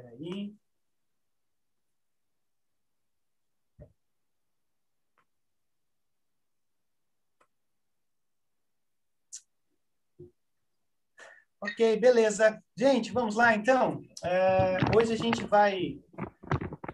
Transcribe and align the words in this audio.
Peraí. 0.00 0.56
Ok, 11.60 11.98
beleza. 11.98 12.62
Gente, 12.74 13.12
vamos 13.12 13.36
lá 13.36 13.54
então. 13.54 14.00
É, 14.24 14.78
hoje 14.96 15.12
a 15.12 15.16
gente 15.16 15.44
vai 15.44 16.00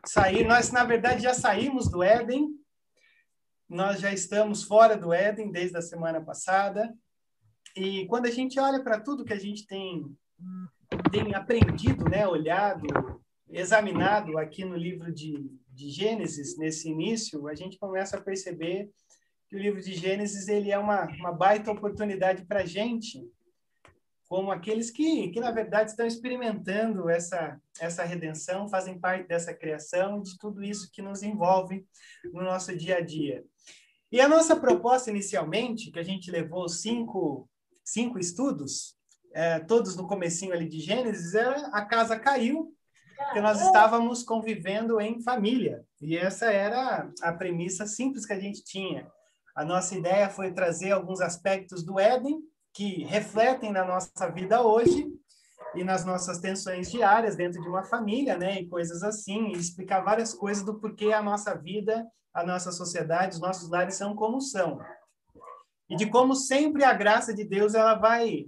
sair. 0.04 0.44
Nós, 0.44 0.72
na 0.72 0.84
verdade, 0.84 1.22
já 1.22 1.32
saímos 1.32 1.88
do 1.88 2.02
Éden. 2.02 2.58
Nós 3.68 4.00
já 4.00 4.12
estamos 4.12 4.64
fora 4.64 4.96
do 4.96 5.12
Éden 5.12 5.52
desde 5.52 5.76
a 5.76 5.82
semana 5.82 6.20
passada. 6.20 6.92
E 7.76 8.04
quando 8.06 8.26
a 8.26 8.30
gente 8.32 8.58
olha 8.58 8.82
para 8.82 9.00
tudo 9.00 9.24
que 9.24 9.32
a 9.32 9.38
gente 9.38 9.64
tem, 9.64 10.16
tem 11.10 11.34
aprendido, 11.34 12.08
né, 12.08 12.26
olhado, 12.26 12.86
examinado 13.48 14.38
aqui 14.38 14.64
no 14.64 14.76
livro 14.76 15.12
de, 15.12 15.50
de 15.68 15.90
Gênesis, 15.90 16.56
nesse 16.58 16.88
início, 16.88 17.46
a 17.48 17.54
gente 17.54 17.78
começa 17.78 18.16
a 18.16 18.20
perceber 18.20 18.90
que 19.48 19.56
o 19.56 19.58
livro 19.58 19.80
de 19.80 19.94
Gênesis 19.94 20.48
ele 20.48 20.70
é 20.70 20.78
uma, 20.78 21.06
uma 21.06 21.32
baita 21.32 21.70
oportunidade 21.70 22.44
para 22.44 22.60
a 22.60 22.66
gente 22.66 23.24
como 24.28 24.50
aqueles 24.50 24.90
que, 24.90 25.28
que 25.28 25.40
na 25.40 25.50
verdade 25.50 25.90
estão 25.90 26.06
experimentando 26.06 27.08
essa 27.08 27.60
essa 27.80 28.02
redenção, 28.04 28.68
fazem 28.68 28.98
parte 28.98 29.28
dessa 29.28 29.54
criação, 29.54 30.20
de 30.20 30.36
tudo 30.38 30.64
isso 30.64 30.90
que 30.90 31.02
nos 31.02 31.22
envolve 31.22 31.86
no 32.32 32.42
nosso 32.42 32.76
dia 32.76 32.96
a 32.96 33.00
dia. 33.00 33.44
E 34.10 34.20
a 34.20 34.28
nossa 34.28 34.56
proposta 34.56 35.10
inicialmente, 35.10 35.90
que 35.90 35.98
a 35.98 36.02
gente 36.02 36.30
levou 36.30 36.68
cinco 36.68 37.48
cinco 37.84 38.18
estudos, 38.18 38.95
é, 39.36 39.60
todos 39.60 39.94
no 39.94 40.08
comecinho 40.08 40.54
ali 40.54 40.66
de 40.66 40.80
Gênesis, 40.80 41.34
era 41.34 41.66
a 41.66 41.84
casa 41.84 42.18
caiu, 42.18 42.72
que 43.34 43.40
nós 43.40 43.60
estávamos 43.60 44.22
convivendo 44.22 44.98
em 44.98 45.22
família. 45.22 45.84
E 46.00 46.16
essa 46.16 46.50
era 46.50 47.10
a 47.20 47.32
premissa 47.34 47.86
simples 47.86 48.24
que 48.24 48.32
a 48.32 48.40
gente 48.40 48.64
tinha. 48.64 49.06
A 49.54 49.62
nossa 49.62 49.94
ideia 49.94 50.30
foi 50.30 50.52
trazer 50.52 50.92
alguns 50.92 51.20
aspectos 51.20 51.84
do 51.84 52.00
Éden 52.00 52.40
que 52.72 53.04
refletem 53.04 53.70
na 53.72 53.84
nossa 53.84 54.26
vida 54.30 54.62
hoje 54.62 55.06
e 55.74 55.84
nas 55.84 56.02
nossas 56.02 56.38
tensões 56.38 56.90
diárias 56.90 57.36
dentro 57.36 57.60
de 57.60 57.68
uma 57.68 57.84
família, 57.84 58.38
né, 58.38 58.60
e 58.60 58.68
coisas 58.68 59.02
assim, 59.02 59.48
e 59.48 59.58
explicar 59.58 60.00
várias 60.00 60.32
coisas 60.32 60.64
do 60.64 60.80
porquê 60.80 61.12
a 61.12 61.22
nossa 61.22 61.54
vida, 61.54 62.06
a 62.32 62.42
nossa 62.42 62.72
sociedade, 62.72 63.34
os 63.34 63.40
nossos 63.40 63.68
lares 63.68 63.96
são 63.96 64.16
como 64.16 64.40
são. 64.40 64.78
E 65.90 65.96
de 65.96 66.06
como 66.06 66.34
sempre 66.34 66.84
a 66.84 66.94
graça 66.94 67.34
de 67.34 67.44
Deus 67.44 67.74
ela 67.74 67.94
vai 67.94 68.46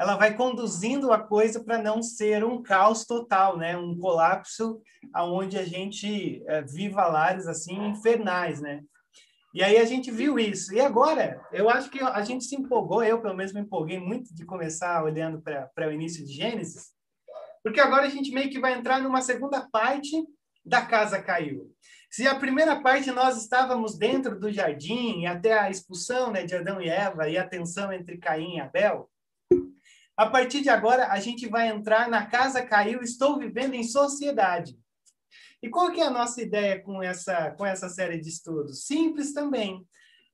ela 0.00 0.16
vai 0.16 0.34
conduzindo 0.34 1.12
a 1.12 1.18
coisa 1.18 1.62
para 1.62 1.76
não 1.76 2.02
ser 2.02 2.42
um 2.42 2.62
caos 2.62 3.04
total, 3.04 3.58
né, 3.58 3.76
um 3.76 3.94
colapso 3.98 4.80
aonde 5.12 5.58
a 5.58 5.64
gente 5.66 6.42
é, 6.46 6.62
viva 6.62 7.06
lares 7.06 7.46
assim 7.46 7.76
infernais, 7.88 8.62
né? 8.62 8.80
E 9.52 9.62
aí 9.62 9.76
a 9.76 9.84
gente 9.84 10.10
viu 10.10 10.38
isso. 10.38 10.72
E 10.72 10.80
agora, 10.80 11.38
eu 11.52 11.68
acho 11.68 11.90
que 11.90 12.00
a 12.00 12.22
gente 12.22 12.44
se 12.44 12.56
empolgou, 12.56 13.04
eu 13.04 13.20
pelo 13.20 13.36
menos 13.36 13.52
me 13.52 13.60
empolguei 13.60 14.00
muito 14.00 14.34
de 14.34 14.46
começar 14.46 15.04
olhando 15.04 15.42
para 15.42 15.88
o 15.88 15.92
início 15.92 16.24
de 16.24 16.32
Gênesis, 16.32 16.92
porque 17.62 17.80
agora 17.80 18.06
a 18.06 18.10
gente 18.10 18.32
meio 18.32 18.48
que 18.48 18.58
vai 18.58 18.72
entrar 18.72 19.02
numa 19.02 19.20
segunda 19.20 19.68
parte 19.70 20.16
da 20.64 20.80
casa 20.80 21.20
caiu. 21.20 21.70
Se 22.10 22.26
a 22.26 22.34
primeira 22.34 22.80
parte 22.80 23.10
nós 23.10 23.36
estávamos 23.36 23.98
dentro 23.98 24.38
do 24.38 24.50
jardim, 24.50 25.26
até 25.26 25.58
a 25.58 25.68
expulsão 25.68 26.30
né, 26.30 26.42
de 26.42 26.54
Adão 26.54 26.80
e 26.80 26.88
Eva 26.88 27.28
e 27.28 27.36
a 27.36 27.46
tensão 27.46 27.92
entre 27.92 28.16
Caim 28.16 28.56
e 28.56 28.60
Abel, 28.60 29.09
a 30.20 30.26
partir 30.26 30.60
de 30.60 30.68
agora 30.68 31.08
a 31.08 31.18
gente 31.18 31.48
vai 31.48 31.68
entrar 31.68 32.06
na 32.06 32.26
casa 32.26 32.60
caiu, 32.60 33.00
estou 33.00 33.38
vivendo 33.38 33.72
em 33.72 33.82
sociedade. 33.82 34.78
E 35.62 35.70
qual 35.70 35.90
que 35.90 35.98
é 35.98 36.04
a 36.04 36.10
nossa 36.10 36.42
ideia 36.42 36.78
com 36.78 37.02
essa, 37.02 37.52
com 37.52 37.64
essa 37.64 37.88
série 37.88 38.20
de 38.20 38.28
estudos? 38.28 38.84
Simples 38.84 39.32
também. 39.32 39.82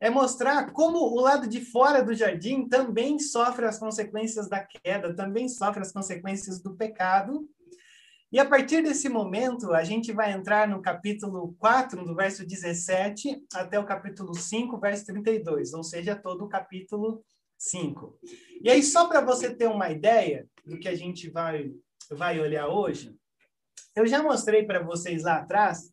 É 0.00 0.10
mostrar 0.10 0.72
como 0.72 0.98
o 0.98 1.20
lado 1.20 1.46
de 1.46 1.64
fora 1.64 2.02
do 2.02 2.12
jardim 2.14 2.68
também 2.68 3.20
sofre 3.20 3.64
as 3.64 3.78
consequências 3.78 4.48
da 4.48 4.58
queda, 4.58 5.14
também 5.14 5.48
sofre 5.48 5.82
as 5.82 5.92
consequências 5.92 6.60
do 6.60 6.74
pecado. 6.74 7.48
E 8.32 8.40
a 8.40 8.44
partir 8.44 8.82
desse 8.82 9.08
momento, 9.08 9.72
a 9.72 9.84
gente 9.84 10.10
vai 10.10 10.32
entrar 10.32 10.66
no 10.66 10.82
capítulo 10.82 11.54
4, 11.60 12.04
do 12.04 12.12
verso 12.12 12.44
17, 12.44 13.40
até 13.54 13.78
o 13.78 13.86
capítulo 13.86 14.34
5, 14.34 14.80
verso 14.80 15.06
32, 15.06 15.74
ou 15.74 15.84
seja, 15.84 16.16
todo 16.16 16.44
o 16.44 16.48
capítulo 16.48 17.24
5. 17.58 18.18
E 18.62 18.70
aí, 18.70 18.82
só 18.82 19.08
para 19.08 19.20
você 19.20 19.54
ter 19.54 19.68
uma 19.68 19.90
ideia 19.90 20.48
do 20.64 20.78
que 20.78 20.88
a 20.88 20.94
gente 20.94 21.30
vai, 21.30 21.72
vai 22.10 22.40
olhar 22.40 22.68
hoje, 22.68 23.14
eu 23.94 24.06
já 24.06 24.22
mostrei 24.22 24.64
para 24.64 24.82
vocês 24.82 25.22
lá 25.22 25.36
atrás 25.36 25.92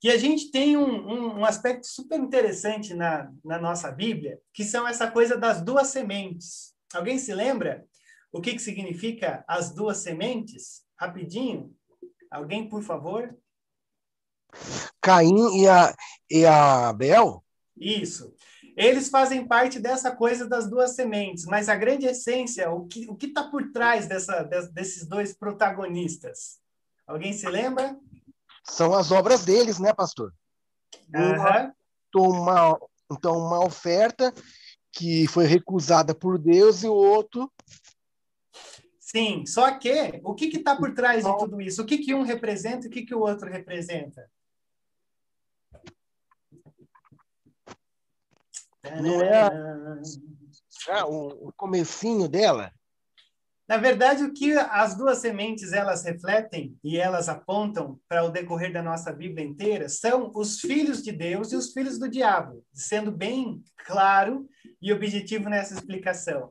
que 0.00 0.08
a 0.08 0.16
gente 0.16 0.50
tem 0.50 0.76
um, 0.78 0.82
um, 0.82 1.38
um, 1.40 1.44
aspecto 1.44 1.86
super 1.86 2.18
interessante 2.18 2.94
na, 2.94 3.30
na 3.44 3.58
nossa 3.58 3.90
Bíblia, 3.90 4.40
que 4.52 4.64
são 4.64 4.88
essa 4.88 5.10
coisa 5.10 5.36
das 5.36 5.60
duas 5.60 5.88
sementes. 5.88 6.74
Alguém 6.94 7.18
se 7.18 7.34
lembra 7.34 7.84
o 8.32 8.40
que, 8.40 8.54
que 8.54 8.62
significa 8.62 9.44
as 9.46 9.74
duas 9.74 9.98
sementes? 9.98 10.82
Rapidinho. 10.98 11.74
Alguém, 12.30 12.68
por 12.68 12.82
favor? 12.82 13.36
Caim 15.02 15.60
e 15.60 15.68
a, 15.68 15.94
e 16.30 16.46
a 16.46 16.88
Abel? 16.88 17.44
Isso. 17.76 18.34
Eles 18.80 19.10
fazem 19.10 19.46
parte 19.46 19.78
dessa 19.78 20.10
coisa 20.10 20.48
das 20.48 20.66
duas 20.66 20.92
sementes, 20.94 21.44
mas 21.44 21.68
a 21.68 21.76
grande 21.76 22.06
essência, 22.06 22.70
o 22.70 22.86
que 22.86 23.06
o 23.10 23.18
está 23.20 23.44
por 23.44 23.70
trás 23.72 24.06
dessa, 24.06 24.42
desses 24.72 25.06
dois 25.06 25.34
protagonistas? 25.34 26.58
Alguém 27.06 27.34
se 27.34 27.46
lembra? 27.46 27.94
São 28.64 28.94
as 28.94 29.12
obras 29.12 29.44
deles, 29.44 29.78
né, 29.78 29.92
pastor? 29.92 30.32
Uhum. 31.14 32.30
Uma, 32.30 32.80
então, 33.12 33.36
uma 33.36 33.62
oferta 33.62 34.32
que 34.90 35.26
foi 35.28 35.44
recusada 35.44 36.14
por 36.14 36.38
Deus 36.38 36.82
e 36.82 36.88
o 36.88 36.94
outro. 36.94 37.52
Sim, 38.98 39.44
só 39.44 39.76
que 39.78 40.22
o 40.24 40.34
que 40.34 40.46
está 40.56 40.74
por 40.74 40.94
trás 40.94 41.22
de 41.22 41.38
tudo 41.38 41.60
isso? 41.60 41.82
O 41.82 41.84
que, 41.86 41.98
que 41.98 42.14
um 42.14 42.22
representa 42.22 42.86
e 42.86 42.88
o 42.88 42.90
que, 42.90 43.02
que 43.02 43.14
o 43.14 43.20
outro 43.20 43.50
representa? 43.50 44.26
Não 48.84 49.22
é, 49.22 49.50
é 50.88 51.04
o, 51.04 51.48
o 51.48 51.52
comecinho 51.52 52.28
dela? 52.28 52.72
Na 53.70 53.76
verdade, 53.76 54.24
o 54.24 54.32
que 54.32 54.52
as 54.52 54.96
duas 54.96 55.18
sementes 55.18 55.72
elas 55.72 56.02
refletem 56.02 56.76
e 56.82 56.98
elas 56.98 57.28
apontam 57.28 58.00
para 58.08 58.24
o 58.24 58.30
decorrer 58.30 58.72
da 58.72 58.82
nossa 58.82 59.12
Bíblia 59.12 59.46
inteira 59.46 59.88
são 59.88 60.32
os 60.34 60.58
filhos 60.58 61.04
de 61.04 61.12
Deus 61.12 61.52
e 61.52 61.56
os 61.56 61.72
filhos 61.72 61.96
do 61.96 62.08
diabo, 62.08 62.64
sendo 62.74 63.12
bem 63.12 63.62
claro 63.86 64.48
e 64.82 64.92
objetivo 64.92 65.48
nessa 65.48 65.74
explicação. 65.74 66.50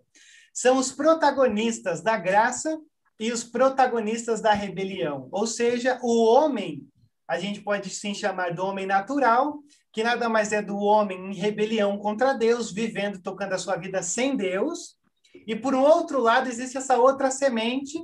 São 0.53 0.77
os 0.77 0.93
protagonistas 0.93 2.01
da 2.01 2.15
graça 2.15 2.79
e 3.19 3.33
os 3.33 3.43
protagonistas 3.43 4.39
da 4.39 4.53
rebelião, 4.53 5.27
ou 5.29 5.45
seja, 5.45 5.99
o 6.01 6.23
homem, 6.23 6.87
a 7.27 7.37
gente 7.37 7.59
pode 7.59 7.89
sim 7.89 8.13
chamar 8.13 8.53
do 8.53 8.63
homem 8.63 8.85
natural, 8.85 9.59
que 9.91 10.03
nada 10.03 10.29
mais 10.29 10.51
é 10.51 10.61
do 10.61 10.77
homem 10.77 11.31
em 11.31 11.33
rebelião 11.33 11.97
contra 11.97 12.33
Deus, 12.33 12.71
vivendo, 12.71 13.21
tocando 13.21 13.53
a 13.53 13.57
sua 13.57 13.75
vida 13.75 14.01
sem 14.03 14.35
Deus, 14.35 14.99
e 15.45 15.55
por 15.55 15.73
um 15.73 15.81
outro 15.81 16.19
lado, 16.19 16.47
existe 16.47 16.77
essa 16.77 16.97
outra 16.97 17.31
semente, 17.31 17.97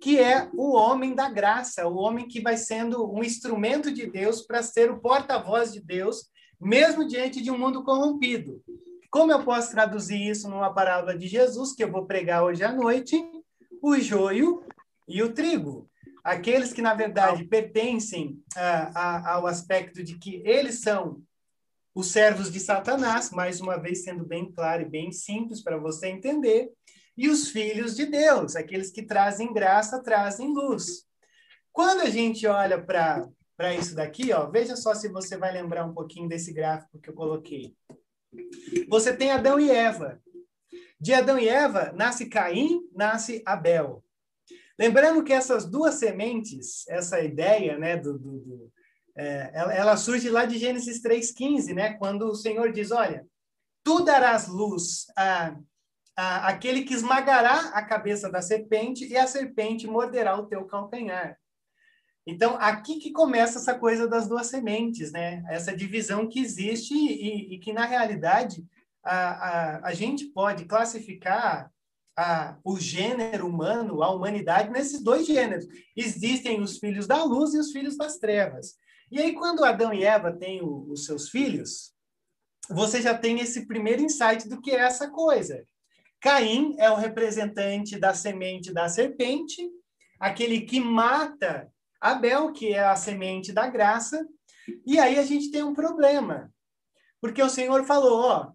que 0.00 0.18
é 0.18 0.50
o 0.54 0.74
homem 0.74 1.14
da 1.14 1.30
graça, 1.30 1.86
o 1.86 1.96
homem 1.96 2.26
que 2.26 2.40
vai 2.40 2.56
sendo 2.56 3.10
um 3.10 3.22
instrumento 3.22 3.92
de 3.92 4.06
Deus 4.06 4.42
para 4.42 4.62
ser 4.62 4.90
o 4.90 5.00
porta-voz 5.00 5.72
de 5.72 5.80
Deus, 5.80 6.28
mesmo 6.60 7.06
diante 7.06 7.40
de 7.40 7.50
um 7.50 7.58
mundo 7.58 7.84
corrompido. 7.84 8.62
Como 9.10 9.30
eu 9.30 9.44
posso 9.44 9.70
traduzir 9.70 10.20
isso 10.20 10.48
numa 10.48 10.72
parábola 10.72 11.16
de 11.16 11.28
Jesus, 11.28 11.74
que 11.74 11.84
eu 11.84 11.90
vou 11.90 12.06
pregar 12.06 12.42
hoje 12.42 12.64
à 12.64 12.72
noite? 12.72 13.22
O 13.82 13.96
joio 13.98 14.64
e 15.06 15.22
o 15.22 15.32
trigo. 15.32 15.88
Aqueles 16.24 16.72
que, 16.72 16.80
na 16.80 16.94
verdade, 16.94 17.44
pertencem 17.44 18.40
ah, 18.56 18.90
a, 18.94 19.34
ao 19.34 19.46
aspecto 19.46 20.02
de 20.02 20.18
que 20.18 20.42
eles 20.44 20.80
são 20.80 21.20
os 21.94 22.10
servos 22.10 22.50
de 22.50 22.58
Satanás, 22.58 23.30
mais 23.30 23.60
uma 23.60 23.76
vez 23.76 24.04
sendo 24.04 24.24
bem 24.24 24.50
claro 24.50 24.82
e 24.82 24.88
bem 24.88 25.12
simples 25.12 25.62
para 25.62 25.76
você 25.76 26.08
entender, 26.08 26.70
e 27.16 27.28
os 27.28 27.48
filhos 27.50 27.94
de 27.94 28.06
Deus, 28.06 28.56
aqueles 28.56 28.90
que 28.90 29.02
trazem 29.02 29.52
graça, 29.52 30.02
trazem 30.02 30.48
luz. 30.48 31.06
Quando 31.70 32.00
a 32.00 32.10
gente 32.10 32.46
olha 32.46 32.82
para 32.82 33.74
isso 33.78 33.94
daqui, 33.94 34.32
ó, 34.32 34.48
veja 34.50 34.76
só 34.76 34.94
se 34.94 35.08
você 35.08 35.36
vai 35.36 35.52
lembrar 35.52 35.84
um 35.84 35.92
pouquinho 35.92 36.28
desse 36.28 36.52
gráfico 36.52 36.98
que 36.98 37.10
eu 37.10 37.14
coloquei. 37.14 37.74
Você 38.88 39.14
tem 39.14 39.30
Adão 39.30 39.60
e 39.60 39.70
Eva. 39.70 40.20
De 40.98 41.12
Adão 41.12 41.38
e 41.38 41.48
Eva 41.48 41.92
nasce 41.94 42.26
Caim, 42.26 42.80
nasce 42.94 43.42
Abel. 43.44 44.02
Lembrando 44.78 45.22
que 45.22 45.32
essas 45.32 45.66
duas 45.66 45.96
sementes, 45.96 46.88
essa 46.88 47.20
ideia 47.20 47.76
né, 47.76 47.96
do, 47.96 48.18
do, 48.18 48.38
do 48.38 48.72
é, 49.16 49.50
ela, 49.52 49.74
ela, 49.74 49.96
surge 49.96 50.30
lá 50.30 50.44
de 50.44 50.58
Gênesis 50.58 51.02
3,15, 51.02 51.74
né? 51.74 51.94
Quando 51.94 52.26
o 52.26 52.34
Senhor 52.34 52.72
diz: 52.72 52.90
Olha, 52.90 53.26
tu 53.84 54.00
darás 54.00 54.48
luz 54.48 55.06
a, 55.16 55.54
a 56.16 56.48
aquele 56.48 56.82
que 56.82 56.94
esmagará 56.94 57.70
a 57.70 57.84
cabeça 57.84 58.30
da 58.30 58.40
serpente, 58.40 59.06
e 59.06 59.16
a 59.16 59.26
serpente 59.26 59.86
morderá 59.86 60.36
o 60.36 60.46
teu 60.46 60.64
calcanhar. 60.64 61.36
Então, 62.26 62.56
aqui 62.60 62.98
que 62.98 63.10
começa 63.10 63.58
essa 63.58 63.74
coisa 63.74 64.06
das 64.06 64.28
duas 64.28 64.46
sementes, 64.46 65.10
né? 65.12 65.44
Essa 65.48 65.76
divisão 65.76 66.28
que 66.28 66.40
existe 66.40 66.94
e, 66.94 67.54
e 67.54 67.58
que, 67.58 67.72
na 67.72 67.84
realidade, 67.84 68.64
a, 69.02 69.16
a, 69.16 69.88
a 69.88 69.94
gente 69.94 70.26
pode 70.26 70.64
classificar 70.64 71.70
a, 72.16 72.56
o 72.64 72.78
gênero 72.78 73.46
humano, 73.48 74.02
a 74.02 74.10
humanidade, 74.10 74.70
nesses 74.70 75.02
dois 75.02 75.26
gêneros. 75.26 75.66
Existem 75.96 76.60
os 76.60 76.78
filhos 76.78 77.06
da 77.06 77.24
luz 77.24 77.54
e 77.54 77.58
os 77.58 77.72
filhos 77.72 77.96
das 77.96 78.18
trevas. 78.18 78.76
E 79.12 79.20
aí, 79.20 79.34
quando 79.34 79.62
Adão 79.62 79.92
e 79.92 80.04
Eva 80.04 80.32
têm 80.32 80.62
o, 80.62 80.90
os 80.90 81.04
seus 81.04 81.28
filhos, 81.28 81.92
você 82.70 83.02
já 83.02 83.12
tem 83.12 83.40
esse 83.40 83.66
primeiro 83.66 84.00
insight 84.00 84.48
do 84.48 84.58
que 84.58 84.70
é 84.70 84.80
essa 84.80 85.10
coisa. 85.10 85.66
Caim 86.18 86.74
é 86.78 86.90
o 86.90 86.96
representante 86.96 87.98
da 87.98 88.14
semente 88.14 88.72
da 88.72 88.88
serpente, 88.88 89.70
aquele 90.18 90.62
que 90.62 90.80
mata 90.80 91.70
Abel, 92.00 92.54
que 92.54 92.72
é 92.72 92.80
a 92.80 92.96
semente 92.96 93.52
da 93.52 93.68
graça. 93.68 94.26
E 94.86 94.98
aí 94.98 95.18
a 95.18 95.24
gente 95.24 95.50
tem 95.50 95.62
um 95.62 95.74
problema. 95.74 96.50
Porque 97.20 97.42
o 97.42 97.50
Senhor 97.50 97.84
falou, 97.84 98.22
ó, 98.22 98.52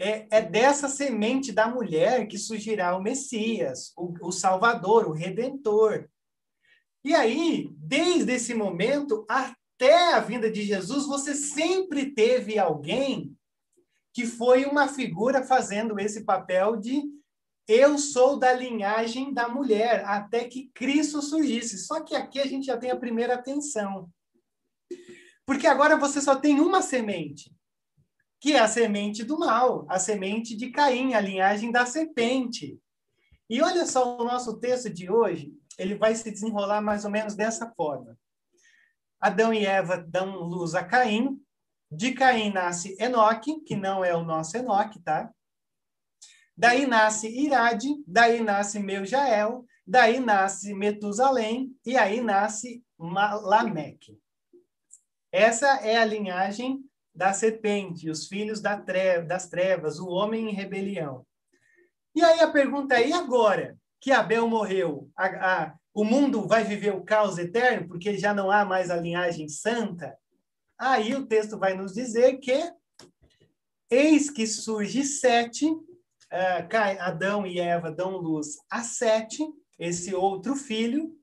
é, 0.00 0.26
é 0.30 0.40
dessa 0.40 0.88
semente 0.88 1.52
da 1.52 1.68
mulher 1.68 2.26
que 2.28 2.38
surgirá 2.38 2.96
o 2.96 3.02
Messias, 3.02 3.92
o, 3.94 4.14
o 4.22 4.32
Salvador, 4.32 5.06
o 5.06 5.12
Redentor. 5.12 6.08
E 7.04 7.14
aí, 7.14 7.68
desde 7.76 8.32
esse 8.32 8.54
momento 8.54 9.26
até 9.82 10.12
a 10.12 10.20
vinda 10.20 10.48
de 10.48 10.62
Jesus, 10.62 11.06
você 11.06 11.34
sempre 11.34 12.12
teve 12.12 12.56
alguém 12.56 13.36
que 14.14 14.24
foi 14.24 14.64
uma 14.64 14.86
figura 14.86 15.42
fazendo 15.42 15.98
esse 15.98 16.24
papel 16.24 16.76
de 16.76 17.02
eu 17.66 17.98
sou 17.98 18.38
da 18.38 18.52
linhagem 18.52 19.34
da 19.34 19.48
mulher, 19.48 20.04
até 20.04 20.44
que 20.44 20.70
Cristo 20.72 21.20
surgisse. 21.20 21.78
Só 21.78 22.00
que 22.00 22.14
aqui 22.14 22.38
a 22.38 22.46
gente 22.46 22.66
já 22.66 22.76
tem 22.76 22.92
a 22.92 22.96
primeira 22.96 23.34
atenção. 23.34 24.08
Porque 25.44 25.66
agora 25.66 25.96
você 25.96 26.20
só 26.20 26.36
tem 26.36 26.60
uma 26.60 26.80
semente, 26.80 27.52
que 28.40 28.52
é 28.52 28.60
a 28.60 28.68
semente 28.68 29.24
do 29.24 29.36
mal, 29.36 29.84
a 29.88 29.98
semente 29.98 30.56
de 30.56 30.70
Caim, 30.70 31.14
a 31.14 31.20
linhagem 31.20 31.72
da 31.72 31.86
serpente. 31.86 32.78
E 33.50 33.60
olha 33.60 33.84
só 33.84 34.16
o 34.16 34.24
nosso 34.24 34.60
texto 34.60 34.88
de 34.88 35.10
hoje, 35.10 35.52
ele 35.76 35.96
vai 35.96 36.14
se 36.14 36.30
desenrolar 36.30 36.80
mais 36.80 37.04
ou 37.04 37.10
menos 37.10 37.34
dessa 37.34 37.68
forma. 37.72 38.16
Adão 39.22 39.54
e 39.54 39.64
Eva 39.64 39.96
dão 39.96 40.40
luz 40.40 40.74
a 40.74 40.82
Caim, 40.82 41.40
de 41.88 42.10
Caim 42.10 42.52
nasce 42.52 42.96
Enoque, 42.98 43.60
que 43.60 43.76
não 43.76 44.04
é 44.04 44.12
o 44.16 44.24
nosso 44.24 44.56
Enoque, 44.56 45.00
tá? 45.00 45.32
Daí 46.56 46.88
nasce 46.88 47.28
Irade, 47.28 47.88
daí 48.04 48.40
nasce 48.40 48.80
Meujael, 48.80 49.64
daí 49.86 50.18
nasce 50.18 50.74
Metusalém, 50.74 51.72
e 51.86 51.96
aí 51.96 52.20
nasce 52.20 52.84
Lameque. 52.98 54.18
Essa 55.30 55.76
é 55.76 55.98
a 55.98 56.04
linhagem 56.04 56.84
da 57.14 57.32
serpente, 57.32 58.10
os 58.10 58.26
filhos 58.26 58.60
das 58.60 59.48
trevas, 59.48 60.00
o 60.00 60.08
homem 60.08 60.50
em 60.50 60.52
rebelião. 60.52 61.24
E 62.12 62.24
aí 62.24 62.40
a 62.40 62.50
pergunta 62.50 62.96
é, 62.96 63.08
e 63.08 63.12
agora 63.12 63.78
que 64.00 64.10
Abel 64.10 64.48
morreu, 64.48 65.08
a, 65.16 65.26
a, 65.26 65.74
o 65.94 66.04
mundo 66.04 66.46
vai 66.46 66.64
viver 66.64 66.94
o 66.94 67.04
caos 67.04 67.38
eterno, 67.38 67.88
porque 67.88 68.16
já 68.16 68.32
não 68.32 68.50
há 68.50 68.64
mais 68.64 68.90
a 68.90 68.96
linhagem 68.96 69.48
santa? 69.48 70.16
Aí 70.78 71.14
o 71.14 71.26
texto 71.26 71.58
vai 71.58 71.74
nos 71.74 71.92
dizer 71.92 72.38
que 72.38 72.72
eis 73.90 74.30
que 74.30 74.46
surge 74.46 75.04
Sete, 75.04 75.66
uh, 75.66 77.00
Adão 77.00 77.46
e 77.46 77.60
Eva 77.60 77.90
dão 77.90 78.16
luz 78.16 78.56
a 78.70 78.82
Sete, 78.82 79.46
esse 79.78 80.14
outro 80.14 80.56
filho, 80.56 81.14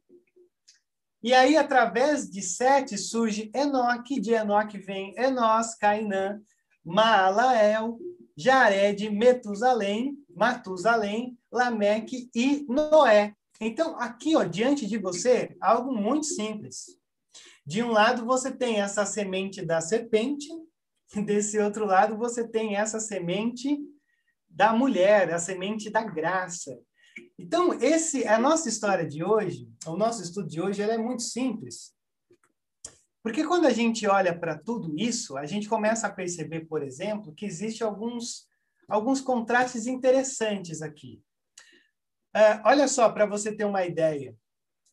e 1.22 1.33
aí, 1.33 1.57
através 1.57 2.30
de 2.30 2.42
Sete, 2.42 2.98
surge 2.98 3.51
Enoque, 3.54 4.22
de 4.22 4.31
Enoque 4.31 4.77
vem 4.77 5.13
Enós, 5.18 5.75
Cainã, 5.75 6.42
Maalael, 6.83 8.00
Jared, 8.38 9.10
Metusalém, 9.10 10.18
Matusalém, 10.33 11.38
Lameque 11.51 12.30
e 12.33 12.65
Noé. 12.69 13.36
Então, 13.60 14.00
aqui, 14.00 14.36
ó, 14.36 14.44
diante 14.44 14.88
de 14.88 14.98
você, 14.98 15.56
algo 15.60 15.92
muito 15.94 16.26
simples. 16.26 16.98
De 17.66 17.84
um 17.84 17.92
lado, 17.92 18.26
você 18.26 18.52
tem 18.52 18.82
essa 18.82 19.06
semente 19.06 19.64
da 19.66 19.82
serpente, 19.82 20.48
desse 21.26 21.60
outro 21.60 21.86
lado, 21.86 22.18
você 22.18 22.48
tem 22.48 22.78
essa 22.78 23.00
semente 23.00 23.78
da 24.50 24.74
mulher, 24.74 25.32
a 25.34 25.40
semente 25.40 25.90
da 25.90 26.04
graça. 26.04 26.80
Então, 27.38 27.74
esse 27.74 28.26
a 28.28 28.40
nossa 28.40 28.70
história 28.70 29.06
de 29.06 29.24
hoje, 29.24 29.70
o 29.86 29.96
nosso 29.96 30.22
estudo 30.22 30.48
de 30.48 30.62
hoje, 30.62 30.82
é 30.82 30.98
muito 30.98 31.24
simples. 31.24 31.94
Porque 33.22 33.46
quando 33.46 33.66
a 33.66 33.72
gente 33.72 34.08
olha 34.08 34.38
para 34.38 34.58
tudo 34.58 34.98
isso, 34.98 35.38
a 35.38 35.46
gente 35.46 35.68
começa 35.68 36.08
a 36.08 36.12
perceber, 36.12 36.62
por 36.62 36.82
exemplo, 36.82 37.34
que 37.34 37.46
existe 37.46 37.84
alguns 37.84 38.48
alguns 38.88 39.22
contrastes 39.22 39.86
interessantes 39.86 40.82
aqui. 40.82 41.22
Uh, 42.36 42.62
olha 42.66 42.88
só, 42.88 43.10
para 43.10 43.26
você 43.26 43.56
ter 43.56 43.66
uma 43.66 43.86
ideia. 43.86 44.36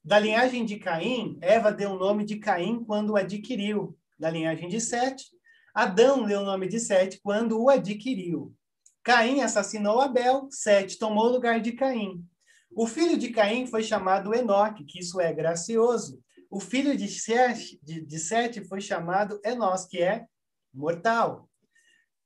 Da 0.02 0.18
linhagem 0.18 0.64
de 0.64 0.78
Caim, 0.78 1.36
Eva 1.40 1.72
deu 1.72 1.90
o 1.90 1.98
nome 1.98 2.24
de 2.24 2.36
Caim 2.36 2.84
quando 2.84 3.10
o 3.10 3.16
adquiriu. 3.16 3.98
Da 4.18 4.30
linhagem 4.30 4.68
de 4.68 4.80
Sete, 4.80 5.26
Adão 5.74 6.24
deu 6.24 6.40
o 6.40 6.44
nome 6.44 6.68
de 6.68 6.80
Sete 6.80 7.20
quando 7.22 7.60
o 7.60 7.68
adquiriu. 7.68 8.54
Caim 9.02 9.40
assassinou 9.40 10.00
Abel, 10.00 10.48
Sete 10.50 10.98
tomou 10.98 11.26
o 11.26 11.32
lugar 11.32 11.60
de 11.60 11.72
Caim. 11.72 12.24
O 12.74 12.86
filho 12.86 13.18
de 13.18 13.30
Caim 13.30 13.66
foi 13.66 13.82
chamado 13.82 14.34
Enoque, 14.34 14.84
que 14.84 15.00
isso 15.00 15.20
é 15.20 15.32
gracioso. 15.32 16.22
O 16.50 16.60
filho 16.60 16.96
de 16.96 17.08
Sete, 17.08 17.78
de, 17.82 18.00
de 18.00 18.18
Sete 18.18 18.64
foi 18.64 18.80
chamado 18.80 19.40
Enós, 19.44 19.86
que 19.86 20.00
é 20.00 20.26
mortal. 20.72 21.48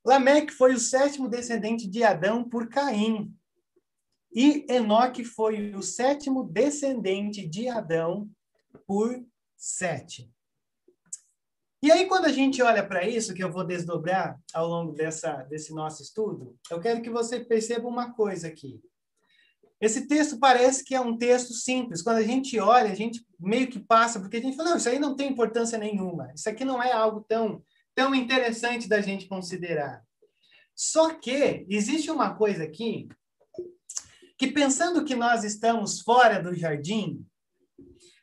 Lameque 0.05 0.53
foi 0.53 0.73
o 0.73 0.79
sétimo 0.79 1.29
descendente 1.29 1.89
de 1.89 2.03
Adão 2.03 2.49
por 2.49 2.69
Caim. 2.69 3.35
E 4.33 4.65
Enoque 4.69 5.25
foi 5.25 5.75
o 5.75 5.83
sétimo 5.83 6.45
descendente 6.45 7.47
de 7.47 7.69
Adão 7.69 8.31
por 8.87 9.25
Sete. 9.57 10.33
E 11.83 11.91
aí, 11.91 12.07
quando 12.07 12.27
a 12.27 12.33
gente 12.33 12.63
olha 12.63 12.87
para 12.87 13.09
isso, 13.09 13.33
que 13.35 13.43
eu 13.43 13.51
vou 13.51 13.65
desdobrar 13.65 14.39
ao 14.53 14.69
longo 14.69 14.93
dessa, 14.93 15.43
desse 15.45 15.73
nosso 15.75 16.03
estudo, 16.03 16.57
eu 16.71 16.79
quero 16.79 17.01
que 17.01 17.09
você 17.09 17.41
perceba 17.41 17.89
uma 17.89 18.13
coisa 18.13 18.49
aqui. 18.49 18.81
Esse 19.81 20.07
texto 20.07 20.39
parece 20.39 20.85
que 20.85 20.95
é 20.95 21.01
um 21.01 21.17
texto 21.17 21.55
simples. 21.55 22.03
Quando 22.03 22.19
a 22.19 22.23
gente 22.23 22.59
olha, 22.61 22.93
a 22.93 22.95
gente 22.95 23.27
meio 23.39 23.67
que 23.67 23.81
passa, 23.81 24.21
porque 24.21 24.37
a 24.37 24.41
gente 24.41 24.57
fala, 24.57 24.71
não, 24.71 24.77
isso 24.77 24.91
aí 24.91 24.99
não 24.99 25.17
tem 25.17 25.31
importância 25.31 25.79
nenhuma. 25.79 26.31
Isso 26.35 26.51
aqui 26.51 26.67
não 26.67 26.83
é 26.83 26.93
algo 26.93 27.25
tão, 27.27 27.65
tão 27.95 28.15
interessante 28.15 28.87
da 28.87 29.01
gente 29.01 29.27
considerar. 29.27 30.05
Só 30.75 31.15
que 31.15 31.67
existe 31.69 32.11
uma 32.11 32.35
coisa 32.35 32.65
aqui 32.65 33.09
que 34.41 34.51
pensando 34.51 35.05
que 35.05 35.15
nós 35.15 35.45
estamos 35.45 36.01
fora 36.01 36.43
do 36.43 36.55
jardim, 36.55 37.27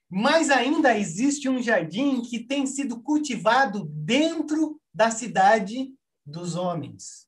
mas 0.09 0.49
ainda 0.49 0.97
existe 0.97 1.47
um 1.47 1.61
jardim 1.61 2.23
que 2.23 2.39
tem 2.39 2.65
sido 2.65 3.03
cultivado 3.03 3.85
dentro 3.85 4.81
da 4.91 5.11
cidade 5.11 5.93
dos 6.25 6.55
homens. 6.55 7.27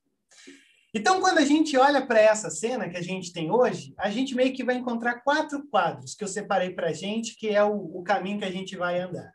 Então, 0.92 1.22
quando 1.22 1.38
a 1.38 1.46
gente 1.46 1.78
olha 1.78 2.04
para 2.04 2.20
essa 2.20 2.50
cena 2.50 2.90
que 2.90 2.98
a 2.98 3.02
gente 3.04 3.32
tem 3.32 3.52
hoje, 3.52 3.94
a 3.96 4.10
gente 4.10 4.34
meio 4.34 4.56
que 4.56 4.64
vai 4.64 4.78
encontrar 4.78 5.22
quatro 5.22 5.68
quadros 5.68 6.16
que 6.16 6.24
eu 6.24 6.28
separei 6.28 6.72
para 6.72 6.88
a 6.88 6.94
gente, 6.94 7.36
que 7.36 7.50
é 7.50 7.64
o, 7.64 7.76
o 7.76 8.02
caminho 8.02 8.40
que 8.40 8.46
a 8.46 8.52
gente 8.52 8.76
vai 8.76 9.00
andar. 9.00 9.32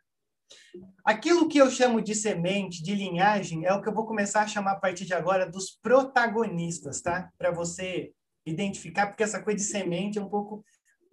Aquilo 1.04 1.46
que 1.46 1.58
eu 1.58 1.70
chamo 1.70 2.02
de 2.02 2.16
semente, 2.16 2.82
de 2.82 2.92
linhagem, 2.92 3.64
é 3.64 3.72
o 3.72 3.80
que 3.80 3.88
eu 3.88 3.94
vou 3.94 4.04
começar 4.04 4.42
a 4.42 4.48
chamar 4.48 4.72
a 4.72 4.80
partir 4.80 5.04
de 5.04 5.14
agora 5.14 5.48
dos 5.48 5.70
protagonistas, 5.80 7.00
tá? 7.00 7.30
Para 7.38 7.52
você 7.52 8.12
identificar, 8.46 9.06
porque 9.06 9.22
essa 9.22 9.42
coisa 9.42 9.58
de 9.58 9.64
semente 9.64 10.18
é 10.18 10.22
um 10.22 10.28
pouco. 10.28 10.64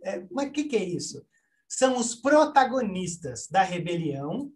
É, 0.03 0.25
mas 0.31 0.49
o 0.49 0.51
que, 0.51 0.65
que 0.65 0.75
é 0.75 0.83
isso? 0.83 1.25
São 1.67 1.97
os 1.97 2.15
protagonistas 2.15 3.47
da 3.47 3.63
rebelião, 3.63 4.51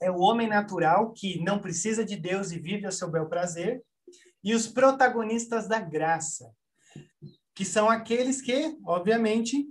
é 0.00 0.10
o 0.10 0.18
homem 0.18 0.48
natural 0.48 1.12
que 1.12 1.42
não 1.42 1.58
precisa 1.58 2.04
de 2.04 2.16
Deus 2.16 2.52
e 2.52 2.58
vive 2.58 2.86
a 2.86 2.92
seu 2.92 3.10
bel 3.10 3.28
prazer, 3.28 3.82
e 4.42 4.54
os 4.54 4.68
protagonistas 4.68 5.66
da 5.66 5.80
graça, 5.80 6.52
que 7.54 7.64
são 7.64 7.90
aqueles 7.90 8.40
que, 8.40 8.78
obviamente, 8.84 9.66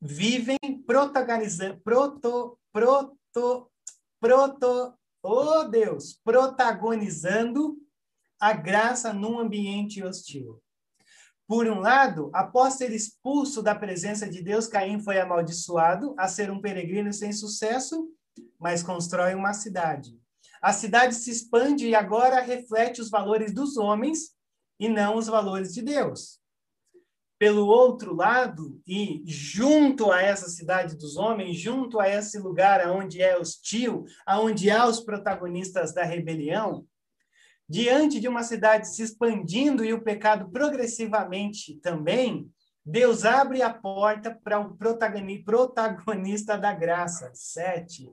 vivem 0.00 0.58
protagonizando, 0.86 1.80
proto, 1.80 2.58
proto, 2.72 3.70
proto, 4.20 4.94
oh 5.22 5.64
Deus, 5.64 6.18
protagonizando 6.24 7.76
a 8.38 8.52
graça 8.52 9.12
num 9.12 9.38
ambiente 9.38 10.02
hostil. 10.02 10.62
Por 11.50 11.66
um 11.66 11.80
lado, 11.80 12.30
após 12.32 12.74
ser 12.74 12.92
expulso 12.92 13.60
da 13.60 13.74
presença 13.74 14.30
de 14.30 14.40
Deus, 14.40 14.68
Caim 14.68 15.00
foi 15.00 15.18
amaldiçoado 15.18 16.14
a 16.16 16.28
ser 16.28 16.48
um 16.48 16.60
peregrino 16.60 17.12
sem 17.12 17.32
sucesso, 17.32 18.08
mas 18.56 18.84
constrói 18.84 19.34
uma 19.34 19.52
cidade. 19.52 20.16
A 20.62 20.72
cidade 20.72 21.12
se 21.16 21.28
expande 21.28 21.88
e 21.88 21.94
agora 21.96 22.40
reflete 22.40 23.00
os 23.00 23.10
valores 23.10 23.52
dos 23.52 23.76
homens 23.76 24.30
e 24.78 24.88
não 24.88 25.16
os 25.16 25.26
valores 25.26 25.74
de 25.74 25.82
Deus. 25.82 26.40
pelo 27.40 27.66
outro 27.66 28.14
lado 28.14 28.78
e 28.86 29.22
junto 29.24 30.12
a 30.12 30.20
essa 30.20 30.46
cidade 30.46 30.94
dos 30.94 31.16
homens, 31.16 31.56
junto 31.56 31.98
a 31.98 32.06
esse 32.06 32.38
lugar 32.38 32.82
aonde 32.82 33.22
é 33.22 33.34
hostil, 33.38 34.04
aonde 34.26 34.70
há 34.70 34.86
os 34.86 35.00
protagonistas 35.00 35.94
da 35.94 36.04
rebelião, 36.04 36.86
diante 37.70 38.18
de 38.18 38.26
uma 38.26 38.42
cidade 38.42 38.88
se 38.88 39.00
expandindo 39.00 39.84
e 39.84 39.92
o 39.92 40.02
pecado 40.02 40.50
progressivamente 40.50 41.76
também, 41.76 42.50
Deus 42.84 43.24
abre 43.24 43.62
a 43.62 43.72
porta 43.72 44.36
para 44.42 44.58
o 44.58 44.76
protagonista 44.76 46.58
da 46.58 46.74
graça. 46.74 47.30
Sete. 47.32 48.12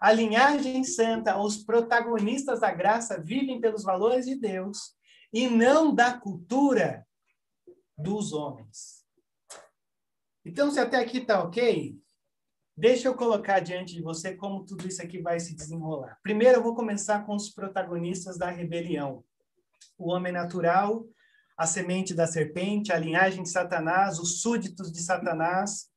A 0.00 0.12
linhagem 0.12 0.84
santa, 0.84 1.36
os 1.36 1.64
protagonistas 1.64 2.60
da 2.60 2.70
graça 2.70 3.20
vivem 3.20 3.60
pelos 3.60 3.82
valores 3.82 4.24
de 4.24 4.36
Deus 4.36 4.94
e 5.32 5.48
não 5.48 5.92
da 5.92 6.16
cultura 6.16 7.04
dos 7.98 8.32
homens. 8.32 9.02
Então, 10.44 10.70
se 10.70 10.78
até 10.78 10.98
aqui 10.98 11.18
está 11.18 11.42
ok, 11.42 12.00
deixa 12.82 13.06
eu 13.06 13.14
colocar 13.14 13.60
diante 13.60 13.94
de 13.94 14.02
você 14.02 14.34
como 14.34 14.66
tudo 14.66 14.88
isso 14.88 15.00
aqui 15.00 15.22
vai 15.22 15.38
se 15.38 15.54
desenrolar. 15.54 16.18
Primeiro, 16.20 16.58
eu 16.58 16.62
vou 16.64 16.74
começar 16.74 17.24
com 17.24 17.36
os 17.36 17.48
protagonistas 17.48 18.36
da 18.36 18.50
rebelião: 18.50 19.24
o 19.96 20.10
homem 20.10 20.32
natural, 20.32 21.06
a 21.56 21.64
semente 21.64 22.12
da 22.12 22.26
serpente, 22.26 22.92
a 22.92 22.98
linhagem 22.98 23.44
de 23.44 23.50
Satanás, 23.50 24.18
os 24.18 24.42
súditos 24.42 24.90
de 24.90 25.00
Satanás. 25.00 25.88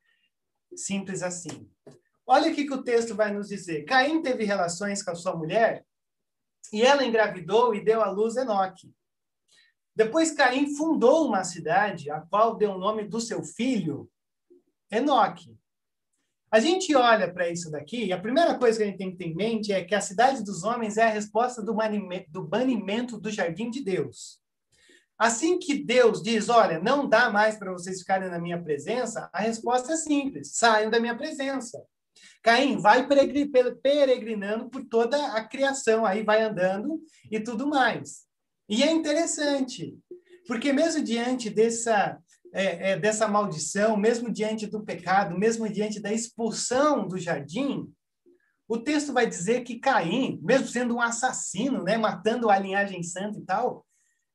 Simples 0.76 1.24
assim. 1.24 1.68
Olha 2.28 2.52
o 2.52 2.54
que 2.54 2.72
o 2.72 2.84
texto 2.84 3.16
vai 3.16 3.34
nos 3.34 3.48
dizer. 3.48 3.84
Caim 3.86 4.22
teve 4.22 4.44
relações 4.44 5.02
com 5.02 5.10
a 5.10 5.16
sua 5.16 5.36
mulher 5.36 5.84
e 6.72 6.84
ela 6.84 7.04
engravidou 7.04 7.74
e 7.74 7.84
deu 7.84 8.00
à 8.00 8.12
luz 8.12 8.36
Enoque. 8.36 8.94
Depois 9.96 10.34
Caim 10.34 10.76
fundou 10.76 11.26
uma 11.26 11.44
cidade, 11.44 12.12
a 12.12 12.22
qual 12.22 12.56
deu 12.56 12.74
o 12.74 12.78
nome 12.78 13.08
do 13.08 13.20
seu 13.20 13.44
filho, 13.44 14.08
Enoque. 14.92 15.58
A 16.52 16.60
gente 16.60 16.96
olha 16.96 17.32
para 17.34 17.50
isso 17.50 17.70
daqui, 17.72 18.06
e 18.06 18.14
a 18.14 18.22
primeira 18.22 18.58
coisa 18.58 18.78
que 18.78 18.84
a 18.84 18.88
gente 18.88 18.98
tem 18.98 19.12
que 19.12 19.18
ter 19.18 19.26
em 19.26 19.36
mente 19.36 19.74
é 19.74 19.84
que 19.84 19.96
a 19.96 20.02
cidade 20.02 20.44
dos 20.44 20.64
homens 20.64 20.98
é 20.98 21.04
a 21.04 21.10
resposta 21.10 21.62
do, 21.62 21.76
do 22.30 22.44
banimento 22.44 23.20
do 23.20 23.32
jardim 23.32 23.70
de 23.70 23.84
Deus. 23.84 24.40
Assim 25.18 25.58
que 25.58 25.76
Deus 25.76 26.22
diz, 26.22 26.50
olha, 26.50 26.80
não 26.80 27.08
dá 27.08 27.30
mais 27.30 27.58
para 27.58 27.72
vocês 27.72 28.00
ficarem 28.00 28.30
na 28.30 28.40
minha 28.40 28.62
presença, 28.62 29.30
a 29.34 29.40
resposta 29.40 29.94
é 29.94 29.98
simples: 29.98 30.52
saiam 30.56 30.92
da 30.92 31.00
minha 31.00 31.16
presença. 31.16 31.82
Caim 32.44 32.78
vai 32.78 33.08
peregrinando 33.08 34.70
por 34.70 34.86
toda 34.86 35.34
a 35.34 35.44
criação, 35.44 36.06
aí 36.06 36.24
vai 36.24 36.44
andando 36.44 37.02
e 37.32 37.40
tudo 37.40 37.68
mais. 37.68 38.26
E 38.70 38.84
é 38.84 38.92
interessante, 38.92 39.98
porque 40.48 40.74
mesmo 40.74 41.04
diante 41.04 41.50
dessa, 41.50 42.20
é, 42.58 42.92
é, 42.92 42.98
dessa 42.98 43.28
maldição, 43.28 43.98
mesmo 43.98 44.32
diante 44.32 44.66
do 44.66 44.82
pecado, 44.82 45.38
mesmo 45.38 45.68
diante 45.68 46.00
da 46.00 46.14
expulsão 46.14 47.06
do 47.06 47.18
jardim, 47.18 47.86
o 48.66 48.78
texto 48.78 49.12
vai 49.12 49.28
dizer 49.28 49.66
que 49.66 49.78
Caim, 49.78 50.40
mesmo 50.42 50.66
sendo 50.66 50.96
um 50.96 51.02
assassino, 51.02 51.84
né, 51.84 51.98
matando 51.98 52.50
a 52.50 52.58
linhagem 52.58 53.04
santa 53.04 53.38
e 53.38 53.42
tal, 53.42 53.86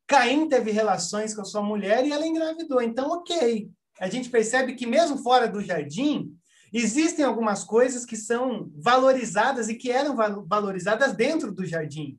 Caim 0.07 0.47
teve 0.50 0.71
relações 0.71 1.35
com 1.35 1.41
a 1.41 1.47
sua 1.47 1.62
mulher 1.62 2.07
e 2.07 2.12
ela 2.12 2.27
engravidou. 2.27 2.83
Então, 2.83 3.11
ok. 3.11 3.71
A 3.99 4.09
gente 4.11 4.29
percebe 4.29 4.75
que 4.75 4.87
mesmo 4.87 5.17
fora 5.19 5.49
do 5.49 5.62
jardim, 5.62 6.37
existem 6.71 7.25
algumas 7.25 7.65
coisas 7.65 8.05
que 8.05 8.17
são 8.17 8.71
valorizadas 8.77 9.71
e 9.71 9.75
que 9.75 9.91
eram 9.91 10.15
valorizadas 10.47 11.15
dentro 11.15 11.50
do 11.50 11.65
jardim. 11.65 12.19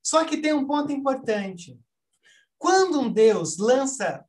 Só 0.00 0.24
que 0.24 0.36
tem 0.36 0.52
um 0.52 0.66
ponto 0.66 0.92
importante. 0.92 1.76
Quando 2.56 3.00
um 3.00 3.12
Deus 3.12 3.58
lança 3.58 4.24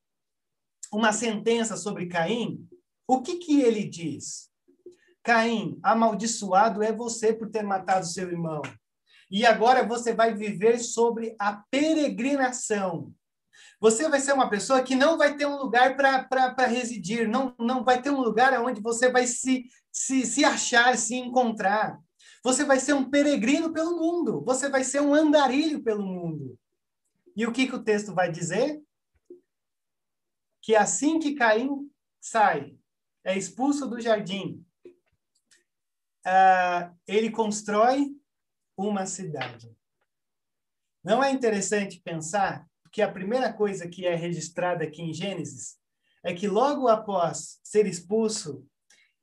uma 0.91 1.13
sentença 1.13 1.77
sobre 1.77 2.07
Caim, 2.07 2.67
o 3.07 3.21
que, 3.21 3.37
que 3.37 3.61
ele 3.61 3.87
diz? 3.87 4.49
Caim, 5.23 5.79
amaldiçoado 5.83 6.83
é 6.83 6.91
você 6.91 7.33
por 7.33 7.49
ter 7.49 7.63
matado 7.63 8.05
seu 8.05 8.29
irmão. 8.29 8.61
E 9.29 9.45
agora 9.45 9.87
você 9.87 10.13
vai 10.13 10.33
viver 10.33 10.79
sobre 10.79 11.35
a 11.39 11.63
peregrinação. 11.71 13.13
Você 13.79 14.07
vai 14.09 14.19
ser 14.19 14.33
uma 14.33 14.49
pessoa 14.49 14.83
que 14.83 14.95
não 14.95 15.17
vai 15.17 15.35
ter 15.35 15.45
um 15.45 15.57
lugar 15.57 15.95
para 15.95 16.65
residir, 16.65 17.27
não, 17.27 17.55
não 17.57 17.83
vai 17.83 18.01
ter 18.01 18.09
um 18.09 18.21
lugar 18.21 18.59
onde 18.61 18.81
você 18.81 19.09
vai 19.09 19.25
se, 19.25 19.65
se, 19.91 20.25
se 20.25 20.43
achar, 20.43 20.97
se 20.97 21.15
encontrar. 21.15 21.97
Você 22.43 22.63
vai 22.63 22.79
ser 22.79 22.93
um 22.93 23.09
peregrino 23.09 23.71
pelo 23.71 23.97
mundo. 23.97 24.43
Você 24.45 24.67
vai 24.67 24.83
ser 24.83 25.01
um 25.01 25.13
andarilho 25.13 25.81
pelo 25.81 26.03
mundo. 26.03 26.57
E 27.35 27.45
o 27.45 27.51
que, 27.51 27.67
que 27.67 27.75
o 27.75 27.83
texto 27.83 28.13
vai 28.13 28.31
dizer? 28.31 28.81
Que 30.61 30.75
assim 30.75 31.19
que 31.19 31.35
Caim 31.35 31.89
sai, 32.19 32.75
é 33.23 33.37
expulso 33.37 33.87
do 33.87 33.99
jardim, 33.99 34.65
uh, 36.25 36.95
ele 37.07 37.31
constrói 37.31 38.15
uma 38.77 39.05
cidade. 39.05 39.75
Não 41.03 41.23
é 41.23 41.31
interessante 41.31 41.99
pensar 41.99 42.67
que 42.91 43.01
a 43.01 43.11
primeira 43.11 43.51
coisa 43.51 43.87
que 43.87 44.05
é 44.05 44.15
registrada 44.15 44.83
aqui 44.83 45.01
em 45.01 45.13
Gênesis 45.13 45.77
é 46.23 46.33
que 46.33 46.47
logo 46.47 46.87
após 46.87 47.59
ser 47.63 47.87
expulso 47.87 48.65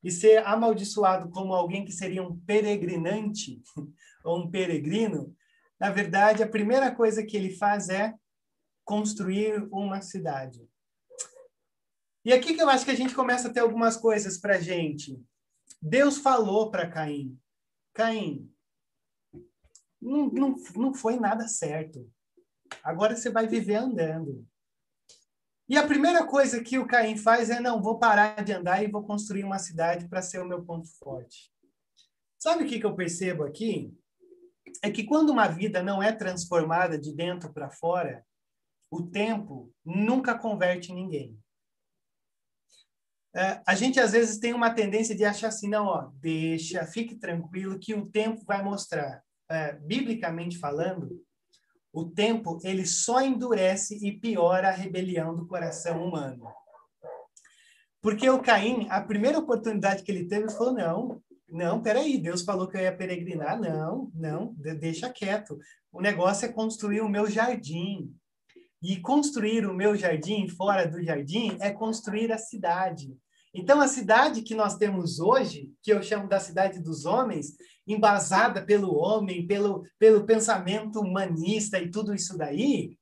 e 0.02 0.10
ser 0.10 0.44
amaldiçoado 0.46 1.28
como 1.30 1.52
alguém 1.52 1.84
que 1.84 1.92
seria 1.92 2.22
um 2.22 2.36
peregrinante 2.40 3.62
ou 4.24 4.40
um 4.40 4.50
peregrino, 4.50 5.34
na 5.78 5.90
verdade, 5.90 6.42
a 6.42 6.48
primeira 6.48 6.92
coisa 6.92 7.24
que 7.24 7.36
ele 7.36 7.56
faz 7.56 7.88
é 7.88 8.14
construir 8.84 9.68
uma 9.70 10.00
cidade. 10.00 10.67
E 12.28 12.32
aqui 12.34 12.52
que 12.52 12.60
eu 12.60 12.68
acho 12.68 12.84
que 12.84 12.90
a 12.90 12.94
gente 12.94 13.14
começa 13.14 13.48
a 13.48 13.50
ter 13.50 13.60
algumas 13.60 13.96
coisas 13.96 14.36
para 14.36 14.60
gente. 14.60 15.18
Deus 15.80 16.18
falou 16.18 16.70
para 16.70 16.86
Caim: 16.86 17.40
Caim, 17.94 18.52
não, 19.98 20.26
não, 20.26 20.54
não 20.76 20.92
foi 20.92 21.18
nada 21.18 21.48
certo. 21.48 22.06
Agora 22.84 23.16
você 23.16 23.30
vai 23.30 23.46
viver 23.46 23.76
andando. 23.76 24.46
E 25.66 25.78
a 25.78 25.86
primeira 25.86 26.26
coisa 26.26 26.62
que 26.62 26.78
o 26.78 26.86
Caim 26.86 27.16
faz 27.16 27.48
é: 27.48 27.60
não, 27.60 27.80
vou 27.80 27.98
parar 27.98 28.44
de 28.44 28.52
andar 28.52 28.84
e 28.84 28.90
vou 28.90 29.06
construir 29.06 29.42
uma 29.42 29.58
cidade 29.58 30.06
para 30.06 30.20
ser 30.20 30.38
o 30.38 30.46
meu 30.46 30.62
ponto 30.62 30.86
forte. 30.98 31.50
Sabe 32.38 32.64
o 32.64 32.66
que, 32.66 32.78
que 32.78 32.84
eu 32.84 32.94
percebo 32.94 33.42
aqui? 33.42 33.96
É 34.82 34.90
que 34.90 35.04
quando 35.04 35.30
uma 35.30 35.48
vida 35.48 35.82
não 35.82 36.02
é 36.02 36.12
transformada 36.12 36.98
de 36.98 37.10
dentro 37.10 37.50
para 37.54 37.70
fora, 37.70 38.22
o 38.90 39.02
tempo 39.02 39.72
nunca 39.82 40.38
converte 40.38 40.92
ninguém. 40.92 41.34
É, 43.38 43.62
a 43.64 43.76
gente 43.76 44.00
às 44.00 44.10
vezes 44.10 44.38
tem 44.38 44.52
uma 44.52 44.68
tendência 44.68 45.14
de 45.14 45.24
achar 45.24 45.46
assim, 45.46 45.68
não, 45.68 45.86
ó, 45.86 46.10
deixa, 46.14 46.84
fique 46.84 47.14
tranquilo 47.14 47.78
que 47.78 47.94
o 47.94 48.10
tempo 48.10 48.44
vai 48.44 48.64
mostrar. 48.64 49.22
É, 49.48 49.74
biblicamente 49.74 50.58
falando, 50.58 51.24
o 51.92 52.04
tempo 52.04 52.58
ele 52.64 52.84
só 52.84 53.20
endurece 53.20 53.96
e 54.04 54.18
piora 54.18 54.70
a 54.70 54.72
rebelião 54.72 55.36
do 55.36 55.46
coração 55.46 56.04
humano. 56.04 56.48
Porque 58.02 58.28
o 58.28 58.42
Caim, 58.42 58.88
a 58.90 59.00
primeira 59.00 59.38
oportunidade 59.38 60.02
que 60.02 60.10
ele 60.10 60.26
teve, 60.26 60.50
falou: 60.50 60.74
não, 60.74 61.22
não, 61.48 61.80
peraí, 61.80 62.18
Deus 62.18 62.42
falou 62.42 62.66
que 62.66 62.76
eu 62.76 62.80
ia 62.80 62.96
peregrinar. 62.96 63.58
Não, 63.60 64.10
não, 64.14 64.52
deixa 64.56 65.10
quieto. 65.10 65.56
O 65.92 66.00
negócio 66.00 66.44
é 66.44 66.52
construir 66.52 67.02
o 67.02 67.08
meu 67.08 67.30
jardim. 67.30 68.12
E 68.82 69.00
construir 69.00 69.64
o 69.64 69.74
meu 69.74 69.96
jardim 69.96 70.48
fora 70.48 70.86
do 70.86 71.02
jardim 71.02 71.56
é 71.60 71.70
construir 71.70 72.32
a 72.32 72.38
cidade. 72.38 73.16
Então, 73.54 73.80
a 73.80 73.88
cidade 73.88 74.42
que 74.42 74.54
nós 74.54 74.76
temos 74.76 75.18
hoje, 75.18 75.72
que 75.82 75.92
eu 75.92 76.02
chamo 76.02 76.28
da 76.28 76.38
cidade 76.38 76.80
dos 76.80 77.06
homens, 77.06 77.56
embasada 77.86 78.64
pelo 78.64 78.94
homem, 78.94 79.46
pelo, 79.46 79.84
pelo 79.98 80.24
pensamento 80.24 81.00
humanista 81.00 81.78
e 81.78 81.90
tudo 81.90 82.14
isso 82.14 82.36
daí, 82.36 82.98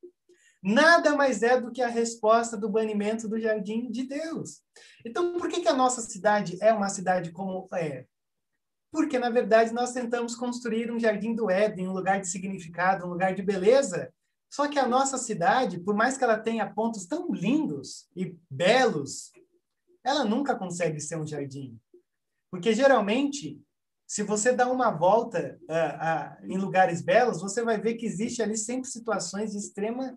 nada 0.63 1.17
mais 1.17 1.43
é 1.43 1.61
do 1.61 1.73
que 1.73 1.83
a 1.83 1.89
resposta 1.89 2.57
do 2.57 2.69
banimento 2.69 3.29
do 3.29 3.39
jardim 3.41 3.91
de 3.91 4.05
Deus. 4.05 4.61
Então, 5.05 5.39
por 5.39 5.49
que, 5.49 5.61
que 5.61 5.69
a 5.69 5.75
nossa 5.75 6.01
cidade 6.01 6.57
é 6.61 6.73
uma 6.73 6.89
cidade 6.89 7.33
como 7.33 7.69
é? 7.75 8.07
Porque, 8.93 9.19
na 9.19 9.29
verdade, 9.29 9.75
nós 9.75 9.93
tentamos 9.93 10.35
construir 10.35 10.91
um 10.91 10.99
jardim 10.99 11.35
do 11.35 11.51
Éden, 11.51 11.89
um 11.89 11.93
lugar 11.93 12.21
de 12.21 12.29
significado, 12.29 13.05
um 13.05 13.11
lugar 13.11 13.35
de 13.35 13.43
beleza. 13.43 14.13
Só 14.49 14.69
que 14.69 14.79
a 14.79 14.87
nossa 14.87 15.19
cidade, 15.19 15.81
por 15.81 15.95
mais 15.95 16.17
que 16.17 16.25
ela 16.25 16.39
tenha 16.39 16.73
pontos 16.73 17.05
tão 17.05 17.31
lindos 17.33 18.09
e 18.17 18.37
belos, 18.51 19.33
ela 20.07 20.25
nunca 20.25 20.55
consegue 20.55 21.01
ser 21.01 21.17
um 21.17 21.27
jardim. 21.27 21.77
Porque, 22.51 22.73
geralmente, 22.73 23.61
se 24.07 24.23
você 24.23 24.53
dá 24.53 24.71
uma 24.71 24.91
volta 24.91 25.59
uh, 25.63 26.47
uh, 26.47 26.53
em 26.53 26.57
lugares 26.57 27.03
belos, 27.03 27.41
você 27.41 27.65
vai 27.65 27.81
ver 27.81 27.95
que 27.95 28.07
existe 28.07 28.41
ali 28.41 28.57
sempre 28.57 28.89
situações 28.89 29.51
de 29.51 29.59
extrema 29.59 30.17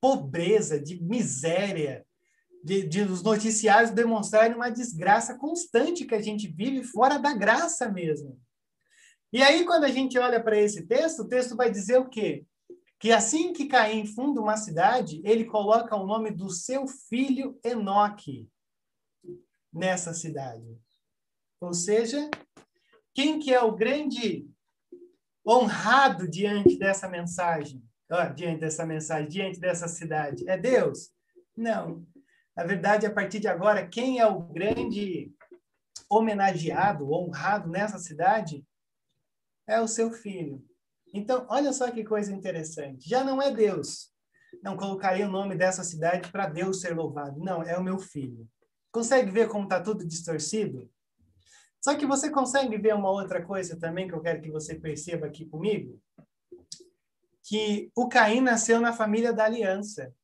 pobreza, 0.00 0.80
de 0.80 1.00
miséria, 1.00 2.04
de, 2.64 2.82
de 2.82 3.02
os 3.02 3.22
noticiários 3.22 3.92
demonstrarem 3.92 4.56
uma 4.56 4.70
desgraça 4.70 5.38
constante 5.38 6.04
que 6.04 6.14
a 6.16 6.20
gente 6.20 6.48
vive 6.48 6.82
fora 6.82 7.16
da 7.16 7.32
graça 7.32 7.88
mesmo. 7.88 8.40
E 9.32 9.40
aí, 9.40 9.64
quando 9.64 9.84
a 9.84 9.88
gente 9.88 10.18
olha 10.18 10.42
para 10.42 10.58
esse 10.58 10.86
texto, 10.86 11.20
o 11.20 11.28
texto 11.28 11.56
vai 11.56 11.70
dizer 11.70 11.98
o 11.98 12.08
quê? 12.08 12.44
que 13.02 13.10
assim 13.10 13.52
que 13.52 13.66
Caim 13.66 14.06
funda 14.06 14.40
uma 14.40 14.56
cidade, 14.56 15.20
ele 15.24 15.44
coloca 15.44 15.96
o 15.96 16.06
nome 16.06 16.30
do 16.30 16.48
seu 16.48 16.86
filho 16.86 17.58
Enoque 17.64 18.48
nessa 19.72 20.12
cidade. 20.12 20.78
Ou 21.60 21.72
seja, 21.72 22.28
quem 23.14 23.38
que 23.38 23.52
é 23.52 23.62
o 23.62 23.74
grande 23.74 24.48
honrado 25.46 26.28
diante 26.28 26.78
dessa 26.78 27.08
mensagem? 27.08 27.82
Oh, 28.10 28.34
diante 28.34 28.60
dessa 28.60 28.84
mensagem, 28.84 29.28
diante 29.28 29.58
dessa 29.58 29.88
cidade? 29.88 30.48
É 30.48 30.58
Deus? 30.58 31.10
Não. 31.56 32.06
Na 32.54 32.64
verdade, 32.64 33.06
a 33.06 33.12
partir 33.12 33.40
de 33.40 33.48
agora, 33.48 33.86
quem 33.86 34.18
é 34.18 34.26
o 34.26 34.40
grande 34.40 35.32
homenageado, 36.10 37.10
honrado 37.10 37.70
nessa 37.70 37.98
cidade? 37.98 38.66
É 39.66 39.80
o 39.80 39.88
seu 39.88 40.12
filho. 40.12 40.62
Então, 41.14 41.46
olha 41.48 41.72
só 41.72 41.90
que 41.90 42.04
coisa 42.04 42.32
interessante. 42.32 43.08
Já 43.08 43.24
não 43.24 43.40
é 43.40 43.50
Deus. 43.50 44.12
Não 44.62 44.76
colocarei 44.76 45.24
o 45.24 45.30
nome 45.30 45.56
dessa 45.56 45.82
cidade 45.82 46.30
para 46.30 46.46
Deus 46.46 46.80
ser 46.80 46.94
louvado. 46.94 47.40
Não, 47.40 47.62
é 47.62 47.78
o 47.78 47.82
meu 47.82 47.98
filho. 47.98 48.46
Consegue 48.92 49.30
ver 49.30 49.48
como 49.48 49.64
está 49.64 49.80
tudo 49.80 50.06
distorcido? 50.06 50.88
Só 51.82 51.96
que 51.96 52.06
você 52.06 52.30
consegue 52.30 52.76
ver 52.76 52.94
uma 52.94 53.10
outra 53.10 53.42
coisa 53.44 53.76
também 53.76 54.06
que 54.06 54.14
eu 54.14 54.20
quero 54.20 54.40
que 54.40 54.50
você 54.50 54.74
perceba 54.74 55.26
aqui 55.26 55.46
comigo? 55.46 55.98
Que 57.42 57.90
o 57.96 58.08
Caim 58.08 58.40
nasceu 58.40 58.80
na 58.80 58.92
família 58.92 59.32
da 59.32 59.46
aliança. 59.46 60.14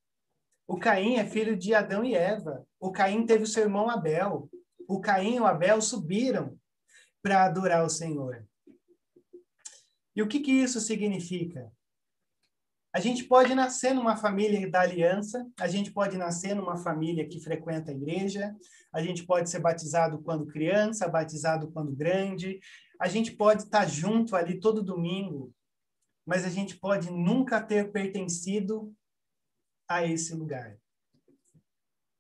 O 0.69 0.79
Caim 0.79 1.17
é 1.17 1.27
filho 1.27 1.57
de 1.57 1.75
Adão 1.75 2.05
e 2.05 2.15
Eva. 2.15 2.65
O 2.79 2.93
Caim 2.93 3.27
teve 3.27 3.45
o 3.45 3.47
seu 3.47 3.65
irmão 3.65 3.89
Abel. 3.89 4.49
O 4.87 5.01
Caim 5.01 5.37
e 5.37 5.41
o 5.41 5.47
Abel 5.47 5.81
subiram 5.81 6.57
para 7.23 7.45
adorar 7.45 7.85
o 7.85 7.91
Senhor. 7.91 8.47
E 10.15 10.23
o 10.23 10.29
que, 10.29 10.41
que 10.41 10.53
isso 10.53 10.81
significa? 10.81 11.73
A 12.93 13.01
gente 13.01 13.25
pode 13.25 13.55
nascer 13.55 13.95
numa 13.95 14.17
família 14.17 14.69
da 14.71 14.81
aliança, 14.81 15.47
a 15.61 15.69
gente 15.69 15.93
pode 15.93 16.17
nascer 16.17 16.55
numa 16.55 16.77
família 16.77 17.29
que 17.29 17.41
frequenta 17.41 17.91
a 17.91 17.95
igreja, 17.95 18.57
a 18.93 19.03
gente 19.03 19.25
pode 19.27 19.51
ser 19.51 19.61
batizado 19.61 20.23
quando 20.23 20.47
criança, 20.47 21.09
batizado 21.09 21.71
quando 21.71 21.95
grande, 21.95 22.59
a 22.99 23.07
gente 23.07 23.33
pode 23.33 23.65
estar 23.65 23.87
junto 23.87 24.35
ali 24.35 24.59
todo 24.59 24.83
domingo, 24.83 25.55
mas 26.27 26.45
a 26.45 26.49
gente 26.49 26.77
pode 26.77 27.11
nunca 27.11 27.61
ter 27.61 27.93
pertencido 27.93 28.95
a 29.87 30.05
esse 30.05 30.35
lugar. 30.35 30.77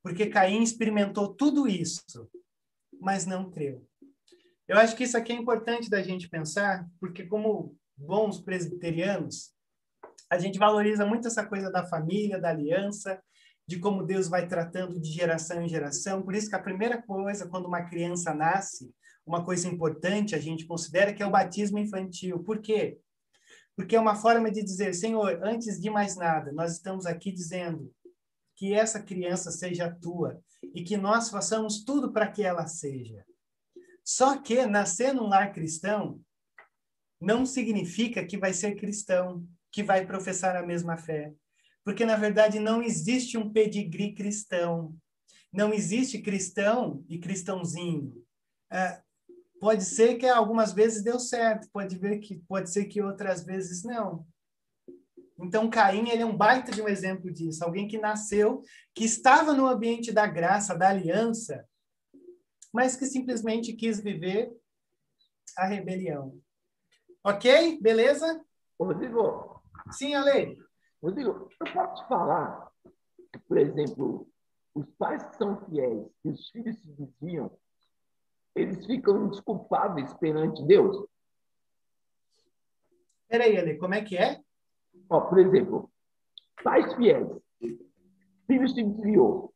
Porque 0.02 0.26
Caim 0.26 0.62
experimentou 0.62 1.34
tudo 1.34 1.66
isso, 1.66 2.30
mas 3.00 3.26
não 3.26 3.50
creu. 3.50 3.86
Eu 4.66 4.78
acho 4.78 4.94
que 4.94 5.04
isso 5.04 5.16
aqui 5.16 5.32
é 5.32 5.36
importante 5.36 5.88
da 5.88 6.02
gente 6.02 6.28
pensar, 6.28 6.86
porque 7.00 7.26
como 7.26 7.76
bons 7.96 8.40
presbiterianos, 8.40 9.52
a 10.30 10.38
gente 10.38 10.58
valoriza 10.58 11.06
muito 11.06 11.28
essa 11.28 11.44
coisa 11.44 11.70
da 11.70 11.86
família, 11.86 12.40
da 12.40 12.50
aliança, 12.50 13.20
de 13.66 13.78
como 13.78 14.04
Deus 14.04 14.28
vai 14.28 14.46
tratando 14.46 14.98
de 15.00 15.10
geração 15.10 15.62
em 15.62 15.68
geração. 15.68 16.22
Por 16.22 16.34
isso 16.34 16.48
que 16.48 16.56
a 16.56 16.62
primeira 16.62 17.00
coisa, 17.02 17.46
quando 17.46 17.66
uma 17.66 17.82
criança 17.82 18.34
nasce, 18.34 18.90
uma 19.26 19.44
coisa 19.44 19.68
importante 19.68 20.34
a 20.34 20.38
gente 20.38 20.66
considera 20.66 21.12
que 21.12 21.22
é 21.22 21.26
o 21.26 21.30
batismo 21.30 21.78
infantil. 21.78 22.42
Por 22.42 22.60
quê? 22.60 22.98
Porque 23.76 23.94
é 23.94 24.00
uma 24.00 24.16
forma 24.16 24.50
de 24.50 24.62
dizer, 24.62 24.94
Senhor, 24.94 25.40
antes 25.42 25.80
de 25.80 25.90
mais 25.90 26.16
nada, 26.16 26.50
nós 26.50 26.72
estamos 26.72 27.06
aqui 27.06 27.30
dizendo 27.30 27.92
que 28.56 28.72
essa 28.72 29.00
criança 29.02 29.50
seja 29.52 29.94
tua 30.00 30.42
e 30.74 30.82
que 30.82 30.96
nós 30.96 31.28
façamos 31.28 31.84
tudo 31.84 32.12
para 32.12 32.26
que 32.26 32.42
ela 32.42 32.66
seja. 32.66 33.24
Só 34.02 34.38
que 34.38 34.66
nascer 34.66 35.12
num 35.12 35.28
lar 35.28 35.52
cristão 35.52 36.20
não 37.20 37.44
significa 37.44 38.24
que 38.24 38.38
vai 38.38 38.52
ser 38.52 38.74
cristão, 38.76 39.46
que 39.70 39.82
vai 39.82 40.06
professar 40.06 40.56
a 40.56 40.66
mesma 40.66 40.96
fé. 40.96 41.32
Porque, 41.84 42.04
na 42.04 42.16
verdade, 42.16 42.58
não 42.58 42.82
existe 42.82 43.38
um 43.38 43.50
pedigree 43.50 44.14
cristão. 44.14 44.94
Não 45.52 45.72
existe 45.72 46.20
cristão 46.20 47.04
e 47.08 47.18
cristãozinho. 47.18 48.12
É, 48.70 49.00
pode 49.60 49.84
ser 49.84 50.16
que 50.16 50.26
algumas 50.26 50.72
vezes 50.72 51.02
deu 51.02 51.18
certo, 51.18 51.68
pode, 51.72 51.96
ver 51.96 52.18
que, 52.18 52.38
pode 52.48 52.70
ser 52.70 52.84
que 52.86 53.00
outras 53.00 53.44
vezes 53.44 53.82
não. 53.82 54.26
Então, 55.40 55.70
Caim 55.70 56.08
ele 56.08 56.22
é 56.22 56.26
um 56.26 56.36
baita 56.36 56.72
de 56.72 56.82
um 56.82 56.88
exemplo 56.88 57.32
disso. 57.32 57.64
Alguém 57.64 57.86
que 57.86 57.96
nasceu, 57.96 58.62
que 58.94 59.04
estava 59.04 59.54
no 59.54 59.66
ambiente 59.66 60.12
da 60.12 60.26
graça, 60.26 60.76
da 60.76 60.88
aliança, 60.88 61.64
mas 62.72 62.96
que 62.96 63.06
simplesmente 63.06 63.72
quis 63.72 64.00
viver 64.00 64.52
a 65.56 65.66
rebelião. 65.66 66.38
Ok? 67.24 67.80
Beleza? 67.80 68.44
Rodrigo. 68.78 69.57
Sim, 69.92 70.14
Ale. 70.14 70.56
Rodrigo, 71.02 71.48
eu 71.60 71.72
posso 71.72 72.02
te 72.02 72.08
falar 72.08 72.68
por 73.46 73.58
exemplo, 73.58 74.26
os 74.74 74.86
pais 74.92 75.24
que 75.24 75.36
são 75.36 75.56
fiéis 75.66 76.06
e 76.24 76.30
os 76.30 76.48
filhos 76.50 76.78
se 76.78 76.88
desviam, 76.92 77.50
eles 78.54 78.86
ficam 78.86 79.26
indesculpáveis 79.26 80.12
perante 80.14 80.64
Deus? 80.64 81.06
Peraí, 83.28 83.56
Ale, 83.56 83.76
como 83.76 83.94
é 83.94 84.02
que 84.02 84.16
é? 84.16 84.40
Ó, 85.10 85.20
por 85.20 85.38
exemplo, 85.38 85.90
pais 86.62 86.92
fiéis, 86.94 87.28
filho 88.46 88.68
se 88.68 88.82
desviou. 88.82 89.54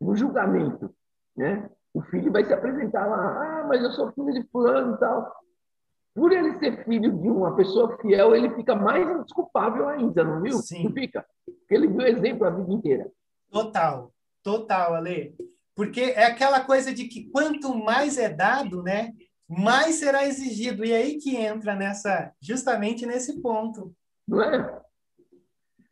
No 0.00 0.16
julgamento, 0.16 0.94
né? 1.36 1.70
O 1.92 2.00
filho 2.02 2.32
vai 2.32 2.44
se 2.44 2.52
apresentar 2.52 3.06
lá, 3.06 3.60
ah, 3.60 3.66
mas 3.66 3.82
eu 3.82 3.90
sou 3.90 4.12
filho 4.12 4.32
de 4.32 4.42
fulano 4.48 4.94
e 4.94 4.98
tal 4.98 5.40
por 6.14 6.32
ele 6.32 6.58
ser 6.58 6.84
filho 6.84 7.12
de 7.12 7.28
uma 7.28 7.54
pessoa 7.54 7.96
fiel, 8.00 8.34
ele 8.34 8.50
fica 8.54 8.74
mais 8.74 9.08
indesculpável 9.08 9.88
ainda, 9.88 10.24
não 10.24 10.42
viu? 10.42 10.58
Sim. 10.58 10.84
Não 10.84 10.92
fica? 10.92 11.24
Porque 11.44 11.74
ele 11.74 11.86
viu 11.86 12.00
exemplo 12.02 12.46
a 12.46 12.50
vida 12.50 12.72
inteira. 12.72 13.10
Total, 13.50 14.12
total, 14.42 14.94
Ale. 14.94 15.36
Porque 15.74 16.00
é 16.00 16.24
aquela 16.24 16.60
coisa 16.60 16.92
de 16.92 17.04
que 17.04 17.30
quanto 17.30 17.74
mais 17.74 18.18
é 18.18 18.28
dado, 18.28 18.82
né, 18.82 19.12
mais 19.48 19.96
será 19.96 20.26
exigido. 20.26 20.84
E 20.84 20.92
aí 20.92 21.16
que 21.18 21.36
entra 21.36 21.74
nessa, 21.74 22.32
justamente 22.40 23.06
nesse 23.06 23.40
ponto. 23.40 23.94
Não 24.26 24.42
é? 24.42 24.82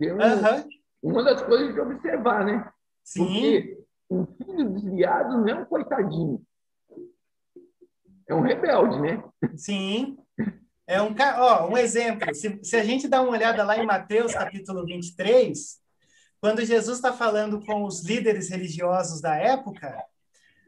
uhum. 0.01 0.69
Uma 1.03 1.23
das 1.23 1.43
coisas 1.43 1.75
de 1.75 1.81
observar, 1.81 2.45
né? 2.45 2.71
Sim. 3.05 3.25
Porque 3.25 3.85
um 4.11 4.27
filho 4.27 4.71
desviado 4.71 5.39
não 5.39 5.49
é 5.49 5.55
um 5.55 5.65
coitadinho 5.65 6.43
é 8.29 8.35
um 8.35 8.43
rebelde, 8.43 9.01
né? 9.01 9.25
Sim. 9.57 10.19
É 10.87 11.01
um, 11.03 11.15
ó, 11.39 11.69
um 11.69 11.77
exemplo. 11.77 12.35
Se, 12.35 12.59
se 12.63 12.77
a 12.77 12.85
gente 12.85 13.09
dá 13.09 13.21
uma 13.23 13.33
olhada 13.33 13.65
lá 13.65 13.79
em 13.79 13.87
Mateus, 13.87 14.33
capítulo 14.33 14.85
23, 14.85 15.79
quando 16.41 16.65
Jesus 16.65 16.99
está 16.99 17.13
falando 17.13 17.65
com 17.65 17.85
os 17.85 18.05
líderes 18.05 18.51
religiosos 18.51 19.21
da 19.21 19.35
época, 19.35 20.03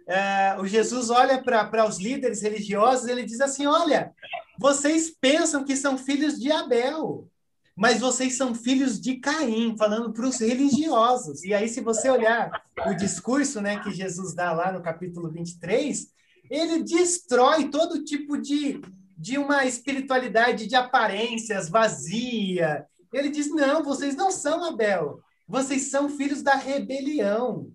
é, 0.06 0.56
o 0.58 0.66
Jesus 0.66 1.10
olha 1.10 1.40
para 1.42 1.86
os 1.86 1.98
líderes 1.98 2.42
religiosos 2.42 3.06
e 3.06 3.12
ele 3.12 3.24
diz 3.24 3.40
assim: 3.40 3.66
Olha, 3.66 4.12
vocês 4.58 5.10
pensam 5.10 5.62
que 5.62 5.76
são 5.76 5.96
filhos 5.96 6.38
de 6.40 6.50
Abel, 6.50 7.28
mas 7.76 8.00
vocês 8.00 8.36
são 8.36 8.54
filhos 8.54 9.00
de 9.00 9.16
Caim, 9.16 9.76
falando 9.76 10.12
para 10.12 10.26
os 10.26 10.40
religiosos. 10.40 11.44
E 11.44 11.54
aí, 11.54 11.68
se 11.68 11.80
você 11.80 12.10
olhar 12.10 12.50
o 12.86 12.94
discurso 12.94 13.60
né, 13.60 13.78
que 13.80 13.90
Jesus 13.90 14.34
dá 14.34 14.52
lá 14.52 14.72
no 14.72 14.82
capítulo 14.82 15.30
23, 15.30 16.10
ele 16.50 16.82
destrói 16.82 17.70
todo 17.70 18.04
tipo 18.04 18.36
de, 18.36 18.80
de 19.16 19.38
uma 19.38 19.64
espiritualidade 19.64 20.66
de 20.66 20.74
aparências 20.74 21.68
vazia. 21.70 22.84
Ele 23.12 23.30
diz: 23.30 23.48
não, 23.48 23.84
vocês 23.84 24.16
não 24.16 24.32
são 24.32 24.64
Abel, 24.64 25.20
vocês 25.46 25.90
são 25.90 26.08
filhos 26.08 26.42
da 26.42 26.56
rebelião. 26.56 27.70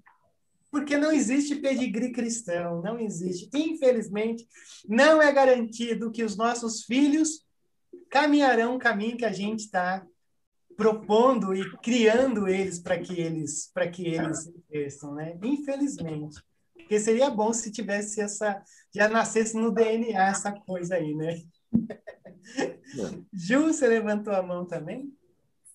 Porque 0.69 0.97
não 0.97 1.09
existe 1.09 1.55
pedigree 1.55 2.11
cristão, 2.11 2.81
não 2.81 2.99
existe. 2.99 3.49
Infelizmente, 3.53 4.45
não 4.85 5.21
é 5.21 5.31
garantido 5.31 6.11
que 6.11 6.21
os 6.21 6.35
nossos 6.35 6.83
filhos 6.83 7.45
caminharão 8.09 8.75
o 8.75 8.79
caminho 8.79 9.15
que 9.15 9.23
a 9.23 9.31
gente 9.31 9.61
está 9.61 10.05
propondo 10.75 11.55
e 11.55 11.77
criando 11.77 12.45
eles 12.45 12.77
para 12.79 12.99
que 12.99 13.21
eles 13.21 13.71
para 13.73 13.87
que 13.89 14.05
eles 14.05 14.51
cresçam, 14.69 15.13
né? 15.13 15.37
Infelizmente. 15.41 16.41
Porque 16.85 16.99
seria 16.99 17.31
bom 17.31 17.51
se 17.51 17.71
tivesse 17.71 18.21
essa. 18.21 18.61
Já 18.93 19.09
nascesse 19.09 19.57
no 19.57 19.71
DNA 19.71 20.29
essa 20.29 20.51
coisa 20.51 20.95
aí, 20.95 21.15
né? 21.15 21.39
Ju, 23.33 23.73
você 23.73 23.87
levantou 23.87 24.31
a 24.31 24.43
mão 24.43 24.65
também? 24.65 25.11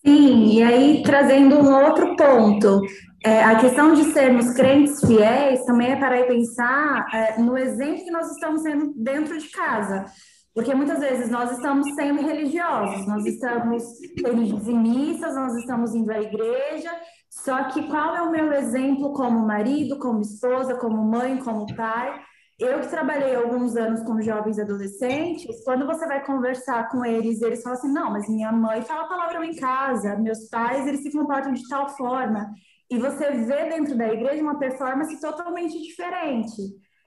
Sim, 0.06 0.46
e 0.46 0.62
aí 0.62 1.02
trazendo 1.02 1.56
um 1.56 1.74
outro 1.84 2.16
ponto, 2.16 2.80
é, 3.22 3.42
a 3.42 3.58
questão 3.58 3.92
de 3.92 4.04
sermos 4.12 4.54
crentes 4.54 5.00
fiéis 5.00 5.64
também 5.64 5.90
é 5.90 5.96
para 5.96 6.24
pensar 6.24 7.06
é, 7.12 7.38
no 7.38 7.58
exemplo 7.58 8.04
que 8.04 8.10
nós 8.10 8.30
estamos 8.30 8.62
sendo 8.62 8.94
dentro 8.96 9.36
de 9.36 9.50
casa. 9.50 10.06
Porque 10.54 10.74
muitas 10.74 11.00
vezes 11.00 11.28
nós 11.28 11.50
estamos 11.52 11.92
sendo 11.94 12.22
religiosos, 12.22 13.06
nós 13.06 13.26
estamos 13.26 13.82
tendo 14.16 14.44
dizimistas, 14.44 15.34
nós 15.34 15.54
estamos 15.56 15.94
indo 15.94 16.10
à 16.10 16.20
igreja, 16.20 16.90
só 17.30 17.64
que 17.64 17.88
qual 17.88 18.14
é 18.16 18.22
o 18.22 18.30
meu 18.30 18.52
exemplo 18.52 19.12
como 19.14 19.46
marido, 19.46 19.98
como 19.98 20.20
esposa, 20.20 20.74
como 20.74 21.02
mãe, 21.02 21.38
como 21.38 21.74
pai? 21.74 22.20
eu 22.60 22.78
que 22.80 22.88
trabalhei 22.88 23.34
alguns 23.34 23.74
anos 23.74 24.02
com 24.02 24.20
jovens 24.20 24.58
adolescentes, 24.58 25.64
quando 25.64 25.86
você 25.86 26.06
vai 26.06 26.22
conversar 26.22 26.90
com 26.90 27.02
eles, 27.02 27.40
eles 27.40 27.62
falam 27.62 27.78
assim: 27.78 27.90
não, 27.90 28.12
mas 28.12 28.28
minha 28.28 28.52
mãe 28.52 28.82
fala 28.82 29.08
palavrão 29.08 29.42
em 29.42 29.56
casa, 29.56 30.16
meus 30.16 30.48
pais 30.50 30.86
eles 30.86 31.02
se 31.02 31.10
comportam 31.10 31.54
de 31.54 31.66
tal 31.68 31.88
forma. 31.96 32.52
E 32.90 32.98
você 32.98 33.30
vê 33.30 33.70
dentro 33.70 33.96
da 33.96 34.12
igreja 34.12 34.42
uma 34.42 34.58
performance 34.58 35.18
totalmente 35.20 35.80
diferente. 35.80 36.60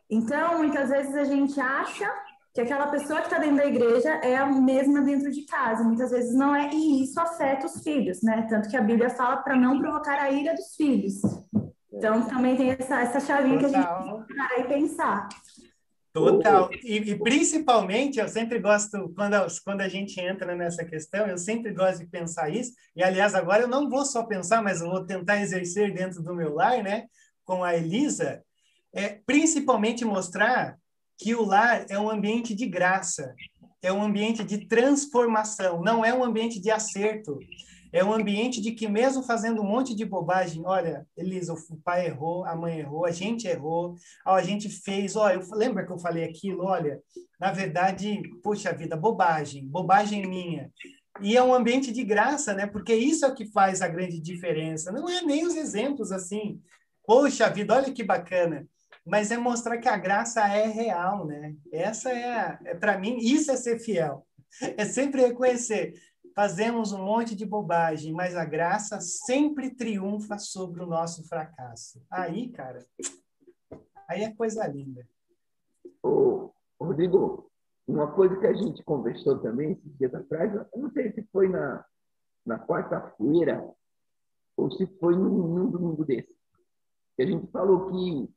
Então, 0.10 0.58
muitas 0.58 0.90
vezes 0.90 1.16
a 1.16 1.24
gente 1.24 1.60
acha 1.60 2.10
que 2.54 2.62
aquela 2.62 2.88
pessoa 2.88 3.20
que 3.20 3.28
está 3.28 3.40
dentro 3.40 3.58
da 3.58 3.66
igreja 3.66 4.10
é 4.24 4.36
a 4.36 4.46
mesma 4.46 5.02
dentro 5.02 5.32
de 5.32 5.42
casa. 5.46 5.84
Muitas 5.84 6.12
vezes 6.12 6.36
não 6.36 6.56
é, 6.56 6.70
e 6.72 7.04
isso 7.04 7.20
afeta 7.20 7.66
os 7.66 7.82
filhos, 7.82 8.22
né? 8.22 8.46
Tanto 8.48 8.70
que 8.70 8.78
a 8.78 8.82
Bíblia 8.82 9.10
fala 9.10 9.38
para 9.38 9.56
não 9.56 9.80
provocar 9.80 10.20
a 10.20 10.30
ira 10.30 10.54
dos 10.54 10.76
filhos. 10.76 11.16
Então, 11.92 12.28
também 12.28 12.56
tem 12.56 12.70
essa, 12.70 13.02
essa 13.02 13.20
chavinha 13.20 13.60
Total. 13.60 13.72
que 13.72 13.78
a 13.78 14.02
gente 14.02 14.04
tem 14.04 14.24
que 14.24 14.36
parar 14.36 14.60
e 14.60 14.64
pensar. 14.66 15.30
Total. 16.14 16.70
E, 16.84 16.98
e, 16.98 17.20
principalmente, 17.20 18.20
eu 18.20 18.28
sempre 18.28 18.60
gosto, 18.60 19.12
quando, 19.16 19.36
quando 19.66 19.82
a 19.82 19.90
gente 19.90 20.20
entra 20.20 20.56
nessa 20.56 20.86
questão, 20.86 21.26
eu 21.26 21.40
sempre 21.40 21.74
gosto 21.74 22.02
de 22.02 22.06
pensar 22.06 22.50
isso. 22.50 22.72
E, 22.96 23.04
aliás, 23.04 23.34
agora 23.34 23.64
eu 23.64 23.68
não 23.68 23.90
vou 23.90 24.06
só 24.06 24.24
pensar, 24.24 24.62
mas 24.62 24.80
eu 24.80 24.92
vou 24.92 25.04
tentar 25.04 25.42
exercer 25.42 25.92
dentro 25.92 26.22
do 26.22 26.36
meu 26.36 26.54
lar, 26.54 26.84
né? 26.84 27.06
Com 27.44 27.64
a 27.64 27.76
Elisa, 27.76 28.44
é, 28.94 29.20
principalmente 29.26 30.06
mostrar 30.06 30.78
que 31.18 31.36
o 31.36 31.44
lar 31.44 31.86
é 31.90 31.98
um 32.00 32.10
ambiente 32.10 32.54
de 32.54 32.66
graça, 32.66 33.34
é 33.82 33.92
um 33.92 34.02
ambiente 34.02 34.44
de 34.44 34.66
transformação, 34.66 35.82
não 35.82 36.04
é 36.04 36.14
um 36.14 36.24
ambiente 36.24 36.60
de 36.60 36.72
acerto. 36.72 37.38
É 37.92 38.04
um 38.04 38.12
ambiente 38.12 38.60
de 38.60 38.72
que, 38.72 38.88
mesmo 38.88 39.22
fazendo 39.22 39.62
um 39.62 39.66
monte 39.66 39.94
de 39.94 40.04
bobagem, 40.04 40.64
olha, 40.66 41.06
Elisa, 41.16 41.54
o 41.54 41.78
pai 41.84 42.08
errou, 42.08 42.44
a 42.44 42.56
mãe 42.56 42.80
errou, 42.80 43.06
a 43.06 43.12
gente 43.12 43.48
errou, 43.48 43.94
a 44.26 44.42
gente 44.42 44.68
fez, 44.68 45.16
olha, 45.16 45.40
lembra 45.52 45.86
que 45.86 45.92
eu 45.92 46.00
falei 46.00 46.24
aquilo? 46.24 46.64
Olha, 46.64 47.00
na 47.40 47.52
verdade, 47.52 48.20
puxa 48.42 48.74
vida, 48.74 48.98
bobagem, 48.98 49.68
bobagem 49.68 50.26
minha. 50.26 50.72
E 51.22 51.38
é 51.38 51.44
um 51.44 51.54
ambiente 51.54 51.92
de 51.92 52.04
graça, 52.04 52.52
né? 52.56 52.66
Porque 52.66 52.96
isso 52.96 53.26
é 53.26 53.28
o 53.28 53.36
que 53.36 53.46
faz 53.46 53.80
a 53.84 53.88
grande 53.88 54.20
diferença. 54.20 54.92
Não 54.92 55.08
é 55.08 55.22
nem 55.22 55.46
os 55.46 55.56
exemplos 55.56 56.12
assim, 56.12 56.60
poxa 57.06 57.48
vida, 57.48 57.76
olha 57.76 57.94
que 57.94 58.04
bacana 58.04 58.68
mas 59.06 59.32
é 59.32 59.38
mostrar 59.38 59.78
que 59.78 59.90
a 59.90 59.98
graça 59.98 60.48
é 60.48 60.68
real, 60.68 61.26
né? 61.26 61.56
Essa 61.72 62.12
é, 62.12 62.60
é 62.66 62.76
para 62.76 62.98
mim, 62.98 63.18
isso 63.18 63.52
é 63.52 63.56
ser 63.56 63.80
fiel. 63.80 64.26
É 64.78 64.86
sempre 64.86 65.22
reconhecer. 65.22 65.96
Fazemos 66.36 66.92
um 66.92 67.04
monte 67.04 67.36
de 67.36 67.44
bobagem, 67.44 68.14
mas 68.14 68.36
a 68.36 68.46
graça 68.46 69.02
sempre 69.02 69.72
triunfa 69.72 70.38
sobre 70.38 70.84
o 70.84 70.86
nosso 70.86 71.28
fracasso. 71.28 72.00
Aí, 72.10 72.50
cara, 72.50 72.86
aí 74.08 74.24
é 74.24 74.32
coisa 74.32 74.68
linda. 74.68 75.08
Ô, 76.04 76.52
Rodrigo, 76.80 77.52
uma 77.88 78.12
coisa 78.12 78.40
que 78.40 78.46
a 78.46 78.54
gente 78.54 78.84
conversou 78.84 79.40
também 79.40 79.72
esses 79.72 79.98
dias 79.98 80.14
atrás, 80.14 80.54
não 80.76 80.92
sei 80.92 81.12
se 81.14 81.24
foi 81.32 81.50
na, 81.50 81.84
na 82.46 82.60
quarta-feira 82.60 83.68
ou 84.56 84.72
se 84.72 84.86
foi 85.00 85.16
num 85.16 85.70
domingo 85.70 86.06
desse, 86.06 86.36
que 87.16 87.24
a 87.24 87.26
gente 87.26 87.48
falou 87.52 87.92
que 87.92 88.30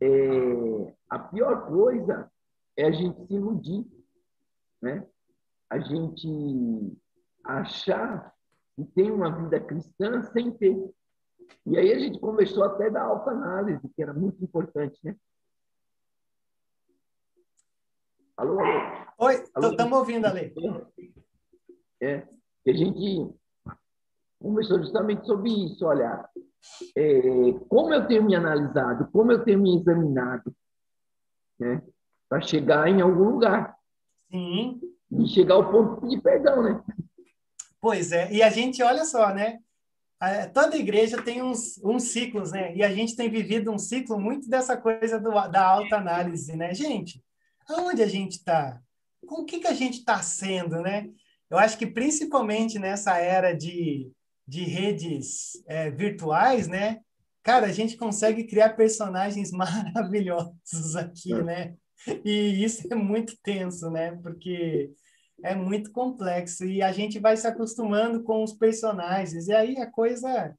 é, 0.00 0.94
a 1.08 1.18
pior 1.18 1.66
coisa 1.66 2.30
é 2.76 2.84
a 2.84 2.90
gente 2.90 3.26
se 3.26 3.34
iludir, 3.34 3.86
né? 4.82 5.06
A 5.70 5.78
gente 5.78 6.96
achar 7.44 8.34
que 8.74 8.84
tem 8.84 9.10
uma 9.10 9.30
vida 9.30 9.58
cristã 9.60 10.22
sem 10.22 10.50
ter. 10.52 10.94
E 11.64 11.78
aí 11.78 11.92
a 11.92 11.98
gente 11.98 12.20
conversou 12.20 12.64
até 12.64 12.90
da 12.90 13.02
autoanálise, 13.02 13.88
que 13.94 14.02
era 14.02 14.12
muito 14.12 14.42
importante, 14.44 14.98
né? 15.02 15.16
Alô, 18.36 18.60
alô. 18.60 19.06
Oi, 19.18 19.34
estamos 19.34 19.98
ouvindo, 19.98 20.26
Ale. 20.26 20.52
É, 22.02 22.28
a 22.66 22.72
gente 22.72 23.34
conversou 24.38 24.78
justamente 24.78 25.26
sobre 25.26 25.50
isso, 25.50 25.86
olha, 25.86 26.28
é, 26.96 27.20
como 27.68 27.92
eu 27.92 28.06
tenho 28.06 28.24
me 28.24 28.34
analisado, 28.34 29.08
como 29.12 29.32
eu 29.32 29.44
tenho 29.44 29.60
me 29.60 29.78
examinado, 29.78 30.54
né? 31.58 31.82
Para 32.28 32.40
chegar 32.40 32.88
em 32.88 33.00
algum 33.00 33.30
lugar. 33.30 33.76
Sim. 34.30 34.80
E 35.10 35.28
chegar 35.28 35.54
ao 35.54 35.70
ponto 35.70 36.08
de 36.08 36.20
perdão, 36.20 36.62
né? 36.62 36.82
Pois 37.80 38.10
é, 38.10 38.32
e 38.32 38.42
a 38.42 38.50
gente, 38.50 38.82
olha 38.82 39.04
só, 39.04 39.32
né? 39.32 39.60
Toda 40.54 40.76
igreja 40.76 41.22
tem 41.22 41.42
uns, 41.42 41.78
uns 41.84 42.04
ciclos, 42.04 42.50
né? 42.50 42.74
E 42.74 42.82
a 42.82 42.92
gente 42.92 43.14
tem 43.14 43.30
vivido 43.30 43.70
um 43.70 43.78
ciclo 43.78 44.18
muito 44.18 44.48
dessa 44.48 44.76
coisa 44.76 45.20
do, 45.20 45.30
da 45.48 45.64
autoanálise, 45.64 46.56
né? 46.56 46.74
Gente, 46.74 47.22
aonde 47.68 48.02
a 48.02 48.08
gente 48.08 48.32
está? 48.32 48.80
Com 49.26 49.42
o 49.42 49.44
que, 49.44 49.60
que 49.60 49.66
a 49.66 49.74
gente 49.74 49.98
está 49.98 50.22
sendo, 50.22 50.80
né? 50.80 51.08
Eu 51.50 51.58
acho 51.58 51.78
que 51.78 51.86
principalmente 51.86 52.78
nessa 52.78 53.18
era 53.18 53.52
de 53.52 54.10
de 54.46 54.62
redes 54.64 55.62
é, 55.66 55.90
virtuais, 55.90 56.68
né? 56.68 57.00
Cara, 57.42 57.66
a 57.66 57.72
gente 57.72 57.96
consegue 57.96 58.44
criar 58.44 58.70
personagens 58.70 59.50
maravilhosos 59.52 60.96
aqui, 60.96 61.32
é. 61.32 61.42
né? 61.42 61.74
E 62.24 62.62
isso 62.62 62.86
é 62.90 62.94
muito 62.94 63.36
tenso, 63.42 63.90
né? 63.90 64.12
Porque 64.22 64.92
é 65.42 65.54
muito 65.54 65.90
complexo 65.92 66.64
e 66.64 66.82
a 66.82 66.92
gente 66.92 67.18
vai 67.18 67.36
se 67.36 67.46
acostumando 67.46 68.22
com 68.22 68.42
os 68.42 68.52
personagens 68.52 69.48
e 69.48 69.52
aí 69.52 69.78
a 69.78 69.90
coisa 69.90 70.54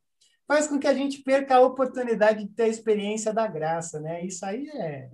faz 0.48 0.68
com 0.68 0.80
que 0.80 0.88
a 0.88 0.94
gente 0.94 1.24
perca 1.24 1.56
a 1.56 1.62
oportunidade 1.62 2.46
de 2.46 2.54
ter 2.54 2.64
a 2.64 2.68
experiência 2.68 3.34
da 3.34 3.48
graça, 3.48 4.00
né? 4.00 4.24
Isso 4.26 4.46
aí 4.46 4.68
é 4.70 5.10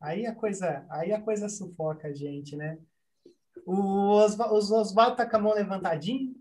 aí 0.00 0.26
a 0.26 0.34
coisa 0.34 0.84
aí 0.90 1.12
a 1.12 1.20
coisa 1.20 1.48
sufoca 1.48 2.08
a 2.08 2.12
gente, 2.12 2.56
né? 2.56 2.78
O 3.66 4.12
Oswaldo 4.12 5.16
tá 5.16 5.28
com 5.28 5.36
a 5.36 5.40
mão 5.40 5.54
levantadinho. 5.54 6.34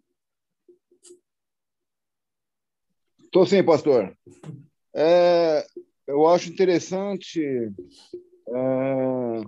Estou 3.29 3.45
sim, 3.45 3.63
pastor. 3.63 4.11
É, 4.95 5.63
eu 6.07 6.27
acho 6.27 6.49
interessante 6.49 7.39
é, 8.47 9.43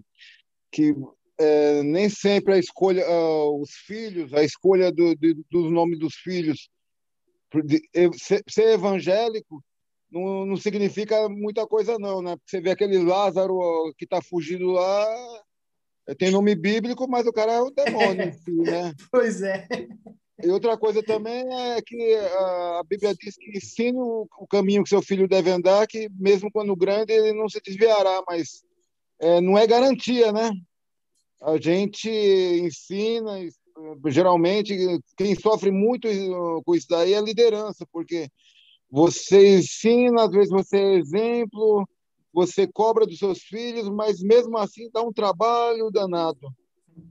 que 0.72 0.96
é, 1.39 1.82
nem 1.82 2.08
sempre 2.08 2.54
a 2.54 2.60
escolha, 2.60 3.04
uh, 3.10 3.60
os 3.60 3.72
filhos, 3.72 4.36
a 4.36 4.44
escolha 4.44 4.91
do, 4.91 5.15
de, 5.15 5.34
dos 5.50 5.72
nomes 5.72 5.98
dos 5.98 6.13
filhos, 6.13 6.70
de, 7.65 7.82
ser, 8.20 8.44
ser, 8.48 8.67
evangélico 8.74 9.63
não, 10.12 10.46
não 10.46 10.58
significa 10.58 11.28
muita 11.28 11.65
coisa 11.65 11.98
não, 11.98 12.22
né? 12.22 12.38
Você 12.46 12.62
vê 12.62 12.70
aquele 12.70 13.00
Lázaro 13.00 13.58
que 13.98 14.06
está 14.06 14.22
fugindo 14.22 14.67
lá, 14.67 15.08
tem 16.20 16.30
nome 16.30 16.54
bíblico, 16.54 17.10
mas 17.10 17.26
o 17.26 17.34
cara 17.34 17.54
é 17.54 17.62
o 17.62 17.72
demônio, 17.72 18.28
em 18.28 18.32
si, 18.46 18.52
né? 18.52 18.94
Pois 19.12 19.41
é. 19.41 19.67
E 20.44 20.50
outra 20.50 20.78
coisa 20.78 21.04
também 21.04 21.46
é 21.54 21.82
que 21.82 22.16
a 22.16 22.82
Bíblia 22.88 23.14
diz 23.14 23.36
que 23.36 23.58
ensine 23.58 23.98
o 23.98 24.48
caminho 24.50 24.84
que 24.84 24.90
seu 24.90 25.02
filho 25.02 25.28
deve 25.28 25.50
andar, 25.52 25.86
que 25.88 26.10
mesmo 26.10 26.52
quando 26.52 26.76
grande 26.76 27.14
ele 27.14 27.34
não 27.34 27.48
se 27.48 27.62
desviará, 27.64 28.24
mas 28.28 28.64
é, 29.20 29.40
não 29.40 29.58
é 29.58 29.68
garantia, 29.68 30.32
né? 30.32 30.52
A 31.42 31.58
gente 31.58 32.10
ensina, 32.10 33.40
geralmente, 34.08 34.76
quem 35.18 35.36
sofre 35.36 35.72
muito 35.72 36.08
com 36.66 36.76
isso 36.76 36.88
daí 36.90 37.14
é 37.14 37.18
a 37.18 37.22
liderança, 37.22 37.86
porque 37.92 38.30
você 38.90 39.58
ensina, 39.58 40.24
às 40.24 40.32
vezes 40.32 40.50
você 40.50 40.78
é 40.78 40.96
exemplo, 40.96 41.88
você 42.34 42.68
cobra 42.68 43.06
dos 43.06 43.18
seus 43.18 43.40
filhos, 43.40 43.90
mas 43.90 44.22
mesmo 44.22 44.58
assim 44.58 44.90
dá 44.92 45.02
um 45.02 45.14
trabalho 45.14 45.90
danado. 45.92 46.52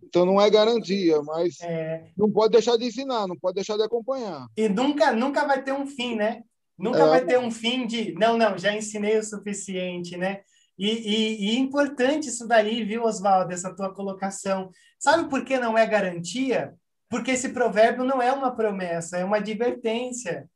Então 0.02 0.26
não 0.26 0.40
é 0.40 0.50
garantia, 0.50 1.22
mas 1.22 1.60
é... 1.60 2.10
não 2.16 2.30
pode 2.30 2.52
deixar 2.52 2.76
de 2.76 2.84
ensinar, 2.84 3.28
não 3.28 3.36
pode 3.36 3.54
deixar 3.54 3.76
de 3.76 3.82
acompanhar. 3.82 4.46
E 4.56 4.68
nunca, 4.68 5.12
nunca 5.12 5.46
vai 5.46 5.62
ter 5.62 5.72
um 5.72 5.86
fim, 5.86 6.16
né? 6.16 6.42
Nunca 6.76 7.02
é... 7.02 7.06
vai 7.06 7.24
ter 7.24 7.38
um 7.38 7.50
fim 7.50 7.86
de 7.86 8.12
não, 8.14 8.36
não, 8.36 8.58
já 8.58 8.74
ensinei 8.74 9.18
o 9.18 9.24
suficiente, 9.24 10.16
né? 10.16 10.40
E, 10.76 10.88
e, 10.88 11.50
e 11.50 11.58
importante 11.58 12.28
isso 12.28 12.48
daí, 12.48 12.82
viu, 12.82 13.04
Oswaldo, 13.04 13.52
essa 13.52 13.74
tua 13.74 13.92
colocação. 13.94 14.70
Sabe 14.98 15.28
por 15.28 15.44
que 15.44 15.58
não 15.58 15.76
é 15.76 15.86
garantia? 15.86 16.74
Porque 17.08 17.32
esse 17.32 17.50
provérbio 17.50 18.02
não 18.02 18.22
é 18.22 18.32
uma 18.32 18.54
promessa, 18.54 19.18
é 19.18 19.24
uma 19.24 19.36
advertência. 19.36 20.48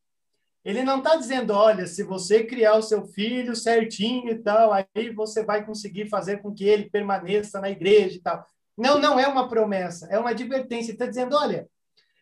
Ele 0.63 0.81
não 0.81 0.97
está 0.97 1.15
dizendo, 1.15 1.53
olha, 1.53 1.85
se 1.85 2.01
você 2.01 2.43
criar 2.43 2.75
o 2.75 2.81
seu 2.81 3.05
filho 3.05 3.55
certinho 3.55 4.31
e 4.31 4.39
tal, 4.39 4.73
aí 4.73 5.11
você 5.13 5.43
vai 5.43 5.63
conseguir 5.63 6.09
fazer 6.09 6.41
com 6.41 6.51
que 6.51 6.63
ele 6.63 6.89
permaneça 6.89 7.61
na 7.61 7.69
igreja 7.69 8.15
e 8.15 8.21
tal. 8.21 8.43
Não, 8.77 8.99
não 8.99 9.19
é 9.19 9.27
uma 9.27 9.47
promessa, 9.47 10.07
é 10.09 10.19
uma 10.19 10.31
advertência. 10.31 10.91
Está 10.91 11.05
dizendo, 11.05 11.35
olha, 11.35 11.67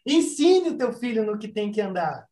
ensine 0.05 0.69
o 0.69 0.77
teu 0.77 0.93
filho 0.93 1.25
no 1.25 1.37
que 1.37 1.47
tem 1.47 1.71
que 1.71 1.81
andar. 1.81 2.27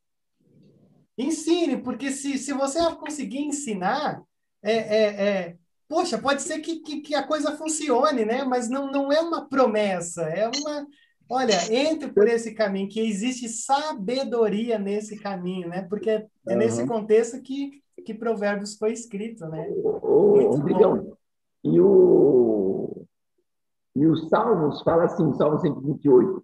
Ensine, 1.18 1.78
porque 1.78 2.12
se, 2.12 2.38
se 2.38 2.54
você 2.54 2.80
conseguir 2.96 3.40
ensinar, 3.40 4.22
é, 4.64 4.74
é, 4.74 5.28
é, 5.28 5.56
poxa, 5.88 6.18
pode 6.18 6.42
ser 6.42 6.60
que, 6.60 6.78
que, 6.80 7.02
que, 7.02 7.16
a 7.16 7.24
coisa 7.24 7.58
funcione, 7.58 8.26
né? 8.26 8.44
Mas 8.44 8.70
não, 8.70 8.92
não 8.92 9.12
é 9.12 9.20
uma 9.20 9.48
promessa, 9.48 10.24
é 10.24 10.48
uma. 10.48 10.88
Olha, 11.30 11.56
entre 11.74 12.12
por 12.12 12.28
esse 12.28 12.54
caminho, 12.54 12.90
que 12.90 13.00
existe 13.00 13.48
sabedoria 13.48 14.78
nesse 14.78 15.18
caminho, 15.18 15.70
né? 15.70 15.82
Porque 15.84 16.10
é 16.10 16.28
uhum. 16.48 16.58
nesse 16.58 16.86
contexto 16.86 17.42
que, 17.42 17.82
que 18.06 18.14
Provérbios 18.14 18.76
foi 18.76 18.92
escrito, 18.92 19.46
né? 19.48 19.68
Muito 19.70 20.58
bom. 20.58 21.16
E 21.64 21.80
o, 21.80 22.71
e 23.95 24.06
os 24.06 24.30
Salmos 24.30 24.82
fala 24.82 25.06
assim, 25.06 25.34
Salmo 25.34 25.60
128, 25.60 26.43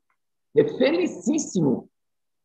é 0.57 0.63
felicíssimo 0.77 1.89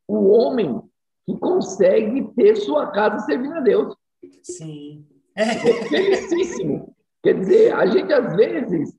o 0.07 0.29
homem 0.29 0.81
que 1.27 1.37
consegue 1.39 2.33
ter 2.35 2.57
sua 2.57 2.89
casa 2.89 3.21
servindo 3.21 3.55
a 3.55 3.61
Deus. 3.61 3.97
Sim. 4.43 5.07
É 5.35 5.45
felicíssimo. 5.89 6.95
Quer 7.23 7.39
dizer, 7.39 7.73
a 7.73 7.87
gente 7.87 8.13
às 8.13 8.35
vezes 8.37 8.97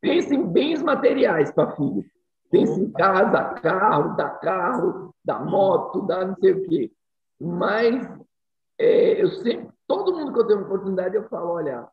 pensa 0.00 0.34
em 0.34 0.46
bens 0.46 0.82
materiais 0.82 1.52
para 1.52 1.76
filho. 1.76 2.04
Pensa 2.50 2.80
em 2.80 2.90
casa, 2.90 3.54
carro, 3.60 4.16
da 4.16 4.28
carro, 4.28 5.14
da 5.24 5.38
moto, 5.38 6.02
da 6.02 6.24
não 6.24 6.36
sei 6.36 6.52
o 6.52 6.68
quê. 6.68 6.92
Mas 7.40 8.04
é, 8.78 9.22
eu 9.22 9.28
sempre, 9.28 9.68
todo 9.86 10.16
mundo 10.16 10.32
que 10.32 10.40
eu 10.40 10.46
tenho 10.46 10.62
oportunidade, 10.62 11.14
eu 11.14 11.28
falo, 11.28 11.50
olha, 11.50 11.86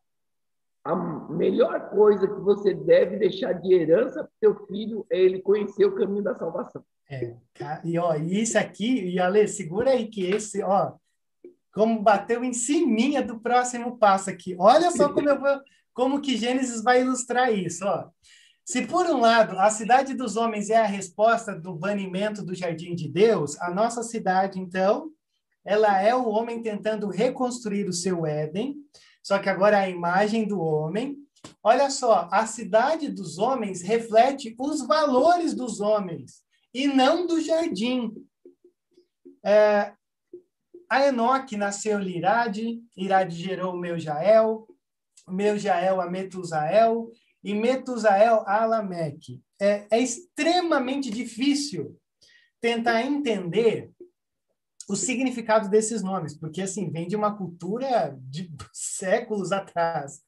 a 0.87 0.95
melhor 1.29 1.89
coisa 1.89 2.25
que 2.25 2.39
você 2.39 2.73
deve 2.73 3.17
deixar 3.17 3.51
de 3.53 3.73
herança 3.73 4.23
para 4.23 4.31
seu 4.39 4.67
filho 4.67 5.05
é 5.09 5.19
ele 5.19 5.41
conhecer 5.41 5.85
o 5.85 5.95
caminho 5.95 6.23
da 6.23 6.33
salvação. 6.33 6.81
É, 7.09 7.35
e 7.83 7.99
ó, 7.99 8.15
isso 8.15 8.57
aqui, 8.57 9.09
e 9.09 9.19
Ale, 9.19 9.47
segura 9.49 9.91
aí 9.91 10.07
que 10.07 10.23
esse, 10.23 10.63
ó, 10.63 10.93
como 11.73 12.01
bateu 12.01 12.41
em 12.41 12.53
cima 12.53 13.21
do 13.21 13.39
próximo 13.39 13.97
passo 13.97 14.29
aqui. 14.29 14.55
Olha 14.57 14.89
só 14.91 15.11
como 15.11 15.29
eu 15.29 15.37
vou, 15.37 15.59
como 15.93 16.21
que 16.21 16.37
Gênesis 16.37 16.81
vai 16.81 17.01
ilustrar 17.01 17.53
isso, 17.53 17.85
ó. 17.85 18.09
Se 18.63 18.85
por 18.85 19.05
um 19.07 19.19
lado 19.19 19.59
a 19.59 19.69
cidade 19.69 20.13
dos 20.13 20.37
homens 20.37 20.69
é 20.69 20.77
a 20.77 20.85
resposta 20.85 21.53
do 21.53 21.73
banimento 21.73 22.43
do 22.43 22.55
jardim 22.55 22.95
de 22.95 23.09
Deus, 23.09 23.59
a 23.61 23.73
nossa 23.73 24.03
cidade 24.03 24.57
então, 24.57 25.11
ela 25.65 26.01
é 26.01 26.15
o 26.15 26.29
homem 26.29 26.61
tentando 26.61 27.09
reconstruir 27.09 27.89
o 27.89 27.93
seu 27.93 28.25
Éden, 28.25 28.77
só 29.27 29.39
que 29.39 29.49
agora 29.49 29.79
é 29.79 29.81
a 29.81 29.89
imagem 29.89 30.47
do 30.47 30.61
homem. 30.61 31.17
Olha 31.61 31.89
só, 31.89 32.29
a 32.31 32.47
cidade 32.47 33.09
dos 33.09 33.37
homens 33.37 33.81
reflete 33.81 34.55
os 34.57 34.87
valores 34.87 35.53
dos 35.53 35.81
homens 35.81 36.45
e 36.73 36.87
não 36.87 37.27
do 37.27 37.41
jardim. 37.41 38.13
É, 39.45 39.91
a 40.89 41.07
Enoque 41.07 41.57
nasceu 41.57 41.99
Lirade, 41.99 42.81
Irade 42.95 43.35
gerou 43.35 43.73
o 43.73 43.77
meu 43.77 43.99
Jael, 43.99 44.65
o 45.27 45.33
meu 45.33 45.59
Jael 45.59 45.99
a 45.99 46.09
Metusael, 46.09 47.11
e 47.43 47.53
Metusael 47.53 48.45
a 48.47 48.65
Lameque. 48.65 49.43
É, 49.59 49.87
é 49.91 49.99
extremamente 49.99 51.09
difícil 51.09 51.99
tentar 52.61 53.01
entender 53.01 53.91
o 54.89 54.95
significado 54.95 55.69
desses 55.69 56.01
nomes, 56.01 56.33
porque 56.33 56.61
assim 56.61 56.89
vem 56.89 57.07
de 57.07 57.15
uma 57.15 57.35
cultura 57.35 58.17
de 58.21 58.51
séculos 58.71 59.51
atrás. 59.51 60.21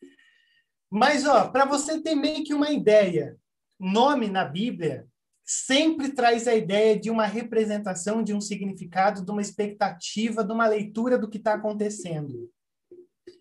Mas 0.90 1.26
ó, 1.26 1.50
para 1.50 1.66
você 1.66 2.02
ter 2.02 2.16
meio 2.16 2.44
que 2.44 2.54
uma 2.54 2.70
ideia, 2.72 3.38
nome 3.80 4.28
na 4.28 4.44
Bíblia 4.44 5.08
sempre 5.46 6.12
traz 6.12 6.48
a 6.48 6.54
ideia 6.54 7.00
de 7.00 7.10
uma 7.10 7.26
representação, 7.26 8.22
de 8.22 8.34
um 8.34 8.42
significado, 8.42 9.26
de 9.26 9.32
uma 9.32 9.42
expectativa, 9.42 10.44
de 10.44 10.52
uma 10.52 10.68
leitura 10.68 11.18
do 11.18 11.30
que 11.30 11.38
está 11.38 11.56
acontecendo. 11.56 12.52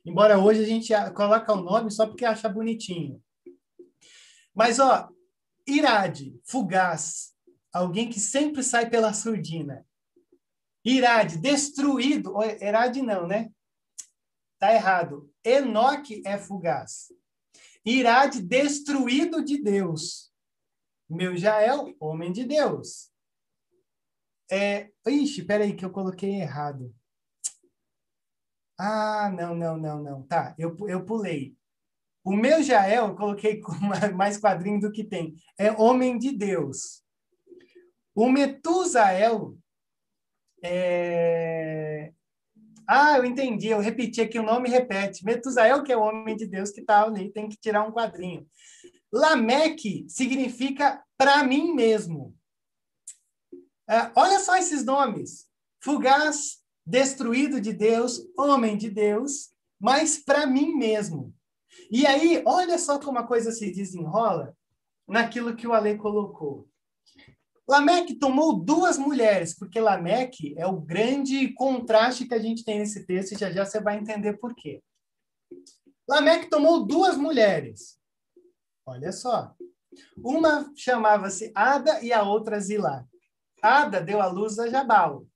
Embora 0.07 0.39
hoje 0.39 0.63
a 0.63 0.67
gente 0.67 0.93
coloca 1.15 1.53
o 1.53 1.63
nome 1.63 1.91
só 1.91 2.07
porque 2.07 2.25
acha 2.25 2.49
bonitinho. 2.49 3.23
Mas, 4.55 4.79
ó, 4.79 5.09
irade, 5.67 6.35
fugaz, 6.45 7.35
alguém 7.73 8.09
que 8.09 8.19
sempre 8.19 8.63
sai 8.63 8.89
pela 8.89 9.13
surdina. 9.13 9.87
Irade, 10.89 11.37
destruído, 11.37 12.43
irade 12.63 13.03
não, 13.03 13.27
né? 13.27 13.53
Tá 14.59 14.73
errado. 14.73 15.31
Enoque 15.45 16.23
é 16.25 16.39
fugaz. 16.39 17.13
Irade, 17.85 18.41
destruído 18.41 19.45
de 19.45 19.63
Deus. 19.63 20.33
Meu 21.07 21.37
Jael, 21.37 21.95
homem 22.01 22.33
de 22.33 22.47
Deus. 22.47 23.13
É, 24.51 24.91
ixi, 25.07 25.45
peraí 25.45 25.77
que 25.77 25.85
eu 25.85 25.91
coloquei 25.91 26.41
errado. 26.41 26.95
Ah, 28.79 29.31
não, 29.31 29.55
não, 29.55 29.77
não, 29.77 30.03
não. 30.03 30.23
Tá, 30.23 30.55
eu, 30.57 30.75
eu 30.89 31.05
pulei. 31.05 31.55
O 32.25 32.35
meu 32.35 32.63
Jael, 32.63 33.09
eu 33.09 33.15
coloquei 33.15 33.61
mais 34.17 34.39
quadrinho 34.39 34.81
do 34.81 34.91
que 34.91 35.05
tem. 35.05 35.37
É 35.59 35.71
homem 35.71 36.19
de 36.19 36.33
Deus. 36.33 37.05
O 38.15 38.31
Metusael 38.31 39.55
é... 40.63 42.13
Ah, 42.87 43.19
eu 43.19 43.25
entendi. 43.25 43.69
Eu 43.69 43.81
repeti 43.81 44.21
aqui 44.21 44.39
o 44.39 44.43
nome 44.43 44.71
repete. 44.71 45.25
Metusael, 45.25 45.83
que 45.83 45.93
é 45.93 45.97
o 45.97 46.03
homem 46.03 46.37
de 46.37 46.47
Deus 46.47 46.71
que 46.71 46.81
está 46.81 47.05
ali, 47.05 47.31
tem 47.31 47.49
que 47.49 47.57
tirar 47.57 47.87
um 47.87 47.93
quadrinho. 47.93 48.47
Lameque 49.13 50.07
significa 50.09 51.03
para 51.17 51.43
mim 51.45 51.75
mesmo. 51.75 52.35
É, 53.89 54.11
olha 54.15 54.39
só 54.41 54.57
esses 54.57 54.85
nomes: 54.85 55.47
fugaz, 55.83 56.59
destruído 56.87 57.61
de 57.61 57.73
Deus, 57.73 58.21
homem 58.39 58.77
de 58.77 58.91
Deus, 58.91 59.51
mas 59.81 60.19
para 60.19 60.47
mim 60.47 60.75
mesmo. 60.75 61.35
E 61.91 62.07
aí, 62.07 62.43
olha 62.47 62.79
só 62.79 62.99
como 62.99 63.19
a 63.19 63.27
coisa 63.27 63.53
se 63.53 63.71
desenrola 63.71 64.57
naquilo 65.07 65.55
que 65.55 65.67
o 65.67 65.73
Ale 65.73 65.97
colocou. 65.97 66.69
Lameque 67.69 68.15
tomou 68.15 68.59
duas 68.59 68.97
mulheres, 68.97 69.55
porque 69.55 69.79
Lameque 69.79 70.55
é 70.57 70.67
o 70.67 70.81
grande 70.81 71.53
contraste 71.53 72.27
que 72.27 72.33
a 72.33 72.39
gente 72.39 72.65
tem 72.65 72.79
nesse 72.79 73.05
texto, 73.05 73.33
e 73.33 73.39
já 73.39 73.51
já 73.51 73.67
você 73.67 73.79
vai 73.79 73.99
entender 73.99 74.39
por 74.39 74.55
quê. 74.55 74.83
Lameque 76.09 76.49
tomou 76.49 76.87
duas 76.87 77.17
mulheres. 77.19 78.01
Olha 78.87 79.13
só. 79.13 79.55
Uma 80.17 80.73
chamava-se 80.75 81.53
Ada 81.55 82.03
e 82.03 82.11
a 82.11 82.23
outra 82.23 82.59
Zilá. 82.59 83.05
Ada 83.63 84.01
deu 84.01 84.23
à 84.23 84.27
luz 84.27 84.59
a 84.59 84.69
Jabal, 84.69 85.27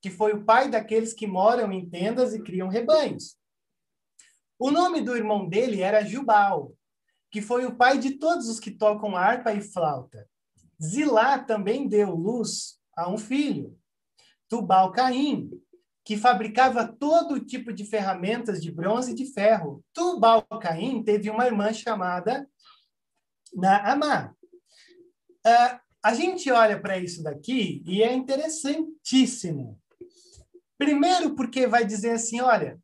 que 0.00 0.08
foi 0.08 0.32
o 0.32 0.44
pai 0.44 0.70
daqueles 0.70 1.12
que 1.12 1.26
moram 1.26 1.70
em 1.70 1.88
tendas 1.88 2.32
e 2.32 2.42
criam 2.42 2.68
rebanhos. 2.68 3.36
O 4.58 4.70
nome 4.70 5.02
do 5.02 5.14
irmão 5.14 5.46
dele 5.46 5.82
era 5.82 6.04
Jubal, 6.04 6.72
que 7.30 7.42
foi 7.42 7.66
o 7.66 7.76
pai 7.76 7.98
de 7.98 8.12
todos 8.12 8.48
os 8.48 8.58
que 8.58 8.70
tocam 8.70 9.14
harpa 9.14 9.52
e 9.52 9.60
flauta. 9.60 10.26
Zilá 10.80 11.38
também 11.38 11.88
deu 11.88 12.14
luz 12.14 12.78
a 12.96 13.10
um 13.10 13.18
filho, 13.18 13.76
Tubal 14.48 14.92
Caim, 14.92 15.50
que 16.04 16.16
fabricava 16.16 16.86
todo 16.86 17.44
tipo 17.44 17.72
de 17.72 17.84
ferramentas 17.84 18.60
de 18.60 18.70
bronze 18.70 19.12
e 19.12 19.14
de 19.14 19.32
ferro. 19.32 19.84
Tubal 19.92 20.42
Caim 20.60 21.02
teve 21.02 21.30
uma 21.30 21.46
irmã 21.46 21.72
chamada 21.72 22.48
Naamá. 23.54 24.34
Uh, 25.46 25.80
a 26.02 26.14
gente 26.14 26.50
olha 26.50 26.80
para 26.80 26.98
isso 26.98 27.22
daqui 27.22 27.82
e 27.86 28.02
é 28.02 28.12
interessantíssimo. 28.12 29.80
Primeiro, 30.76 31.36
porque 31.36 31.66
vai 31.66 31.84
dizer 31.84 32.10
assim: 32.10 32.40
olha, 32.40 32.80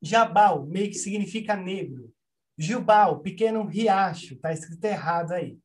Jabal, 0.00 0.64
meio 0.66 0.88
que 0.88 0.98
significa 0.98 1.56
negro. 1.56 2.12
Jubal, 2.56 3.20
pequeno 3.20 3.64
riacho, 3.64 4.34
está 4.34 4.52
escrito 4.52 4.84
errado 4.84 5.32
aí. 5.32 5.58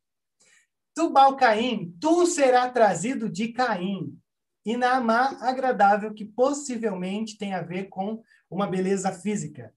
Tubal 0.95 1.35
Caim, 1.35 1.95
tu 1.99 2.25
será 2.25 2.69
trazido 2.69 3.29
de 3.29 3.49
Caim. 3.49 4.17
E 4.65 4.77
Naamá, 4.77 5.37
agradável, 5.41 6.13
que 6.13 6.23
possivelmente 6.23 7.37
tem 7.37 7.53
a 7.53 7.61
ver 7.61 7.89
com 7.89 8.23
uma 8.49 8.65
beleza 8.65 9.11
física. 9.11 9.73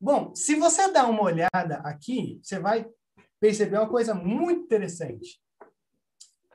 Bom, 0.00 0.34
se 0.34 0.54
você 0.54 0.90
dá 0.90 1.06
uma 1.06 1.22
olhada 1.22 1.76
aqui, 1.84 2.40
você 2.42 2.58
vai 2.58 2.86
perceber 3.38 3.76
uma 3.76 3.88
coisa 3.88 4.14
muito 4.14 4.62
interessante. 4.62 5.40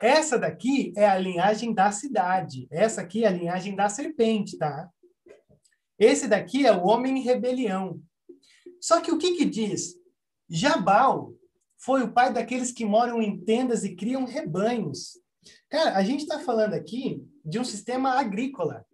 Essa 0.02 0.38
daqui 0.38 0.93
é 0.96 1.08
a 1.08 1.17
linhagem 1.17 1.74
da 1.74 1.91
cidade. 1.91 2.67
Essa 2.72 3.02
aqui 3.02 3.24
é 3.24 3.28
a 3.28 3.32
linhagem 3.32 3.76
da 3.76 3.89
serpente, 3.89 4.58
tá? 4.58 4.89
Esse 6.00 6.28
daqui 6.28 6.65
é 6.65 6.72
o 6.72 6.86
homem 6.86 7.17
em 7.17 7.24
rebelião. 7.24 8.02
Só 8.80 9.02
que 9.02 9.12
o 9.12 9.17
que 9.17 9.36
que 9.36 9.46
diz? 9.46 9.96
Jabal 10.50 11.34
foi 11.78 12.04
o 12.04 12.12
pai 12.12 12.34
daqueles 12.34 12.72
que 12.72 12.86
moram 12.86 13.22
em 13.22 13.40
tendas 13.40 13.84
e 13.84 13.96
criam 13.96 14.26
rebanhos. 14.26 15.20
Cara, 15.70 15.96
a 15.96 16.04
gente 16.04 16.22
está 16.22 16.40
falando 16.40 16.74
aqui 16.74 17.24
de 17.46 17.60
um 17.60 17.63
sistema 17.63 18.12
agrícola. 18.12 18.86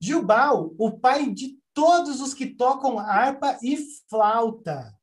Jubal, 0.00 0.74
o 0.78 0.98
pai 0.98 1.30
de 1.32 1.58
todos 1.72 2.20
os 2.20 2.34
que 2.34 2.46
tocam 2.46 2.98
harpa 2.98 3.58
e 3.62 3.76
flauta. 4.08 4.94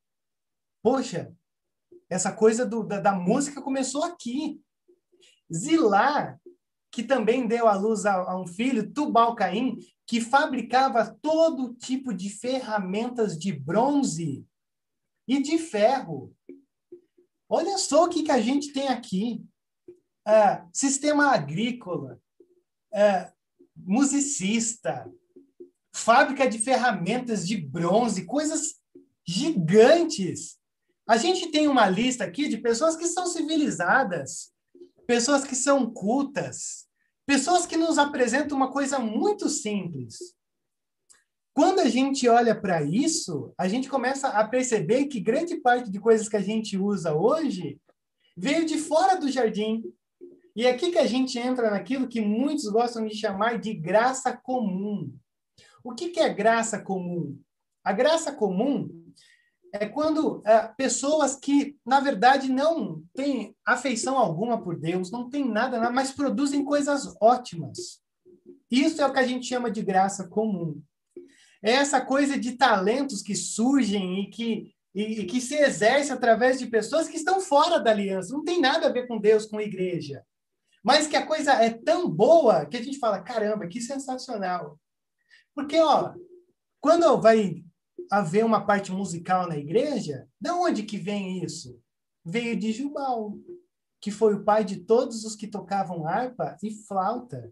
Poxa, 0.81 1.33
essa 2.09 2.31
coisa 2.31 2.65
do, 2.65 2.83
da, 2.83 2.99
da, 2.99 3.13
música 3.13 3.61
começou 3.61 4.03
aqui. 4.03 4.61
Zilá, 5.51 6.37
que 6.91 7.03
também 7.03 7.47
deu 7.47 7.67
à 7.67 7.75
luz 7.75 8.05
a, 8.05 8.13
a 8.13 8.39
um 8.39 8.45
filho, 8.45 8.91
Tubal 8.91 9.35
Caim, 9.35 9.77
que 10.05 10.19
fabricava 10.19 11.17
todo 11.21 11.73
tipo 11.73 12.13
de 12.13 12.29
ferramentas 12.29 13.37
de 13.37 13.51
bronze 13.51 14.45
e 15.27 15.41
de 15.41 15.57
ferro. 15.57 16.35
Olha 17.49 17.77
só 17.77 18.05
o 18.05 18.09
que, 18.09 18.23
que 18.23 18.31
a 18.31 18.41
gente 18.41 18.73
tem 18.73 18.87
aqui. 18.87 19.43
É, 20.25 20.63
sistema 20.71 21.31
agrícola, 21.31 22.19
é, 22.93 23.31
musicista, 23.75 25.11
fábrica 25.93 26.47
de 26.47 26.57
ferramentas 26.57 27.45
de 27.47 27.57
bronze, 27.57 28.25
coisas 28.25 28.81
gigantes. 29.27 30.57
A 31.07 31.17
gente 31.17 31.51
tem 31.51 31.67
uma 31.67 31.89
lista 31.89 32.23
aqui 32.23 32.47
de 32.47 32.57
pessoas 32.57 32.95
que 32.95 33.05
são 33.07 33.27
civilizadas, 33.27 34.53
pessoas 35.05 35.43
que 35.43 35.55
são 35.55 35.91
cultas, 35.91 36.87
pessoas 37.25 37.65
que 37.65 37.77
nos 37.77 37.97
apresentam 37.97 38.57
uma 38.57 38.71
coisa 38.71 38.99
muito 38.99 39.49
simples. 39.49 40.17
Quando 41.53 41.79
a 41.79 41.87
gente 41.87 42.27
olha 42.27 42.59
para 42.59 42.81
isso, 42.81 43.53
a 43.57 43.67
gente 43.67 43.87
começa 43.87 44.27
a 44.29 44.47
perceber 44.47 45.05
que 45.05 45.19
grande 45.19 45.57
parte 45.57 45.91
de 45.91 45.99
coisas 45.99 46.27
que 46.27 46.35
a 46.35 46.41
gente 46.41 46.77
usa 46.77 47.13
hoje 47.13 47.79
veio 48.35 48.65
de 48.65 48.77
fora 48.79 49.19
do 49.19 49.29
jardim. 49.29 49.83
E 50.55 50.65
é 50.65 50.71
aqui 50.71 50.91
que 50.91 50.97
a 50.97 51.05
gente 51.05 51.37
entra 51.37 51.69
naquilo 51.69 52.07
que 52.07 52.21
muitos 52.21 52.67
gostam 52.69 53.05
de 53.05 53.15
chamar 53.15 53.59
de 53.59 53.73
graça 53.73 54.35
comum. 54.35 55.13
O 55.83 55.93
que, 55.93 56.09
que 56.09 56.19
é 56.19 56.33
graça 56.33 56.79
comum? 56.79 57.39
A 57.83 57.91
graça 57.93 58.31
comum 58.31 58.89
é 59.73 59.85
quando 59.87 60.41
é, 60.45 60.67
pessoas 60.77 61.35
que, 61.35 61.77
na 61.85 61.99
verdade, 61.99 62.51
não 62.51 63.03
têm 63.13 63.55
afeição 63.65 64.17
alguma 64.17 64.61
por 64.61 64.79
Deus, 64.79 65.11
não 65.11 65.29
têm 65.29 65.47
nada, 65.47 65.91
mas 65.91 66.11
produzem 66.11 66.63
coisas 66.63 67.15
ótimas. 67.19 68.01
Isso 68.71 69.01
é 69.01 69.05
o 69.05 69.11
que 69.13 69.19
a 69.19 69.27
gente 69.27 69.45
chama 69.45 69.69
de 69.69 69.81
graça 69.83 70.27
comum. 70.27 70.81
É 71.63 71.71
essa 71.71 72.01
coisa 72.01 72.37
de 72.37 72.57
talentos 72.57 73.21
que 73.21 73.35
surgem 73.35 74.21
e 74.21 74.29
que, 74.29 74.75
e, 74.93 75.21
e 75.21 75.25
que 75.25 75.39
se 75.39 75.55
exerce 75.55 76.11
através 76.11 76.59
de 76.59 76.67
pessoas 76.67 77.07
que 77.07 77.15
estão 77.15 77.39
fora 77.39 77.79
da 77.79 77.91
aliança. 77.91 78.33
Não 78.33 78.43
tem 78.43 78.59
nada 78.59 78.87
a 78.87 78.91
ver 78.91 79.07
com 79.07 79.17
Deus, 79.17 79.45
com 79.45 79.61
igreja. 79.61 80.23
Mas 80.83 81.07
que 81.07 81.15
a 81.15 81.25
coisa 81.25 81.53
é 81.53 81.69
tão 81.69 82.09
boa 82.09 82.65
que 82.65 82.75
a 82.75 82.83
gente 82.83 82.99
fala, 82.99 83.21
caramba, 83.21 83.67
que 83.67 83.79
sensacional. 83.79 84.77
Porque, 85.55 85.79
ó, 85.79 86.13
quando 86.81 87.21
vai 87.21 87.63
haver 88.11 88.43
uma 88.43 88.65
parte 88.65 88.91
musical 88.91 89.47
na 89.47 89.57
igreja, 89.57 90.27
de 90.39 90.51
onde 90.51 90.83
que 90.83 90.97
vem 90.97 91.41
isso? 91.43 91.79
Veio 92.25 92.59
de 92.59 92.73
Jubal, 92.73 93.37
que 94.01 94.11
foi 94.11 94.33
o 94.33 94.43
pai 94.43 94.65
de 94.65 94.81
todos 94.81 95.23
os 95.23 95.35
que 95.35 95.47
tocavam 95.47 96.05
harpa 96.05 96.57
e 96.61 96.71
flauta. 96.85 97.49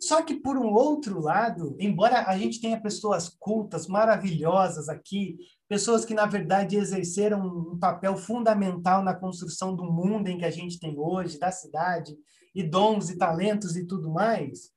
Só 0.00 0.22
que, 0.22 0.34
por 0.34 0.56
um 0.56 0.72
outro 0.72 1.20
lado, 1.20 1.76
embora 1.78 2.24
a 2.26 2.36
gente 2.36 2.58
tenha 2.58 2.80
pessoas 2.80 3.28
cultas, 3.28 3.86
maravilhosas 3.86 4.88
aqui, 4.88 5.36
pessoas 5.68 6.06
que, 6.06 6.14
na 6.14 6.24
verdade, 6.24 6.76
exerceram 6.76 7.42
um 7.46 7.78
papel 7.78 8.16
fundamental 8.16 9.02
na 9.02 9.14
construção 9.14 9.76
do 9.76 9.84
mundo 9.84 10.28
em 10.28 10.38
que 10.38 10.44
a 10.46 10.50
gente 10.50 10.80
tem 10.80 10.98
hoje, 10.98 11.38
da 11.38 11.52
cidade, 11.52 12.16
e 12.54 12.62
dons 12.62 13.10
e 13.10 13.18
talentos 13.18 13.76
e 13.76 13.86
tudo 13.86 14.10
mais, 14.10 14.70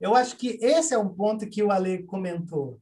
eu 0.00 0.16
acho 0.16 0.36
que 0.36 0.58
esse 0.60 0.94
é 0.94 0.98
um 0.98 1.14
ponto 1.14 1.48
que 1.48 1.62
o 1.62 1.70
Ale 1.70 2.02
comentou. 2.04 2.80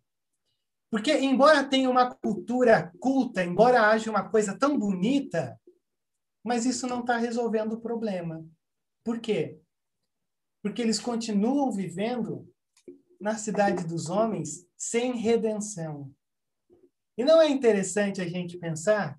Porque, 0.90 1.12
embora 1.18 1.64
tenha 1.64 1.90
uma 1.90 2.14
cultura 2.14 2.92
culta, 3.00 3.44
embora 3.44 3.88
haja 3.88 4.10
uma 4.10 4.28
coisa 4.28 4.56
tão 4.56 4.78
bonita, 4.78 5.60
mas 6.42 6.64
isso 6.64 6.86
não 6.86 7.00
está 7.00 7.16
resolvendo 7.16 7.74
o 7.74 7.80
problema. 7.80 8.44
Por 9.04 9.20
quê? 9.20 9.60
Porque 10.62 10.82
eles 10.82 10.98
continuam 10.98 11.70
vivendo 11.70 12.48
na 13.20 13.36
cidade 13.36 13.86
dos 13.86 14.08
homens 14.08 14.66
sem 14.76 15.16
redenção. 15.16 16.10
E 17.16 17.24
não 17.24 17.40
é 17.40 17.48
interessante 17.48 18.20
a 18.20 18.28
gente 18.28 18.58
pensar 18.58 19.18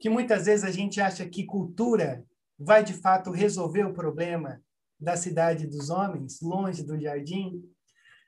que 0.00 0.08
muitas 0.08 0.46
vezes 0.46 0.64
a 0.64 0.70
gente 0.70 1.00
acha 1.00 1.28
que 1.28 1.44
cultura 1.44 2.24
vai 2.58 2.82
de 2.82 2.94
fato 2.94 3.30
resolver 3.30 3.84
o 3.84 3.92
problema 3.92 4.60
da 4.98 5.16
cidade 5.16 5.66
dos 5.66 5.90
homens, 5.90 6.40
longe 6.40 6.82
do 6.82 7.00
jardim? 7.00 7.62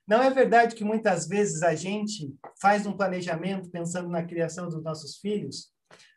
Não 0.06 0.22
é 0.22 0.30
verdade 0.30 0.74
que 0.74 0.84
muitas 0.84 1.26
vezes 1.26 1.62
a 1.62 1.74
gente 1.74 2.34
faz 2.60 2.86
um 2.86 2.96
planejamento 2.96 3.70
pensando 3.70 4.08
na 4.08 4.24
criação 4.24 4.68
dos 4.68 4.82
nossos 4.82 5.16
filhos, 5.18 5.72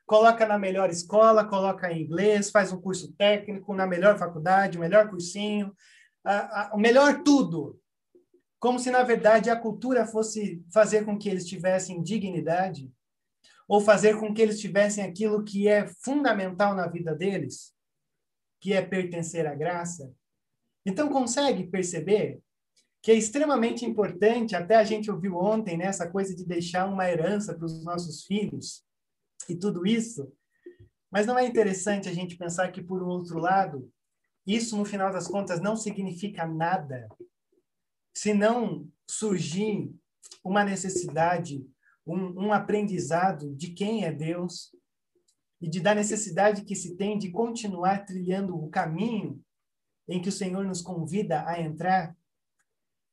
coloca 0.05 0.45
na 0.45 0.57
melhor 0.57 0.89
escola, 0.89 1.45
coloca 1.45 1.91
em 1.91 2.03
inglês, 2.03 2.49
faz 2.49 2.71
um 2.71 2.81
curso 2.81 3.13
técnico 3.13 3.73
na 3.73 3.87
melhor 3.87 4.17
faculdade, 4.17 4.77
o 4.77 4.81
melhor 4.81 5.09
cursinho, 5.09 5.73
o 6.73 6.77
melhor 6.77 7.23
tudo, 7.23 7.79
como 8.59 8.79
se 8.79 8.91
na 8.91 9.03
verdade 9.03 9.49
a 9.49 9.55
cultura 9.55 10.05
fosse 10.05 10.63
fazer 10.73 11.05
com 11.05 11.17
que 11.17 11.29
eles 11.29 11.45
tivessem 11.45 12.01
dignidade 12.01 12.91
ou 13.67 13.81
fazer 13.81 14.17
com 14.19 14.33
que 14.33 14.41
eles 14.41 14.59
tivessem 14.59 15.03
aquilo 15.03 15.43
que 15.43 15.67
é 15.67 15.87
fundamental 16.03 16.73
na 16.73 16.87
vida 16.87 17.13
deles, 17.13 17.73
que 18.61 18.73
é 18.73 18.81
pertencer 18.81 19.45
à 19.45 19.53
graça. 19.53 20.11
Então 20.85 21.09
consegue 21.09 21.67
perceber 21.67 22.39
que 23.01 23.11
é 23.11 23.15
extremamente 23.15 23.85
importante, 23.85 24.55
até 24.55 24.75
a 24.75 24.83
gente 24.83 25.11
ouviu 25.11 25.37
ontem, 25.37 25.77
né, 25.77 25.85
essa 25.85 26.09
coisa 26.09 26.35
de 26.35 26.45
deixar 26.45 26.87
uma 26.87 27.09
herança 27.09 27.53
para 27.53 27.65
os 27.65 27.83
nossos 27.83 28.23
filhos 28.25 28.83
e 29.47 29.55
tudo 29.55 29.85
isso. 29.85 30.31
Mas 31.11 31.25
não 31.25 31.37
é 31.37 31.45
interessante 31.45 32.09
a 32.09 32.13
gente 32.13 32.37
pensar 32.37 32.71
que, 32.71 32.81
por 32.81 33.01
outro 33.03 33.37
lado, 33.37 33.89
isso, 34.47 34.77
no 34.77 34.85
final 34.85 35.11
das 35.11 35.27
contas, 35.27 35.59
não 35.59 35.75
significa 35.75 36.47
nada 36.47 37.09
se 38.13 38.33
não 38.33 38.89
surgir 39.05 39.93
uma 40.43 40.63
necessidade, 40.63 41.67
um, 42.05 42.47
um 42.47 42.53
aprendizado 42.53 43.53
de 43.53 43.73
quem 43.73 44.05
é 44.05 44.11
Deus 44.11 44.73
e 45.61 45.69
de 45.69 45.81
da 45.81 45.93
necessidade 45.93 46.63
que 46.63 46.75
se 46.75 46.95
tem 46.95 47.17
de 47.17 47.29
continuar 47.29 48.05
trilhando 48.05 48.55
o 48.55 48.69
caminho 48.69 49.43
em 50.07 50.21
que 50.21 50.29
o 50.29 50.31
Senhor 50.31 50.63
nos 50.63 50.81
convida 50.81 51.45
a 51.45 51.59
entrar. 51.59 52.15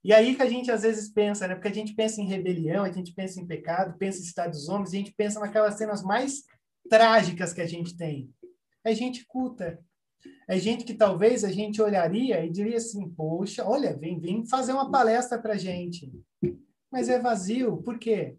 E 0.05 0.13
aí 0.13 0.37
que 0.37 0.43
a 0.43 0.49
gente 0.49 0.71
às 0.71 0.83
vezes 0.83 1.09
pensa, 1.11 1.49
né? 1.49 1.55
Porque 1.55 1.69
a 1.69 1.75
gente 1.75 1.95
pensa 1.95 2.21
em 2.21 2.27
rebelião, 2.27 2.85
a 2.85 2.93
gente 2.93 3.13
pensa 3.13 3.41
em 3.41 3.47
pecado, 3.47 3.99
pensa 3.99 4.21
em 4.21 4.23
estado 4.23 4.53
dos 4.53 4.69
homens, 4.69 4.91
a 4.91 4.97
gente 4.97 5.13
pensa 5.13 5.41
naquelas 5.41 5.75
cenas 5.75 6.03
mais 6.03 6.45
trágicas 6.89 7.53
que 7.53 7.61
a 7.61 7.67
gente 7.67 7.97
tem. 7.97 8.33
É 8.85 8.95
gente 8.95 9.27
culta, 9.27 9.83
é 10.47 10.59
gente 10.59 10.85
que 10.85 10.95
talvez 10.95 11.45
a 11.45 11.51
gente 11.51 11.81
olharia 11.81 12.45
e 12.45 12.51
diria 12.51 12.77
assim: 12.77 13.09
poxa, 13.09 13.65
olha, 13.67 13.97
vem, 13.97 14.19
vem 14.19 14.47
fazer 14.47 14.73
uma 14.73 14.91
palestra 14.91 15.39
para 15.39 15.57
gente. 15.57 16.13
Mas 16.91 17.09
é 17.09 17.19
vazio. 17.19 17.79
Por 17.79 17.99
quê? 17.99 18.37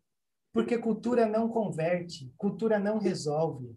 Porque 0.54 0.78
cultura 0.78 1.26
não 1.26 1.50
converte, 1.50 2.32
cultura 2.38 2.80
não 2.80 2.98
resolve. 2.98 3.76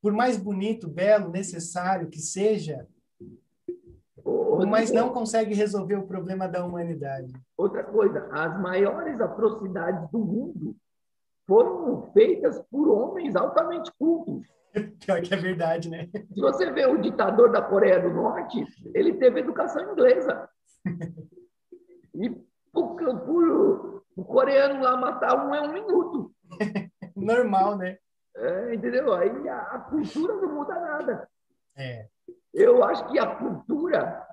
Por 0.00 0.12
mais 0.12 0.38
bonito, 0.38 0.88
belo, 0.88 1.30
necessário 1.30 2.08
que 2.08 2.18
seja, 2.18 2.86
mas 4.66 4.90
não 4.90 5.10
consegue 5.10 5.54
resolver 5.54 5.96
o 5.96 6.06
problema 6.06 6.48
da 6.48 6.64
humanidade. 6.64 7.32
Outra 7.56 7.84
coisa, 7.84 8.26
as 8.32 8.58
maiores 8.60 9.20
atrocidades 9.20 10.10
do 10.10 10.18
mundo 10.18 10.76
foram 11.46 12.10
feitas 12.12 12.58
por 12.70 12.88
homens 12.88 13.36
altamente 13.36 13.92
cultos. 13.98 14.46
Pior 15.04 15.20
que 15.22 15.34
é 15.34 15.36
verdade, 15.36 15.88
né? 15.88 16.08
Se 16.32 16.40
você 16.40 16.70
vê 16.70 16.86
o 16.86 17.00
ditador 17.00 17.50
da 17.50 17.62
Coreia 17.62 18.00
do 18.00 18.10
Norte, 18.10 18.64
ele 18.94 19.14
teve 19.14 19.40
educação 19.40 19.92
inglesa. 19.92 20.48
E 22.14 22.30
por, 22.72 24.02
o 24.16 24.24
coreano 24.24 24.82
lá 24.82 24.96
matar 24.96 25.46
um 25.46 25.54
é 25.54 25.60
um 25.60 25.72
minuto. 25.72 26.32
Normal, 27.16 27.76
né? 27.76 27.98
É, 28.36 28.74
entendeu? 28.74 29.12
Aí 29.12 29.48
a, 29.48 29.58
a, 29.58 29.78
cultura 29.80 30.34
não 30.36 30.54
muda 30.54 30.74
nada. 30.74 31.28
É. 31.76 32.06
Eu 32.52 32.84
acho 32.84 33.06
que 33.08 33.18
a 33.18 33.34
cultura 33.34 34.26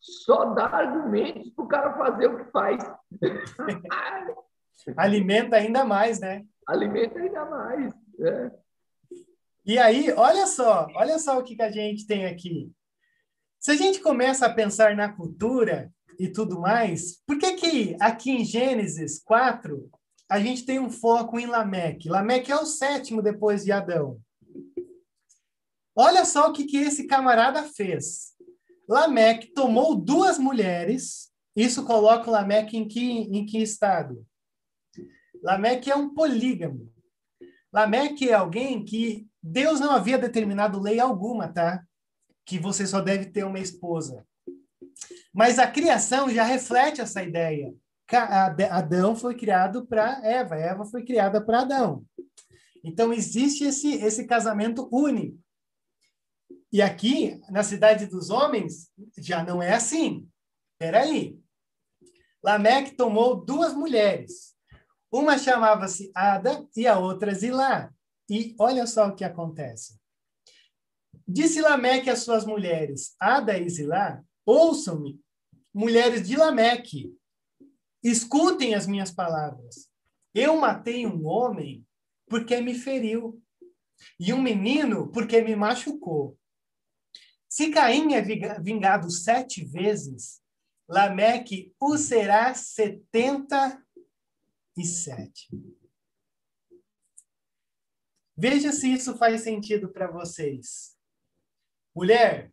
só 0.00 0.46
dá 0.54 0.66
argumentos 0.66 1.50
para 1.50 1.64
o 1.64 1.68
cara 1.68 1.94
fazer 1.94 2.26
o 2.26 2.38
que 2.38 2.50
faz. 2.50 2.82
Alimenta 4.96 5.56
ainda 5.56 5.84
mais, 5.84 6.20
né? 6.20 6.44
Alimenta 6.66 7.18
ainda 7.18 7.44
mais. 7.44 7.94
É. 8.20 8.50
E 9.66 9.78
aí, 9.78 10.12
olha 10.12 10.46
só, 10.46 10.86
olha 10.94 11.18
só 11.18 11.38
o 11.38 11.42
que, 11.42 11.56
que 11.56 11.62
a 11.62 11.70
gente 11.70 12.06
tem 12.06 12.26
aqui. 12.26 12.70
Se 13.58 13.70
a 13.70 13.76
gente 13.76 13.98
começa 14.00 14.44
a 14.44 14.52
pensar 14.52 14.94
na 14.94 15.10
cultura 15.10 15.90
e 16.18 16.28
tudo 16.28 16.60
mais, 16.60 17.22
por 17.26 17.38
que 17.38 17.54
que 17.54 17.96
aqui 17.98 18.30
em 18.30 18.44
Gênesis 18.44 19.22
4 19.22 19.90
a 20.28 20.38
gente 20.38 20.66
tem 20.66 20.78
um 20.78 20.90
foco 20.90 21.38
em 21.38 21.46
Lameque? 21.46 22.10
Lameque 22.10 22.52
é 22.52 22.56
o 22.56 22.66
sétimo 22.66 23.22
depois 23.22 23.64
de 23.64 23.72
Adão. 23.72 24.20
Olha 25.96 26.26
só 26.26 26.50
o 26.50 26.52
que, 26.52 26.64
que 26.64 26.76
esse 26.76 27.06
camarada 27.06 27.62
fez. 27.62 28.34
Lameque 28.86 29.54
tomou 29.54 29.96
duas 29.96 30.38
mulheres, 30.38 31.32
isso 31.56 31.86
coloca 31.86 32.30
Lameque 32.30 32.76
em 32.76 32.86
que, 32.86 33.00
em 33.00 33.46
que 33.46 33.62
estado? 33.62 34.26
Lameque 35.42 35.90
é 35.90 35.96
um 35.96 36.12
polígamo. 36.12 36.92
Lameque 37.72 38.28
é 38.28 38.34
alguém 38.34 38.84
que 38.84 39.26
Deus 39.46 39.78
não 39.78 39.90
havia 39.90 40.16
determinado 40.16 40.80
lei 40.80 40.98
alguma, 40.98 41.48
tá? 41.48 41.84
Que 42.46 42.58
você 42.58 42.86
só 42.86 43.02
deve 43.02 43.26
ter 43.26 43.44
uma 43.44 43.58
esposa. 43.58 44.26
Mas 45.34 45.58
a 45.58 45.66
criação 45.66 46.30
já 46.30 46.42
reflete 46.42 47.02
essa 47.02 47.22
ideia. 47.22 47.74
Adão 48.70 49.14
foi 49.14 49.34
criado 49.34 49.86
para 49.86 50.24
Eva, 50.24 50.56
Eva 50.56 50.86
foi 50.86 51.04
criada 51.04 51.44
para 51.44 51.60
Adão. 51.60 52.06
Então 52.82 53.12
existe 53.12 53.64
esse 53.64 53.96
esse 53.96 54.26
casamento 54.26 54.88
único. 54.90 55.38
E 56.72 56.80
aqui, 56.80 57.38
na 57.50 57.62
cidade 57.62 58.06
dos 58.06 58.30
homens, 58.30 58.90
já 59.18 59.44
não 59.44 59.62
é 59.62 59.74
assim. 59.74 60.26
Espera 60.72 61.02
aí. 61.02 61.38
Lameque 62.42 62.96
tomou 62.96 63.44
duas 63.44 63.74
mulheres. 63.74 64.54
Uma 65.12 65.36
chamava-se 65.36 66.10
Ada 66.14 66.66
e 66.74 66.86
a 66.86 66.98
outra 66.98 67.34
Zilá. 67.34 67.93
E 68.28 68.54
olha 68.58 68.86
só 68.86 69.08
o 69.08 69.14
que 69.14 69.24
acontece. 69.24 69.98
Disse 71.26 71.60
Lameque 71.60 72.10
às 72.10 72.20
suas 72.20 72.44
mulheres, 72.44 73.14
Ada 73.18 73.58
e 73.58 73.68
Zilá, 73.68 74.22
ouçam-me, 74.44 75.20
mulheres 75.72 76.26
de 76.26 76.36
Lameque, 76.36 77.16
escutem 78.02 78.74
as 78.74 78.86
minhas 78.86 79.10
palavras. 79.10 79.88
Eu 80.34 80.56
matei 80.56 81.06
um 81.06 81.26
homem 81.26 81.86
porque 82.28 82.60
me 82.60 82.74
feriu, 82.74 83.40
e 84.18 84.32
um 84.32 84.42
menino 84.42 85.10
porque 85.12 85.40
me 85.40 85.54
machucou. 85.54 86.36
Se 87.48 87.70
Caim 87.70 88.14
é 88.14 88.22
vingado 88.60 89.10
sete 89.10 89.64
vezes, 89.64 90.42
Lameque 90.88 91.72
o 91.80 91.96
será 91.96 92.52
setenta 92.54 93.82
e 94.76 94.84
sete. 94.84 95.48
Veja 98.36 98.72
se 98.72 98.92
isso 98.92 99.16
faz 99.16 99.42
sentido 99.42 99.88
para 99.88 100.10
vocês. 100.10 100.96
Mulher, 101.94 102.52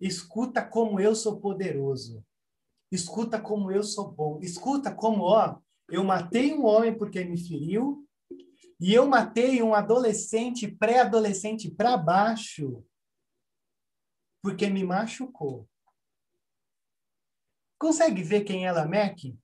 escuta 0.00 0.64
como 0.64 0.98
eu 0.98 1.14
sou 1.14 1.38
poderoso. 1.38 2.24
Escuta 2.90 3.40
como 3.40 3.70
eu 3.70 3.82
sou 3.82 4.10
bom. 4.10 4.40
Escuta 4.40 4.94
como, 4.94 5.24
ó, 5.24 5.60
eu 5.90 6.02
matei 6.02 6.54
um 6.54 6.64
homem 6.64 6.96
porque 6.96 7.24
me 7.24 7.36
feriu 7.36 8.06
e 8.80 8.94
eu 8.94 9.06
matei 9.06 9.62
um 9.62 9.74
adolescente, 9.74 10.70
pré-adolescente 10.70 11.70
para 11.70 11.96
baixo 11.96 12.84
porque 14.42 14.68
me 14.68 14.84
machucou. 14.84 15.68
Consegue 17.78 18.22
ver 18.22 18.44
quem 18.44 18.66
é 18.66 18.72
Lameque? 18.72 19.38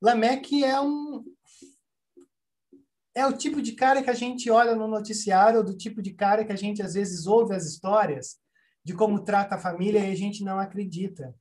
Lameque 0.00 0.64
é 0.64 0.80
um 0.80 1.35
é 3.16 3.26
o 3.26 3.32
tipo 3.32 3.62
de 3.62 3.72
cara 3.72 4.02
que 4.02 4.10
a 4.10 4.14
gente 4.14 4.50
olha 4.50 4.76
no 4.76 4.86
noticiário, 4.86 5.64
do 5.64 5.74
tipo 5.74 6.02
de 6.02 6.12
cara 6.12 6.44
que 6.44 6.52
a 6.52 6.56
gente 6.56 6.82
às 6.82 6.92
vezes 6.92 7.26
ouve 7.26 7.54
as 7.54 7.64
histórias 7.64 8.38
de 8.84 8.92
como 8.92 9.24
trata 9.24 9.54
a 9.54 9.58
família 9.58 10.00
e 10.00 10.12
a 10.12 10.14
gente 10.14 10.44
não 10.44 10.60
acredita. 10.60 11.34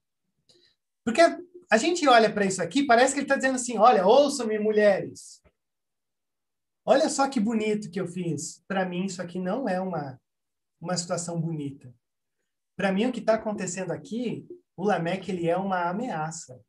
Porque 1.03 1.19
a 1.69 1.77
gente 1.77 2.07
olha 2.07 2.31
para 2.31 2.45
isso 2.45 2.63
aqui, 2.63 2.85
parece 2.85 3.13
que 3.13 3.19
ele 3.19 3.25
está 3.25 3.35
dizendo 3.35 3.55
assim: 3.55 3.77
olha, 3.77 4.07
ouçam-me, 4.07 4.57
mulheres. 4.57 5.41
Olha 6.85 7.09
só 7.09 7.27
que 7.27 7.41
bonito 7.41 7.91
que 7.91 7.99
eu 7.99 8.07
fiz. 8.07 8.63
Para 8.67 8.85
mim, 8.85 9.05
isso 9.05 9.21
aqui 9.21 9.37
não 9.37 9.67
é 9.67 9.81
uma, 9.81 10.19
uma 10.79 10.95
situação 10.95 11.41
bonita. 11.41 11.93
Para 12.77 12.93
mim, 12.93 13.05
o 13.05 13.11
que 13.11 13.19
está 13.19 13.33
acontecendo 13.33 13.91
aqui, 13.91 14.47
o 14.77 14.85
Lameque 14.85 15.29
ele 15.29 15.49
é 15.49 15.57
uma 15.57 15.89
ameaça. 15.89 16.63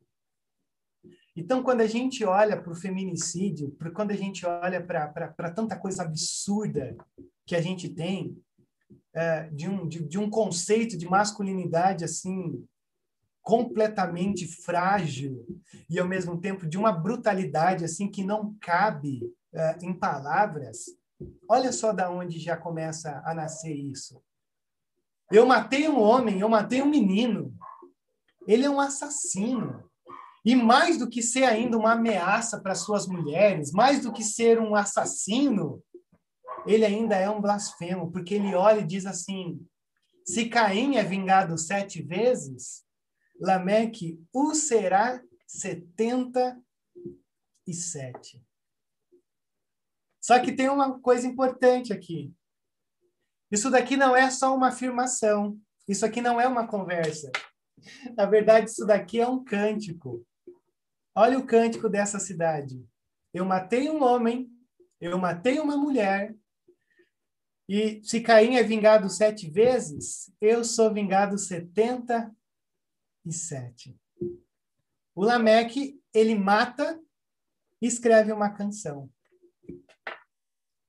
Então, 1.37 1.61
quando 1.61 1.81
a 1.81 1.87
gente 1.87 2.25
olha 2.25 2.59
para 2.59 2.71
o 2.71 2.75
feminicídio, 2.75 3.77
quando 3.93 4.09
a 4.09 4.15
gente 4.15 4.43
olha 4.43 4.83
para 4.83 5.51
tanta 5.51 5.77
coisa 5.77 6.01
absurda 6.01 6.97
que 7.45 7.55
a 7.55 7.61
gente 7.61 7.87
tem, 7.87 8.35
é, 9.13 9.47
de, 9.51 9.69
um, 9.69 9.87
de, 9.87 10.03
de 10.03 10.17
um 10.17 10.31
conceito 10.31 10.97
de 10.97 11.07
masculinidade 11.07 12.03
assim 12.03 12.67
completamente 13.43 14.47
frágil 14.47 15.45
e 15.89 15.99
ao 15.99 16.07
mesmo 16.07 16.41
tempo 16.41 16.67
de 16.67 16.77
uma 16.77 16.91
brutalidade 16.91 17.85
assim 17.85 18.09
que 18.09 18.23
não 18.23 18.55
cabe 18.59 19.23
uh, 19.53 19.85
em 19.85 19.93
palavras. 19.93 20.85
Olha 21.47 21.71
só 21.71 21.93
da 21.93 22.09
onde 22.09 22.39
já 22.39 22.57
começa 22.57 23.21
a 23.23 23.33
nascer 23.33 23.73
isso. 23.73 24.21
Eu 25.31 25.45
matei 25.45 25.87
um 25.87 25.99
homem, 25.99 26.39
eu 26.39 26.49
matei 26.49 26.81
um 26.81 26.89
menino. 26.89 27.55
Ele 28.45 28.65
é 28.65 28.69
um 28.69 28.79
assassino. 28.79 29.86
E 30.47 30.55
mais 30.55 30.97
do 30.97 31.09
que 31.09 31.21
ser 31.21 31.43
ainda 31.43 31.77
uma 31.77 31.91
ameaça 31.91 32.57
para 32.61 32.73
suas 32.73 33.05
mulheres, 33.05 33.73
mais 33.73 34.01
do 34.01 34.13
que 34.13 34.23
ser 34.23 34.61
um 34.61 34.75
assassino, 34.75 35.83
ele 36.65 36.85
ainda 36.85 37.17
é 37.17 37.29
um 37.29 37.41
blasfemo, 37.41 38.09
porque 38.09 38.35
ele 38.35 38.55
olha 38.55 38.79
e 38.79 38.87
diz 38.87 39.05
assim: 39.05 39.59
se 40.25 40.47
Caim 40.47 40.95
é 40.95 41.03
vingado 41.03 41.57
sete 41.57 42.01
vezes, 42.01 42.85
Lameque 43.41 44.23
o 44.31 44.55
será 44.55 45.21
setenta 45.45 46.57
e 47.67 47.73
sete. 47.73 48.41
Só 50.21 50.39
que 50.39 50.53
tem 50.53 50.69
uma 50.69 50.97
coisa 51.01 51.27
importante 51.27 51.91
aqui. 51.91 52.33
Isso 53.51 53.69
daqui 53.69 53.97
não 53.97 54.15
é 54.15 54.31
só 54.31 54.55
uma 54.55 54.69
afirmação. 54.69 55.59
Isso 55.85 56.05
aqui 56.05 56.21
não 56.21 56.39
é 56.39 56.47
uma 56.47 56.65
conversa. 56.65 57.29
Na 58.15 58.25
verdade, 58.25 58.69
isso 58.69 58.85
daqui 58.85 59.19
é 59.19 59.27
um 59.27 59.43
cântico. 59.43 60.25
Olha 61.19 61.39
o 61.39 61.47
cântico 61.47 61.89
dessa 61.89 62.19
cidade. 62.19 62.87
Eu 63.33 63.43
matei 63.43 63.89
um 63.89 64.03
homem, 64.03 64.51
eu 65.01 65.17
matei 65.17 65.59
uma 65.59 65.75
mulher, 65.75 66.35
e 67.67 67.99
se 68.03 68.21
Caim 68.21 68.57
é 68.57 68.61
vingado 68.61 69.09
sete 69.09 69.49
vezes, 69.49 70.31
eu 70.39 70.63
sou 70.63 70.93
vingado 70.93 71.35
setenta 71.39 72.31
e 73.25 73.33
sete. 73.33 73.99
O 75.15 75.25
Lameque, 75.25 75.99
ele 76.13 76.35
mata 76.35 77.01
e 77.81 77.87
escreve 77.87 78.31
uma 78.31 78.51
canção. 78.51 79.09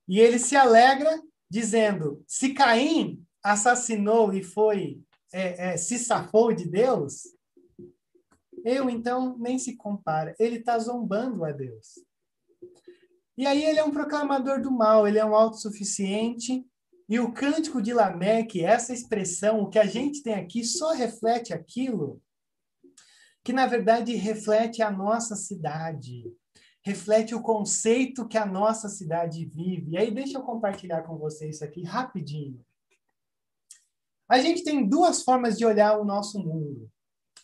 E 0.07 0.21
ele 0.21 0.39
se 0.39 0.55
alegra 0.55 1.23
dizendo: 1.51 2.23
se 2.27 2.53
Caim 2.53 3.27
assassinou 3.43 4.35
e 4.35 4.43
foi 4.43 5.03
é, 5.33 5.71
é, 5.71 5.77
se 5.79 5.99
safou 5.99 6.53
de 6.53 6.69
Deus, 6.69 7.38
eu, 8.65 8.89
então, 8.89 9.37
nem 9.39 9.59
se 9.59 9.77
compara. 9.77 10.35
Ele 10.39 10.57
está 10.57 10.79
zombando 10.79 11.45
a 11.45 11.53
Deus. 11.53 12.05
E 13.37 13.47
aí 13.47 13.65
ele 13.65 13.79
é 13.79 13.85
um 13.85 13.91
proclamador 13.91 14.61
do 14.61 14.71
mal, 14.71 15.07
ele 15.07 15.19
é 15.19 15.25
um 15.25 15.35
autossuficiente. 15.35 16.67
E 17.09 17.19
o 17.21 17.33
cântico 17.33 17.81
de 17.81 17.95
Lameque, 17.95 18.65
essa 18.65 18.93
expressão, 18.93 19.61
o 19.61 19.69
que 19.69 19.79
a 19.79 19.87
gente 19.87 20.23
tem 20.23 20.35
aqui, 20.35 20.65
só 20.65 20.93
reflete 20.93 21.55
aquilo 21.55 22.21
que, 23.43 23.53
na 23.53 23.67
verdade, 23.67 24.15
reflete 24.15 24.83
a 24.83 24.91
nossa 24.91 25.35
cidade, 25.35 26.25
reflete 26.85 27.35
o 27.35 27.41
conceito 27.41 28.29
que 28.29 28.37
a 28.37 28.45
nossa 28.45 28.89
cidade 28.89 29.47
vive. 29.47 29.93
E 29.93 29.97
aí, 29.97 30.11
deixa 30.11 30.37
eu 30.37 30.43
compartilhar 30.43 31.03
com 31.03 31.17
vocês 31.17 31.57
isso 31.57 31.65
aqui 31.65 31.83
rapidinho. 31.83 32.63
A 34.29 34.39
gente 34.39 34.63
tem 34.63 34.87
duas 34.87 35.23
formas 35.23 35.57
de 35.57 35.65
olhar 35.65 35.99
o 35.99 36.05
nosso 36.05 36.39
mundo 36.39 36.91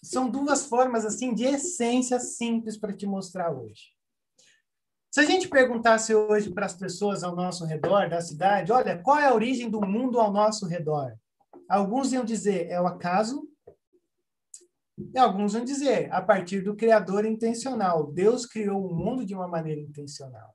são 0.05 0.29
duas 0.29 0.67
formas 0.67 1.05
assim 1.05 1.35
de 1.35 1.45
essência 1.45 2.21
simples 2.21 2.77
para 2.77 2.93
te 2.93 3.07
mostrar 3.07 3.51
hoje. 3.51 3.95
Se 5.11 5.21
a 5.21 5.25
gente 5.25 5.49
perguntasse 5.49 6.15
hoje 6.15 6.53
para 6.53 6.67
as 6.67 6.75
pessoas 6.75 7.23
ao 7.23 7.35
nosso 7.35 7.65
redor 7.65 8.09
da 8.11 8.21
cidade, 8.21 8.73
olha, 8.73 9.01
qual 9.01 9.19
é 9.19 9.27
a 9.27 9.35
origem 9.35 9.71
do 9.71 9.81
mundo 9.81 10.21
ao 10.21 10.33
nosso 10.33 10.67
redor? 10.67 11.17
Alguns 11.69 12.13
iam 12.13 12.25
dizer 12.25 12.69
é 12.69 12.81
o 12.81 12.87
acaso, 12.87 13.49
e 14.99 15.19
alguns 15.19 15.55
iam 15.55 15.65
dizer 15.65 16.13
a 16.13 16.21
partir 16.21 16.61
do 16.61 16.77
Criador 16.77 17.25
intencional. 17.25 18.13
Deus 18.13 18.45
criou 18.45 18.87
o 18.87 18.95
mundo 18.95 19.25
de 19.25 19.35
uma 19.35 19.49
maneira 19.49 19.81
intencional. 19.81 20.55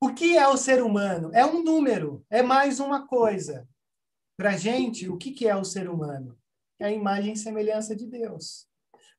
O 0.00 0.12
que 0.12 0.36
é 0.36 0.46
o 0.48 0.56
ser 0.56 0.82
humano? 0.82 1.30
É 1.32 1.46
um 1.46 1.62
número, 1.62 2.24
é 2.28 2.42
mais 2.42 2.80
uma 2.80 3.06
coisa. 3.06 3.68
Para 4.36 4.50
a 4.50 4.56
gente, 4.56 5.08
o 5.08 5.16
que 5.16 5.46
é 5.46 5.56
o 5.56 5.64
ser 5.64 5.88
humano? 5.88 6.38
É 6.80 6.86
a 6.86 6.92
imagem 6.92 7.34
e 7.34 7.36
semelhança 7.36 7.94
de 7.94 8.06
Deus. 8.06 8.68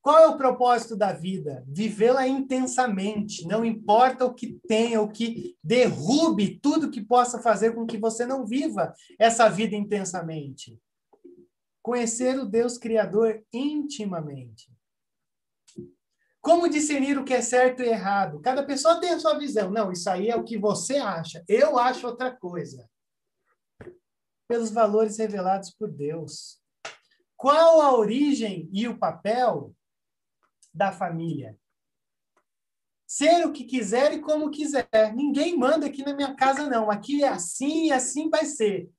Qual 0.02 0.18
é 0.18 0.28
o 0.28 0.38
propósito 0.38 0.98
da 0.98 1.14
vida? 1.14 1.64
Vivê-la 1.68 2.28
intensamente, 2.28 3.48
não 3.48 3.64
importa 3.64 4.26
o 4.26 4.34
que 4.34 4.60
tenha, 4.68 5.00
o 5.00 5.08
que 5.08 5.56
derrube 5.64 6.60
tudo 6.60 6.90
que 6.90 7.06
possa 7.06 7.40
fazer 7.40 7.76
com 7.76 7.86
que 7.86 8.00
você 8.00 8.26
não 8.26 8.46
viva 8.46 8.94
essa 9.20 9.48
vida 9.48 9.76
intensamente. 9.76 10.80
Conhecer 11.84 12.40
o 12.40 12.46
Deus 12.46 12.80
Criador 12.80 13.44
intimamente. 13.54 14.72
Como 16.42 16.68
discernir 16.68 17.20
o 17.20 17.24
que 17.24 17.36
é 17.36 17.42
certo 17.42 17.84
e 17.84 17.90
errado? 17.90 18.42
Cada 18.42 18.64
pessoa 18.64 19.00
tem 19.00 19.12
a 19.12 19.20
sua 19.20 19.38
visão. 19.38 19.70
Não, 19.70 19.92
isso 19.92 20.10
aí 20.10 20.30
é 20.30 20.36
o 20.36 20.44
que 20.44 20.58
você 20.58 20.98
acha. 20.98 21.44
Eu 21.48 21.78
acho 21.78 22.08
outra 22.08 22.36
coisa. 22.36 22.90
Pelos 24.48 24.72
valores 24.72 25.20
revelados 25.20 25.70
por 25.70 25.88
Deus. 25.88 26.61
Qual 27.42 27.82
a 27.82 27.98
origem 27.98 28.70
e 28.72 28.88
o 28.88 29.00
papel 29.00 29.76
da 30.72 30.92
família? 30.92 31.58
Ser 33.08 33.48
o 33.48 33.52
que 33.52 33.64
quiser 33.64 34.14
e 34.14 34.20
como 34.20 34.52
quiser. 34.52 34.88
Ninguém 35.16 35.58
manda 35.58 35.88
aqui 35.88 36.06
na 36.06 36.16
minha 36.16 36.36
casa, 36.36 36.70
não. 36.70 36.92
Aqui 36.92 37.24
é 37.24 37.28
assim 37.28 37.88
e 37.88 37.92
assim 37.92 38.30
vai 38.30 38.46
ser. 38.46 38.92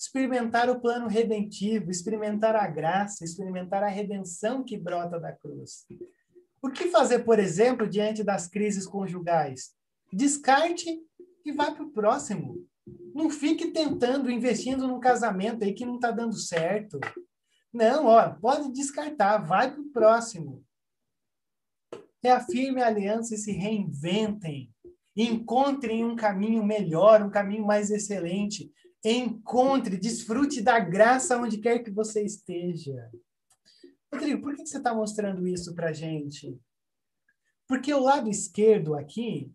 Experimentar 0.00 0.70
o 0.70 0.80
plano 0.80 1.06
redentivo, 1.06 1.90
experimentar 1.90 2.56
a 2.56 2.66
graça, 2.66 3.26
experimentar 3.26 3.82
a 3.82 3.88
redenção 3.88 4.64
que 4.64 4.78
brota 4.78 5.20
da 5.20 5.30
cruz. 5.30 5.84
O 6.62 6.70
que 6.70 6.88
fazer, 6.88 7.24
por 7.24 7.38
exemplo, 7.38 7.86
diante 7.86 8.24
das 8.24 8.48
crises 8.48 8.86
conjugais? 8.86 9.74
Descarte 10.10 10.98
e 11.44 11.52
vá 11.52 11.72
para 11.72 11.84
o 11.84 11.90
próximo. 11.90 12.66
Não 13.14 13.28
fique 13.28 13.70
tentando, 13.70 14.30
investindo 14.30 14.88
num 14.88 14.98
casamento 14.98 15.62
aí 15.62 15.74
que 15.74 15.84
não 15.84 15.96
está 15.96 16.10
dando 16.10 16.38
certo. 16.38 16.98
Não, 17.74 18.06
ó, 18.06 18.30
pode 18.30 18.70
descartar, 18.70 19.38
vai 19.38 19.72
para 19.72 19.80
o 19.80 19.90
próximo. 19.90 20.64
reafirmem 22.22 22.82
a 22.82 22.86
aliança 22.86 23.34
e 23.34 23.38
se 23.38 23.50
reinventem. 23.50 24.72
Encontrem 25.16 26.04
um 26.04 26.14
caminho 26.14 26.64
melhor, 26.64 27.20
um 27.20 27.28
caminho 27.28 27.66
mais 27.66 27.90
excelente. 27.90 28.72
Encontre, 29.04 29.98
desfrute 29.98 30.62
da 30.62 30.78
graça 30.78 31.36
onde 31.36 31.58
quer 31.58 31.80
que 31.80 31.90
você 31.90 32.24
esteja. 32.24 33.10
Rodrigo, 34.10 34.40
por 34.40 34.54
que 34.54 34.64
você 34.64 34.78
está 34.78 34.94
mostrando 34.94 35.46
isso 35.46 35.74
para 35.74 35.92
gente? 35.92 36.56
Porque 37.66 37.92
o 37.92 37.98
lado 37.98 38.30
esquerdo 38.30 38.94
aqui 38.94 39.52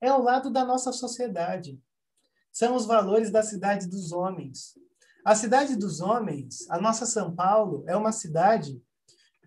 é 0.00 0.12
o 0.12 0.22
lado 0.22 0.48
da 0.48 0.64
nossa 0.64 0.92
sociedade. 0.92 1.82
São 2.52 2.76
os 2.76 2.86
valores 2.86 3.32
da 3.32 3.42
cidade 3.42 3.88
dos 3.88 4.12
homens. 4.12 4.78
A 5.24 5.34
cidade 5.34 5.74
dos 5.74 6.00
homens, 6.00 6.68
a 6.68 6.78
nossa 6.78 7.06
São 7.06 7.34
Paulo, 7.34 7.82
é 7.86 7.96
uma 7.96 8.12
cidade 8.12 8.78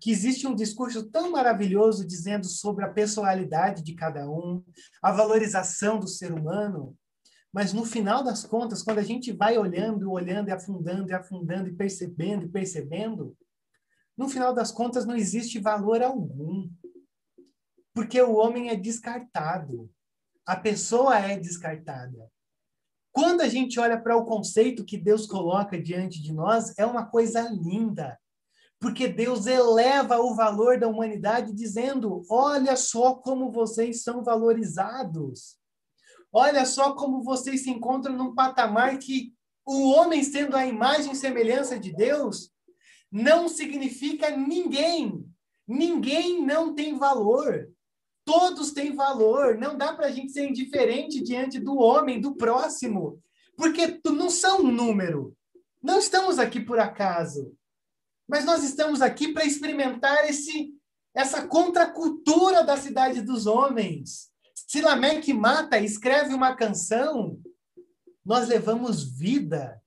que 0.00 0.10
existe 0.10 0.46
um 0.46 0.54
discurso 0.54 1.08
tão 1.08 1.30
maravilhoso 1.30 2.04
dizendo 2.04 2.46
sobre 2.46 2.84
a 2.84 2.92
personalidade 2.92 3.82
de 3.82 3.94
cada 3.94 4.28
um, 4.28 4.64
a 5.00 5.12
valorização 5.12 6.00
do 6.00 6.08
ser 6.08 6.32
humano, 6.32 6.96
mas 7.52 7.72
no 7.72 7.84
final 7.84 8.22
das 8.22 8.44
contas, 8.44 8.82
quando 8.82 8.98
a 8.98 9.02
gente 9.02 9.32
vai 9.32 9.56
olhando, 9.56 10.10
olhando 10.10 10.48
e 10.48 10.52
afundando 10.52 11.10
e 11.10 11.14
afundando 11.14 11.68
e 11.68 11.74
percebendo 11.74 12.44
e 12.44 12.48
percebendo, 12.48 13.36
no 14.16 14.28
final 14.28 14.52
das 14.52 14.72
contas 14.72 15.06
não 15.06 15.16
existe 15.16 15.60
valor 15.60 16.02
algum. 16.02 16.68
Porque 17.94 18.20
o 18.20 18.34
homem 18.34 18.68
é 18.68 18.76
descartado. 18.76 19.90
A 20.44 20.56
pessoa 20.56 21.18
é 21.18 21.38
descartada. 21.38 22.28
Quando 23.18 23.40
a 23.40 23.48
gente 23.48 23.80
olha 23.80 24.00
para 24.00 24.16
o 24.16 24.24
conceito 24.24 24.84
que 24.84 24.96
Deus 24.96 25.26
coloca 25.26 25.76
diante 25.76 26.22
de 26.22 26.32
nós, 26.32 26.72
é 26.78 26.86
uma 26.86 27.04
coisa 27.04 27.48
linda. 27.50 28.16
Porque 28.78 29.08
Deus 29.08 29.48
eleva 29.48 30.20
o 30.20 30.36
valor 30.36 30.78
da 30.78 30.86
humanidade 30.86 31.52
dizendo: 31.52 32.24
olha 32.30 32.76
só 32.76 33.16
como 33.16 33.50
vocês 33.50 34.04
são 34.04 34.22
valorizados. 34.22 35.56
Olha 36.32 36.64
só 36.64 36.94
como 36.94 37.24
vocês 37.24 37.64
se 37.64 37.70
encontram 37.70 38.14
num 38.14 38.36
patamar 38.36 38.96
que 38.98 39.34
o 39.66 39.90
homem, 39.90 40.22
sendo 40.22 40.56
a 40.56 40.64
imagem 40.64 41.10
e 41.10 41.16
semelhança 41.16 41.76
de 41.76 41.92
Deus, 41.92 42.52
não 43.10 43.48
significa 43.48 44.30
ninguém. 44.30 45.28
Ninguém 45.66 46.46
não 46.46 46.72
tem 46.72 46.96
valor. 46.96 47.68
Todos 48.28 48.72
têm 48.72 48.94
valor. 48.94 49.56
Não 49.56 49.74
dá 49.74 49.94
para 49.94 50.08
a 50.08 50.10
gente 50.10 50.32
ser 50.32 50.46
indiferente 50.46 51.22
diante 51.22 51.58
do 51.58 51.78
homem, 51.78 52.20
do 52.20 52.36
próximo, 52.36 53.22
porque 53.56 53.98
não 54.04 54.28
são 54.28 54.60
um 54.64 54.70
número. 54.70 55.34
Não 55.82 55.98
estamos 55.98 56.38
aqui 56.38 56.60
por 56.60 56.78
acaso. 56.78 57.56
Mas 58.28 58.44
nós 58.44 58.62
estamos 58.62 59.00
aqui 59.00 59.32
para 59.32 59.46
experimentar 59.46 60.28
esse, 60.28 60.74
essa 61.14 61.46
contracultura 61.48 62.62
da 62.62 62.76
cidade 62.76 63.22
dos 63.22 63.46
homens. 63.46 64.28
Se 64.54 64.82
Lameque 64.82 65.32
mata, 65.32 65.78
escreve 65.78 66.34
uma 66.34 66.54
canção, 66.54 67.40
nós 68.22 68.46
levamos 68.46 69.04
vida 69.04 69.82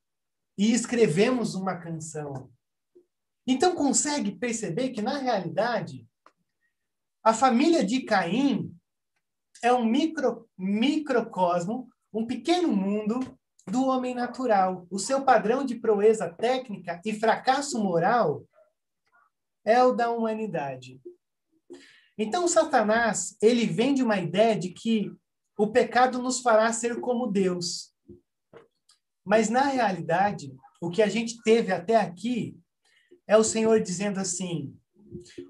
e 0.58 0.74
escrevemos 0.74 1.54
uma 1.54 1.76
canção. 1.76 2.50
Então, 3.46 3.76
consegue 3.76 4.32
perceber 4.32 4.90
que, 4.90 5.02
na 5.04 5.20
realidade, 5.20 6.10
a 7.24 7.34
família 7.34 7.84
de 7.84 8.02
Caim 8.02 8.74
é 9.64 9.72
um 9.72 9.86
micro, 9.86 10.50
microcosmo, 10.58 11.88
um 12.12 12.26
pequeno 12.26 12.70
mundo 12.70 13.20
do 13.68 13.86
homem 13.86 14.16
natural. 14.16 14.88
O 14.90 14.98
seu 14.98 15.24
padrão 15.24 15.64
de 15.64 15.76
proeza 15.76 16.30
técnica 16.30 17.00
e 17.06 17.14
fracasso 17.14 17.82
moral 17.82 18.44
é 19.64 19.84
o 19.84 19.94
da 19.94 20.10
humanidade. 20.10 21.00
Então, 22.18 22.48
Satanás, 22.48 23.38
ele 23.42 23.66
vende 23.66 24.02
uma 24.02 24.18
ideia 24.20 24.58
de 24.58 24.70
que 24.70 25.12
o 25.58 25.68
pecado 25.68 26.20
nos 26.20 26.40
fará 26.40 26.74
ser 26.74 27.00
como 27.00 27.28
Deus. 27.28 27.94
Mas, 29.24 29.50
na 29.50 29.64
realidade, 29.64 30.56
o 30.82 30.90
que 30.90 31.04
a 31.04 31.08
gente 31.08 31.42
teve 31.44 31.72
até 31.72 31.96
aqui 31.96 32.58
é 33.28 33.38
o 33.38 33.44
Senhor 33.44 33.80
dizendo 33.80 34.20
assim: 34.20 34.76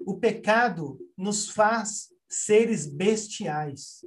o 0.06 0.18
pecado 0.18 0.98
nos 1.22 1.48
faz 1.48 2.12
seres 2.28 2.84
bestiais. 2.84 4.04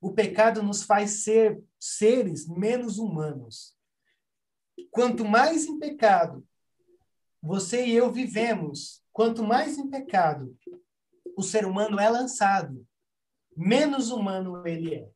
O 0.00 0.12
pecado 0.12 0.62
nos 0.62 0.84
faz 0.84 1.24
ser 1.24 1.60
seres 1.80 2.46
menos 2.46 2.96
humanos. 2.96 3.76
Quanto 4.90 5.24
mais 5.24 5.66
em 5.66 5.78
pecado 5.78 6.46
você 7.42 7.84
e 7.84 7.94
eu 7.94 8.10
vivemos, 8.10 9.02
quanto 9.12 9.42
mais 9.42 9.76
em 9.76 9.90
pecado 9.90 10.56
o 11.36 11.42
ser 11.42 11.66
humano 11.66 11.98
é 11.98 12.08
lançado, 12.08 12.86
menos 13.56 14.10
humano 14.10 14.66
ele 14.66 14.94
é. 14.94 15.10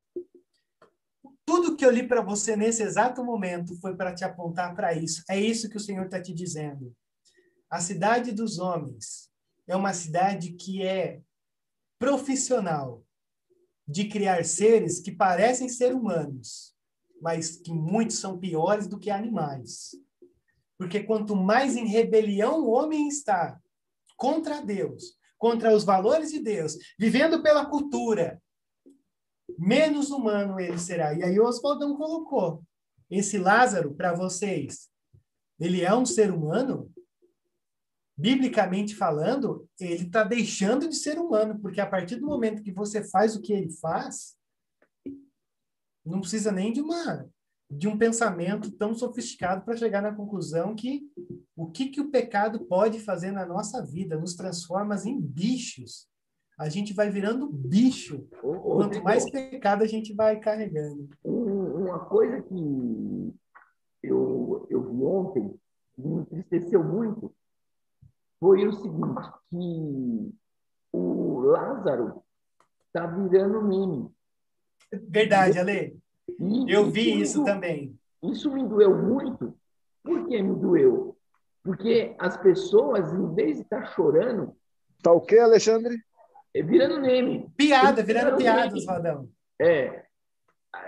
Tudo 1.46 1.76
que 1.76 1.86
eu 1.86 1.90
li 1.90 2.06
para 2.06 2.20
você 2.20 2.56
nesse 2.56 2.82
exato 2.82 3.24
momento 3.24 3.80
foi 3.80 3.96
para 3.96 4.14
te 4.14 4.24
apontar 4.24 4.74
para 4.74 4.92
isso. 4.92 5.22
É 5.30 5.40
isso 5.40 5.70
que 5.70 5.76
o 5.76 5.80
Senhor 5.80 6.04
está 6.04 6.20
te 6.20 6.34
dizendo. 6.34 6.94
A 7.70 7.80
cidade 7.80 8.32
dos 8.32 8.58
homens 8.58 9.30
é 9.66 9.76
uma 9.76 9.94
cidade 9.94 10.52
que 10.52 10.82
é 10.82 11.22
profissional 11.98 13.04
de 13.86 14.08
criar 14.08 14.44
seres 14.44 15.00
que 15.00 15.10
parecem 15.10 15.68
ser 15.68 15.94
humanos, 15.94 16.74
mas 17.20 17.56
que 17.56 17.72
muitos 17.72 18.18
são 18.18 18.38
piores 18.38 18.86
do 18.86 18.98
que 18.98 19.10
animais. 19.10 19.90
Porque 20.76 21.02
quanto 21.02 21.34
mais 21.34 21.76
em 21.76 21.86
rebelião 21.86 22.60
o 22.60 22.70
homem 22.70 23.08
está 23.08 23.58
contra 24.16 24.60
Deus, 24.60 25.16
contra 25.38 25.74
os 25.74 25.84
valores 25.84 26.30
de 26.30 26.40
Deus, 26.40 26.76
vivendo 26.98 27.42
pela 27.42 27.66
cultura, 27.66 28.40
menos 29.58 30.10
humano 30.10 30.60
ele 30.60 30.78
será. 30.78 31.14
E 31.14 31.22
aí 31.24 31.40
Oswaldão 31.40 31.96
colocou 31.96 32.62
esse 33.10 33.38
Lázaro 33.38 33.94
para 33.94 34.12
vocês. 34.12 34.88
Ele 35.58 35.82
é 35.82 35.94
um 35.94 36.04
ser 36.04 36.30
humano? 36.30 36.92
Biblicamente 38.18 38.96
falando, 38.96 39.68
ele 39.78 40.06
está 40.06 40.24
deixando 40.24 40.88
de 40.88 40.96
ser 40.96 41.20
humano, 41.20 41.60
porque 41.60 41.80
a 41.80 41.86
partir 41.86 42.16
do 42.16 42.26
momento 42.26 42.64
que 42.64 42.72
você 42.72 43.08
faz 43.08 43.36
o 43.36 43.40
que 43.40 43.52
ele 43.52 43.70
faz, 43.70 44.36
não 46.04 46.20
precisa 46.20 46.50
nem 46.50 46.72
de 46.72 46.80
uma 46.80 47.24
de 47.70 47.86
um 47.86 47.98
pensamento 47.98 48.70
tão 48.70 48.94
sofisticado 48.94 49.62
para 49.62 49.76
chegar 49.76 50.00
na 50.00 50.14
conclusão 50.14 50.74
que 50.74 51.02
o 51.54 51.66
que, 51.66 51.90
que 51.90 52.00
o 52.00 52.10
pecado 52.10 52.60
pode 52.60 52.98
fazer 52.98 53.30
na 53.30 53.44
nossa 53.44 53.84
vida 53.84 54.18
nos 54.18 54.34
transforma 54.34 54.96
em 55.04 55.20
bichos. 55.20 56.08
A 56.58 56.70
gente 56.70 56.94
vai 56.94 57.10
virando 57.10 57.46
bicho. 57.46 58.26
Quanto 58.40 59.02
mais 59.04 59.30
pecado 59.30 59.84
a 59.84 59.86
gente 59.86 60.14
vai 60.14 60.40
carregando. 60.40 61.10
Uma 61.22 61.98
coisa 62.06 62.40
que 62.40 63.34
eu, 64.02 64.66
eu 64.70 64.90
vi 64.90 65.02
ontem, 65.02 65.54
me 65.98 66.22
entristeceu 66.22 66.82
muito, 66.82 67.34
foi 68.40 68.66
o 68.66 68.72
seguinte, 68.72 69.30
que 69.50 70.34
o 70.92 71.40
Lázaro 71.40 72.22
está 72.86 73.06
virando 73.06 73.62
meme. 73.62 74.10
Verdade, 74.92 75.58
Ale. 75.58 75.98
E, 76.38 76.72
Eu 76.72 76.90
vi 76.90 77.12
isso, 77.12 77.22
isso 77.22 77.44
também. 77.44 77.98
Isso 78.22 78.52
me 78.52 78.66
doeu 78.66 78.96
muito. 78.96 79.54
Por 80.02 80.26
que 80.26 80.42
me 80.42 80.54
doeu? 80.54 81.16
Porque 81.62 82.14
as 82.18 82.36
pessoas, 82.36 83.12
em 83.12 83.34
vez 83.34 83.56
de 83.56 83.62
estar 83.62 83.82
tá 83.82 83.86
chorando... 83.88 84.56
Tá 85.02 85.12
o 85.12 85.20
quê, 85.20 85.38
Alexandre? 85.38 85.98
É 86.54 86.62
virando 86.62 87.00
meme. 87.00 87.50
Piada, 87.56 88.02
virando 88.02 88.36
piada, 88.36 88.74
Osvaldão. 88.74 89.28
É. 89.60 90.04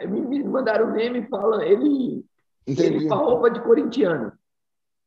Me 0.06 0.42
mandaram 0.42 0.92
meme 0.92 1.26
falando... 1.28 1.62
Ele, 1.62 2.24
ele 2.66 3.08
com 3.08 3.14
a 3.14 3.18
roupa 3.18 3.50
de 3.50 3.60
corintiano. 3.60 4.32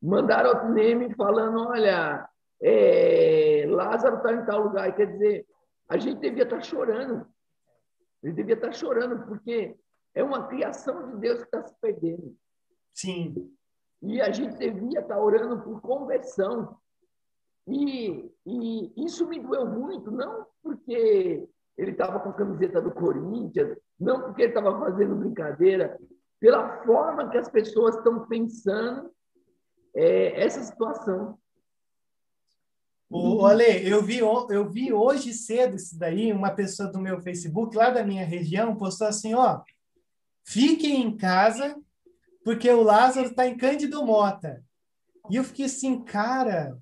Mandaram 0.00 0.50
outro 0.50 0.68
meme 0.68 1.14
falando, 1.14 1.68
olha, 1.68 2.28
é, 2.62 3.66
Lázaro 3.68 4.16
está 4.16 4.32
em 4.32 4.44
tal 4.44 4.64
lugar. 4.64 4.94
Quer 4.94 5.06
dizer, 5.12 5.46
a 5.88 5.96
gente 5.96 6.20
devia 6.20 6.44
estar 6.44 6.56
tá 6.56 6.62
chorando. 6.62 7.26
Gente 8.22 8.36
devia 8.36 8.54
estar 8.54 8.68
tá 8.68 8.72
chorando, 8.72 9.26
porque 9.26 9.76
é 10.14 10.22
uma 10.22 10.46
criação 10.46 11.10
de 11.10 11.16
Deus 11.18 11.38
que 11.40 11.44
está 11.44 11.62
se 11.62 11.74
perdendo. 11.80 12.36
Sim. 12.94 13.52
E 14.02 14.20
a 14.20 14.30
gente 14.30 14.56
devia 14.56 15.00
estar 15.00 15.16
tá 15.16 15.20
orando 15.20 15.62
por 15.62 15.80
conversão. 15.80 16.76
E, 17.66 18.30
e 18.46 19.04
isso 19.04 19.26
me 19.26 19.40
doeu 19.40 19.66
muito, 19.66 20.10
não 20.10 20.46
porque 20.62 21.48
ele 21.76 21.90
estava 21.90 22.20
com 22.20 22.30
a 22.30 22.34
camiseta 22.34 22.80
do 22.80 22.92
Corinthians, 22.92 23.76
não 23.98 24.20
porque 24.20 24.42
ele 24.42 24.52
estava 24.54 24.78
fazendo 24.78 25.16
brincadeira, 25.16 25.98
pela 26.38 26.82
forma 26.84 27.30
que 27.30 27.38
as 27.38 27.48
pessoas 27.48 27.96
estão 27.96 28.26
pensando 28.26 29.10
é, 29.94 30.42
essa 30.42 30.60
situação. 30.60 31.38
O 33.10 33.46
Ale, 33.46 33.88
eu 33.88 34.02
vi, 34.02 34.18
eu 34.18 34.68
vi 34.68 34.92
hoje 34.92 35.32
cedo 35.32 35.76
isso 35.76 35.98
daí, 35.98 36.32
uma 36.32 36.50
pessoa 36.50 36.90
do 36.90 36.98
meu 36.98 37.20
Facebook, 37.20 37.76
lá 37.76 37.90
da 37.90 38.02
minha 38.02 38.24
região, 38.24 38.76
postou 38.76 39.06
assim, 39.06 39.34
ó, 39.34 39.60
fiquem 40.44 41.02
em 41.02 41.16
casa, 41.16 41.76
porque 42.44 42.68
o 42.70 42.82
Lázaro 42.82 43.28
está 43.28 43.46
em 43.46 43.56
Cândido 43.56 44.04
Mota. 44.04 44.64
E 45.30 45.36
eu 45.36 45.44
fiquei 45.44 45.66
assim, 45.66 46.02
cara, 46.02 46.76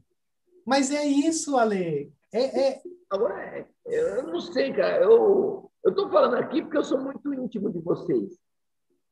mas 0.64 0.90
é 0.90 1.04
isso, 1.04 1.56
Ale. 1.56 2.12
É, 2.32 2.68
é 2.68 2.82
Agora, 3.12 3.42
é, 3.44 3.66
eu 3.86 4.22
não 4.26 4.40
sei, 4.40 4.72
cara. 4.72 5.04
Eu 5.04 5.70
estou 5.86 6.08
falando 6.08 6.34
aqui 6.36 6.62
porque 6.62 6.78
eu 6.78 6.84
sou 6.84 6.98
muito 6.98 7.34
íntimo 7.34 7.70
de 7.70 7.78
vocês. 7.78 8.38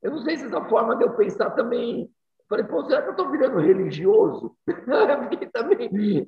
Eu 0.01 0.09
não 0.09 0.19
sei 0.19 0.37
se 0.37 0.45
essa 0.45 0.67
forma 0.67 0.95
de 0.95 1.03
eu 1.03 1.15
pensar 1.15 1.51
também. 1.51 2.11
Falei, 2.51 2.65
pô, 2.65 2.83
será 2.83 3.01
que 3.01 3.07
eu 3.07 3.11
estou 3.11 3.31
virando 3.31 3.59
religioso? 3.59 4.57
Porque 4.67 5.45
também. 5.51 6.27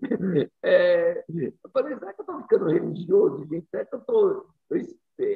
É, 0.63 1.21
eu 1.27 1.69
falei, 1.73 1.97
será 1.99 2.13
que 2.13 2.21
eu 2.21 2.23
estou 2.23 2.41
ficando 2.43 2.65
religioso, 2.67 3.45
gente? 3.51 3.67
Será 3.69 3.85
que 3.85 3.93
eu 3.93 3.99
estou 3.99 4.47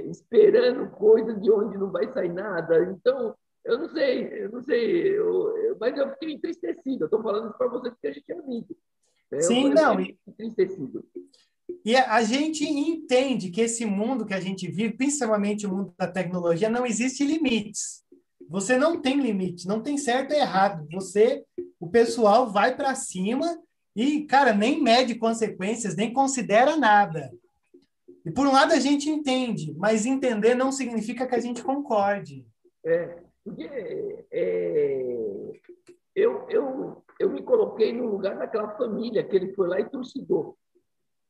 esperando 0.09 0.89
coisa 0.91 1.33
de 1.33 1.51
onde 1.51 1.77
não 1.77 1.91
vai 1.91 2.09
sair 2.13 2.31
nada? 2.31 2.83
Então, 2.83 3.35
eu 3.65 3.79
não 3.79 3.89
sei, 3.89 4.45
eu 4.45 4.49
não 4.49 4.61
sei, 4.61 5.09
eu, 5.09 5.57
eu, 5.57 5.77
mas 5.77 5.97
eu 5.97 6.09
fiquei 6.11 6.31
entristecido. 6.31 7.03
Eu 7.03 7.07
estou 7.07 7.21
falando 7.21 7.49
isso 7.49 7.57
para 7.57 7.67
vocês 7.67 7.93
porque 7.93 8.07
a 8.07 8.13
gente 8.13 8.31
é 8.31 8.39
amigo. 8.39 8.77
Né? 9.29 9.41
Sim, 9.41 9.69
não. 9.73 9.99
Entristecido. 10.39 11.03
E 11.83 11.97
a 11.97 12.23
gente 12.23 12.63
entende 12.63 13.51
que 13.51 13.59
esse 13.59 13.85
mundo 13.85 14.25
que 14.25 14.33
a 14.33 14.39
gente 14.39 14.71
vive, 14.71 14.95
principalmente 14.95 15.67
o 15.67 15.69
mundo 15.69 15.93
da 15.97 16.07
tecnologia, 16.07 16.69
não 16.69 16.85
existe 16.85 17.25
limites. 17.25 18.07
Você 18.49 18.77
não 18.77 19.01
tem 19.01 19.19
limite, 19.19 19.67
não 19.67 19.81
tem 19.81 19.97
certo 19.97 20.33
e 20.33 20.37
errado. 20.37 20.87
Você, 20.91 21.43
o 21.79 21.89
pessoal 21.89 22.49
vai 22.49 22.75
para 22.75 22.95
cima 22.95 23.61
e, 23.95 24.23
cara, 24.25 24.53
nem 24.53 24.81
mede 24.81 25.15
consequências, 25.15 25.95
nem 25.95 26.13
considera 26.13 26.77
nada. 26.77 27.31
E 28.25 28.31
por 28.31 28.45
um 28.45 28.51
lado 28.51 28.73
a 28.73 28.79
gente 28.79 29.09
entende, 29.09 29.73
mas 29.77 30.05
entender 30.05 30.55
não 30.55 30.71
significa 30.71 31.25
que 31.25 31.35
a 31.35 31.39
gente 31.39 31.63
concorde. 31.63 32.45
É, 32.85 33.23
porque 33.43 33.63
é, 33.63 35.51
eu, 36.15 36.45
eu, 36.49 37.03
eu 37.19 37.29
me 37.29 37.41
coloquei 37.41 37.93
no 37.93 38.07
lugar 38.07 38.37
daquela 38.37 38.75
família 38.77 39.23
que 39.23 39.35
ele 39.35 39.53
foi 39.53 39.67
lá 39.67 39.79
e 39.79 39.89
trucidou. 39.89 40.57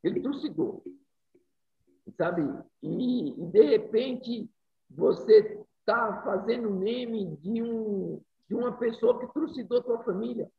Ele 0.03 0.19
trucidou. 0.19 0.83
Sabe? 2.15 2.41
E, 2.81 3.29
e 3.29 3.45
de 3.45 3.61
repente 3.63 4.49
você 4.89 5.61
está 5.87 6.21
fazendo 6.21 6.69
meme 6.69 7.37
de, 7.37 7.63
um, 7.63 8.21
de 8.49 8.53
uma 8.53 8.73
pessoa 8.73 9.17
que 9.19 9.33
trucidou 9.33 9.81
tua 9.81 10.03
família. 10.03 10.51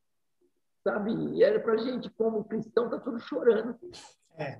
Sabe? 0.82 1.12
E 1.34 1.44
era 1.44 1.60
para 1.60 1.76
gente, 1.76 2.08
como 2.10 2.44
cristão, 2.44 2.88
tá 2.88 2.98
tudo 2.98 3.20
chorando. 3.20 3.76
É. 4.38 4.58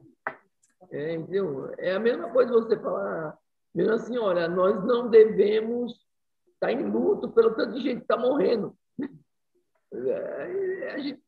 É, 0.91 1.15
entendeu? 1.15 1.73
é 1.79 1.95
a 1.95 1.99
mesma 1.99 2.31
coisa 2.31 2.53
você 2.53 2.79
falar, 2.79 3.37
mesmo 3.75 3.95
assim, 3.95 4.17
olha, 4.17 4.49
nós 4.49 4.83
não 4.85 5.11
devemos 5.11 6.07
está 6.55 6.73
em 6.73 6.83
luto 6.83 7.31
pelo 7.31 7.55
tanto 7.55 7.75
de 7.75 7.81
gente 7.81 7.97
que 7.99 8.03
está 8.03 8.17
morrendo. 8.17 8.77
É, 9.91 10.93
a 10.93 10.99
gente, 10.99 11.23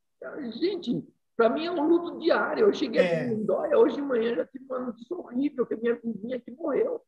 gente 0.58 1.04
para 1.36 1.48
mim 1.48 1.66
é 1.66 1.70
um 1.70 1.86
luto 1.86 2.18
diário. 2.18 2.66
Eu 2.66 2.72
cheguei 2.74 3.00
é. 3.00 3.22
aqui 3.22 3.34
em 3.34 3.44
Dóia, 3.44 3.78
hoje 3.78 3.96
de 3.96 4.02
manhã 4.02 4.34
já 4.34 4.46
tive 4.46 4.64
uma 4.66 4.80
notícia 4.80 5.16
horrível, 5.16 5.64
que 5.64 5.74
a 5.74 5.76
minha 5.76 5.94
vizinha 5.94 6.36
aqui 6.36 6.50
morreu. 6.50 7.00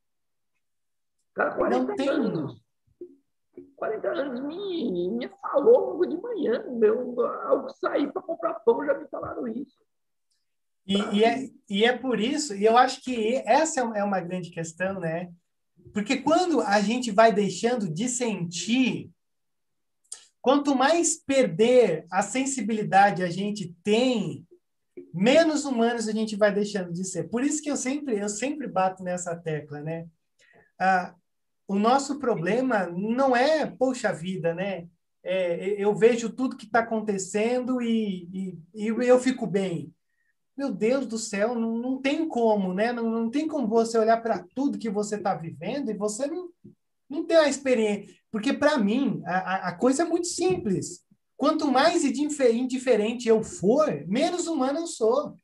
Cara, 1.34 1.54
40 1.54 2.10
anos. 2.10 2.62
40 3.76 4.08
anos 4.08 4.40
me, 4.40 5.10
me 5.10 5.28
falou 5.28 5.90
logo 5.90 6.06
de 6.06 6.16
manhã. 6.16 6.64
Meu, 6.70 7.20
ao 7.20 7.68
sair 7.70 8.12
para 8.12 8.22
comprar 8.22 8.54
pão, 8.60 8.84
já 8.84 8.94
me 8.94 9.08
falaram 9.08 9.48
isso. 9.48 9.76
E, 10.86 10.96
e, 10.96 11.24
é, 11.24 11.48
e 11.68 11.84
é 11.84 11.96
por 11.96 12.18
isso, 12.18 12.54
e 12.56 12.64
eu 12.64 12.76
acho 12.76 13.00
que 13.02 13.36
essa 13.46 13.80
é 13.80 14.02
uma 14.02 14.20
grande 14.20 14.50
questão, 14.50 14.98
né? 14.98 15.32
Porque 15.92 16.16
quando 16.16 16.60
a 16.60 16.80
gente 16.80 17.10
vai 17.10 17.32
deixando 17.32 17.88
de 17.88 18.08
sentir, 18.08 19.10
quanto 20.40 20.74
mais 20.74 21.16
perder 21.16 22.04
a 22.10 22.20
sensibilidade 22.22 23.22
a 23.22 23.30
gente 23.30 23.74
tem, 23.84 24.46
menos 25.14 25.64
humanos 25.64 26.08
a 26.08 26.12
gente 26.12 26.34
vai 26.36 26.52
deixando 26.52 26.92
de 26.92 27.04
ser. 27.04 27.28
Por 27.28 27.44
isso 27.44 27.62
que 27.62 27.70
eu 27.70 27.76
sempre, 27.76 28.18
eu 28.18 28.28
sempre 28.28 28.66
bato 28.66 29.02
nessa 29.04 29.36
tecla, 29.36 29.80
né? 29.80 30.06
Ah, 30.80 31.14
o 31.72 31.78
nosso 31.78 32.18
problema 32.18 32.86
não 32.86 33.34
é, 33.34 33.66
poxa 33.66 34.12
vida, 34.12 34.54
né? 34.54 34.86
É, 35.24 35.80
eu 35.80 35.94
vejo 35.94 36.30
tudo 36.30 36.56
que 36.56 36.66
está 36.66 36.80
acontecendo 36.80 37.80
e, 37.80 38.56
e, 38.74 38.86
e 38.86 38.86
eu 38.88 39.20
fico 39.20 39.46
bem 39.46 39.92
meu 40.56 40.70
Deus 40.72 41.06
do 41.06 41.18
céu, 41.18 41.54
não, 41.54 41.78
não 41.78 42.00
tem 42.00 42.28
como, 42.28 42.74
né? 42.74 42.92
Não, 42.92 43.10
não 43.10 43.30
tem 43.30 43.48
como 43.48 43.66
você 43.66 43.98
olhar 43.98 44.22
para 44.22 44.44
tudo 44.54 44.78
que 44.78 44.90
você 44.90 45.16
está 45.16 45.34
vivendo 45.34 45.90
e 45.90 45.94
você 45.94 46.26
não, 46.26 46.48
não 47.08 47.24
ter 47.24 47.36
a 47.36 47.48
experiência. 47.48 48.14
Porque, 48.30 48.52
para 48.52 48.78
mim, 48.78 49.22
a, 49.24 49.68
a 49.68 49.72
coisa 49.74 50.02
é 50.02 50.06
muito 50.06 50.26
simples. 50.26 51.02
Quanto 51.36 51.70
mais 51.70 52.04
indiferente 52.04 53.28
eu 53.28 53.42
for, 53.42 54.04
menos 54.06 54.46
humano 54.46 54.80
eu 54.80 54.86
sou. 54.86 55.34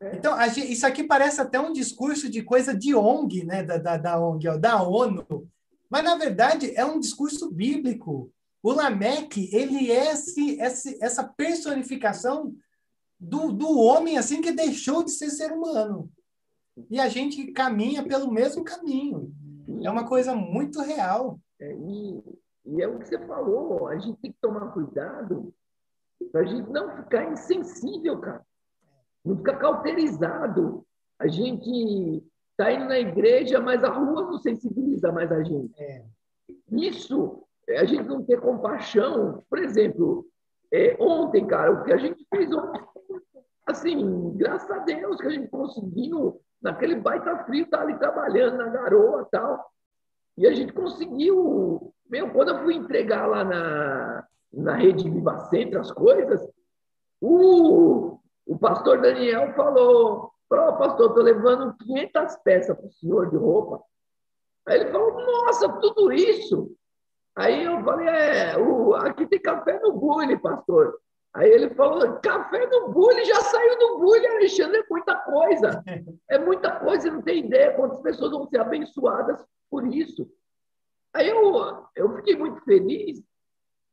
É. 0.00 0.16
Então, 0.16 0.38
gente, 0.48 0.72
isso 0.72 0.86
aqui 0.86 1.02
parece 1.02 1.40
até 1.40 1.58
um 1.58 1.72
discurso 1.72 2.30
de 2.30 2.42
coisa 2.42 2.74
de 2.74 2.94
ONG, 2.94 3.44
né? 3.44 3.62
Da, 3.62 3.78
da, 3.78 3.96
da 3.96 4.20
ONG, 4.20 4.48
ó, 4.48 4.56
da 4.56 4.82
ONU. 4.82 5.48
Mas, 5.90 6.04
na 6.04 6.16
verdade, 6.16 6.74
é 6.74 6.84
um 6.84 7.00
discurso 7.00 7.50
bíblico. 7.50 8.32
O 8.62 8.72
Lameque, 8.72 9.48
ele 9.54 9.90
é 9.90 10.12
esse, 10.12 10.60
esse, 10.60 11.02
essa 11.02 11.24
personificação 11.24 12.54
do, 13.18 13.52
do 13.52 13.78
homem 13.78 14.18
assim 14.18 14.40
que 14.40 14.52
deixou 14.52 15.02
de 15.02 15.10
ser 15.10 15.30
ser 15.30 15.52
humano. 15.52 16.10
E 16.90 17.00
a 17.00 17.08
gente 17.08 17.52
caminha 17.52 18.06
pelo 18.06 18.30
mesmo 18.30 18.62
caminho. 18.62 19.32
É 19.82 19.90
uma 19.90 20.06
coisa 20.06 20.34
muito 20.34 20.80
real. 20.80 21.40
É, 21.60 21.74
e, 21.74 22.22
e, 22.66 22.82
é 22.82 22.86
o 22.86 22.98
que 22.98 23.08
você 23.08 23.18
falou, 23.26 23.88
a 23.88 23.98
gente 23.98 24.18
tem 24.20 24.32
que 24.32 24.38
tomar 24.40 24.72
cuidado 24.72 25.52
para 26.30 26.42
a 26.42 26.44
gente 26.44 26.68
não 26.70 26.96
ficar 26.96 27.32
insensível, 27.32 28.18
cara. 28.18 28.46
Não 29.24 29.36
ficar 29.36 29.56
cauterizado. 29.56 30.86
A 31.18 31.26
gente 31.26 32.22
está 32.58 32.72
indo 32.72 32.86
na 32.86 32.98
igreja, 32.98 33.60
mas 33.60 33.84
a 33.84 33.88
rua 33.88 34.22
não 34.22 34.38
sensibiliza 34.38 35.12
mais 35.12 35.30
a 35.30 35.42
gente. 35.44 35.80
É. 35.80 36.04
Isso, 36.72 37.44
a 37.68 37.84
gente 37.84 38.04
não 38.04 38.24
ter 38.24 38.40
compaixão. 38.40 39.44
Por 39.48 39.58
exemplo, 39.58 40.26
é, 40.72 40.96
ontem, 40.98 41.46
cara, 41.46 41.70
o 41.70 41.84
que 41.84 41.92
a 41.92 41.96
gente 41.96 42.26
fez 42.28 42.52
ontem 42.52 42.82
assim, 43.68 44.32
graças 44.36 44.70
a 44.70 44.78
Deus 44.78 45.20
que 45.20 45.26
a 45.26 45.30
gente 45.30 45.48
conseguiu, 45.48 46.40
naquele 46.60 46.96
baita 46.96 47.44
frio, 47.44 47.64
estar 47.64 47.78
tá 47.78 47.82
ali 47.84 47.98
trabalhando 47.98 48.56
na 48.56 48.68
garoa 48.68 49.22
e 49.22 49.30
tal. 49.30 49.64
E 50.38 50.46
a 50.46 50.54
gente 50.54 50.72
conseguiu. 50.72 51.92
Meu, 52.08 52.30
quando 52.30 52.48
eu 52.48 52.62
fui 52.62 52.74
entregar 52.74 53.26
lá 53.26 53.44
na, 53.44 54.26
na 54.52 54.74
rede 54.74 55.10
Viva 55.10 55.38
Centro 55.50 55.80
as 55.80 55.92
coisas, 55.92 56.40
o, 57.20 58.18
o 58.46 58.58
pastor 58.58 59.02
Daniel 59.02 59.52
falou: 59.54 60.32
Oh, 60.50 60.76
pastor, 60.78 61.08
estou 61.08 61.22
levando 61.22 61.76
500 61.76 62.36
peças 62.36 62.76
para 62.76 62.86
o 62.86 62.92
senhor 62.92 63.30
de 63.30 63.36
roupa. 63.36 63.82
Aí 64.66 64.80
ele 64.80 64.90
falou: 64.90 65.12
Nossa, 65.14 65.68
tudo 65.80 66.12
isso. 66.12 66.74
Aí 67.36 67.64
eu 67.64 67.82
falei: 67.84 68.08
É, 68.08 68.58
o, 68.58 68.94
aqui 68.94 69.26
tem 69.26 69.40
café 69.40 69.78
no 69.80 69.92
bule, 69.92 70.38
pastor. 70.38 70.98
Aí 71.34 71.50
ele 71.50 71.70
falou: 71.74 72.18
café 72.20 72.66
no 72.66 72.88
bullying, 72.88 73.24
já 73.24 73.40
saiu 73.40 73.78
do 73.78 73.98
bullying, 73.98 74.26
Alexandre, 74.26 74.80
é 74.80 74.86
muita 74.90 75.16
coisa. 75.16 75.84
É 76.30 76.38
muita 76.38 76.78
coisa, 76.80 77.04
você 77.04 77.10
não 77.10 77.22
tem 77.22 77.46
ideia 77.46 77.74
quantas 77.74 78.00
pessoas 78.02 78.32
vão 78.32 78.46
ser 78.48 78.60
abençoadas 78.60 79.42
por 79.70 79.86
isso. 79.86 80.30
Aí 81.14 81.26
eu, 81.26 81.86
eu 81.96 82.16
fiquei 82.16 82.36
muito 82.36 82.60
feliz, 82.64 83.22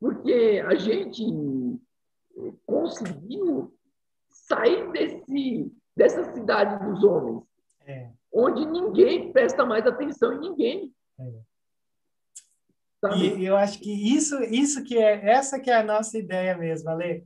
porque 0.02 0.62
a 0.68 0.76
gente 0.76 1.24
conseguiu 2.66 3.74
sair 4.30 4.92
desse, 4.92 5.72
dessa 5.96 6.34
cidade 6.34 6.86
dos 6.86 7.04
homens, 7.04 7.44
é. 7.86 8.10
onde 8.34 8.66
ninguém 8.66 9.32
presta 9.32 9.66
mais 9.66 9.86
atenção 9.86 10.34
em 10.34 10.40
ninguém. 10.40 10.94
É. 11.20 11.46
E 13.18 13.46
eu 13.46 13.56
acho 13.56 13.80
que 13.80 13.92
isso, 13.92 14.42
isso 14.44 14.84
que 14.84 14.98
é 14.98 15.30
essa 15.30 15.60
que 15.60 15.70
é 15.70 15.76
a 15.76 15.84
nossa 15.84 16.18
ideia 16.18 16.58
mesmo, 16.58 16.90
Ale. 16.90 17.24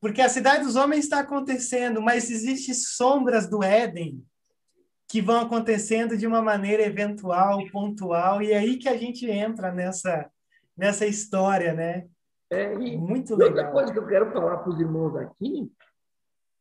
Porque 0.00 0.20
a 0.22 0.28
cidade 0.28 0.64
dos 0.64 0.76
homens 0.76 1.04
está 1.04 1.20
acontecendo, 1.20 2.00
mas 2.00 2.30
existem 2.30 2.72
sombras 2.74 3.48
do 3.48 3.62
Éden 3.62 4.24
que 5.08 5.20
vão 5.20 5.40
acontecendo 5.40 6.16
de 6.16 6.26
uma 6.26 6.42
maneira 6.42 6.82
eventual, 6.82 7.58
pontual, 7.70 8.42
e 8.42 8.52
é 8.52 8.58
aí 8.58 8.76
que 8.76 8.88
a 8.88 8.96
gente 8.96 9.28
entra 9.28 9.72
nessa 9.72 10.30
nessa 10.76 11.06
história, 11.06 11.72
né? 11.72 12.06
É, 12.50 12.76
Muito 12.76 13.34
legal. 13.34 13.48
Outra 13.48 13.72
coisa 13.72 13.92
que 13.92 13.98
eu 13.98 14.06
quero 14.06 14.30
falar 14.32 14.58
para 14.58 14.70
os 14.70 14.78
irmãos 14.78 15.16
aqui, 15.16 15.72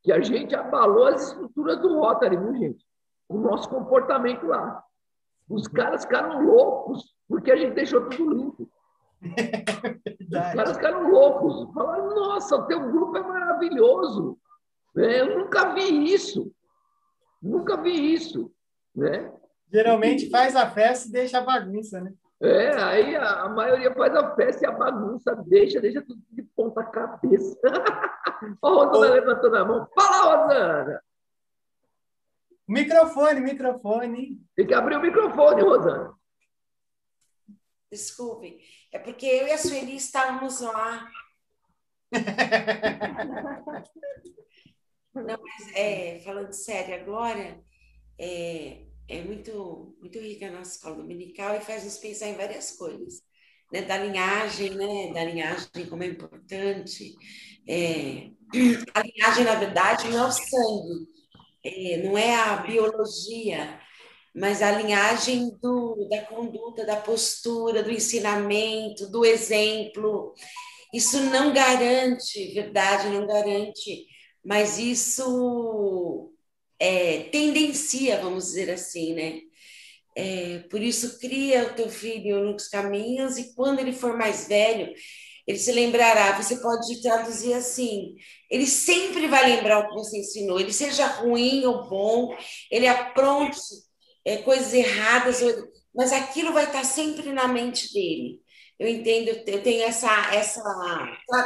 que 0.05 0.11
a 0.11 0.21
gente 0.21 0.55
abalou 0.55 1.05
as 1.07 1.29
estruturas 1.29 1.81
do 1.81 1.99
Rotary, 1.99 2.37
viu, 2.37 2.55
gente? 2.55 2.85
O 3.27 3.39
nosso 3.39 3.67
comportamento 3.67 4.45
lá. 4.45 4.83
Os 5.49 5.67
caras 5.67 6.03
ficaram 6.03 6.45
loucos 6.45 7.15
porque 7.27 7.51
a 7.51 7.55
gente 7.55 7.73
deixou 7.73 8.07
tudo 8.07 8.35
limpo. 8.35 8.69
Os 9.23 10.53
caras 10.53 10.77
ficaram 10.77 11.09
loucos. 11.09 11.73
Falaram, 11.73 12.13
nossa, 12.13 12.55
o 12.55 12.67
teu 12.67 12.79
grupo 12.91 13.17
é 13.17 13.23
maravilhoso. 13.23 14.37
É, 14.95 15.21
eu 15.21 15.39
nunca 15.39 15.73
vi 15.73 16.13
isso. 16.13 16.53
Nunca 17.41 17.75
vi 17.75 18.13
isso. 18.13 18.51
Né? 18.95 19.33
Geralmente 19.73 20.29
faz 20.29 20.55
a 20.55 20.69
festa 20.69 21.09
e 21.09 21.13
deixa 21.13 21.39
a 21.39 21.43
bagunça, 21.43 21.99
né? 21.99 22.13
É, 22.41 22.75
aí 22.83 23.15
a, 23.15 23.43
a, 23.43 23.49
maioria 23.49 23.93
faz 23.93 24.13
a 24.15 24.35
festa 24.35 24.65
e 24.65 24.67
a 24.67 24.71
bagunça 24.71 25.35
deixa, 25.47 25.79
deixa 25.79 26.01
tudo 26.01 26.21
de 26.31 26.43
ponta 26.43 26.83
cabeça. 26.83 27.57
Ó, 28.61 28.81
a 28.81 28.85
Rosana 28.85 29.11
Ô... 29.11 29.13
levantando 29.13 29.55
a 29.55 29.65
mão. 29.65 29.87
Fala, 29.95 30.43
Rosana! 30.43 31.01
Microfone, 32.67 33.39
microfone. 33.41 34.41
Tem 34.55 34.67
que 34.67 34.73
abrir 34.73 34.97
o 34.97 35.01
microfone, 35.01 35.61
Rosana. 35.61 36.13
Desculpe. 37.91 38.59
É 38.91 38.99
porque 38.99 39.25
eu 39.25 39.47
e 39.47 39.51
a 39.51 39.57
Sueli 39.57 39.95
estávamos 39.95 40.59
lá. 40.59 41.09
Não, 45.13 45.39
mas 45.41 45.75
é, 45.75 46.19
falando 46.19 46.51
sério 46.51 46.95
agora, 46.95 47.63
é, 48.19 48.85
é 49.07 49.21
muito, 49.21 49.95
muito 49.99 50.19
rica 50.19 50.51
nossa 50.51 50.75
escola 50.75 50.97
dominical 50.97 51.55
e 51.55 51.61
faz 51.61 51.83
nos 51.83 51.97
pensar 51.97 52.27
em 52.27 52.35
várias 52.35 52.71
coisas. 52.71 53.21
Né? 53.71 53.81
Da 53.81 53.97
linhagem, 53.97 54.71
né? 54.71 55.13
Da 55.13 55.23
linhagem 55.23 55.85
como 55.89 56.03
é 56.03 56.07
importante. 56.07 57.15
É, 57.67 58.29
a 58.93 59.01
linhagem, 59.01 59.43
na 59.43 59.55
verdade, 59.55 60.07
não 60.09 60.25
é 60.25 60.27
o 60.27 60.31
sangue, 60.31 61.07
é, 61.63 61.97
não 62.03 62.17
é 62.17 62.35
a 62.35 62.57
biologia, 62.57 63.79
mas 64.33 64.61
a 64.61 64.71
linhagem 64.71 65.49
do, 65.61 66.07
da 66.09 66.21
conduta, 66.25 66.85
da 66.85 66.97
postura, 66.97 67.81
do 67.81 67.91
ensinamento, 67.91 69.09
do 69.09 69.25
exemplo. 69.25 70.33
Isso 70.93 71.19
não 71.21 71.53
garante, 71.53 72.53
verdade, 72.53 73.09
não 73.09 73.25
garante, 73.25 74.05
mas 74.43 74.77
isso 74.77 76.34
é, 76.79 77.23
tendencia, 77.31 78.19
vamos 78.21 78.45
dizer 78.45 78.69
assim, 78.71 79.13
né? 79.13 79.41
É, 80.15 80.59
por 80.69 80.81
isso, 80.81 81.19
cria 81.19 81.65
o 81.65 81.73
teu 81.73 81.89
filho 81.89 82.43
nos 82.43 82.67
caminhos 82.67 83.37
e 83.37 83.53
quando 83.53 83.79
ele 83.79 83.91
for 83.91 84.17
mais 84.17 84.47
velho, 84.47 84.93
ele 85.45 85.57
se 85.57 85.71
lembrará. 85.71 86.31
Você 86.41 86.57
pode 86.57 87.01
traduzir 87.01 87.53
assim: 87.53 88.15
ele 88.49 88.65
sempre 88.65 89.27
vai 89.27 89.45
lembrar 89.49 89.79
o 89.79 89.89
que 89.89 89.95
você 89.95 90.19
ensinou, 90.19 90.59
ele 90.59 90.73
seja 90.73 91.05
ruim 91.05 91.65
ou 91.65 91.87
bom, 91.89 92.35
ele 92.71 92.87
apronte 92.87 93.59
é, 94.23 94.37
coisas 94.37 94.73
erradas, 94.73 95.41
mas 95.93 96.11
aquilo 96.11 96.53
vai 96.53 96.65
estar 96.65 96.83
sempre 96.83 97.31
na 97.31 97.47
mente 97.47 97.93
dele. 97.93 98.39
Eu 98.77 98.87
entendo, 98.89 99.29
eu 99.47 99.63
tenho 99.63 99.83
essa, 99.83 100.09
essa, 100.33 100.61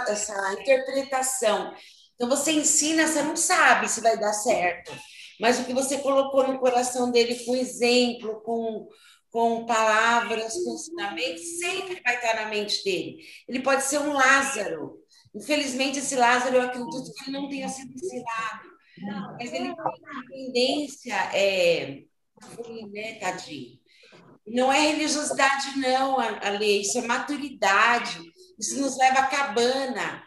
essa 0.07 0.53
interpretação. 0.53 1.73
Então, 2.15 2.27
você 2.27 2.51
ensina, 2.51 3.07
você 3.07 3.21
não 3.21 3.35
sabe 3.35 3.87
se 3.87 4.01
vai 4.01 4.17
dar 4.19 4.33
certo, 4.33 4.91
mas 5.39 5.59
o 5.59 5.65
que 5.65 5.73
você 5.73 5.99
colocou 5.99 6.47
no 6.47 6.59
coração 6.59 7.11
dele 7.11 7.35
com 7.45 7.55
exemplo, 7.55 8.41
com, 8.41 8.87
com 9.31 9.65
palavras, 9.65 10.53
com 10.53 10.73
ensinamentos, 10.73 11.59
sempre 11.59 12.01
vai 12.03 12.15
estar 12.15 12.35
na 12.35 12.49
mente 12.49 12.83
dele. 12.83 13.17
Ele 13.47 13.61
pode 13.61 13.83
ser 13.83 13.99
um 13.99 14.11
Lázaro. 14.11 14.99
Infelizmente, 15.33 15.99
esse 15.99 16.15
Lázaro, 16.15 16.57
eu 16.57 16.61
acredito 16.63 17.13
que 17.13 17.23
ele 17.23 17.37
não 17.37 17.47
tenha 17.47 17.69
sido 17.69 17.93
ensinado, 17.93 18.69
mas 19.39 19.53
ele 19.53 19.73
tem 19.75 20.27
tendência, 20.27 21.15
é, 21.33 22.03
né, 22.91 23.13
tadinho? 23.19 23.79
Não 24.47 24.73
é 24.73 24.79
religiosidade, 24.79 25.77
não, 25.77 26.19
a, 26.19 26.49
lei, 26.49 26.81
isso 26.81 26.97
é 26.97 27.01
maturidade, 27.01 28.19
isso 28.59 28.81
nos 28.81 28.97
leva 28.97 29.19
à 29.19 29.27
cabana. 29.27 30.23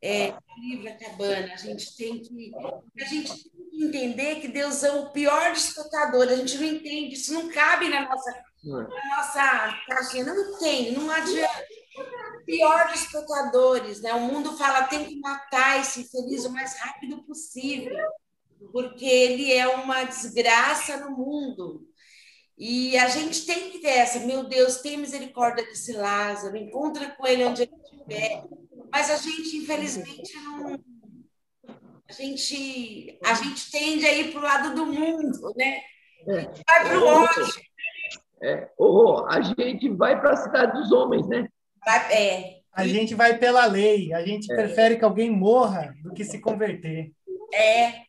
É, 0.00 0.32
livre 0.58 0.88
a 0.88 0.96
cabana, 0.96 1.52
a 1.52 1.56
gente 1.56 1.96
tem 1.96 2.20
que. 2.20 2.52
A 3.00 3.04
gente 3.04 3.50
tem 3.50 3.70
que 3.70 3.84
entender 3.84 4.40
que 4.40 4.48
Deus 4.48 4.82
é 4.82 4.92
o 4.92 5.10
pior 5.10 5.52
dos 5.52 5.72
pecadores, 5.72 6.32
a 6.32 6.36
gente 6.36 6.58
não 6.58 6.64
entende, 6.64 7.14
isso 7.14 7.32
não 7.34 7.48
cabe 7.48 7.88
na 7.88 8.08
nossa, 8.08 8.44
na 8.64 9.16
nossa 9.16 9.78
caixinha, 9.88 10.24
não 10.24 10.58
tem, 10.58 10.92
não 10.92 11.10
adianta. 11.10 11.64
Pior 12.44 12.92
dos 12.92 13.06
pecadores, 13.06 14.00
né? 14.00 14.12
O 14.14 14.20
mundo 14.20 14.56
fala 14.56 14.84
tem 14.84 15.04
que 15.04 15.18
matar 15.18 15.80
esse 15.80 16.00
infeliz 16.00 16.44
o 16.44 16.52
mais 16.52 16.78
rápido 16.78 17.22
possível, 17.24 17.96
porque 18.72 19.04
ele 19.04 19.52
é 19.52 19.66
uma 19.66 20.04
desgraça 20.04 20.96
no 20.98 21.10
mundo. 21.16 21.86
E 22.58 22.96
a 22.96 23.08
gente 23.08 23.44
tem 23.44 23.70
que 23.70 23.80
ter 23.80 23.88
essa, 23.88 24.20
meu 24.20 24.44
Deus, 24.44 24.80
tem 24.80 24.96
misericórdia 24.96 25.64
desse 25.64 25.92
Lázaro, 25.92 26.56
encontra 26.56 27.10
com 27.10 27.26
ele 27.26 27.44
onde 27.44 27.62
ele 27.62 27.72
estiver. 27.74 28.44
Mas 28.92 29.10
a 29.10 29.16
gente, 29.16 29.56
infelizmente, 29.56 30.34
não. 30.36 30.78
A 32.08 32.12
gente, 32.12 33.18
a 33.24 33.34
gente 33.34 33.70
tende 33.70 34.06
a 34.06 34.14
ir 34.14 34.30
para 34.30 34.40
o 34.40 34.42
lado 34.42 34.74
do 34.74 34.86
mundo, 34.86 35.52
né? 35.56 35.80
É. 36.28 36.42
Vai 36.42 36.84
para 36.84 36.98
o 36.98 37.04
ódio. 37.04 37.46
É. 38.42 38.68
Oh, 38.78 39.24
a 39.26 39.40
gente 39.40 39.88
vai 39.90 40.20
para 40.20 40.32
a 40.32 40.36
cidade 40.36 40.72
dos 40.72 40.92
homens, 40.92 41.26
né? 41.26 41.48
É. 42.10 42.56
A 42.72 42.86
gente 42.86 43.14
vai 43.14 43.38
pela 43.38 43.64
lei, 43.66 44.12
a 44.12 44.24
gente 44.24 44.52
é. 44.52 44.54
prefere 44.54 44.96
que 44.96 45.04
alguém 45.04 45.30
morra 45.30 45.94
do 46.02 46.12
que 46.12 46.24
se 46.24 46.40
converter. 46.40 47.10
É, 47.52 48.02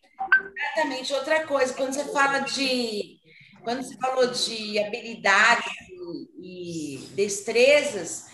exatamente. 0.75 1.13
Outra 1.13 1.47
coisa, 1.47 1.73
quando 1.73 1.93
você 1.93 2.03
fala 2.11 2.39
de 2.39 3.17
quando 3.63 3.83
você 3.83 3.97
falou 3.97 4.27
de 4.27 4.79
habilidades 4.79 5.73
e 6.39 7.05
destrezas, 7.15 8.27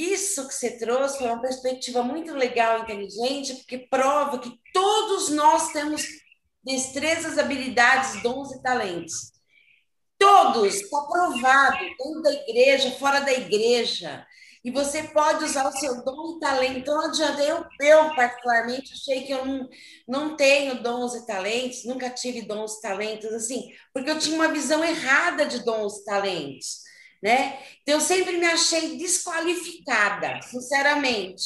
isso 0.00 0.46
que 0.48 0.54
você 0.54 0.78
trouxe 0.78 1.18
foi 1.18 1.26
uma 1.26 1.40
perspectiva 1.40 2.02
muito 2.02 2.32
legal, 2.34 2.80
inteligente, 2.80 3.54
porque 3.56 3.78
prova 3.78 4.38
que 4.38 4.52
todos 4.72 5.30
nós 5.30 5.72
temos 5.72 6.04
destrezas, 6.62 7.38
habilidades, 7.38 8.22
dons 8.22 8.52
e 8.52 8.62
talentos. 8.62 9.32
Todos, 10.18 10.74
está 10.74 11.00
provado, 11.02 11.78
dentro 11.78 12.22
da 12.22 12.32
igreja, 12.32 12.90
fora 12.92 13.20
da 13.20 13.32
igreja 13.32 14.26
e 14.62 14.70
você 14.70 15.04
pode 15.04 15.44
usar 15.44 15.66
o 15.66 15.72
seu 15.72 16.04
dom 16.04 16.36
e 16.36 16.40
talento. 16.40 16.90
Não 16.90 17.06
adianta. 17.06 17.42
Eu, 17.42 17.64
eu, 17.80 18.14
particularmente, 18.14 18.92
achei 18.92 19.24
que 19.24 19.32
eu 19.32 19.44
não, 19.44 19.68
não 20.06 20.36
tenho 20.36 20.82
dons 20.82 21.14
e 21.14 21.26
talentos, 21.26 21.84
nunca 21.84 22.10
tive 22.10 22.42
dons 22.42 22.76
e 22.76 22.82
talentos, 22.82 23.32
assim, 23.32 23.72
porque 23.92 24.10
eu 24.10 24.18
tinha 24.18 24.36
uma 24.36 24.48
visão 24.48 24.84
errada 24.84 25.46
de 25.46 25.64
dons 25.64 25.98
e 25.98 26.04
talentos, 26.04 26.80
né? 27.22 27.58
Então, 27.82 27.94
eu 27.94 28.00
sempre 28.00 28.36
me 28.38 28.46
achei 28.46 28.96
desqualificada, 28.96 30.40
sinceramente. 30.42 31.44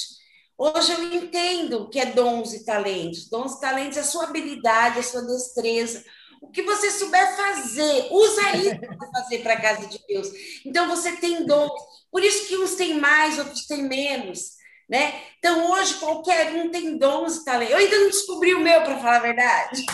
Hoje 0.56 0.92
eu 0.92 1.14
entendo 1.14 1.82
o 1.82 1.88
que 1.88 1.98
é 1.98 2.06
dons 2.06 2.52
e 2.52 2.64
talentos. 2.64 3.28
Dons 3.28 3.54
e 3.54 3.60
talentos 3.60 3.98
é 3.98 4.00
a 4.00 4.04
sua 4.04 4.24
habilidade, 4.24 5.00
a 5.00 5.02
sua 5.02 5.22
destreza, 5.22 6.04
o 6.40 6.50
que 6.50 6.62
você 6.62 6.90
souber 6.90 7.36
fazer, 7.36 8.08
usa 8.10 8.56
isso 8.56 8.78
para 8.96 9.10
fazer 9.10 9.38
para 9.38 9.54
a 9.54 9.60
casa 9.60 9.86
de 9.86 9.98
Deus. 10.06 10.28
Então 10.64 10.88
você 10.88 11.12
tem 11.16 11.44
dons. 11.44 11.72
Por 12.10 12.22
isso 12.22 12.46
que 12.46 12.56
uns 12.56 12.74
têm 12.76 12.94
mais, 12.94 13.38
outros 13.38 13.66
têm 13.66 13.82
menos. 13.82 14.54
Né? 14.88 15.14
Então, 15.38 15.72
hoje, 15.72 15.94
qualquer 15.94 16.52
um 16.54 16.70
tem 16.70 16.98
dons 16.98 17.36
e 17.36 17.44
talentos. 17.44 17.72
Eu 17.72 17.78
ainda 17.78 17.98
não 17.98 18.10
descobri 18.10 18.54
o 18.54 18.60
meu, 18.60 18.82
para 18.82 18.98
falar 18.98 19.16
a 19.16 19.20
verdade. 19.20 19.84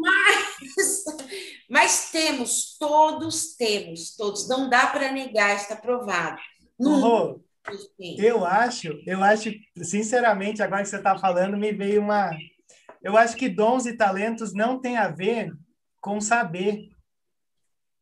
Mas, 0.00 1.04
mas 1.68 2.10
temos, 2.10 2.76
todos 2.78 3.54
temos, 3.56 4.16
todos. 4.16 4.48
Não 4.48 4.68
dá 4.68 4.86
para 4.88 5.12
negar, 5.12 5.56
está 5.56 5.76
provado. 5.76 6.40
No 6.78 7.42
eu 8.18 8.44
acho, 8.44 9.00
eu 9.06 9.22
acho, 9.22 9.52
sinceramente, 9.76 10.62
agora 10.62 10.82
que 10.82 10.88
você 10.88 10.96
está 10.96 11.16
falando, 11.16 11.56
me 11.56 11.72
veio 11.72 12.00
uma. 12.02 12.30
Eu 13.00 13.16
acho 13.16 13.36
que 13.36 13.48
dons 13.48 13.86
e 13.86 13.96
talentos 13.96 14.52
não 14.52 14.80
tem 14.80 14.96
a 14.96 15.08
ver 15.08 15.52
com 16.00 16.20
saber. 16.20 16.88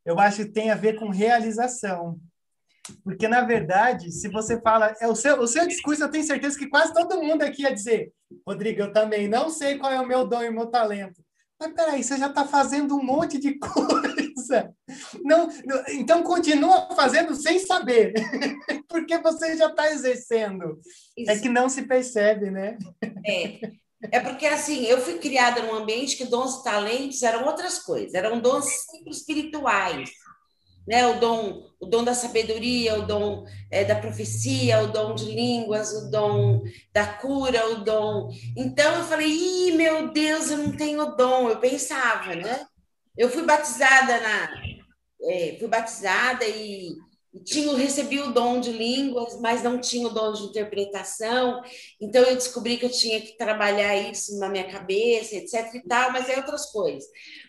Eu 0.04 0.18
acho 0.18 0.44
que 0.44 0.52
tem 0.52 0.70
a 0.70 0.74
ver 0.74 0.94
com 0.94 1.11
realização. 1.11 2.18
Porque, 3.05 3.28
na 3.28 3.43
verdade, 3.43 4.11
se 4.11 4.28
você 4.28 4.61
fala. 4.61 4.95
É 5.01 5.09
o, 5.09 5.14
seu, 5.14 5.41
o 5.41 5.47
seu 5.47 5.66
discurso, 5.66 6.03
eu 6.03 6.11
tenho 6.11 6.24
certeza 6.24 6.59
que 6.59 6.68
quase 6.68 6.93
todo 6.93 7.22
mundo 7.22 7.43
aqui 7.43 7.62
ia 7.62 7.74
dizer: 7.74 8.12
Rodrigo, 8.47 8.80
eu 8.80 8.93
também 8.93 9.28
não 9.28 9.51
sei 9.51 9.78
qual 9.78 9.93
é 9.93 10.01
o 10.01 10.07
meu 10.07 10.26
dom 10.26 10.43
e 10.43 10.49
o 10.49 10.53
meu 10.53 10.66
talento. 10.66 11.22
Mas 11.61 11.74
peraí, 11.74 12.03
você 12.03 12.16
já 12.16 12.28
está 12.28 12.47
fazendo 12.47 12.97
um 12.97 13.03
monte 13.03 13.38
de 13.38 13.59
coisa. 13.61 14.74
Não, 15.22 15.49
não, 15.64 15.84
então 15.88 16.22
continua 16.22 16.88
fazendo 16.95 17.34
sem 17.34 17.59
saber, 17.59 18.14
porque 18.88 19.18
você 19.18 19.57
já 19.57 19.66
está 19.66 19.91
exercendo. 19.91 20.80
É 21.18 21.22
Isso. 21.22 21.30
É 21.30 21.38
que 21.38 21.49
não 21.49 21.68
se 21.68 21.82
percebe, 21.82 22.51
né? 22.51 22.78
É. 23.26 23.61
É 24.12 24.18
porque, 24.18 24.47
assim, 24.47 24.86
eu 24.86 24.99
fui 24.99 25.18
criada 25.18 25.62
num 25.62 25.74
ambiente 25.74 26.16
que 26.16 26.24
dons 26.24 26.61
e 26.61 26.64
talentos 26.64 27.22
eram 27.22 27.45
outras 27.45 27.78
coisas, 27.80 28.14
eram 28.14 28.41
dons 28.41 28.64
sempre 28.64 29.11
espirituais 29.11 30.11
né? 30.86 31.06
O 31.06 31.20
dom, 31.20 31.62
o 31.80 31.86
dom 31.86 32.04
da 32.04 32.14
sabedoria, 32.14 32.98
o 32.98 33.06
dom 33.06 33.46
é, 33.70 33.84
da 33.84 33.94
profecia, 33.94 34.82
o 34.82 34.88
dom 34.88 35.14
de 35.14 35.26
línguas, 35.26 35.92
o 35.92 36.10
dom 36.10 36.62
da 36.92 37.06
cura, 37.06 37.70
o 37.70 37.84
dom. 37.84 38.30
Então 38.56 38.96
eu 38.96 39.04
falei, 39.04 39.28
Ih, 39.28 39.72
meu 39.72 40.12
Deus, 40.12 40.50
eu 40.50 40.58
não 40.58 40.76
tenho 40.76 41.16
dom. 41.16 41.48
Eu 41.48 41.58
pensava, 41.58 42.34
né? 42.34 42.66
Eu 43.16 43.28
fui 43.30 43.42
batizada 43.44 44.20
na, 44.20 44.50
é, 45.22 45.56
fui 45.58 45.68
batizada 45.68 46.44
e 46.46 46.96
tinha 47.44 47.76
recebi 47.76 48.20
o 48.20 48.32
dom 48.32 48.60
de 48.60 48.72
línguas, 48.72 49.40
mas 49.40 49.62
não 49.62 49.80
tinha 49.80 50.06
o 50.06 50.10
dom 50.10 50.32
de 50.32 50.42
interpretação. 50.44 51.62
Então 52.00 52.22
eu 52.24 52.34
descobri 52.34 52.76
que 52.76 52.84
eu 52.84 52.90
tinha 52.90 53.20
que 53.20 53.36
trabalhar 53.36 53.96
isso 53.96 54.38
na 54.38 54.48
minha 54.48 54.68
cabeça, 54.68 55.36
etc 55.36 55.74
e 55.74 55.86
tal, 55.86 56.12
mas 56.12 56.28
é 56.28 56.36
outras 56.36 56.66
coisas. 56.72 57.04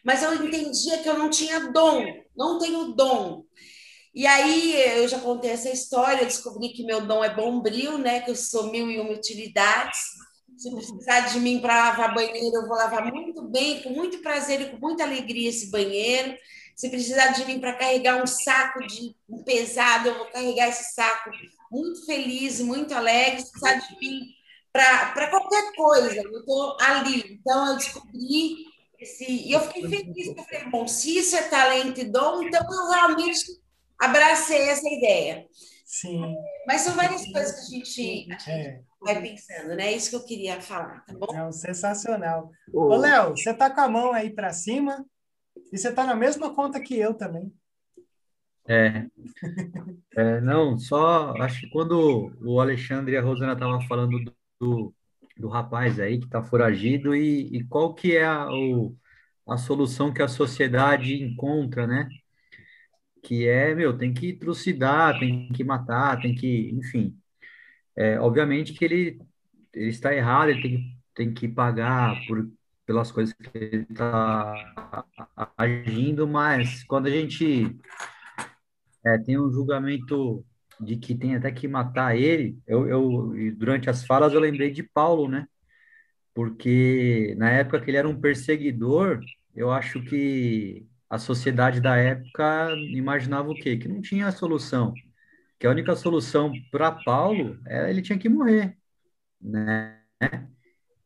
Mas 0.05 0.21
eu 0.21 0.34
entendia 0.36 0.99
que 0.99 1.09
eu 1.09 1.17
não 1.17 1.29
tinha 1.29 1.71
dom, 1.71 2.05
não 2.36 2.59
tenho 2.59 2.93
dom. 2.93 3.43
E 4.13 4.27
aí 4.27 4.75
eu 4.99 5.07
já 5.07 5.19
contei 5.19 5.51
essa 5.51 5.69
história, 5.69 6.21
eu 6.21 6.27
descobri 6.27 6.69
que 6.69 6.84
meu 6.84 7.01
dom 7.07 7.23
é 7.23 7.34
bombril, 7.34 7.97
né, 7.97 8.19
que 8.21 8.29
eu 8.29 8.36
sou 8.36 8.69
mil 8.69 8.91
e 8.91 8.99
uma 8.99 9.13
utilidades. 9.13 9.99
Se 10.57 10.69
precisar 10.69 11.21
de 11.21 11.39
mim 11.39 11.59
para 11.59 11.75
lavar 11.75 12.13
banheiro, 12.13 12.55
eu 12.55 12.67
vou 12.67 12.77
lavar 12.77 13.11
muito 13.11 13.41
bem, 13.49 13.82
com 13.82 13.89
muito 13.89 14.19
prazer 14.19 14.61
e 14.61 14.69
com 14.69 14.77
muita 14.77 15.03
alegria 15.03 15.49
esse 15.49 15.71
banheiro. 15.71 16.36
Se 16.82 16.89
precisar 16.89 17.27
de 17.27 17.45
mim 17.45 17.59
para 17.59 17.75
carregar 17.75 18.23
um 18.23 18.25
saco 18.25 18.79
de 18.88 19.15
um 19.29 19.43
pesado, 19.43 20.07
eu 20.07 20.17
vou 20.17 20.25
carregar 20.32 20.67
esse 20.67 20.95
saco 20.95 21.29
muito 21.71 22.03
feliz, 22.07 22.59
muito 22.59 22.91
alegre. 22.95 23.39
Se 23.39 23.51
precisar 23.51 23.75
de 23.75 23.99
mim 23.99 24.21
para 24.73 25.29
qualquer 25.29 25.73
coisa, 25.75 26.15
eu 26.15 26.39
estou 26.39 26.75
ali. 26.82 27.38
Então, 27.39 27.67
eu 27.67 27.77
descobri 27.77 28.65
esse. 28.99 29.32
E 29.32 29.51
eu 29.51 29.59
fiquei 29.59 29.89
feliz, 29.89 30.27
eu 30.29 30.43
falei, 30.43 30.69
bom, 30.71 30.88
se 30.88 31.19
isso 31.19 31.36
é 31.36 31.43
talento 31.43 32.01
e 32.01 32.05
dom, 32.05 32.41
então 32.41 32.61
eu 32.63 32.89
realmente 32.89 33.45
abracei 33.99 34.69
essa 34.69 34.89
ideia. 34.89 35.45
Sim. 35.86 36.36
Mas 36.65 36.82
são 36.82 36.95
várias 36.95 37.32
coisas 37.32 37.69
que 37.69 37.75
a 37.75 37.77
gente, 37.77 38.27
é. 38.49 38.79
vai 38.99 39.21
pensando, 39.21 39.75
né? 39.75 39.86
É 39.86 39.95
isso 39.95 40.09
que 40.09 40.15
eu 40.15 40.25
queria 40.25 40.59
falar, 40.59 41.05
tá 41.05 41.13
bom? 41.13 41.32
Não, 41.32 41.51
sensacional. 41.51 42.49
Ô, 42.73 42.95
Léo, 42.95 43.38
você 43.38 43.53
tá 43.53 43.69
com 43.69 43.82
a 43.82 43.88
mão 43.88 44.13
aí 44.13 44.32
para 44.32 44.51
cima 44.51 45.05
e 45.72 45.78
você 45.78 45.93
tá 45.93 46.05
na 46.05 46.15
mesma 46.15 46.53
conta 46.53 46.80
que 46.80 46.97
eu 46.97 47.13
também. 47.13 47.53
É. 48.67 49.07
é. 50.15 50.41
Não, 50.41 50.78
só 50.78 51.34
acho 51.41 51.61
que 51.61 51.69
quando 51.69 52.32
o 52.41 52.59
Alexandre 52.59 53.13
e 53.13 53.17
a 53.17 53.22
Rosana 53.22 53.53
estavam 53.53 53.82
falando 53.88 54.19
do, 54.24 54.36
do, 54.59 54.95
do, 55.38 55.47
rapaz 55.47 55.99
aí 55.99 56.19
que 56.19 56.26
está 56.26 56.43
foragido 56.43 57.15
e, 57.15 57.57
e, 57.57 57.63
qual 57.65 57.93
que 57.93 58.15
é 58.15 58.26
a, 58.26 58.47
o, 58.51 58.95
a 59.47 59.57
solução 59.57 60.13
que 60.13 60.22
a 60.22 60.28
sociedade 60.28 61.22
encontra, 61.24 61.88
né? 61.88 62.07
que 63.22 63.47
é, 63.47 63.74
meu, 63.76 63.97
tem 63.97 64.13
que 64.13 64.34
trucidar, 64.34 65.19
tem 65.19 65.49
que 65.49 65.63
matar, 65.63 66.19
tem 66.22 66.34
que, 66.36 66.72
enfim. 66.72 67.17
É, 67.95 68.19
obviamente 68.19 68.74
que 68.74 68.86
ele, 68.86 69.19
ele 69.74 69.89
está 69.89 70.13
errado, 70.15 70.49
ele 70.49 70.61
tem, 70.61 70.97
tem 71.15 71.34
que 71.34 71.47
pagar 71.47 72.15
por, 72.28 72.49
pelas 72.92 73.10
coisas 73.10 73.34
que 73.34 73.58
ele 73.58 73.88
está 73.89 74.54
agindo, 75.58 76.28
mas 76.28 76.84
quando 76.84 77.08
a 77.08 77.10
gente 77.10 77.80
é, 79.06 79.18
tem 79.20 79.39
um 79.39 79.50
julgamento 79.50 80.46
de 80.78 80.98
que 80.98 81.16
tem 81.16 81.36
até 81.36 81.52
que 81.52 81.70
matar 81.70 82.18
ele, 82.18 82.60
eu, 82.68 82.86
eu 82.88 83.34
durante 83.56 83.89
as 83.89 84.06
falas 84.06 84.34
eu 84.34 84.42
lembrei 84.42 84.72
de 84.72 84.84
Paulo, 84.84 85.30
né? 85.30 85.48
Porque 86.34 87.34
na 87.38 87.50
época 87.50 87.80
que 87.80 87.89
ele 87.89 87.98
era 87.98 88.10
um 88.10 88.20
perseguidor, 88.20 89.22
eu 89.56 89.72
acho 89.72 90.04
que 90.04 90.86
a 91.10 91.18
sociedade 91.18 91.80
da 91.80 91.96
época 91.96 92.76
imaginava 92.89 93.50
o 93.52 93.56
quê? 93.56 93.78
Que 93.78 93.88
não 93.88 94.02
tinha 94.02 94.32
solução. 94.32 94.94
Que 95.60 95.66
a 95.68 95.72
única 95.72 95.96
solução 95.96 96.52
para 96.72 96.92
Paulo 96.92 97.58
era 97.66 97.89
ele 97.89 98.02
tinha 98.02 98.20
que 98.20 98.28
morrer, 98.28 98.78
né? 99.39 99.98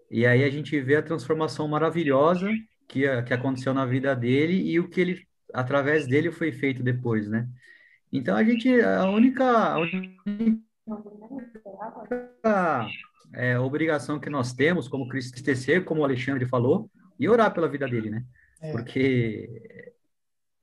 E 0.10 0.26
aí 0.26 0.44
a 0.44 0.50
gente 0.50 0.80
vê 0.80 0.96
a 0.96 1.04
transformação 1.04 1.68
maravilhosa 1.68 2.50
que, 2.88 3.04
que 3.24 3.34
aconteceu 3.34 3.74
na 3.74 3.86
vida 3.86 4.16
dele 4.16 4.54
e 4.54 4.80
o 4.80 4.88
que 4.88 5.02
ele, 5.02 5.28
através 5.54 6.08
dele, 6.08 6.32
foi 6.32 6.52
feito 6.52 6.84
depois, 6.84 7.28
né? 7.28 7.48
Então 8.12 8.38
a 8.38 8.44
gente, 8.44 8.70
a 8.82 9.10
única, 9.10 9.44
a 9.44 9.80
única 9.80 10.62
é, 13.34 13.60
obrigação 13.60 14.20
que 14.20 14.30
nós 14.30 14.54
temos 14.54 14.88
como 14.88 15.08
cristecer, 15.08 15.84
como 15.84 16.02
o 16.02 16.04
Alexandre 16.04 16.46
falou, 16.46 16.90
e 17.20 17.28
orar 17.28 17.54
pela 17.54 17.68
vida 17.68 17.88
dele, 17.88 18.10
né? 18.10 18.24
É. 18.62 18.72
Porque 18.72 19.50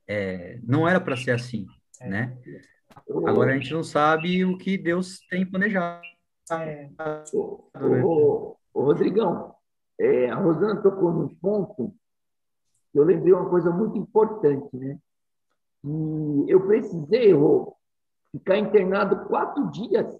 é, 0.06 0.58
não 0.62 0.88
era 0.88 1.00
para 1.00 1.16
ser 1.16 1.32
assim, 1.32 1.66
é. 2.00 2.08
né? 2.08 2.38
Agora 3.26 3.52
a 3.52 3.58
gente 3.58 3.72
não 3.72 3.82
sabe 3.82 4.44
o 4.44 4.56
que 4.56 4.78
Deus 4.78 5.20
tem 5.28 5.44
planejado. 5.44 6.02
É. 6.50 6.88
Ô, 8.74 8.82
Rodrigão, 8.82 9.54
é, 9.98 10.30
a 10.30 10.36
Rosana 10.36 10.82
tocou 10.82 11.12
num 11.12 11.28
ponto 11.28 11.94
que 12.90 12.98
eu 12.98 13.04
lembrei 13.04 13.32
uma 13.32 13.48
coisa 13.48 13.70
muito 13.70 13.96
importante, 13.96 14.76
né? 14.76 14.98
E 15.84 16.44
eu 16.48 16.66
precisei, 16.66 17.32
Rô, 17.32 17.76
ficar 18.30 18.58
internado 18.58 19.26
quatro 19.26 19.70
dias. 19.70 20.18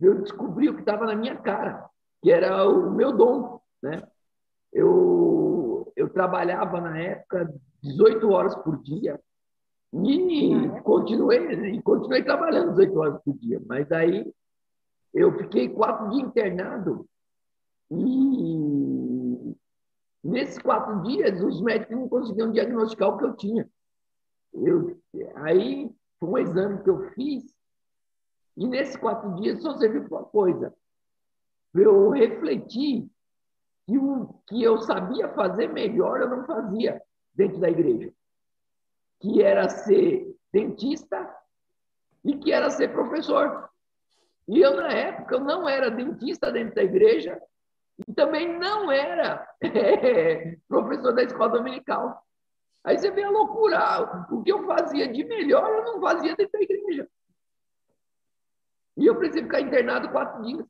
Eu 0.00 0.20
descobri 0.20 0.68
o 0.68 0.74
que 0.74 0.80
estava 0.80 1.06
na 1.06 1.14
minha 1.14 1.36
cara, 1.36 1.88
que 2.22 2.30
era 2.30 2.68
o 2.68 2.90
meu 2.90 3.16
dom, 3.16 3.60
né? 3.82 4.02
Eu, 4.72 5.92
eu 5.96 6.08
trabalhava 6.10 6.80
na 6.80 6.98
época 6.98 7.52
18 7.82 8.30
horas 8.30 8.54
por 8.56 8.80
dia 8.82 9.20
e 9.92 10.80
continuei, 10.84 11.74
e 11.74 11.82
continuei 11.82 12.22
trabalhando 12.22 12.70
18 12.70 12.98
horas 12.98 13.22
por 13.22 13.36
dia. 13.36 13.60
Mas 13.66 13.90
aí 13.90 14.32
eu 15.12 15.36
fiquei 15.38 15.68
quatro 15.68 16.10
dias 16.10 16.28
internado 16.28 17.06
e 17.90 19.56
nesses 20.22 20.58
quatro 20.58 21.02
dias 21.02 21.40
os 21.42 21.60
médicos 21.60 21.96
não 21.96 22.08
conseguiam 22.08 22.52
diagnosticar 22.52 23.08
o 23.08 23.18
que 23.18 23.24
eu 23.24 23.36
tinha. 23.36 23.70
Eu, 24.52 25.00
aí 25.36 25.90
foi 26.18 26.28
um 26.28 26.38
exame 26.38 26.82
que 26.82 26.90
eu 26.90 27.10
fiz 27.10 27.54
e 28.56 28.66
nesses 28.66 28.96
quatro 28.96 29.34
dias 29.36 29.62
só 29.62 29.76
serviu 29.78 30.08
para 30.08 30.18
uma 30.18 30.26
coisa, 30.26 30.74
eu 31.74 32.10
refletir 32.10 33.08
que 33.86 33.98
o 33.98 34.34
que 34.46 34.62
eu 34.62 34.78
sabia 34.78 35.28
fazer 35.30 35.68
melhor 35.68 36.20
eu 36.20 36.28
não 36.28 36.44
fazia 36.44 37.00
dentro 37.34 37.58
da 37.58 37.70
igreja, 37.70 38.12
que 39.20 39.42
era 39.42 39.68
ser 39.68 40.36
dentista 40.52 41.34
e 42.24 42.36
que 42.36 42.52
era 42.52 42.70
ser 42.70 42.92
professor. 42.92 43.70
E 44.46 44.60
eu, 44.60 44.76
na 44.76 44.88
época, 44.88 45.36
eu 45.36 45.40
não 45.40 45.68
era 45.68 45.90
dentista 45.90 46.50
dentro 46.50 46.74
da 46.74 46.82
igreja 46.82 47.40
e 48.06 48.14
também 48.14 48.58
não 48.58 48.90
era 48.90 49.46
é, 49.62 50.56
professor 50.68 51.12
da 51.12 51.22
escola 51.22 51.50
dominical. 51.50 52.24
Aí 52.84 52.98
você 52.98 53.10
vê 53.10 53.22
a 53.22 53.30
loucura. 53.30 54.26
O 54.30 54.42
que 54.42 54.50
eu 54.50 54.66
fazia 54.66 55.06
de 55.12 55.24
melhor, 55.24 55.68
eu 55.70 55.84
não 55.84 56.00
fazia 56.00 56.34
dentro 56.34 56.52
da 56.52 56.62
igreja. 56.62 57.08
E 58.96 59.06
eu 59.06 59.16
precisei 59.16 59.42
ficar 59.42 59.60
internado 59.60 60.10
quatro 60.10 60.42
dias. 60.42 60.66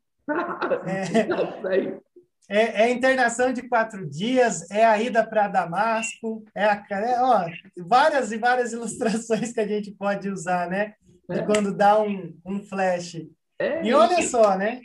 É. 0.86 2.00
É, 2.52 2.82
é, 2.82 2.90
internação 2.90 3.52
de 3.52 3.68
quatro 3.68 4.04
dias, 4.10 4.68
é 4.72 4.84
a 4.84 5.00
ida 5.00 5.24
para 5.24 5.46
Damasco, 5.46 6.44
é, 6.52 6.64
a, 6.64 6.84
é 6.90 7.22
ó, 7.22 7.46
várias 7.86 8.32
e 8.32 8.38
várias 8.38 8.72
ilustrações 8.74 9.52
que 9.52 9.60
a 9.60 9.68
gente 9.68 9.92
pode 9.92 10.28
usar, 10.28 10.68
né? 10.68 10.94
De 11.28 11.38
é. 11.38 11.46
quando 11.46 11.72
dá 11.72 12.02
um, 12.02 12.36
um 12.44 12.60
flash. 12.64 13.24
É, 13.56 13.86
e 13.86 13.94
olha 13.94 14.20
só, 14.22 14.56
né? 14.56 14.80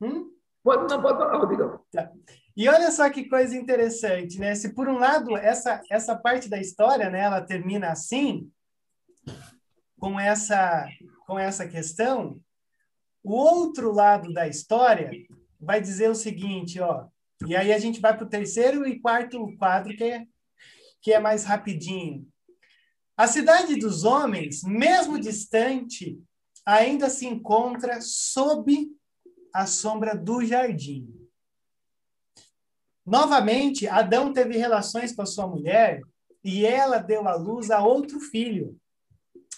Hum? 0.00 0.28
Pode, 0.68 0.92
não, 0.92 1.00
pode 1.00 1.16
falar. 1.16 1.78
Tá. 1.90 2.12
E 2.54 2.68
olha 2.68 2.90
só 2.90 3.08
que 3.08 3.26
coisa 3.26 3.56
interessante, 3.56 4.38
né? 4.38 4.54
Se 4.54 4.74
por 4.74 4.86
um 4.86 4.98
lado 4.98 5.34
essa, 5.34 5.80
essa 5.90 6.14
parte 6.14 6.46
da 6.46 6.60
história, 6.60 7.08
né, 7.08 7.20
ela 7.20 7.40
termina 7.40 7.90
assim, 7.90 8.50
com 9.98 10.20
essa, 10.20 10.86
com 11.26 11.38
essa 11.38 11.66
questão, 11.66 12.38
o 13.24 13.32
outro 13.32 13.90
lado 13.92 14.30
da 14.34 14.46
história 14.46 15.10
vai 15.58 15.80
dizer 15.80 16.10
o 16.10 16.14
seguinte, 16.14 16.78
ó. 16.80 17.06
E 17.46 17.56
aí 17.56 17.72
a 17.72 17.78
gente 17.78 17.98
vai 17.98 18.14
para 18.14 18.26
o 18.26 18.28
terceiro 18.28 18.86
e 18.86 19.00
quarto 19.00 19.56
quadro, 19.56 19.96
que 19.96 20.04
é, 20.04 20.26
que 21.00 21.14
é 21.14 21.18
mais 21.18 21.44
rapidinho. 21.44 22.28
A 23.16 23.26
cidade 23.26 23.76
dos 23.76 24.04
homens, 24.04 24.62
mesmo 24.62 25.18
distante, 25.18 26.20
ainda 26.66 27.08
se 27.08 27.26
encontra 27.26 28.02
sob 28.02 28.86
a 29.54 29.66
sombra 29.66 30.16
do 30.16 30.44
jardim. 30.44 31.12
Novamente, 33.04 33.86
Adão 33.86 34.32
teve 34.32 34.56
relações 34.56 35.12
com 35.14 35.22
a 35.22 35.26
sua 35.26 35.46
mulher 35.46 36.02
e 36.44 36.66
ela 36.66 36.98
deu 36.98 37.26
à 37.26 37.34
luz 37.34 37.70
a 37.70 37.82
outro 37.82 38.20
filho, 38.20 38.78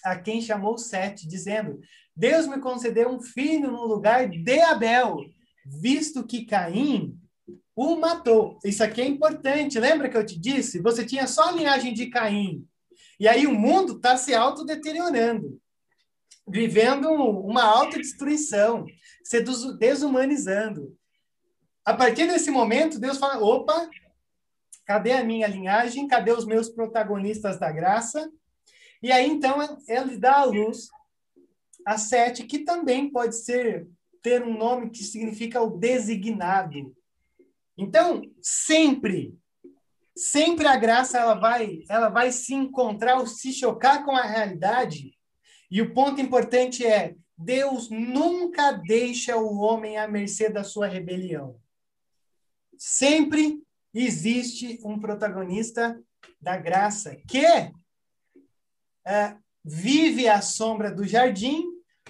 a 0.04 0.16
quem 0.16 0.40
chamou 0.40 0.78
Sete, 0.78 1.26
dizendo: 1.26 1.80
Deus 2.14 2.46
me 2.46 2.58
concedeu 2.60 3.08
um 3.08 3.20
filho 3.20 3.70
no 3.70 3.86
lugar 3.86 4.28
de 4.28 4.60
Abel, 4.60 5.16
visto 5.66 6.26
que 6.26 6.44
Caim 6.44 7.18
o 7.74 7.96
matou. 7.96 8.58
Isso 8.64 8.84
aqui 8.84 9.00
é 9.00 9.06
importante. 9.06 9.78
Lembra 9.78 10.08
que 10.08 10.16
eu 10.16 10.26
te 10.26 10.38
disse? 10.38 10.80
Você 10.80 11.04
tinha 11.04 11.26
só 11.26 11.48
a 11.48 11.52
linhagem 11.52 11.94
de 11.94 12.06
Caim. 12.06 12.66
E 13.18 13.26
aí 13.26 13.46
o 13.46 13.54
mundo 13.54 13.96
está 13.96 14.16
se 14.16 14.34
autodeteriorando, 14.34 15.60
vivendo 16.48 17.10
uma 17.10 17.64
autodestruição, 17.64 18.86
se 19.22 19.42
desumanizando. 19.78 20.96
A 21.84 21.94
partir 21.94 22.26
desse 22.26 22.50
momento, 22.50 22.98
Deus 22.98 23.18
fala: 23.18 23.42
opa, 23.42 23.88
cadê 24.84 25.12
a 25.12 25.24
minha 25.24 25.46
linhagem? 25.46 26.06
Cadê 26.06 26.32
os 26.32 26.44
meus 26.44 26.68
protagonistas 26.68 27.58
da 27.58 27.70
graça? 27.70 28.30
E 29.02 29.10
aí, 29.10 29.28
então, 29.28 29.56
ele 29.88 30.18
dá 30.18 30.40
à 30.40 30.44
luz 30.44 30.88
a 31.86 31.96
Sete, 31.96 32.44
que 32.44 32.60
também 32.60 33.10
pode 33.10 33.34
ser 33.36 33.88
ter 34.22 34.42
um 34.42 34.56
nome 34.56 34.90
que 34.90 35.02
significa 35.02 35.62
o 35.62 35.78
designado. 35.78 36.94
Então, 37.76 38.22
sempre, 38.42 39.34
sempre 40.14 40.66
a 40.66 40.76
graça 40.76 41.18
ela 41.18 41.34
vai, 41.34 41.82
ela 41.88 42.10
vai 42.10 42.30
se 42.30 42.52
encontrar 42.52 43.18
ou 43.18 43.26
se 43.26 43.52
chocar 43.52 44.04
com 44.04 44.14
a 44.14 44.22
realidade. 44.22 45.16
E 45.70 45.80
o 45.80 45.94
ponto 45.94 46.20
importante 46.20 46.84
é 46.84 47.14
Deus 47.42 47.88
nunca 47.88 48.70
deixa 48.70 49.34
o 49.34 49.58
homem 49.60 49.96
à 49.96 50.06
mercê 50.06 50.50
da 50.50 50.62
sua 50.62 50.86
rebelião. 50.86 51.58
Sempre 52.76 53.62
existe 53.94 54.78
um 54.84 55.00
protagonista 55.00 55.98
da 56.38 56.58
graça 56.58 57.16
que 57.26 57.42
é, 59.06 59.36
vive 59.64 60.28
à 60.28 60.42
sombra 60.42 60.92
do 60.92 61.06
jardim, 61.06 61.64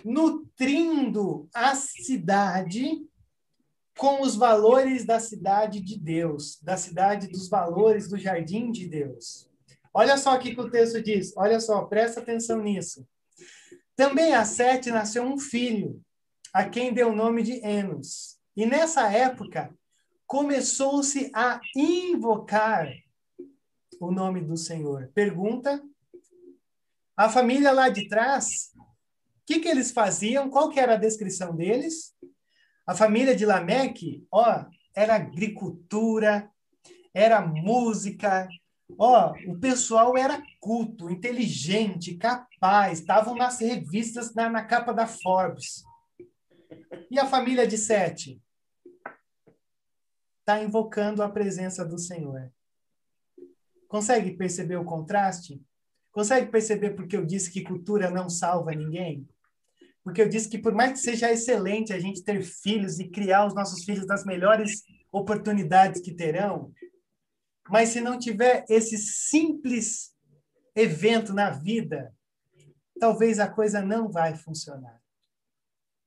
nutrindo 0.05 1.49
a 1.55 1.76
cidade 1.76 3.07
com 3.97 4.22
os 4.22 4.35
valores 4.35 5.05
da 5.05 5.20
cidade 5.20 5.81
de 5.81 5.97
Deus, 5.97 6.59
da 6.61 6.76
cidade 6.76 7.28
dos 7.28 7.49
valores 7.49 8.09
do 8.09 8.18
jardim 8.18 8.72
de 8.72 8.89
Deus. 8.89 9.49
Olha 9.95 10.16
só 10.18 10.35
o 10.35 10.41
que 10.41 10.59
o 10.59 10.70
texto 10.70 11.01
diz, 11.01 11.33
olha 11.37 11.61
só, 11.61 11.85
presta 11.85 12.18
atenção 12.18 12.61
nisso. 12.61 13.07
Também 14.01 14.32
a 14.32 14.46
Sete 14.46 14.90
nasceu 14.90 15.22
um 15.22 15.38
filho, 15.38 16.03
a 16.55 16.66
quem 16.66 16.90
deu 16.90 17.11
o 17.11 17.14
nome 17.14 17.42
de 17.42 17.62
Enos. 17.62 18.38
E 18.57 18.64
nessa 18.64 19.12
época 19.12 19.76
começou-se 20.26 21.30
a 21.34 21.61
invocar 21.76 22.90
o 24.01 24.11
nome 24.11 24.40
do 24.40 24.57
Senhor. 24.57 25.11
Pergunta: 25.14 25.82
a 27.14 27.28
família 27.28 27.72
lá 27.72 27.90
de 27.90 28.09
trás, 28.09 28.72
o 28.74 28.82
que, 29.44 29.61
que 29.61 29.68
eles 29.68 29.90
faziam? 29.90 30.48
Qual 30.48 30.70
que 30.70 30.80
era 30.80 30.94
a 30.94 30.96
descrição 30.96 31.55
deles? 31.55 32.14
A 32.86 32.94
família 32.94 33.36
de 33.36 33.44
Lameque, 33.44 34.26
ó, 34.32 34.64
era 34.96 35.16
agricultura, 35.16 36.51
era 37.12 37.42
música, 37.42 38.48
ó, 38.99 39.34
o 39.47 39.59
pessoal 39.59 40.16
era 40.16 40.43
culto, 40.59 41.11
inteligente, 41.11 42.16
capaz, 42.16 43.01
estavam 43.01 43.34
nas 43.34 43.61
revistas, 43.61 44.34
na, 44.34 44.49
na 44.49 44.64
capa 44.64 44.93
da 44.93 45.07
Forbes. 45.07 45.82
E 47.11 47.18
a 47.18 47.26
família 47.26 47.66
de 47.66 47.76
Sete? 47.76 48.41
Está 50.41 50.62
invocando 50.62 51.22
a 51.22 51.28
presença 51.28 51.84
do 51.84 51.99
Senhor. 51.99 52.51
Consegue 53.88 54.32
perceber 54.36 54.76
o 54.76 54.84
contraste? 54.84 55.61
Consegue 56.12 56.51
perceber 56.51 56.91
porque 56.91 57.16
eu 57.16 57.24
disse 57.24 57.51
que 57.51 57.62
cultura 57.62 58.11
não 58.11 58.28
salva 58.28 58.72
ninguém? 58.72 59.28
Porque 60.03 60.22
eu 60.22 60.28
disse 60.28 60.49
que 60.49 60.59
por 60.59 60.72
mais 60.72 60.93
que 60.93 60.99
seja 60.99 61.30
excelente 61.30 61.93
a 61.93 61.99
gente 61.99 62.22
ter 62.22 62.43
filhos 62.43 62.99
e 62.99 63.09
criar 63.09 63.47
os 63.47 63.55
nossos 63.55 63.84
filhos 63.84 64.07
das 64.07 64.24
melhores 64.24 64.82
oportunidades 65.12 66.01
que 66.01 66.14
terão, 66.14 66.72
mas 67.70 67.90
se 67.90 68.00
não 68.00 68.18
tiver 68.18 68.64
esse 68.68 68.98
simples 68.98 70.12
evento 70.74 71.32
na 71.32 71.50
vida, 71.50 72.12
talvez 72.98 73.38
a 73.38 73.48
coisa 73.48 73.80
não 73.80 74.10
vai 74.10 74.34
funcionar. 74.34 75.00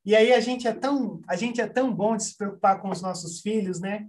E 0.04 0.14
aí 0.14 0.32
a 0.32 0.40
gente 0.40 0.68
é 0.68 0.72
tão, 0.72 1.22
a 1.26 1.34
gente 1.34 1.60
é 1.60 1.66
tão 1.66 1.94
bom 1.94 2.16
de 2.16 2.24
se 2.24 2.36
preocupar 2.36 2.80
com 2.80 2.90
os 2.90 3.00
nossos 3.00 3.40
filhos, 3.40 3.80
né? 3.80 4.06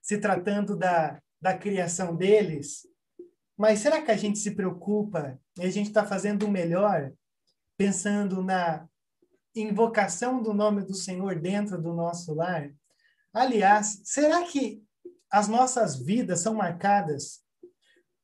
Se 0.00 0.18
tratando 0.18 0.76
da, 0.76 1.20
da 1.40 1.56
criação 1.56 2.14
deles, 2.14 2.86
mas 3.56 3.80
será 3.80 4.00
que 4.00 4.10
a 4.10 4.16
gente 4.16 4.38
se 4.38 4.52
preocupa 4.52 5.38
e 5.58 5.64
a 5.64 5.70
gente 5.70 5.88
está 5.88 6.04
fazendo 6.04 6.46
o 6.46 6.50
melhor 6.50 7.12
pensando 7.76 8.42
na 8.42 8.88
invocação 9.54 10.42
do 10.42 10.54
nome 10.54 10.82
do 10.82 10.94
Senhor 10.94 11.38
dentro 11.40 11.80
do 11.80 11.92
nosso 11.92 12.32
lar? 12.34 12.70
Aliás, 13.32 14.00
será 14.04 14.42
que 14.44 14.82
as 15.32 15.48
nossas 15.48 15.96
vidas 15.96 16.40
são 16.40 16.54
marcadas 16.54 17.40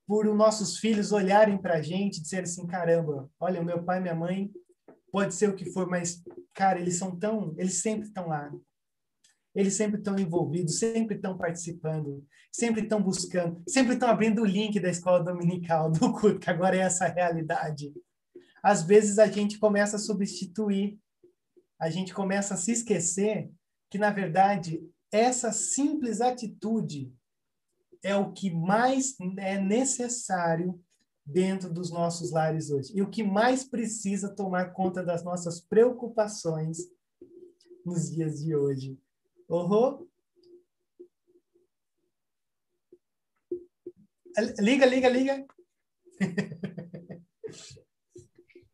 por 0.07 0.27
os 0.27 0.37
nossos 0.37 0.79
filhos 0.79 1.13
olharem 1.13 1.59
para 1.59 1.75
a 1.75 1.83
gente 1.83 2.19
e 2.19 2.23
dizer 2.23 2.45
assim, 2.45 2.67
caramba, 2.67 3.31
olha, 3.41 3.63
meu 3.63 3.83
pai 3.83 4.01
minha 4.01 4.15
mãe 4.15 4.51
pode 5.11 5.35
ser 5.35 5.49
o 5.49 5.57
que 5.57 5.71
for, 5.73 5.89
mas, 5.89 6.23
cara, 6.55 6.79
eles 6.79 6.97
são 6.97 7.19
tão, 7.19 7.55
eles 7.59 7.81
sempre 7.83 8.07
estão 8.07 8.29
lá 8.29 8.51
eles 9.59 9.75
sempre 9.75 9.99
estão 9.99 10.17
envolvidos, 10.17 10.79
sempre 10.79 11.17
estão 11.17 11.37
participando, 11.37 12.25
sempre 12.53 12.83
estão 12.83 13.03
buscando, 13.03 13.61
sempre 13.69 13.95
estão 13.95 14.09
abrindo 14.09 14.43
o 14.43 14.47
link 14.47 14.79
da 14.79 14.89
escola 14.89 15.23
dominical, 15.23 15.91
do 15.91 15.99
culto, 16.15 16.39
que 16.39 16.49
agora 16.49 16.77
é 16.77 16.81
essa 16.81 17.09
realidade. 17.09 17.93
Às 18.63 18.85
vezes 18.85 19.19
a 19.19 19.27
gente 19.27 19.59
começa 19.59 19.97
a 19.97 19.99
substituir, 19.99 20.97
a 21.81 21.91
gente 21.91 22.15
começa 22.15 22.55
a 22.55 22.57
se 22.57 22.71
esquecer 22.71 23.51
que, 23.91 23.99
na 23.99 24.11
verdade, 24.11 24.81
essa 25.11 25.53
simples 25.53 26.21
atitude 26.21 27.13
é 28.03 28.17
o 28.17 28.33
que 28.33 28.51
mais 28.51 29.17
é 29.39 29.59
necessário 29.59 30.83
dentro 31.25 31.73
dos 31.73 31.91
nossos 31.91 32.31
lares 32.31 32.71
hoje. 32.71 32.93
E 32.97 33.03
o 33.03 33.11
que 33.11 33.23
mais 33.23 33.65
precisa 33.65 34.35
tomar 34.35 34.73
conta 34.73 35.03
das 35.03 35.23
nossas 35.23 35.61
preocupações 35.61 36.79
nos 37.85 38.11
dias 38.11 38.43
de 38.43 38.57
hoje. 38.57 38.99
Uhum. 39.49 40.07
Liga, 44.59 44.87
liga, 44.87 45.09
liga. 45.09 45.47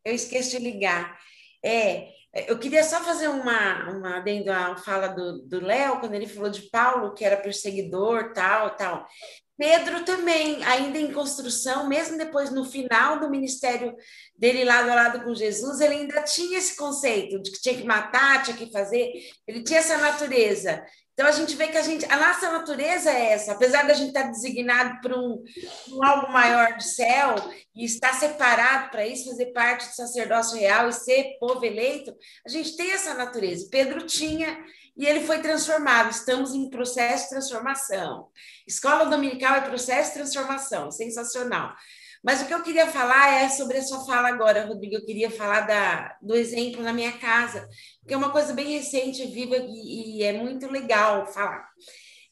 Eu 0.05 0.13
esqueço 0.13 0.51
de 0.51 0.59
ligar. 0.59 1.19
É, 1.63 2.14
eu 2.35 2.59
queria 2.59 2.83
só 2.83 3.01
fazer 3.01 3.29
uma, 3.29 3.89
uma 3.91 4.17
adendo 4.17 4.51
à 4.51 4.75
fala 4.75 5.07
do 5.07 5.61
Léo, 5.61 5.99
quando 5.99 6.13
ele 6.15 6.27
falou 6.27 6.49
de 6.49 6.69
Paulo, 6.69 7.13
que 7.13 7.23
era 7.23 7.37
perseguidor, 7.37 8.33
tal, 8.33 8.75
tal. 8.75 9.07
Pedro 9.57 10.03
também, 10.03 10.61
ainda 10.65 10.99
em 10.99 11.13
construção, 11.13 11.87
mesmo 11.87 12.17
depois 12.17 12.51
no 12.51 12.65
final 12.65 13.21
do 13.21 13.29
ministério 13.29 13.95
dele 14.37 14.65
lado 14.65 14.89
a 14.89 14.95
lado 14.95 15.23
com 15.23 15.33
Jesus, 15.33 15.79
ele 15.79 15.95
ainda 15.95 16.23
tinha 16.23 16.57
esse 16.57 16.75
conceito 16.75 17.41
de 17.41 17.51
que 17.51 17.61
tinha 17.61 17.77
que 17.77 17.85
matar, 17.85 18.43
tinha 18.43 18.57
que 18.57 18.69
fazer, 18.69 19.13
ele 19.47 19.63
tinha 19.63 19.79
essa 19.79 19.97
natureza. 19.97 20.83
Então 21.15 21.27
a 21.27 21.31
gente 21.31 21.55
vê 21.55 21.69
que 21.69 21.77
a 21.77 21.81
gente, 21.81 22.05
a 22.11 22.17
nossa 22.17 22.51
natureza 22.51 23.09
é 23.09 23.31
essa, 23.31 23.53
apesar 23.53 23.87
da 23.87 23.93
gente 23.93 24.09
estar 24.09 24.23
designado 24.23 24.99
para 24.99 25.17
um, 25.17 25.41
um 25.91 26.03
algo 26.03 26.29
maior 26.29 26.75
do 26.75 26.83
céu 26.83 27.35
e 27.73 27.85
estar 27.85 28.13
separado 28.13 28.91
para 28.91 29.07
isso, 29.07 29.29
fazer 29.29 29.45
parte 29.53 29.87
do 29.87 29.95
sacerdócio 29.95 30.59
real 30.59 30.89
e 30.89 30.93
ser 30.93 31.37
povo 31.39 31.63
eleito, 31.63 32.13
a 32.45 32.49
gente 32.49 32.75
tem 32.75 32.91
essa 32.91 33.13
natureza. 33.13 33.69
Pedro 33.71 34.05
tinha 34.05 34.61
e 34.97 35.05
ele 35.05 35.21
foi 35.21 35.39
transformado. 35.39 36.11
Estamos 36.11 36.53
em 36.53 36.69
processo 36.69 37.23
de 37.23 37.29
transformação. 37.29 38.27
Escola 38.67 39.05
dominical 39.05 39.55
é 39.55 39.61
processo 39.61 40.09
de 40.09 40.15
transformação, 40.15 40.91
sensacional. 40.91 41.73
Mas 42.25 42.41
o 42.41 42.47
que 42.47 42.53
eu 42.55 42.63
queria 42.63 42.87
falar 42.87 43.35
é 43.35 43.49
sobre 43.49 43.77
a 43.77 43.83
sua 43.83 44.03
fala 44.03 44.29
agora, 44.29 44.65
Rodrigo. 44.65 44.95
Eu 44.95 45.05
queria 45.05 45.29
falar 45.29 45.61
da, 45.61 46.17
do 46.19 46.33
exemplo 46.33 46.81
na 46.81 46.91
minha 46.91 47.11
casa, 47.19 47.69
que 48.07 48.15
é 48.15 48.17
uma 48.17 48.31
coisa 48.31 48.51
bem 48.51 48.71
recente, 48.75 49.27
viva 49.27 49.55
e, 49.57 50.17
e 50.17 50.23
é 50.23 50.33
muito 50.33 50.67
legal 50.67 51.27
falar. 51.27 51.69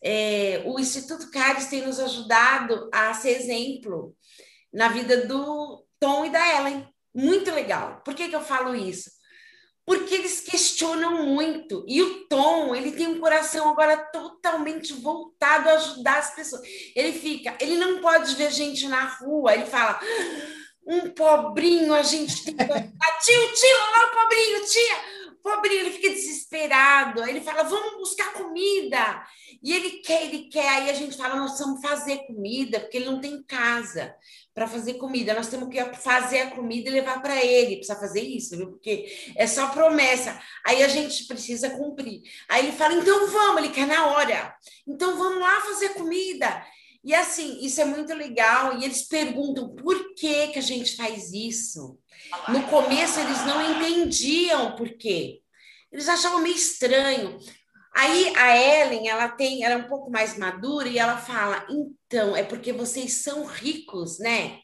É, 0.03 0.63
o 0.65 0.79
Instituto 0.79 1.29
Cares 1.29 1.67
tem 1.67 1.85
nos 1.85 1.99
ajudado 1.99 2.89
a 2.91 3.13
ser 3.13 3.39
exemplo 3.39 4.15
na 4.73 4.87
vida 4.87 5.27
do 5.27 5.85
Tom 5.99 6.25
e 6.25 6.31
da 6.31 6.57
Ellen. 6.57 6.87
Muito 7.13 7.51
legal. 7.51 8.01
Por 8.03 8.15
que, 8.15 8.29
que 8.29 8.35
eu 8.35 8.41
falo 8.41 8.75
isso? 8.75 9.11
Porque 9.85 10.15
eles 10.15 10.41
questionam 10.41 11.25
muito. 11.25 11.83
E 11.87 12.01
o 12.01 12.25
Tom, 12.27 12.73
ele 12.75 12.91
tem 12.91 13.07
um 13.07 13.19
coração 13.19 13.69
agora 13.69 13.97
totalmente 13.97 14.93
voltado 14.93 15.69
a 15.69 15.73
ajudar 15.73 16.19
as 16.19 16.33
pessoas. 16.33 16.61
Ele 16.95 17.11
fica, 17.11 17.55
ele 17.59 17.75
não 17.75 18.01
pode 18.01 18.35
ver 18.35 18.51
gente 18.51 18.87
na 18.87 19.05
rua, 19.05 19.53
ele 19.53 19.65
fala. 19.65 19.99
Um 20.85 21.09
pobrinho, 21.11 21.93
a 21.93 22.03
gente 22.03 22.43
tem 22.43 22.55
que. 22.55 22.63
tio, 23.23 23.53
tio, 23.53 23.77
olha 23.95 24.07
o 24.07 24.21
pobrinho, 24.21 24.65
tia! 24.65 25.23
Pobrinho, 25.41 25.79
ele 25.79 25.91
fica 25.91 26.09
desesperado. 26.09 27.23
Ele 27.23 27.41
fala: 27.41 27.63
vamos 27.63 27.95
buscar 27.97 28.33
comida. 28.33 29.25
E 29.61 29.73
ele 29.73 29.89
quer, 30.01 30.23
ele 30.23 30.49
quer. 30.49 30.67
Aí 30.67 30.89
a 30.89 30.93
gente 30.93 31.15
fala: 31.15 31.35
nós 31.35 31.57
vamos 31.57 31.81
fazer 31.81 32.25
comida, 32.27 32.81
porque 32.81 32.97
ele 32.97 33.05
não 33.05 33.21
tem 33.21 33.43
casa 33.43 34.13
para 34.53 34.67
fazer 34.67 34.95
comida. 34.95 35.33
Nós 35.33 35.47
temos 35.47 35.69
que 35.69 35.83
fazer 35.95 36.41
a 36.41 36.51
comida 36.51 36.89
e 36.89 36.93
levar 36.93 37.21
para 37.21 37.43
ele. 37.43 37.77
Precisa 37.77 37.99
fazer 37.99 38.21
isso, 38.21 38.55
viu? 38.55 38.71
Porque 38.71 39.33
é 39.35 39.47
só 39.47 39.67
promessa. 39.69 40.39
Aí 40.65 40.83
a 40.83 40.87
gente 40.87 41.25
precisa 41.25 41.71
cumprir. 41.71 42.21
Aí 42.47 42.65
ele 42.65 42.77
fala: 42.77 42.93
então 42.93 43.27
vamos, 43.27 43.63
ele 43.63 43.73
quer 43.73 43.87
na 43.87 44.07
hora. 44.07 44.55
Então 44.87 45.17
vamos 45.17 45.39
lá 45.39 45.61
fazer 45.61 45.89
comida. 45.89 46.65
E 47.03 47.13
assim, 47.13 47.59
isso 47.65 47.81
é 47.81 47.85
muito 47.85 48.13
legal. 48.13 48.77
E 48.77 48.85
eles 48.85 49.03
perguntam 49.03 49.75
por 49.75 50.13
que, 50.15 50.47
que 50.47 50.59
a 50.59 50.63
gente 50.63 50.95
faz 50.95 51.33
isso. 51.33 51.97
No 52.47 52.63
começo 52.67 53.19
eles 53.19 53.45
não 53.45 53.71
entendiam 53.71 54.75
por 54.75 54.89
quê. 54.97 55.41
Eles 55.91 56.07
achavam 56.07 56.41
meio 56.41 56.55
estranho. 56.55 57.37
Aí 57.95 58.33
a 58.35 58.57
Ellen, 58.57 59.07
ela 59.07 59.29
tem, 59.29 59.63
ela 59.63 59.75
é 59.75 59.77
um 59.77 59.87
pouco 59.87 60.09
mais 60.09 60.37
madura 60.37 60.87
e 60.87 60.97
ela 60.97 61.17
fala: 61.17 61.65
"Então, 61.69 62.35
é 62.35 62.43
porque 62.43 62.73
vocês 62.73 63.23
são 63.23 63.45
ricos, 63.45 64.19
né?" 64.19 64.59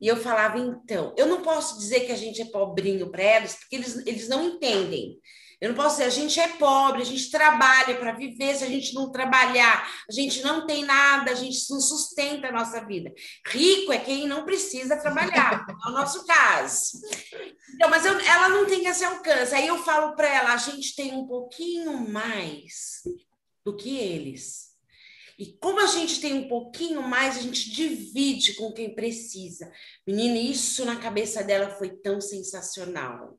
E 0.00 0.08
eu 0.08 0.16
falava: 0.16 0.58
"Então, 0.58 1.14
eu 1.16 1.26
não 1.26 1.42
posso 1.42 1.78
dizer 1.78 2.00
que 2.00 2.12
a 2.12 2.16
gente 2.16 2.42
é 2.42 2.46
pobrinho 2.46 3.10
para 3.10 3.22
eles, 3.22 3.54
porque 3.54 3.76
eles, 3.76 4.06
eles 4.06 4.28
não 4.28 4.44
entendem. 4.44 5.18
Eu 5.62 5.68
não 5.68 5.76
posso 5.76 5.98
dizer, 5.98 6.06
a 6.06 6.10
gente 6.10 6.40
é 6.40 6.48
pobre, 6.48 7.02
a 7.02 7.04
gente 7.04 7.30
trabalha 7.30 7.96
para 7.96 8.10
viver, 8.10 8.56
se 8.56 8.64
a 8.64 8.66
gente 8.66 8.92
não 8.94 9.12
trabalhar, 9.12 9.88
a 10.08 10.12
gente 10.12 10.42
não 10.42 10.66
tem 10.66 10.84
nada, 10.84 11.30
a 11.30 11.36
gente 11.36 11.70
não 11.70 11.80
sustenta 11.80 12.48
a 12.48 12.52
nossa 12.52 12.84
vida. 12.84 13.14
Rico 13.46 13.92
é 13.92 13.98
quem 13.98 14.26
não 14.26 14.44
precisa 14.44 14.96
trabalhar, 14.96 15.64
é 15.70 15.88
o 15.88 15.92
nosso 15.92 16.26
caso. 16.26 17.00
Então, 17.76 17.88
mas 17.88 18.04
eu, 18.04 18.18
ela 18.18 18.48
não 18.48 18.66
tem 18.66 18.84
esse 18.88 19.04
alcance. 19.04 19.54
Aí 19.54 19.68
eu 19.68 19.78
falo 19.84 20.16
para 20.16 20.26
ela, 20.26 20.52
a 20.52 20.56
gente 20.56 20.96
tem 20.96 21.14
um 21.14 21.28
pouquinho 21.28 22.10
mais 22.10 23.02
do 23.64 23.76
que 23.76 23.96
eles. 23.96 24.72
E 25.38 25.56
como 25.60 25.78
a 25.78 25.86
gente 25.86 26.20
tem 26.20 26.34
um 26.34 26.48
pouquinho 26.48 27.02
mais, 27.02 27.36
a 27.36 27.40
gente 27.40 27.70
divide 27.70 28.54
com 28.54 28.72
quem 28.72 28.96
precisa. 28.96 29.70
Menina, 30.04 30.38
isso 30.38 30.84
na 30.84 30.96
cabeça 30.96 31.44
dela 31.44 31.70
foi 31.70 31.90
tão 31.90 32.20
sensacional. 32.20 33.38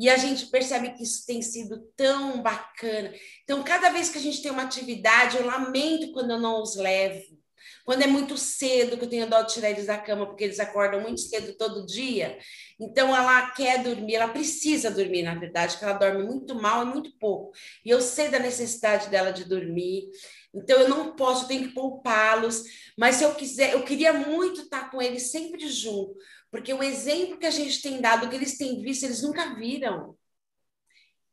E 0.00 0.08
a 0.08 0.16
gente 0.16 0.46
percebe 0.46 0.94
que 0.94 1.02
isso 1.02 1.26
tem 1.26 1.42
sido 1.42 1.78
tão 1.94 2.42
bacana. 2.42 3.12
Então, 3.44 3.62
cada 3.62 3.90
vez 3.90 4.08
que 4.08 4.16
a 4.16 4.20
gente 4.20 4.40
tem 4.40 4.50
uma 4.50 4.62
atividade, 4.62 5.36
eu 5.36 5.44
lamento 5.44 6.10
quando 6.12 6.30
eu 6.30 6.40
não 6.40 6.62
os 6.62 6.74
levo. 6.74 7.38
Quando 7.84 8.00
é 8.00 8.06
muito 8.06 8.38
cedo, 8.38 8.96
que 8.96 9.04
eu 9.04 9.10
tenho 9.10 9.28
dó 9.28 9.42
de 9.42 9.52
tirar 9.52 9.68
eles 9.68 9.88
da 9.88 9.98
cama, 9.98 10.24
porque 10.24 10.44
eles 10.44 10.58
acordam 10.58 11.02
muito 11.02 11.20
cedo 11.20 11.54
todo 11.54 11.84
dia. 11.84 12.38
Então, 12.80 13.14
ela 13.14 13.50
quer 13.50 13.82
dormir, 13.82 14.14
ela 14.14 14.28
precisa 14.28 14.90
dormir, 14.90 15.22
na 15.22 15.34
verdade, 15.34 15.74
porque 15.74 15.84
ela 15.84 15.98
dorme 15.98 16.24
muito 16.24 16.54
mal 16.54 16.82
e 16.82 16.88
muito 16.88 17.12
pouco. 17.18 17.52
E 17.84 17.90
eu 17.90 18.00
sei 18.00 18.28
da 18.30 18.38
necessidade 18.38 19.10
dela 19.10 19.32
de 19.32 19.44
dormir. 19.44 20.08
Então, 20.54 20.80
eu 20.80 20.88
não 20.88 21.14
posso, 21.14 21.44
eu 21.44 21.48
tenho 21.48 21.68
que 21.68 21.74
poupá-los. 21.74 22.62
Mas 22.96 23.16
se 23.16 23.24
eu 23.24 23.34
quiser, 23.34 23.74
eu 23.74 23.82
queria 23.82 24.14
muito 24.14 24.62
estar 24.62 24.90
com 24.90 25.02
eles 25.02 25.30
sempre 25.30 25.68
junto 25.68 26.16
porque 26.50 26.72
o 26.74 26.82
exemplo 26.82 27.38
que 27.38 27.46
a 27.46 27.50
gente 27.50 27.80
tem 27.80 28.00
dado, 28.00 28.28
que 28.28 28.34
eles 28.34 28.58
têm 28.58 28.82
visto, 28.82 29.04
eles 29.04 29.22
nunca 29.22 29.54
viram. 29.54 30.16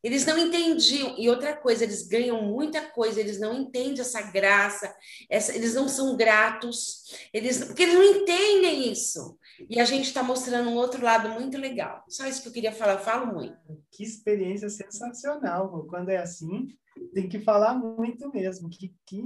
Eles 0.02 0.24
não 0.24 0.38
entendiam. 0.38 1.16
E 1.18 1.28
outra 1.28 1.56
coisa, 1.56 1.82
eles 1.82 2.06
ganham 2.06 2.40
muita 2.42 2.88
coisa, 2.90 3.18
eles 3.18 3.40
não 3.40 3.52
entendem 3.52 4.00
essa 4.00 4.22
graça, 4.22 4.94
essa, 5.28 5.54
eles 5.54 5.74
não 5.74 5.88
são 5.88 6.16
gratos, 6.16 7.28
eles, 7.32 7.64
porque 7.64 7.82
eles 7.82 7.94
não 7.94 8.04
entendem 8.04 8.92
isso. 8.92 9.36
E 9.68 9.80
a 9.80 9.84
gente 9.84 10.04
está 10.04 10.22
mostrando 10.22 10.70
um 10.70 10.76
outro 10.76 11.02
lado 11.02 11.30
muito 11.30 11.58
legal. 11.58 12.04
Só 12.08 12.26
isso 12.26 12.42
que 12.42 12.48
eu 12.48 12.52
queria 12.52 12.72
falar, 12.72 12.92
eu 12.94 12.98
falo 13.00 13.34
muito. 13.34 13.56
Que 13.90 14.04
experiência 14.04 14.68
sensacional. 14.68 15.84
Quando 15.88 16.10
é 16.10 16.18
assim, 16.18 16.68
tem 17.12 17.28
que 17.28 17.40
falar 17.40 17.74
muito 17.74 18.32
mesmo. 18.32 18.70
Que, 18.70 18.94
que 19.04 19.24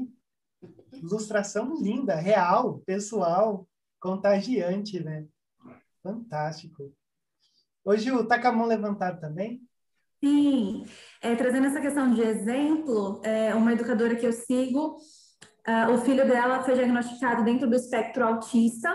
ilustração 0.95 1.75
linda, 1.75 2.15
real, 2.15 2.79
pessoal, 2.87 3.69
contagiante, 4.01 5.01
né? 5.01 5.27
Fantástico. 6.03 6.93
Ô, 7.85 7.97
Gil, 7.97 8.27
tá 8.27 8.41
com 8.41 8.49
a 8.49 8.53
mão 8.53 8.67
levantada 8.67 9.21
também? 9.21 9.63
Sim, 10.23 10.85
é, 11.21 11.35
trazendo 11.35 11.67
essa 11.67 11.81
questão 11.81 12.15
de 12.15 12.23
exemplo, 12.23 13.21
é, 13.25 13.55
uma 13.55 13.73
educadora 13.73 14.15
que 14.15 14.25
eu 14.25 14.33
sigo, 14.33 14.97
uh, 15.67 15.93
o 15.95 15.99
filho 15.99 16.25
dela 16.27 16.63
foi 16.63 16.75
diagnosticado 16.75 17.43
dentro 17.43 17.69
do 17.69 17.75
espectro 17.75 18.25
autista, 18.25 18.89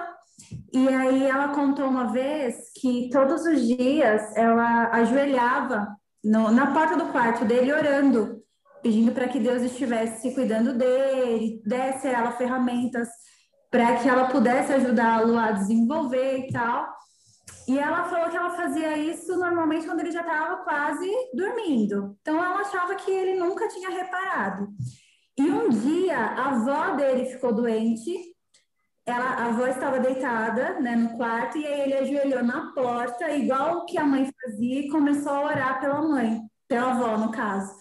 e 0.71 0.87
aí 0.87 1.23
ela 1.23 1.49
contou 1.49 1.87
uma 1.87 2.13
vez 2.13 2.71
que 2.79 3.09
todos 3.11 3.41
os 3.45 3.61
dias 3.61 4.35
ela 4.37 4.89
ajoelhava 4.91 5.97
no, 6.23 6.49
na 6.49 6.73
porta 6.73 6.95
do 6.95 7.11
quarto 7.11 7.43
dele 7.43 7.73
orando, 7.73 8.41
pedindo 8.81 9.11
para 9.11 9.27
que 9.27 9.39
Deus 9.39 9.63
estivesse 9.63 10.33
cuidando 10.33 10.77
dele, 10.77 11.61
desse 11.65 12.07
a 12.07 12.19
ela 12.19 12.31
ferramentas 12.31 13.09
para 13.69 13.97
que 13.97 14.07
ela 14.07 14.27
pudesse 14.27 14.73
ajudá-lo 14.73 15.37
a 15.37 15.51
desenvolver 15.51 16.39
e 16.39 16.51
tal. 16.51 16.87
E 17.67 17.77
ela 17.77 18.05
falou 18.05 18.29
que 18.29 18.37
ela 18.37 18.51
fazia 18.51 18.97
isso 18.97 19.37
normalmente 19.37 19.85
quando 19.85 19.99
ele 19.99 20.11
já 20.11 20.21
estava 20.21 20.63
quase 20.63 21.09
dormindo. 21.33 22.17
Então 22.21 22.41
ela 22.43 22.61
achava 22.61 22.95
que 22.95 23.11
ele 23.11 23.37
nunca 23.37 23.67
tinha 23.67 23.89
reparado. 23.89 24.69
E 25.37 25.43
um 25.43 25.69
dia 25.69 26.17
a 26.17 26.49
avó 26.49 26.95
dele 26.95 27.25
ficou 27.25 27.53
doente. 27.53 28.15
Ela, 29.05 29.25
a 29.25 29.45
avó 29.47 29.67
estava 29.67 29.99
deitada 29.99 30.79
né, 30.79 30.95
no 30.95 31.15
quarto 31.17 31.57
e 31.57 31.65
aí 31.65 31.81
ele 31.81 31.93
ajoelhou 31.93 32.43
na 32.43 32.73
porta, 32.73 33.31
igual 33.31 33.77
o 33.77 33.85
que 33.85 33.97
a 33.97 34.05
mãe 34.05 34.29
fazia, 34.41 34.81
e 34.81 34.89
começou 34.89 35.31
a 35.31 35.45
orar 35.45 35.79
pela 35.79 36.01
mãe, 36.01 36.41
pela 36.67 36.91
avó, 36.91 37.17
no 37.17 37.31
caso. 37.31 37.73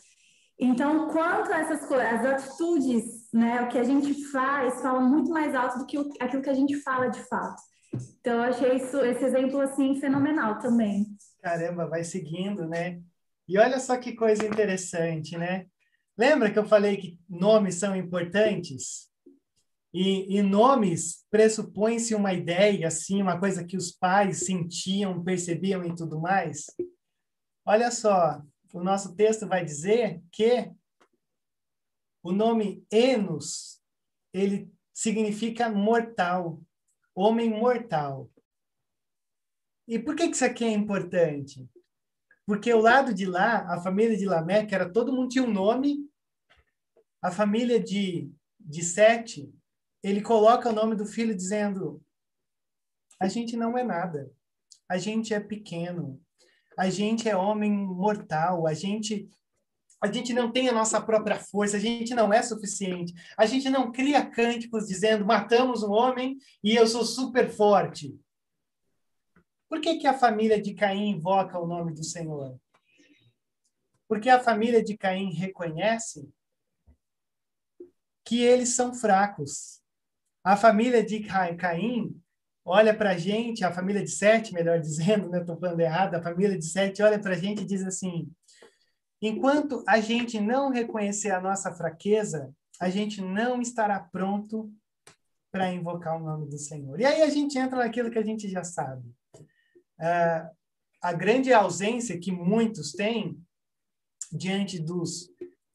Então, 0.58 1.08
quanto 1.08 1.52
essas 1.52 1.84
coisas, 1.86 2.06
as 2.06 2.26
atitudes, 2.26 3.04
né, 3.36 3.60
o 3.60 3.68
que 3.68 3.76
a 3.76 3.84
gente 3.84 4.24
faz, 4.24 4.80
fala 4.80 4.98
muito 4.98 5.30
mais 5.30 5.54
alto 5.54 5.78
do 5.78 5.86
que 5.86 5.98
aquilo 6.18 6.42
que 6.42 6.48
a 6.48 6.54
gente 6.54 6.74
fala 6.80 7.08
de 7.08 7.20
fato. 7.24 7.60
Então, 8.18 8.34
eu 8.34 8.42
achei 8.42 8.76
isso, 8.76 8.98
esse 9.00 9.24
exemplo, 9.24 9.60
assim, 9.60 10.00
fenomenal 10.00 10.58
também. 10.58 11.06
Caramba, 11.42 11.86
vai 11.86 12.02
seguindo, 12.02 12.66
né? 12.66 12.98
E 13.46 13.58
olha 13.58 13.78
só 13.78 13.96
que 13.98 14.14
coisa 14.14 14.44
interessante, 14.46 15.36
né? 15.36 15.66
Lembra 16.16 16.50
que 16.50 16.58
eu 16.58 16.64
falei 16.64 16.96
que 16.96 17.18
nomes 17.28 17.74
são 17.74 17.94
importantes? 17.94 19.10
E, 19.92 20.38
e 20.38 20.42
nomes 20.42 21.24
pressupõem-se 21.30 22.14
uma 22.14 22.32
ideia, 22.32 22.88
assim, 22.88 23.20
uma 23.20 23.38
coisa 23.38 23.64
que 23.64 23.76
os 23.76 23.92
pais 23.92 24.46
sentiam, 24.46 25.22
percebiam 25.22 25.84
e 25.84 25.94
tudo 25.94 26.18
mais. 26.18 26.66
Olha 27.66 27.90
só, 27.90 28.40
o 28.72 28.82
nosso 28.82 29.14
texto 29.14 29.46
vai 29.46 29.64
dizer 29.64 30.22
que 30.32 30.70
o 32.28 32.32
nome 32.32 32.84
Enos, 32.90 33.80
ele 34.32 34.70
significa 34.92 35.68
mortal 35.68 36.60
homem 37.16 37.48
mortal. 37.48 38.30
E 39.88 39.98
por 39.98 40.14
que 40.14 40.24
isso 40.24 40.44
aqui 40.44 40.64
é 40.64 40.70
importante? 40.70 41.66
Porque 42.44 42.72
o 42.72 42.80
lado 42.80 43.14
de 43.14 43.24
lá, 43.24 43.72
a 43.72 43.80
família 43.80 44.16
de 44.16 44.26
Lameque, 44.26 44.74
era 44.74 44.92
todo 44.92 45.12
mundo 45.12 45.30
tinha 45.30 45.44
um 45.44 45.52
nome. 45.52 46.08
A 47.22 47.30
família 47.30 47.82
de, 47.82 48.30
de 48.60 48.82
Sete, 48.82 49.52
ele 50.02 50.20
coloca 50.20 50.68
o 50.68 50.74
nome 50.74 50.94
do 50.94 51.06
filho 51.06 51.34
dizendo: 51.34 52.04
a 53.18 53.26
gente 53.26 53.56
não 53.56 53.78
é 53.78 53.82
nada, 53.82 54.30
a 54.88 54.98
gente 54.98 55.32
é 55.32 55.40
pequeno, 55.40 56.20
a 56.78 56.90
gente 56.90 57.28
é 57.28 57.34
homem 57.34 57.72
mortal, 57.72 58.66
a 58.66 58.74
gente 58.74 59.28
a 60.00 60.12
gente 60.12 60.32
não 60.32 60.52
tem 60.52 60.68
a 60.68 60.72
nossa 60.72 61.00
própria 61.00 61.38
força, 61.38 61.76
a 61.76 61.80
gente 61.80 62.14
não 62.14 62.32
é 62.32 62.42
suficiente, 62.42 63.14
a 63.36 63.46
gente 63.46 63.68
não 63.70 63.90
cria 63.90 64.24
cânticos 64.24 64.86
dizendo 64.86 65.24
matamos 65.24 65.82
um 65.82 65.90
homem 65.90 66.36
e 66.62 66.74
eu 66.74 66.86
sou 66.86 67.04
super 67.04 67.50
forte. 67.50 68.18
Por 69.68 69.80
que, 69.80 69.98
que 69.98 70.06
a 70.06 70.16
família 70.16 70.60
de 70.60 70.74
Caim 70.74 71.10
invoca 71.10 71.58
o 71.58 71.66
nome 71.66 71.92
do 71.92 72.04
Senhor? 72.04 72.56
Porque 74.08 74.28
a 74.28 74.38
família 74.38 74.82
de 74.82 74.96
Caim 74.96 75.32
reconhece 75.32 76.28
que 78.24 78.40
eles 78.40 78.74
são 78.74 78.94
fracos. 78.94 79.80
A 80.44 80.56
família 80.56 81.04
de 81.04 81.20
Caim 81.56 82.20
olha 82.64 82.94
para 82.94 83.10
a 83.10 83.16
gente, 83.16 83.64
a 83.64 83.72
família 83.72 84.02
de 84.02 84.10
Sete, 84.10 84.52
melhor 84.52 84.80
dizendo, 84.80 85.28
né? 85.28 85.40
Estou 85.40 85.58
falando 85.58 85.80
errado, 85.80 86.14
a 86.14 86.22
família 86.22 86.58
de 86.58 86.64
Sete 86.64 87.02
olha 87.02 87.18
para 87.18 87.34
a 87.34 87.38
gente 87.38 87.62
e 87.62 87.66
diz 87.66 87.84
assim: 87.84 88.30
Enquanto 89.20 89.82
a 89.86 90.00
gente 90.00 90.40
não 90.40 90.70
reconhecer 90.70 91.30
a 91.30 91.40
nossa 91.40 91.72
fraqueza, 91.72 92.54
a 92.80 92.90
gente 92.90 93.22
não 93.22 93.60
estará 93.60 93.98
pronto 93.98 94.70
para 95.50 95.72
invocar 95.72 96.20
o 96.20 96.24
nome 96.24 96.46
do 96.48 96.58
Senhor. 96.58 97.00
E 97.00 97.04
aí 97.04 97.22
a 97.22 97.30
gente 97.30 97.58
entra 97.58 97.78
naquilo 97.78 98.10
que 98.10 98.18
a 98.18 98.24
gente 98.24 98.48
já 98.48 98.62
sabe. 98.62 99.08
Uh, 99.98 100.50
a 101.00 101.12
grande 101.12 101.52
ausência 101.52 102.18
que 102.18 102.30
muitos 102.30 102.92
têm 102.92 103.40
diante 104.30 104.78
dos 104.78 105.30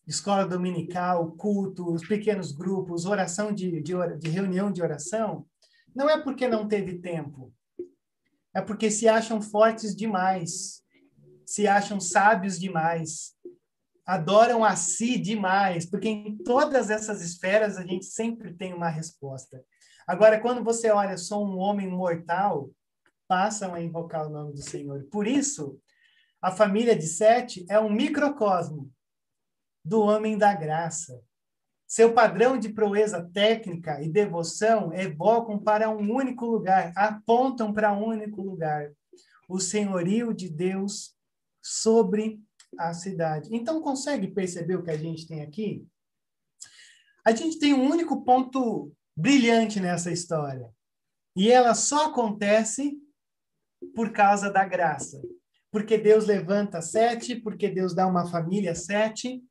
escola 0.06 0.45
dominical, 0.45 1.32
culto, 1.32 1.94
os 1.94 2.06
pequenos 2.06 2.52
grupos, 2.52 3.06
oração 3.06 3.53
de, 3.53 3.82
de, 3.82 3.94
de 4.20 4.30
reunião 4.30 4.72
de 4.72 4.82
oração, 4.82 5.48
não 5.95 6.10
é 6.10 6.22
porque 6.22 6.48
não 6.48 6.68
teve 6.68 6.99
tempo, 6.99 7.53
é 8.53 8.61
porque 8.61 8.91
se 8.91 9.07
acham 9.07 9.41
fortes 9.41 9.95
demais 9.95 10.81
se 11.46 11.68
acham 11.68 12.00
sábios 12.00 12.60
demais, 12.60 13.34
adoram 14.06 14.64
a 14.64 14.76
si 14.76 15.18
demais, 15.18 15.86
porque 15.86 16.10
em 16.10 16.38
todas 16.38 16.90
essas 16.90 17.22
esferas 17.22 17.78
a 17.78 17.86
gente 17.86 18.06
sempre 18.06 18.54
tem 18.54 18.74
uma 18.74 18.90
resposta. 18.90 19.64
Agora, 20.08 20.40
quando 20.40 20.64
você 20.64 20.90
olha, 20.90 21.18
sou 21.18 21.46
um 21.46 21.58
homem 21.58 21.88
mortal, 21.88 22.70
passam 23.28 23.74
a 23.74 23.82
invocar 23.82 24.28
o 24.28 24.30
nome 24.30 24.54
do 24.54 24.62
Senhor. 24.62 25.04
Por 25.12 25.28
isso, 25.28 25.80
a 26.42 26.52
família 26.52 26.96
de 26.96 27.08
Sete 27.08 27.66
é 27.70 27.80
um 27.80 27.90
microcosmo 27.90 28.92
do 29.86 30.02
homem 30.02 30.38
da 30.38 30.54
graça. 30.54 31.22
Seu 31.88 32.14
padrão 32.14 32.58
de 32.58 32.70
proeza 32.70 33.30
técnica 33.34 34.02
e 34.02 34.10
devoção 34.10 34.94
evocam 34.94 35.60
para 35.60 35.90
um 35.90 36.12
único 36.12 36.46
lugar, 36.46 36.92
apontam 36.96 37.74
para 37.74 37.94
um 37.94 38.06
único 38.06 38.42
lugar, 38.42 38.92
o 39.48 39.60
senhorio 39.60 40.34
de 40.34 40.50
Deus 40.50 41.16
sobre 41.62 42.42
a 42.78 42.94
cidade. 42.94 43.50
Então, 43.52 43.82
consegue 43.82 44.28
perceber 44.28 44.76
o 44.76 44.84
que 44.84 44.92
a 44.92 44.98
gente 44.98 45.28
tem 45.28 45.42
aqui? 45.42 45.86
A 47.26 47.34
gente 47.36 47.60
tem 47.60 47.74
um 47.74 47.90
único 47.90 48.24
ponto 48.24 48.92
brilhante 49.16 49.80
nessa 49.80 50.12
história. 50.12 50.70
E 51.36 51.52
ela 51.52 51.74
só 51.76 52.08
acontece 52.08 52.98
por 53.96 54.12
causa 54.12 54.50
da 54.50 54.66
graça. 54.66 55.22
porque 55.72 55.98
Deus 55.98 56.28
levanta 56.28 56.82
sete, 56.82 57.36
porque 57.36 57.70
Deus 57.70 57.96
dá 57.96 58.06
uma 58.06 58.30
família 58.30 58.76
sete. 58.76 59.42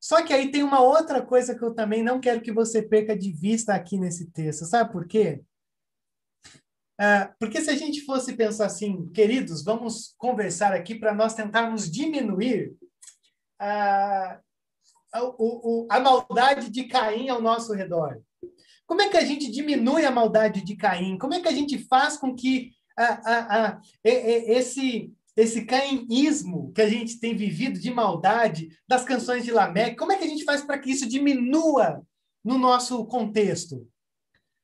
Só 0.00 0.24
que 0.24 0.32
aí 0.32 0.50
tem 0.50 0.62
uma 0.62 0.80
outra 0.80 1.24
coisa 1.24 1.54
que 1.54 1.62
eu 1.62 1.74
também 1.74 2.02
não 2.02 2.18
quero 2.18 2.40
que 2.40 2.52
você 2.52 2.82
perca 2.82 3.16
de 3.16 3.30
vista 3.30 3.74
aqui 3.74 3.98
nesse 3.98 4.30
texto. 4.30 4.64
Sabe 4.64 4.90
por 4.90 5.06
quê? 5.06 5.42
Ah, 6.98 7.34
porque 7.38 7.60
se 7.60 7.70
a 7.70 7.76
gente 7.76 8.04
fosse 8.04 8.32
pensar 8.34 8.66
assim, 8.66 9.08
queridos, 9.10 9.62
vamos 9.62 10.14
conversar 10.16 10.72
aqui 10.72 10.94
para 10.94 11.14
nós 11.14 11.34
tentarmos 11.34 11.90
diminuir 11.90 12.74
a, 13.58 14.40
a, 15.12 15.22
o, 15.22 15.86
a 15.90 16.00
maldade 16.00 16.70
de 16.70 16.84
Caim 16.84 17.28
ao 17.28 17.42
nosso 17.42 17.74
redor. 17.74 18.20
Como 18.86 19.02
é 19.02 19.08
que 19.08 19.16
a 19.16 19.24
gente 19.24 19.50
diminui 19.50 20.04
a 20.04 20.10
maldade 20.10 20.62
de 20.62 20.76
Caim? 20.76 21.18
Como 21.18 21.34
é 21.34 21.40
que 21.40 21.48
a 21.48 21.52
gente 21.52 21.78
faz 21.86 22.16
com 22.16 22.34
que 22.34 22.70
a, 22.96 23.04
a, 23.04 23.68
a, 23.68 23.80
esse 24.02 25.12
esse 25.36 25.66
caínismo 25.66 26.72
que 26.72 26.80
a 26.80 26.88
gente 26.88 27.20
tem 27.20 27.36
vivido 27.36 27.78
de 27.78 27.90
maldade 27.90 28.70
das 28.88 29.04
canções 29.04 29.44
de 29.44 29.50
Lameque, 29.50 29.96
como 29.96 30.10
é 30.10 30.16
que 30.16 30.24
a 30.24 30.28
gente 30.28 30.44
faz 30.44 30.62
para 30.62 30.78
que 30.78 30.90
isso 30.90 31.06
diminua 31.06 32.02
no 32.42 32.56
nosso 32.56 33.04
contexto? 33.04 33.86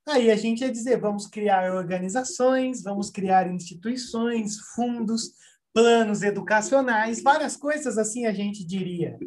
Aí 0.07 0.31
a 0.31 0.37
gente 0.37 0.62
ia 0.62 0.73
dizer, 0.73 1.01
vamos 1.01 1.27
criar 1.27 1.73
organizações, 1.74 2.83
vamos 2.83 3.09
criar 3.09 3.51
instituições, 3.53 4.59
fundos, 4.74 5.33
planos 5.73 6.23
educacionais, 6.23 7.23
várias 7.23 7.57
coisas 7.57 7.97
assim 7.97 8.27
a 8.27 8.33
gente 8.33 8.65
diria. 8.65 9.19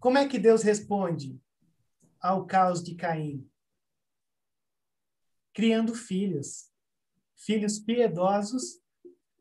Como 0.00 0.18
é 0.18 0.26
que 0.26 0.38
Deus 0.38 0.62
responde 0.62 1.40
ao 2.20 2.46
caos 2.46 2.82
de 2.82 2.94
Caim? 2.94 3.46
Criando 5.54 5.94
filhos, 5.94 6.70
filhos 7.36 7.78
piedosos 7.78 8.80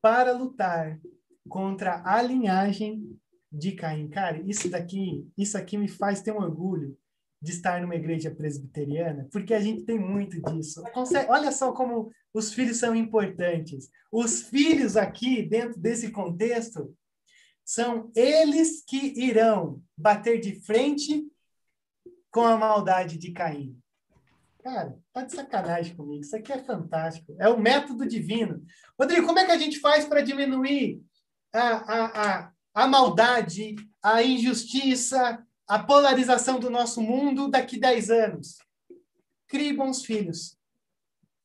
para 0.01 0.31
lutar 0.31 0.99
contra 1.47 2.03
a 2.05 2.21
linhagem 2.21 3.19
de 3.51 3.71
Caim. 3.71 4.07
Cara, 4.09 4.39
isso 4.41 4.69
daqui, 4.69 5.27
isso 5.37 5.57
aqui 5.57 5.77
me 5.77 5.87
faz 5.87 6.21
ter 6.21 6.31
um 6.31 6.41
orgulho 6.41 6.97
de 7.41 7.51
estar 7.51 7.81
numa 7.81 7.95
igreja 7.95 8.29
presbiteriana, 8.29 9.27
porque 9.31 9.53
a 9.53 9.59
gente 9.59 9.83
tem 9.83 9.97
muito 9.97 10.41
disso. 10.51 10.83
Olha 11.29 11.51
só 11.51 11.71
como 11.71 12.11
os 12.33 12.53
filhos 12.53 12.77
são 12.77 12.93
importantes. 12.93 13.89
Os 14.11 14.41
filhos 14.41 14.97
aqui, 14.97 15.41
dentro 15.41 15.79
desse 15.79 16.11
contexto, 16.11 16.95
são 17.63 18.11
eles 18.15 18.83
que 18.85 19.13
irão 19.17 19.81
bater 19.97 20.39
de 20.39 20.59
frente 20.59 21.25
com 22.31 22.41
a 22.41 22.57
maldade 22.57 23.17
de 23.17 23.31
Caim. 23.31 23.77
Cara, 24.61 24.99
tá 25.13 25.23
de 25.23 25.33
sacanagem 25.33 25.95
comigo. 25.95 26.21
Isso 26.21 26.35
aqui 26.35 26.51
é 26.51 26.63
fantástico. 26.63 27.33
É 27.39 27.47
o 27.47 27.59
método 27.59 28.05
divino. 28.05 28.61
Rodrigo, 28.99 29.25
como 29.25 29.39
é 29.39 29.45
que 29.45 29.51
a 29.51 29.57
gente 29.57 29.79
faz 29.79 30.05
para 30.05 30.21
diminuir 30.21 31.01
a, 31.53 31.61
a, 31.61 32.05
a, 32.05 32.51
a 32.73 32.87
maldade, 32.87 33.75
a 34.03 34.21
injustiça, 34.21 35.43
a 35.69 35.77
polarização 35.77 36.59
do 36.59 36.67
nosso 36.67 36.99
mundo 36.99 37.47
daqui 37.47 37.79
10 37.79 38.09
anos? 38.09 38.57
Crie 39.47 39.71
bons 39.71 40.03
filhos. 40.03 40.57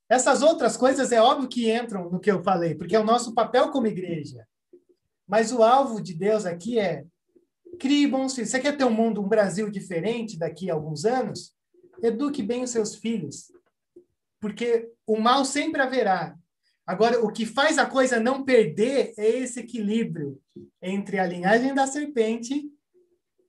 Essas 0.08 0.40
outras 0.40 0.78
coisas 0.78 1.12
é 1.12 1.20
óbvio 1.20 1.46
que 1.46 1.70
entram 1.70 2.08
no 2.10 2.18
que 2.18 2.30
eu 2.30 2.42
falei, 2.42 2.74
porque 2.74 2.96
é 2.96 3.00
o 3.00 3.04
nosso 3.04 3.34
papel 3.34 3.70
como 3.70 3.86
igreja. 3.86 4.46
Mas 5.28 5.52
o 5.52 5.62
alvo 5.62 6.00
de 6.00 6.14
Deus 6.14 6.46
aqui 6.46 6.78
é 6.78 7.04
crie 7.78 8.06
bons 8.06 8.34
filhos. 8.34 8.50
Você 8.50 8.60
quer 8.60 8.74
ter 8.74 8.84
um 8.84 8.90
mundo, 8.90 9.20
um 9.20 9.28
Brasil 9.28 9.70
diferente 9.70 10.38
daqui 10.38 10.70
a 10.70 10.74
alguns 10.74 11.04
anos? 11.04 11.54
Eduque 12.02 12.42
bem 12.42 12.62
os 12.62 12.70
seus 12.70 12.94
filhos. 12.94 13.52
Porque 14.40 14.90
o 15.06 15.18
mal 15.18 15.44
sempre 15.44 15.82
haverá. 15.82 16.34
Agora, 16.86 17.22
o 17.22 17.30
que 17.30 17.44
faz 17.44 17.76
a 17.76 17.84
coisa 17.84 18.18
não 18.18 18.42
perder 18.42 19.12
é 19.18 19.28
esse 19.28 19.60
equilíbrio 19.60 20.40
entre 20.80 21.18
a 21.18 21.26
linhagem 21.26 21.74
da 21.74 21.86
serpente 21.86 22.73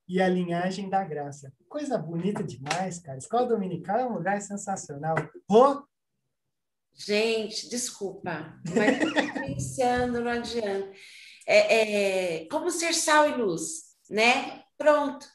e 0.07 0.21
a 0.21 0.27
linhagem 0.27 0.89
da 0.89 1.03
graça. 1.03 1.51
Coisa 1.67 1.97
bonita 1.97 2.43
demais, 2.43 2.99
cara. 2.99 3.17
Escola 3.17 3.47
Dominical 3.47 3.97
é 3.97 4.05
um 4.05 4.13
lugar 4.13 4.41
sensacional. 4.41 5.15
Rô? 5.49 5.85
Gente, 6.93 7.67
desculpa, 7.69 8.57
mas 8.73 9.33
pensando, 9.33 10.21
não 10.21 10.31
adianta. 10.31 10.91
É, 11.45 12.37
é, 12.37 12.45
como 12.47 12.71
ser 12.71 12.93
sal 12.93 13.29
e 13.29 13.33
luz, 13.33 13.95
né? 14.09 14.63
Pronto. 14.77 15.27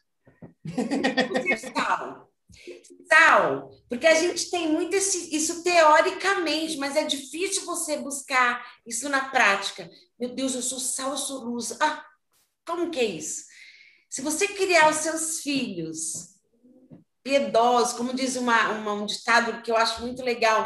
Como 0.65 1.43
ser 1.43 1.59
sal. 1.59 2.31
Sal, 3.13 3.71
porque 3.89 4.07
a 4.07 4.15
gente 4.15 4.51
tem 4.51 4.73
muito 4.73 4.95
esse, 4.95 5.35
isso 5.35 5.63
teoricamente, 5.63 6.77
mas 6.79 6.97
é 6.97 7.05
difícil 7.05 7.65
você 7.65 7.99
buscar 7.99 8.65
isso 8.87 9.09
na 9.09 9.29
prática. 9.29 9.91
Meu 10.19 10.35
Deus, 10.35 10.55
eu 10.55 10.63
sou 10.63 10.79
sal, 10.79 11.11
eu 11.11 11.17
sou 11.17 11.45
luz. 11.45 11.77
Ah, 11.81 12.05
como 12.65 12.91
que 12.91 13.01
é 13.01 13.05
isso? 13.05 13.50
Se 14.11 14.21
você 14.23 14.49
criar 14.49 14.91
os 14.91 14.97
seus 14.97 15.41
filhos 15.41 16.31
piedosos, 17.23 17.97
como 17.97 18.13
diz 18.13 18.35
uma, 18.35 18.71
uma, 18.73 18.93
um 18.95 19.07
ditado 19.07 19.63
que 19.63 19.71
eu 19.71 19.77
acho 19.77 20.03
muito 20.03 20.23
legal, 20.23 20.65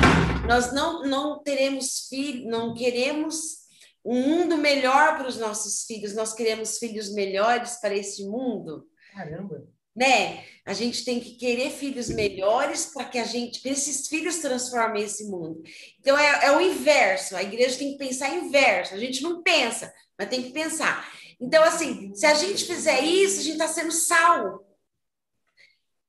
nós 0.49 0.73
não, 0.73 1.03
não 1.03 1.43
teremos 1.43 2.09
filhos, 2.09 2.47
não 2.47 2.73
queremos 2.73 3.65
um 4.03 4.21
mundo 4.23 4.57
melhor 4.57 5.19
para 5.19 5.29
os 5.29 5.37
nossos 5.37 5.85
filhos, 5.85 6.15
nós 6.15 6.33
queremos 6.33 6.79
filhos 6.79 7.13
melhores 7.13 7.79
para 7.81 7.95
esse 7.95 8.25
mundo. 8.25 8.89
Caramba! 9.13 9.69
né? 9.95 10.45
A 10.67 10.73
gente 10.73 11.05
tem 11.05 11.21
que 11.21 11.37
querer 11.37 11.71
filhos 11.71 12.09
melhores 12.09 12.87
para 12.87 13.05
que 13.05 13.19
a 13.19 13.25
gente, 13.25 13.61
que 13.61 13.69
esses 13.69 14.09
filhos 14.09 14.39
transformem 14.39 15.05
esse 15.05 15.25
mundo. 15.27 15.63
Então 16.01 16.19
é, 16.19 16.47
é, 16.47 16.57
o 16.57 16.61
inverso. 16.61 17.37
A 17.37 17.43
igreja 17.43 17.79
tem 17.79 17.93
que 17.93 17.99
pensar 17.99 18.35
inverso. 18.35 18.95
A 18.95 18.99
gente 18.99 19.23
não 19.23 19.43
pensa, 19.43 19.93
mas 20.19 20.29
tem 20.29 20.43
que 20.43 20.51
pensar. 20.51 21.09
Então 21.41 21.63
assim, 21.63 22.15
se 22.15 22.27
a 22.27 22.35
gente 22.35 22.65
fizer 22.65 23.01
isso, 23.01 23.41
a 23.41 23.43
gente 23.43 23.53
está 23.53 23.69
sendo 23.69 23.93
sal. 23.93 24.65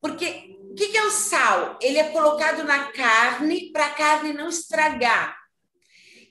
Porque 0.01 0.57
o 0.71 0.75
que, 0.75 0.89
que 0.89 0.97
é 0.97 1.05
o 1.05 1.11
sal? 1.11 1.79
Ele 1.81 1.97
é 1.97 2.11
colocado 2.11 2.63
na 2.63 2.91
carne 2.91 3.71
para 3.71 3.87
a 3.87 3.93
carne 3.93 4.33
não 4.33 4.49
estragar. 4.49 5.37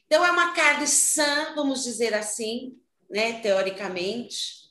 Então 0.06 0.24
é 0.24 0.30
uma 0.30 0.52
carne 0.52 0.86
sã, 0.86 1.54
vamos 1.54 1.82
dizer 1.82 2.14
assim, 2.14 2.78
né? 3.10 3.40
Teoricamente 3.40 4.64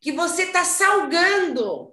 que 0.00 0.10
você 0.10 0.44
está 0.44 0.64
salgando. 0.64 1.92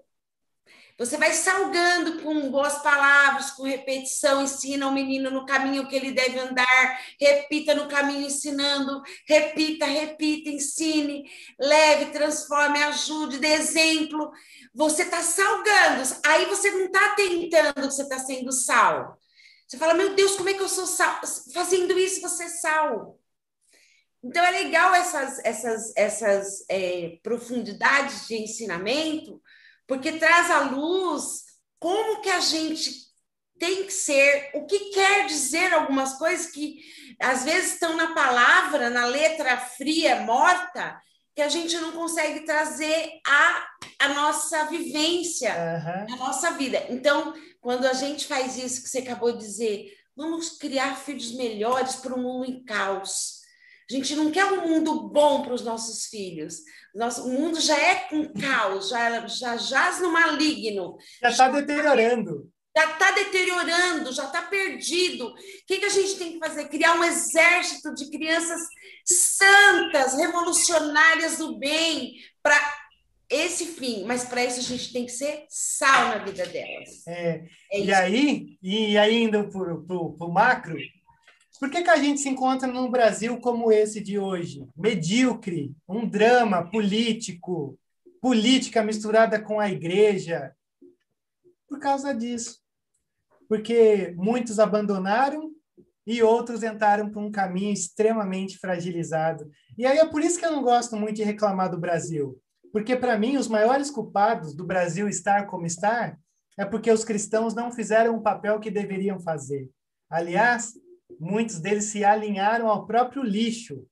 Você 0.98 1.16
vai 1.16 1.32
salgando 1.32 2.24
com 2.24 2.50
boas 2.50 2.82
palavras, 2.82 3.52
com 3.52 3.64
repetição, 3.64 4.42
ensina 4.42 4.88
o 4.88 4.92
menino 4.92 5.30
no 5.30 5.46
caminho 5.46 5.88
que 5.88 5.96
ele 5.96 6.12
deve 6.12 6.40
andar, 6.40 7.02
repita 7.20 7.76
no 7.76 7.88
caminho 7.88 8.26
ensinando, 8.26 9.04
repita, 9.28 9.86
repita, 9.86 10.50
ensine, 10.50 11.30
leve, 11.60 12.12
transforme, 12.12 12.82
ajude, 12.82 13.38
dê 13.38 13.50
exemplo. 13.50 14.32
Você 14.74 15.04
está 15.04 15.22
salgando, 15.22 16.04
aí 16.26 16.46
você 16.46 16.72
não 16.72 16.86
está 16.86 17.10
tentando 17.16 17.92
você 17.92 18.02
está 18.02 18.18
sendo 18.18 18.52
sal. 18.52 19.20
Você 19.68 19.78
fala, 19.78 19.94
meu 19.94 20.16
Deus, 20.16 20.36
como 20.36 20.50
é 20.50 20.54
que 20.54 20.64
eu 20.64 20.70
sou 20.70 20.88
sal? 20.88 21.22
Fazendo 21.54 21.98
isso, 22.00 22.22
você 22.22 22.46
é 22.46 22.50
sal. 22.50 23.20
Então, 24.24 24.44
é 24.44 24.52
legal 24.52 24.96
essas, 24.96 25.40
essas, 25.46 25.94
essas 25.96 26.66
é, 26.70 27.20
profundidades 27.22 28.28
de 28.28 28.36
ensinamento, 28.36 29.42
porque 29.88 30.14
traz 30.14 30.52
à 30.52 30.60
luz 30.60 31.44
como 31.80 32.22
que 32.22 32.30
a 32.30 32.40
gente 32.40 33.08
tem 33.60 33.86
que 33.86 33.92
ser, 33.92 34.52
o 34.54 34.66
que 34.66 34.92
quer 34.92 35.26
dizer 35.26 35.74
algumas 35.74 36.14
coisas 36.18 36.52
que 36.52 36.80
às 37.20 37.44
vezes 37.44 37.74
estão 37.74 37.96
na 37.96 38.14
palavra, 38.14 38.90
na 38.90 39.06
letra 39.06 39.58
fria, 39.58 40.22
morta, 40.22 41.00
que 41.36 41.42
a 41.42 41.50
gente 41.50 41.76
não 41.78 41.92
consegue 41.92 42.42
trazer 42.42 43.20
a, 43.26 43.68
a 44.00 44.10
nossa 44.10 44.66
vivência, 44.66 45.54
uhum. 45.54 46.14
a 46.14 46.18
nossa 46.18 46.52
vida. 46.52 46.86
Então, 46.90 47.34
quando 47.60 47.86
a 47.86 47.94
gente 47.94 48.28
faz 48.28 48.58
isso 48.58 48.84
que 48.84 48.90
você 48.90 49.00
acabou 49.00 49.32
de 49.32 49.40
dizer, 49.40 49.92
vamos 50.16 50.58
criar 50.58 50.96
filhos 50.96 51.32
melhores 51.34 51.96
para 51.96 52.14
um 52.14 52.22
mundo 52.22 52.46
em 52.46 52.64
caos 52.64 53.37
a 53.90 53.94
gente 53.94 54.16
não 54.16 54.32
quer 54.32 54.46
um 54.46 54.68
mundo 54.68 55.08
bom 55.08 55.44
para 55.44 55.54
os 55.54 55.64
nossos 55.64 56.08
filhos. 56.08 56.58
Nosso, 56.94 57.26
o 57.26 57.30
mundo 57.30 57.60
já 57.62 57.78
é 57.78 57.96
com 58.10 58.34
caos, 58.34 58.90
já, 58.90 59.26
já 59.28 59.56
jaz 59.56 60.02
no 60.02 60.12
maligno. 60.12 60.98
Já 61.22 61.30
está 61.30 61.50
deteriorando. 61.50 62.52
Já 62.76 62.92
está 62.92 63.12
deteriorando, 63.12 64.12
já 64.12 64.26
está 64.26 64.42
perdido. 64.44 65.30
O 65.30 65.36
que, 65.66 65.78
que 65.78 65.86
a 65.86 65.90
gente 65.90 66.16
tem 66.16 66.34
que 66.34 66.40
fazer? 66.40 66.68
Criar 66.68 66.94
um 66.96 67.04
exército 67.04 67.94
de 67.96 68.10
crianças 68.12 68.62
santas, 69.04 70.16
revolucionárias 70.16 71.38
do 71.38 71.58
bem, 71.58 72.14
para 72.44 72.60
esse 73.30 73.66
fim, 73.66 74.04
mas 74.06 74.26
para 74.26 74.46
isso 74.46 74.60
a 74.60 74.64
gente 74.64 74.94
tem 74.94 75.06
que 75.06 75.12
ser 75.12 75.46
sal 75.50 76.10
na 76.10 76.18
vida 76.20 76.46
delas. 76.46 77.06
É, 77.08 77.44
é 77.72 77.82
e, 77.82 77.94
aí, 77.94 78.58
e 78.62 78.98
aí, 78.98 79.24
indo 79.24 79.50
para 79.50 79.74
o 79.74 80.32
macro, 80.32 80.78
por 81.60 81.70
que, 81.70 81.84
que 81.84 81.90
a 81.90 81.98
gente 81.98 82.22
se 82.22 82.30
encontra 82.30 82.68
num 82.68 82.90
Brasil 82.90 83.40
como 83.40 83.72
esse 83.72 84.02
de 84.02 84.20
hoje? 84.20 84.68
Medíocre, 84.76 85.76
um 85.88 86.08
drama 86.08 86.70
político, 86.70 87.78
política 88.22 88.84
misturada 88.84 89.42
com 89.42 89.60
a 89.60 89.70
igreja. 89.70 90.54
Por 91.68 91.80
causa 91.80 92.14
disso. 92.14 92.60
Porque 93.50 94.14
muitos 94.18 94.60
abandonaram 94.60 95.52
e 96.06 96.24
outros 96.24 96.64
entraram 96.64 97.10
por 97.10 97.22
um 97.22 97.32
caminho 97.32 97.74
extremamente 97.74 98.58
fragilizado. 98.58 99.50
E 99.78 99.86
aí 99.86 99.98
é 99.98 100.06
por 100.06 100.24
isso 100.24 100.40
que 100.40 100.46
eu 100.46 100.52
não 100.52 100.64
gosto 100.64 100.96
muito 100.96 101.18
de 101.18 101.24
reclamar 101.24 101.70
do 101.70 101.78
Brasil, 101.78 102.40
porque 102.72 102.96
para 102.96 103.18
mim 103.18 103.36
os 103.36 103.50
maiores 103.50 103.92
culpados 103.92 104.56
do 104.56 104.64
Brasil 104.64 105.10
estar 105.10 105.48
como 105.48 105.66
está 105.66 106.18
é 106.58 106.66
porque 106.66 106.90
os 106.90 107.04
cristãos 107.04 107.54
não 107.54 107.72
fizeram 107.72 108.16
o 108.16 108.22
papel 108.22 108.60
que 108.60 108.72
deveriam 108.72 109.20
fazer. 109.20 109.70
Aliás, 110.10 110.74
muitos 111.20 111.60
deles 111.60 111.86
se 111.86 112.04
alinharam 112.04 112.68
ao 112.68 112.86
próprio 112.86 113.24
lixo 113.24 113.86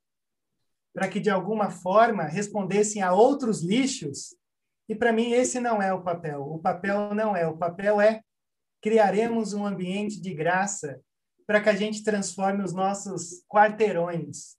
para 0.94 1.10
que 1.10 1.20
de 1.20 1.30
alguma 1.30 1.70
forma 1.70 2.24
respondessem 2.24 3.02
a 3.02 3.14
outros 3.14 3.62
lixos. 3.62 4.36
E 4.88 4.96
para 4.96 5.12
mim 5.12 5.32
esse 5.32 5.60
não 5.60 5.82
é 5.82 5.94
o 5.94 6.02
papel. 6.02 6.42
O 6.42 6.60
papel 6.60 7.14
não 7.14 7.36
é. 7.36 7.46
O 7.46 7.58
papel 7.58 8.00
é 8.00 8.22
criaremos 8.82 9.54
um 9.54 9.66
ambiente 9.66 10.22
de 10.22 10.34
graça 10.34 11.02
para 11.46 11.62
que 11.62 11.70
a 11.70 11.76
gente 11.76 12.04
transforme 12.04 12.64
os 12.64 12.74
nossos 12.74 13.44
quarteirões. 13.50 14.56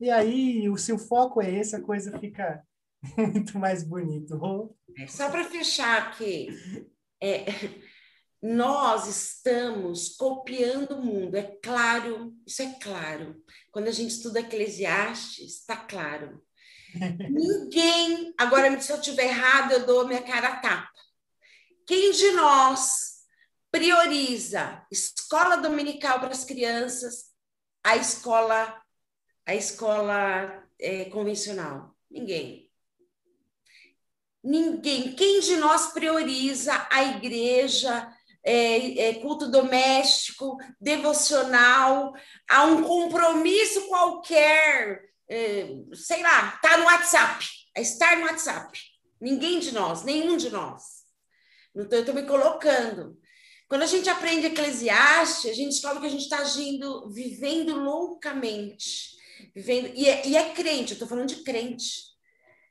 E 0.00 0.10
aí, 0.10 0.64
se 0.78 0.92
o 0.92 0.98
foco 0.98 1.42
é 1.42 1.50
esse, 1.50 1.74
a 1.76 1.80
coisa 1.80 2.18
fica 2.18 2.62
muito 3.16 3.58
mais 3.58 3.82
bonita. 3.82 4.38
Só 5.08 5.30
para 5.30 5.44
fechar 5.44 6.08
aqui, 6.08 6.48
é, 7.20 7.44
nós 8.46 9.08
estamos 9.08 10.10
copiando 10.10 10.92
o 10.92 11.02
mundo, 11.02 11.36
é 11.36 11.42
claro, 11.42 12.32
isso 12.46 12.62
é 12.62 12.72
claro. 12.80 13.42
Quando 13.72 13.88
a 13.88 13.92
gente 13.92 14.12
estuda 14.12 14.38
Eclesiastes, 14.38 15.56
está 15.56 15.76
claro. 15.76 16.40
Ninguém, 17.28 18.32
agora 18.38 18.80
se 18.80 18.92
eu 18.92 18.98
estiver 18.98 19.24
errado, 19.24 19.72
eu 19.72 19.84
dou 19.84 20.06
minha 20.06 20.22
cara 20.22 20.48
a 20.48 20.56
tapa. 20.60 20.92
Quem 21.84 22.12
de 22.12 22.30
nós 22.32 23.16
prioriza 23.70 24.86
escola 24.92 25.56
dominical 25.56 26.20
para 26.20 26.30
as 26.30 26.44
crianças, 26.44 27.32
a 27.82 27.96
escola, 27.96 28.80
a 29.44 29.56
escola 29.56 30.64
é, 30.78 31.06
convencional? 31.06 31.96
Ninguém. 32.08 32.70
Ninguém. 34.42 35.16
Quem 35.16 35.40
de 35.40 35.56
nós 35.56 35.88
prioriza 35.92 36.86
a 36.92 37.02
igreja, 37.02 38.15
é, 38.46 39.08
é, 39.08 39.14
culto 39.14 39.50
doméstico, 39.50 40.56
devocional, 40.80 42.14
a 42.48 42.64
um 42.64 42.84
compromisso 42.84 43.88
qualquer, 43.88 45.10
é, 45.28 45.66
sei 45.92 46.22
lá, 46.22 46.52
tá 46.62 46.78
no 46.78 46.84
WhatsApp, 46.84 47.44
é 47.76 47.82
estar 47.82 48.16
no 48.16 48.26
WhatsApp. 48.26 48.78
Ninguém 49.20 49.58
de 49.58 49.72
nós, 49.72 50.04
nenhum 50.04 50.36
de 50.36 50.48
nós. 50.50 50.82
Então, 51.74 51.98
eu 51.98 52.00
estou 52.00 52.14
me 52.14 52.22
colocando. 52.22 53.18
Quando 53.68 53.82
a 53.82 53.86
gente 53.86 54.08
aprende 54.08 54.46
Eclesiastes, 54.46 55.50
a 55.50 55.54
gente 55.54 55.70
descobre 55.70 56.00
que 56.00 56.06
a 56.06 56.10
gente 56.10 56.22
está 56.22 56.38
agindo, 56.38 57.10
vivendo 57.10 57.74
loucamente. 57.74 59.16
Vivendo, 59.54 59.90
e, 59.96 60.08
é, 60.08 60.26
e 60.26 60.36
é 60.36 60.50
crente, 60.50 60.92
eu 60.92 60.94
estou 60.94 61.08
falando 61.08 61.28
de 61.28 61.42
crente. 61.42 62.14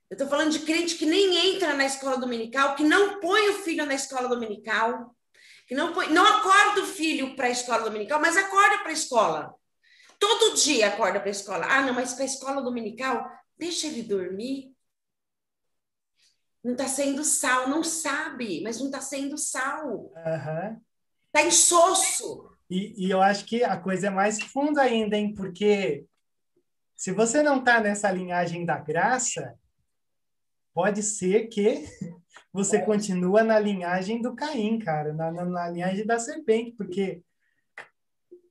Eu 0.10 0.16
estou 0.16 0.28
falando 0.30 0.52
de 0.52 0.60
crente 0.60 0.96
que 0.96 1.06
nem 1.06 1.56
entra 1.56 1.74
na 1.74 1.86
escola 1.86 2.18
dominical, 2.18 2.76
que 2.76 2.84
não 2.84 3.20
põe 3.20 3.50
o 3.50 3.64
filho 3.64 3.86
na 3.86 3.96
escola 3.96 4.30
dominical, 4.30 5.15
que 5.66 5.74
não, 5.74 5.94
não 6.10 6.26
acorda 6.26 6.82
o 6.82 6.86
filho 6.86 7.36
para 7.36 7.48
a 7.48 7.52
escola 7.52 7.84
dominical, 7.84 8.20
mas 8.20 8.38
acorda 8.38 8.80
para 8.80 8.90
a 8.90 8.94
escola. 8.94 9.56
Todo 10.20 10.56
dia 10.56 10.88
acorda 10.88 11.20
para 11.20 11.30
a 11.30 11.32
escola. 11.32 11.66
Ah, 11.68 11.82
não, 11.82 11.94
mas 11.94 12.14
para 12.14 12.24
a 12.24 12.28
escola 12.28 12.62
dominical, 12.62 13.30
deixa 13.58 13.88
ele 13.88 14.04
dormir. 14.04 14.74
Não 16.64 16.74
está 16.74 16.88
sendo 16.88 17.24
sal, 17.24 17.68
não 17.68 17.84
sabe, 17.84 18.62
mas 18.64 18.80
não 18.80 18.88
está 18.88 19.02
sendo 19.02 19.38
sal. 19.38 19.88
Uhum. 19.88 20.82
Está 21.28 21.44
insosso. 21.48 22.50
E, 22.70 23.06
e 23.06 23.12
eu 23.12 23.22
acho 23.22 23.46
que 23.46 23.64
a 23.64 23.78
coisa 23.78 24.08
é 24.08 24.10
mais 24.10 24.42
funda 24.42 24.82
ainda, 24.82 25.16
hein? 25.16 25.34
Porque 25.34 26.06
se 26.96 27.12
você 27.12 27.44
não 27.44 27.60
está 27.60 27.80
nessa 27.80 28.10
linhagem 28.10 28.66
da 28.66 28.78
graça, 28.78 29.58
pode 30.74 31.04
ser 31.04 31.48
que 31.48 31.86
você 32.56 32.80
continua 32.80 33.44
na 33.44 33.60
linhagem 33.60 34.22
do 34.22 34.34
Caim, 34.34 34.80
cara, 34.80 35.12
na, 35.12 35.30
na, 35.30 35.44
na, 35.44 35.70
linhagem 35.70 36.06
da 36.06 36.18
serpente, 36.18 36.72
porque 36.72 37.22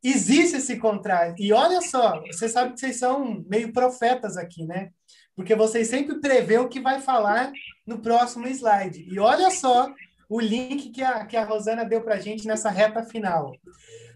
existe 0.03 0.59
esse 0.59 0.77
contrário. 0.77 1.35
E 1.39 1.55
olha 1.55 1.81
só, 1.81 2.21
você 2.27 2.47
sabe 2.47 2.75
que 2.75 2.81
vocês 2.81 2.99
são 2.99 3.43
meio 3.49 3.73
profetas 3.73 4.37
aqui, 4.37 4.67
né? 4.67 4.91
Porque 5.35 5.55
vocês 5.55 5.89
sempre 5.89 6.21
prevê 6.21 6.59
o 6.59 6.69
que 6.69 6.81
vai 6.81 7.01
falar 7.01 7.51
no 7.87 7.99
próximo 7.99 8.47
slide. 8.47 9.09
E 9.11 9.19
olha 9.19 9.51
só 9.51 9.91
o 10.29 10.39
link 10.39 10.91
que 10.91 11.03
a, 11.03 11.25
que 11.25 11.37
a 11.39 11.45
Rosana 11.47 11.83
deu 11.83 12.03
para 12.03 12.17
a 12.17 12.21
gente 12.21 12.47
nessa 12.47 12.69
reta 12.69 13.03
final. 13.05 13.57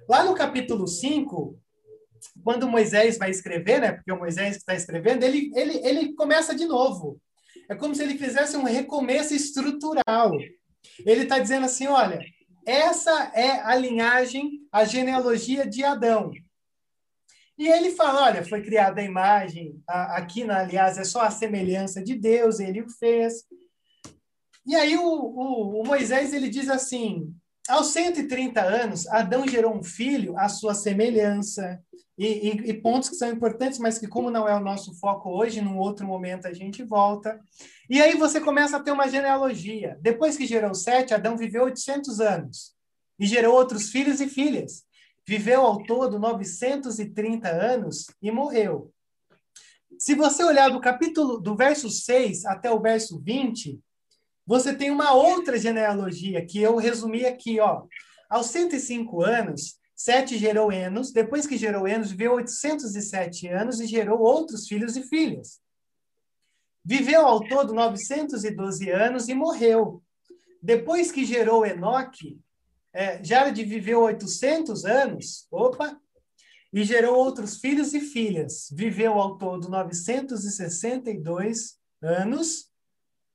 Lá 0.06 0.22
no 0.22 0.34
capítulo 0.34 0.86
5, 0.86 1.58
quando 2.44 2.68
Moisés 2.68 3.16
vai 3.16 3.30
escrever, 3.30 3.80
né? 3.80 3.92
Porque 3.92 4.12
o 4.12 4.18
Moisés 4.18 4.56
está 4.56 4.74
escrevendo, 4.74 5.22
ele, 5.22 5.50
ele, 5.56 5.78
ele 5.78 6.12
começa 6.12 6.54
de 6.54 6.66
novo. 6.66 7.18
É 7.68 7.74
como 7.74 7.94
se 7.94 8.02
ele 8.02 8.18
fizesse 8.18 8.56
um 8.56 8.64
recomeço 8.64 9.34
estrutural. 9.34 10.32
Ele 11.04 11.22
está 11.22 11.38
dizendo 11.38 11.66
assim: 11.66 11.86
olha, 11.86 12.20
essa 12.66 13.32
é 13.34 13.60
a 13.62 13.74
linhagem, 13.74 14.66
a 14.70 14.84
genealogia 14.84 15.66
de 15.66 15.84
Adão. 15.84 16.30
E 17.56 17.66
ele 17.68 17.90
fala: 17.90 18.24
olha, 18.24 18.44
foi 18.44 18.62
criada 18.62 19.00
a 19.00 19.04
imagem, 19.04 19.82
a, 19.88 20.16
aqui, 20.16 20.44
na, 20.44 20.60
aliás, 20.60 20.98
é 20.98 21.04
só 21.04 21.22
a 21.22 21.30
semelhança 21.30 22.02
de 22.02 22.14
Deus, 22.14 22.60
ele 22.60 22.82
o 22.82 22.88
fez. 22.88 23.44
E 24.66 24.76
aí 24.76 24.96
o, 24.96 25.02
o, 25.02 25.80
o 25.80 25.86
Moisés 25.86 26.32
ele 26.32 26.48
diz 26.48 26.68
assim: 26.68 27.34
aos 27.68 27.88
130 27.88 28.62
anos, 28.62 29.06
Adão 29.08 29.46
gerou 29.46 29.74
um 29.74 29.82
filho 29.82 30.38
à 30.38 30.48
sua 30.48 30.74
semelhança. 30.74 31.82
E, 32.18 32.26
e, 32.26 32.70
e, 32.70 32.74
pontos 32.74 33.08
que 33.08 33.14
são 33.14 33.30
importantes, 33.30 33.78
mas 33.78 33.96
que, 33.96 34.08
como 34.08 34.28
não 34.28 34.48
é 34.48 34.54
o 34.54 34.60
nosso 34.60 34.92
foco 34.98 35.30
hoje, 35.30 35.60
num 35.60 35.78
outro 35.78 36.04
momento 36.04 36.48
a 36.48 36.52
gente 36.52 36.82
volta. 36.82 37.40
E 37.88 38.02
aí 38.02 38.16
você 38.16 38.40
começa 38.40 38.76
a 38.76 38.82
ter 38.82 38.90
uma 38.90 39.08
genealogia. 39.08 39.96
Depois 40.00 40.36
que 40.36 40.44
gerou 40.44 40.74
sete, 40.74 41.14
Adão 41.14 41.36
viveu 41.36 41.62
800 41.64 42.20
anos 42.20 42.74
e 43.20 43.24
gerou 43.24 43.54
outros 43.54 43.90
filhos 43.90 44.20
e 44.20 44.28
filhas. 44.28 44.84
Viveu 45.24 45.60
ao 45.60 45.80
todo 45.84 46.18
930 46.18 47.48
anos 47.48 48.06
e 48.20 48.32
morreu. 48.32 48.92
Se 49.96 50.16
você 50.16 50.42
olhar 50.42 50.70
do 50.70 50.80
capítulo 50.80 51.38
do 51.38 51.54
verso 51.54 51.88
6 51.88 52.46
até 52.46 52.70
o 52.70 52.80
verso 52.80 53.20
20, 53.20 53.78
você 54.44 54.74
tem 54.74 54.90
uma 54.90 55.12
outra 55.12 55.56
genealogia 55.56 56.44
que 56.44 56.60
eu 56.60 56.76
resumi 56.76 57.26
aqui, 57.26 57.60
ó. 57.60 57.84
Aos 58.28 58.46
105 58.46 59.22
anos, 59.22 59.77
Sete 60.00 60.38
gerou 60.38 60.70
Enos, 60.70 61.10
depois 61.10 61.44
que 61.44 61.56
gerou 61.56 61.88
Enos, 61.88 62.12
viveu 62.12 62.34
807 62.34 63.48
anos 63.48 63.80
e 63.80 63.86
gerou 63.86 64.20
outros 64.20 64.68
filhos 64.68 64.96
e 64.96 65.02
filhas. 65.02 65.60
Viveu 66.84 67.26
ao 67.26 67.40
todo 67.40 67.74
912 67.74 68.90
anos 68.90 69.28
e 69.28 69.34
morreu. 69.34 70.00
Depois 70.62 71.10
que 71.10 71.24
gerou 71.24 71.66
Enoque, 71.66 72.40
é, 72.92 73.20
Jared 73.24 73.60
viveu 73.64 74.02
800 74.02 74.84
anos, 74.84 75.48
opa, 75.50 76.00
e 76.72 76.84
gerou 76.84 77.16
outros 77.16 77.56
filhos 77.56 77.92
e 77.92 78.00
filhas. 78.00 78.68
Viveu 78.70 79.14
ao 79.14 79.36
todo 79.36 79.68
962 79.68 81.76
anos 82.00 82.70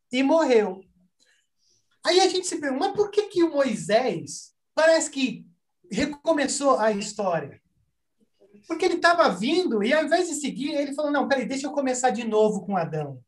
e 0.09 0.23
morreu. 0.23 0.81
Aí 2.05 2.21
a 2.21 2.29
gente 2.29 2.47
se 2.47 2.57
pergunta, 2.57 2.87
mas 2.87 2.95
por 2.95 3.11
que 3.11 3.23
que 3.23 3.43
o 3.43 3.51
Moisés 3.51 4.53
parece 4.73 5.11
que 5.11 5.45
recomeçou 5.91 6.79
a 6.79 6.91
história. 6.91 7.61
Porque 8.67 8.85
ele 8.85 8.95
estava 8.95 9.29
vindo 9.29 9.83
e, 9.83 9.93
ao 9.93 10.05
invés 10.05 10.29
de 10.29 10.35
seguir, 10.35 10.73
ele 10.73 10.93
falou: 10.93 11.11
não, 11.11 11.27
peraí, 11.27 11.45
deixa 11.45 11.67
eu 11.67 11.71
começar 11.71 12.11
de 12.11 12.25
novo 12.25 12.65
com 12.65 12.77
Adão. 12.77 13.21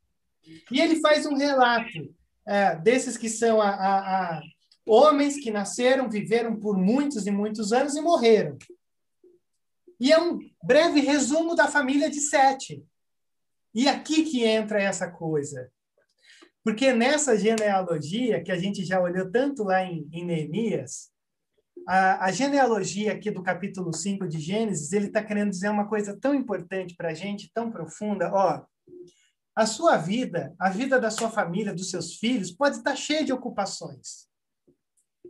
E 0.72 0.80
ele 0.80 0.99
faz 1.02 1.26
um 1.26 1.36
relato 1.36 2.15
é, 2.45 2.76
desses 2.76 3.18
que 3.18 3.30
são 3.30 3.61
a, 3.61 3.69
a, 3.69 4.38
a 4.38 4.41
homens 4.86 5.38
que 5.38 5.52
nasceram, 5.52 6.10
viveram 6.10 6.56
por 6.60 6.77
muitos 6.77 7.26
e 7.26 7.32
muitos 7.32 7.73
anos 7.73 7.95
e 7.95 8.02
morreram. 8.02 8.57
E 9.99 10.11
é 10.11 10.22
um 10.22 10.40
breve 10.64 10.99
resumo 10.99 11.56
da 11.56 11.68
família 11.68 12.10
de 12.10 12.19
Sete. 12.19 12.84
E 13.73 13.88
aqui 13.88 14.23
que 14.23 14.44
entra 14.44 14.82
essa 14.82 15.10
coisa. 15.10 15.69
Porque 16.64 16.94
nessa 16.94 17.38
genealogia, 17.38 18.44
que 18.44 18.52
a 18.52 18.57
gente 18.57 18.84
já 18.84 18.99
olhou 19.02 19.30
tanto 19.32 19.64
lá 19.64 19.84
em, 19.84 20.07
em 20.11 20.26
Neemias, 20.26 21.11
a, 21.88 22.26
a, 22.26 22.31
genealogia 22.31 23.14
aqui 23.14 23.30
do 23.30 23.43
capítulo 23.43 23.93
5 23.93 24.27
de 24.27 24.39
Gênesis, 24.39 24.91
ele 24.91 25.07
está 25.07 25.23
querendo 25.23 25.49
dizer 25.49 25.69
uma 25.69 25.88
coisa 25.88 26.18
tão 26.19 26.34
importante 26.34 26.95
para 26.95 27.10
a 27.10 27.14
gente, 27.14 27.52
tão 27.53 27.72
profunda. 27.72 28.31
Ó, 28.34 28.64
a 29.56 29.65
sua 29.65 29.97
vida, 29.97 30.53
a 30.60 30.69
vida 30.69 30.99
da 30.99 31.10
sua 31.10 31.30
família, 31.30 31.73
dos 31.73 31.89
seus 31.89 32.15
filhos, 32.15 32.52
pode 32.52 32.77
estar 32.77 32.91
tá 32.91 32.95
cheia 32.95 33.23
de 33.23 33.31
ocupações. 33.31 34.27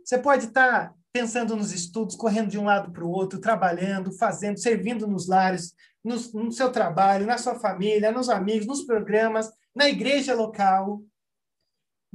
Você 0.04 0.18
pode 0.18 0.46
estar 0.46 0.88
tá 0.88 0.94
pensando 1.12 1.56
nos 1.56 1.72
estudos, 1.72 2.16
correndo 2.16 2.48
de 2.48 2.58
um 2.58 2.64
lado 2.64 2.92
para 2.92 3.04
o 3.04 3.10
outro, 3.10 3.40
trabalhando, 3.40 4.12
fazendo, 4.12 4.58
servindo 4.58 5.06
nos 5.06 5.28
lares, 5.28 5.74
no, 6.04 6.16
no 6.42 6.52
seu 6.52 6.70
trabalho, 6.70 7.26
na 7.26 7.38
sua 7.38 7.54
família, 7.56 8.12
nos 8.12 8.28
amigos, 8.28 8.66
nos 8.66 8.84
programas, 8.84 9.50
na 9.74 9.88
igreja 9.88 10.34
local. 10.34 11.02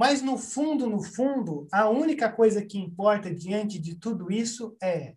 Mas 0.02 0.24
no 0.24 0.36
fundo, 0.36 0.90
no 0.90 1.04
fundo, 1.04 1.68
a 1.72 1.88
única 1.88 2.28
coisa 2.28 2.66
que 2.66 2.80
importa 2.80 3.32
diante 3.32 3.78
de 3.78 3.94
tudo 3.94 4.32
isso 4.32 4.76
é 4.82 5.16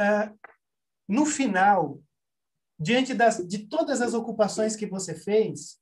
uh, 0.00 0.38
no 1.08 1.26
final, 1.26 2.00
diante 2.78 3.12
das, 3.14 3.44
de 3.48 3.66
todas 3.66 4.00
as 4.00 4.14
ocupações 4.14 4.76
que 4.76 4.86
você 4.86 5.12
fez, 5.12 5.80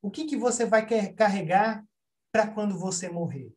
o 0.00 0.10
que, 0.10 0.24
que 0.24 0.34
você 0.34 0.64
vai 0.64 0.86
carregar 1.14 1.84
para 2.32 2.50
quando 2.50 2.78
você 2.78 3.10
morrer? 3.10 3.52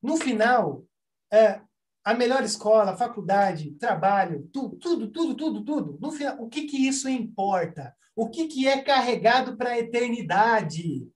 No 0.00 0.16
final, 0.16 0.84
é, 1.32 1.60
a 2.04 2.14
melhor 2.14 2.44
escola, 2.44 2.96
faculdade, 2.96 3.72
trabalho, 3.72 4.48
tudo, 4.52 4.76
tudo, 4.76 5.10
tudo, 5.10 5.34
tudo, 5.34 5.64
tudo. 5.64 5.98
No 6.00 6.12
final, 6.12 6.40
o 6.40 6.48
que, 6.48 6.62
que 6.62 6.86
isso 6.86 7.08
importa? 7.08 7.92
O 8.14 8.30
que, 8.30 8.46
que 8.46 8.68
é 8.68 8.80
carregado 8.80 9.56
para 9.56 9.70
a 9.70 9.78
eternidade? 9.80 11.12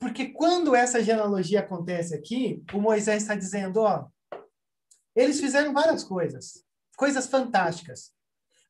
Porque 0.00 0.30
quando 0.30 0.74
essa 0.74 1.02
genealogia 1.02 1.60
acontece 1.60 2.14
aqui, 2.14 2.64
o 2.72 2.80
Moisés 2.80 3.22
está 3.22 3.34
dizendo, 3.34 3.80
ó, 3.80 4.08
eles 5.14 5.38
fizeram 5.38 5.74
várias 5.74 6.02
coisas, 6.02 6.64
coisas 6.96 7.26
fantásticas. 7.26 8.10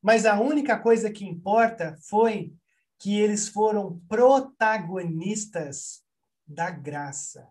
Mas 0.03 0.27
a 0.27 0.41
única 0.41 0.77
coisa 0.77 1.09
que 1.11 1.25
importa 1.25 1.97
foi 2.09 2.53
que 2.99 3.19
eles 3.19 3.49
foram 3.49 4.01
protagonistas 4.09 6.03
da 6.45 6.69
graça. 6.69 7.47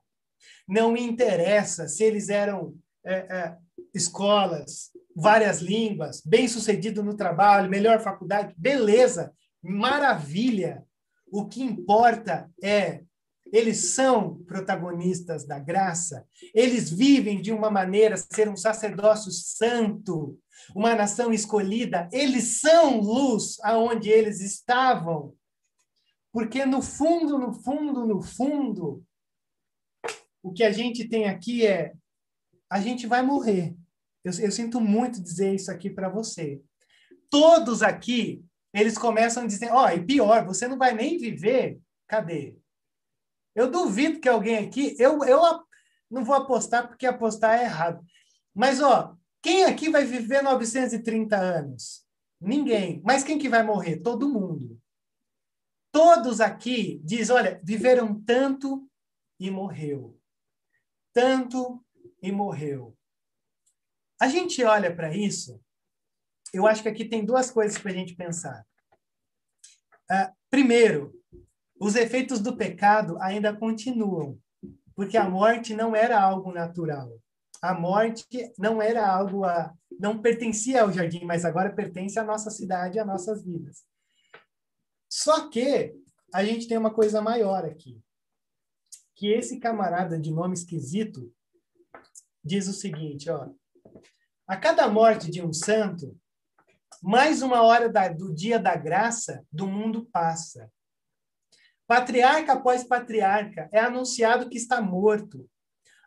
Não 0.67 0.97
interessa 0.97 1.87
se 1.87 2.03
eles 2.03 2.27
eram 2.27 2.75
é, 3.05 3.13
é, 3.13 3.57
escolas, 3.93 4.91
várias 5.15 5.61
línguas, 5.61 6.21
bem-sucedido 6.21 7.01
no 7.01 7.15
trabalho, 7.15 7.69
melhor 7.69 8.01
faculdade, 8.01 8.53
beleza, 8.57 9.33
maravilha. 9.61 10.83
O 11.31 11.47
que 11.47 11.63
importa 11.63 12.51
é 12.61 13.03
eles 13.51 13.93
são 13.93 14.35
protagonistas 14.43 15.45
da 15.45 15.59
graça, 15.59 16.25
eles 16.53 16.89
vivem 16.89 17.41
de 17.41 17.51
uma 17.51 17.69
maneira 17.69 18.17
ser 18.17 18.47
um 18.49 18.57
sacerdócio 18.57 19.31
santo, 19.31 20.39
uma 20.75 20.95
nação 20.95 21.33
escolhida, 21.33 22.07
eles 22.11 22.59
são 22.59 22.99
luz 22.99 23.57
aonde 23.61 24.09
eles 24.09 24.39
estavam. 24.41 25.33
Porque 26.31 26.65
no 26.65 26.81
fundo, 26.81 27.37
no 27.37 27.53
fundo, 27.53 28.05
no 28.05 28.21
fundo, 28.21 29.03
o 30.43 30.53
que 30.53 30.63
a 30.63 30.71
gente 30.71 31.07
tem 31.07 31.27
aqui 31.27 31.65
é 31.65 31.93
a 32.69 32.79
gente 32.79 33.07
vai 33.07 33.21
morrer. 33.23 33.75
Eu, 34.23 34.31
eu 34.39 34.51
sinto 34.51 34.79
muito 34.79 35.21
dizer 35.21 35.55
isso 35.55 35.71
aqui 35.71 35.89
para 35.89 36.07
você. 36.07 36.61
Todos 37.29 37.81
aqui, 37.81 38.43
eles 38.73 38.97
começam 38.97 39.43
a 39.43 39.47
dizer, 39.47 39.71
ó, 39.71 39.85
oh, 39.85 39.89
e 39.89 40.05
pior, 40.05 40.45
você 40.45 40.67
não 40.67 40.77
vai 40.77 40.93
nem 40.93 41.17
viver. 41.17 41.79
Cadê? 42.07 42.55
Eu 43.55 43.69
duvido 43.69 44.19
que 44.19 44.29
alguém 44.29 44.57
aqui, 44.57 44.95
eu, 44.99 45.23
eu 45.23 45.41
não 46.09 46.23
vou 46.23 46.35
apostar 46.35 46.87
porque 46.87 47.05
apostar 47.05 47.59
é 47.59 47.63
errado. 47.63 48.03
Mas, 48.53 48.81
ó, 48.81 49.15
quem 49.41 49.65
aqui 49.65 49.89
vai 49.89 50.05
viver 50.05 50.41
930 50.41 51.35
anos? 51.37 52.05
Ninguém. 52.39 53.01
Mas 53.03 53.23
quem 53.23 53.37
que 53.37 53.49
vai 53.49 53.63
morrer? 53.63 53.97
Todo 53.97 54.29
mundo. 54.29 54.79
Todos 55.91 56.39
aqui 56.39 57.01
diz, 57.03 57.29
olha, 57.29 57.59
viveram 57.63 58.21
tanto 58.21 58.87
e 59.39 59.49
morreu. 59.49 60.19
Tanto 61.13 61.83
e 62.21 62.31
morreu. 62.31 62.95
A 64.21 64.27
gente 64.27 64.63
olha 64.63 64.93
para 64.93 65.15
isso, 65.15 65.59
eu 66.53 66.67
acho 66.67 66.83
que 66.83 66.89
aqui 66.89 67.05
tem 67.05 67.25
duas 67.25 67.49
coisas 67.49 67.77
para 67.77 67.91
a 67.91 67.93
gente 67.93 68.15
pensar. 68.15 68.65
Uh, 70.11 70.35
primeiro, 70.49 71.18
os 71.79 71.95
efeitos 71.95 72.39
do 72.39 72.57
pecado 72.57 73.17
ainda 73.21 73.55
continuam, 73.55 74.37
porque 74.95 75.17
a 75.17 75.29
morte 75.29 75.73
não 75.73 75.95
era 75.95 76.19
algo 76.19 76.51
natural. 76.51 77.09
A 77.61 77.73
morte 77.73 78.25
não 78.57 78.81
era 78.81 79.07
algo 79.07 79.45
a, 79.45 79.73
não 79.99 80.21
pertencia 80.21 80.81
ao 80.81 80.91
jardim, 80.91 81.23
mas 81.23 81.45
agora 81.45 81.73
pertence 81.73 82.19
à 82.19 82.23
nossa 82.23 82.49
cidade, 82.49 82.99
às 82.99 83.07
nossas 83.07 83.43
vidas. 83.43 83.83
Só 85.09 85.49
que 85.49 85.95
a 86.33 86.43
gente 86.43 86.67
tem 86.67 86.77
uma 86.77 86.93
coisa 86.93 87.21
maior 87.21 87.65
aqui, 87.65 87.99
que 89.15 89.27
esse 89.27 89.59
camarada 89.59 90.19
de 90.19 90.31
nome 90.31 90.53
esquisito 90.53 91.33
diz 92.43 92.67
o 92.67 92.73
seguinte, 92.73 93.29
ó: 93.29 93.49
A 94.47 94.55
cada 94.55 94.87
morte 94.87 95.31
de 95.31 95.41
um 95.41 95.51
santo, 95.51 96.17
mais 97.01 97.41
uma 97.41 97.61
hora 97.63 97.89
da, 97.89 98.09
do 98.09 98.33
dia 98.33 98.59
da 98.59 98.75
graça 98.75 99.45
do 99.51 99.65
mundo 99.65 100.07
passa. 100.11 100.71
Patriarca 101.89 102.53
após 102.53 102.83
patriarca, 102.83 103.67
é 103.71 103.79
anunciado 103.79 104.47
que 104.47 104.57
está 104.57 104.79
morto. 104.79 105.49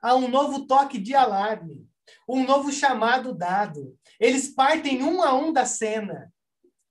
Há 0.01 0.15
um 0.15 0.29
novo 0.29 0.65
toque 0.65 0.97
de 0.97 1.13
alarme, 1.13 1.85
um 2.29 2.47
novo 2.47 2.71
chamado 2.71 3.35
dado. 3.35 3.99
Eles 4.21 4.47
partem 4.47 5.03
um 5.03 5.21
a 5.21 5.35
um 5.35 5.53
da 5.53 5.67
cena, 5.67 6.33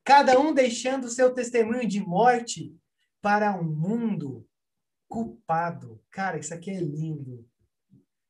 cada 0.04 0.38
um 0.38 0.54
deixando 0.54 1.08
seu 1.08 1.34
testemunho 1.34 1.88
de 1.88 2.02
morte 2.02 2.76
para 3.22 3.58
um 3.58 3.64
mundo 3.64 4.46
culpado. 5.08 6.04
Cara, 6.10 6.38
isso 6.38 6.54
aqui 6.54 6.72
é 6.72 6.82
lindo. 6.82 7.48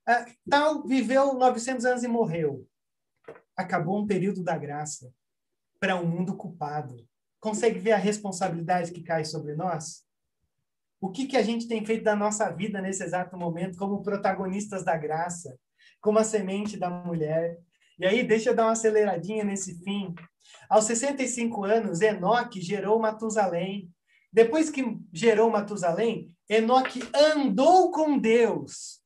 Ah, 0.08 0.28
tal 0.48 0.84
viveu 0.84 1.34
900 1.34 1.86
anos 1.86 2.04
e 2.04 2.08
morreu. 2.08 2.68
Acabou 3.58 4.00
um 4.00 4.06
período 4.06 4.44
da 4.44 4.60
graça 4.60 5.12
para 5.80 5.96
um 5.96 6.06
mundo 6.06 6.38
culpado. 6.38 7.04
Consegue 7.40 7.80
ver 7.80 7.94
a 7.94 7.98
responsabilidade 7.98 8.92
que 8.92 9.02
cai 9.02 9.26
sobre 9.26 9.56
nós? 9.56 10.06
O 11.02 11.10
que, 11.10 11.26
que 11.26 11.36
a 11.36 11.42
gente 11.42 11.68
tem 11.68 11.84
feito 11.84 12.04
da 12.04 12.16
nossa 12.16 12.48
vida 12.52 12.80
nesse 12.80 13.04
exato 13.04 13.36
momento 13.36 13.76
como 13.76 14.04
protagonistas 14.04 14.86
da 14.86 14.96
graça, 14.96 15.58
como 16.00 16.20
a 16.20 16.24
semente 16.24 16.78
da 16.78 16.92
mulher? 16.92 17.58
E 17.98 18.06
aí, 18.06 18.24
deixa 18.24 18.52
eu 18.52 18.56
dar 18.56 18.66
uma 18.66 18.74
aceleradinha 18.74 19.44
nesse 19.44 19.84
fim. 19.84 20.14
Aos 20.70 20.86
65 20.86 21.64
anos, 21.64 22.02
Enoque 22.02 22.62
gerou 22.62 23.00
Matusalém. 23.00 23.90
Depois 24.32 24.70
que 24.70 24.84
gerou 25.12 25.50
Matusalém, 25.50 26.32
Enoque 26.48 27.02
andou 27.16 27.90
com 27.90 28.20
Deus 28.20 29.02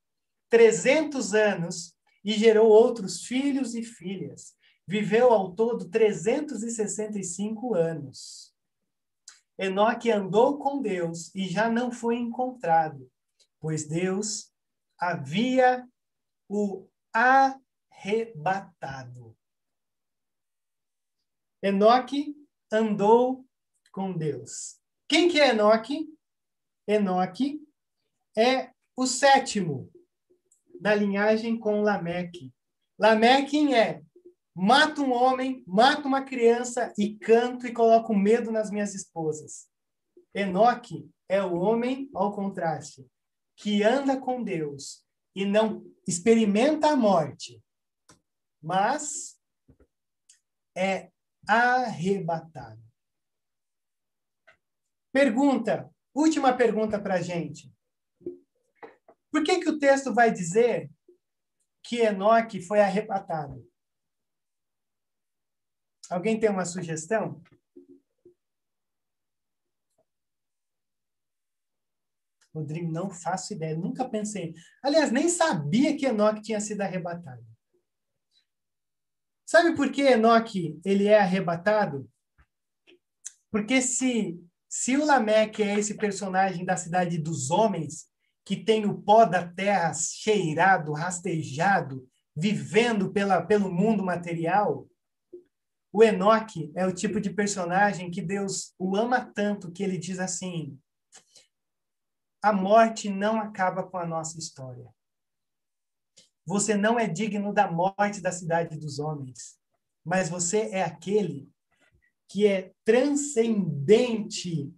300 0.49 1.33
anos 1.33 1.93
e 2.25 2.33
gerou 2.33 2.67
outros 2.67 3.23
filhos 3.23 3.73
e 3.73 3.83
filhas. 3.83 4.53
Viveu 4.87 5.31
ao 5.31 5.55
todo 5.55 5.89
365 5.89 7.73
anos. 7.73 8.54
Enoque 9.57 10.11
andou 10.11 10.57
com 10.57 10.81
Deus 10.81 11.33
e 11.33 11.47
já 11.47 11.69
não 11.69 11.89
foi 11.91 12.17
encontrado, 12.17 13.09
pois 13.59 13.87
Deus 13.87 14.53
havia 14.99 15.87
o 16.49 16.87
arrebatado. 17.93 19.35
Enoque 21.63 22.35
andou 22.71 23.45
com 23.91 24.11
Deus. 24.15 24.79
Quem 25.07 25.29
que 25.29 25.39
é 25.39 25.49
Enoque? 25.49 26.13
Enoque 26.87 27.59
é 28.37 28.71
o 28.95 29.07
sétimo 29.07 29.91
da 30.79 30.93
linhagem 30.93 31.57
com 31.57 31.81
Lameque. 31.81 32.53
Lameque 32.99 33.73
é 33.73 34.04
Mato 34.57 35.03
um 35.03 35.11
homem, 35.11 35.61
mato 35.67 36.07
uma 36.07 36.23
criança 36.23 36.93
e 36.97 37.13
canto 37.17 37.67
e 37.67 37.73
coloco 37.73 38.15
medo 38.15 38.51
nas 38.51 38.71
minhas 38.71 38.95
esposas. 38.95 39.67
Enoque 40.33 41.11
é 41.27 41.43
o 41.43 41.55
homem, 41.55 42.09
ao 42.15 42.33
contraste, 42.33 43.05
que 43.57 43.83
anda 43.83 44.17
com 44.17 44.41
Deus 44.41 45.05
e 45.35 45.43
não 45.43 45.85
experimenta 46.07 46.91
a 46.91 46.95
morte, 46.95 47.61
mas 48.63 49.37
é 50.73 51.11
arrebatado. 51.45 52.81
Pergunta, 55.11 55.93
última 56.13 56.55
pergunta 56.55 56.97
para 56.97 57.15
a 57.15 57.21
gente. 57.21 57.69
Por 59.29 59.43
que, 59.43 59.59
que 59.59 59.69
o 59.69 59.77
texto 59.79 60.13
vai 60.13 60.31
dizer 60.31 60.89
que 61.83 61.97
Enoque 61.97 62.61
foi 62.61 62.79
arrebatado? 62.79 63.69
Alguém 66.09 66.39
tem 66.39 66.49
uma 66.49 66.65
sugestão? 66.65 67.41
Rodrigo, 72.53 72.89
não 72.89 73.09
faço 73.09 73.53
ideia, 73.53 73.75
nunca 73.75 74.07
pensei. 74.07 74.53
Aliás, 74.81 75.11
nem 75.11 75.27
sabia 75.27 75.97
que 75.97 76.05
Enoque 76.05 76.41
tinha 76.41 76.61
sido 76.61 76.81
arrebatado. 76.81 77.45
Sabe 79.45 79.75
por 79.75 79.91
que 79.91 80.01
Enoque 80.01 80.79
ele 80.85 81.07
é 81.07 81.19
arrebatado? 81.19 82.09
Porque 83.51 83.81
se, 83.81 84.39
se 84.69 84.97
o 84.97 85.05
Lameque 85.05 85.61
é 85.61 85.77
esse 85.77 85.95
personagem 85.95 86.65
da 86.65 86.77
cidade 86.77 87.17
dos 87.17 87.51
homens, 87.51 88.09
que 88.45 88.55
tem 88.55 88.85
o 88.85 89.01
pó 89.01 89.25
da 89.25 89.47
terra 89.47 89.93
cheirado, 89.93 90.93
rastejado, 90.93 92.07
vivendo 92.35 93.11
pela, 93.11 93.41
pelo 93.41 93.71
mundo 93.71 94.03
material, 94.03 94.87
o 95.95 96.03
Enoque 96.03 96.73
é 96.75 96.85
o 96.85 96.93
tipo 96.93 97.21
de 97.21 97.29
personagem 97.29 98.11
que 98.11 98.21
Deus 98.21 98.75
o 98.77 98.97
ama 98.97 99.31
tanto 99.33 99.71
que 99.71 99.81
ele 99.81 99.97
diz 99.97 100.19
assim: 100.19 100.77
a 102.43 102.51
morte 102.51 103.09
não 103.09 103.39
acaba 103.39 103.81
com 103.81 103.97
a 103.97 104.05
nossa 104.05 104.37
história. 104.37 104.93
Você 106.45 106.75
não 106.75 106.99
é 106.99 107.07
digno 107.07 107.53
da 107.53 107.71
morte 107.71 108.19
da 108.19 108.33
cidade 108.33 108.77
dos 108.77 108.99
homens. 108.99 109.57
mas 110.03 110.29
você 110.29 110.69
é 110.69 110.83
aquele 110.83 111.49
que 112.27 112.45
é 112.45 112.73
transcendente 112.83 114.75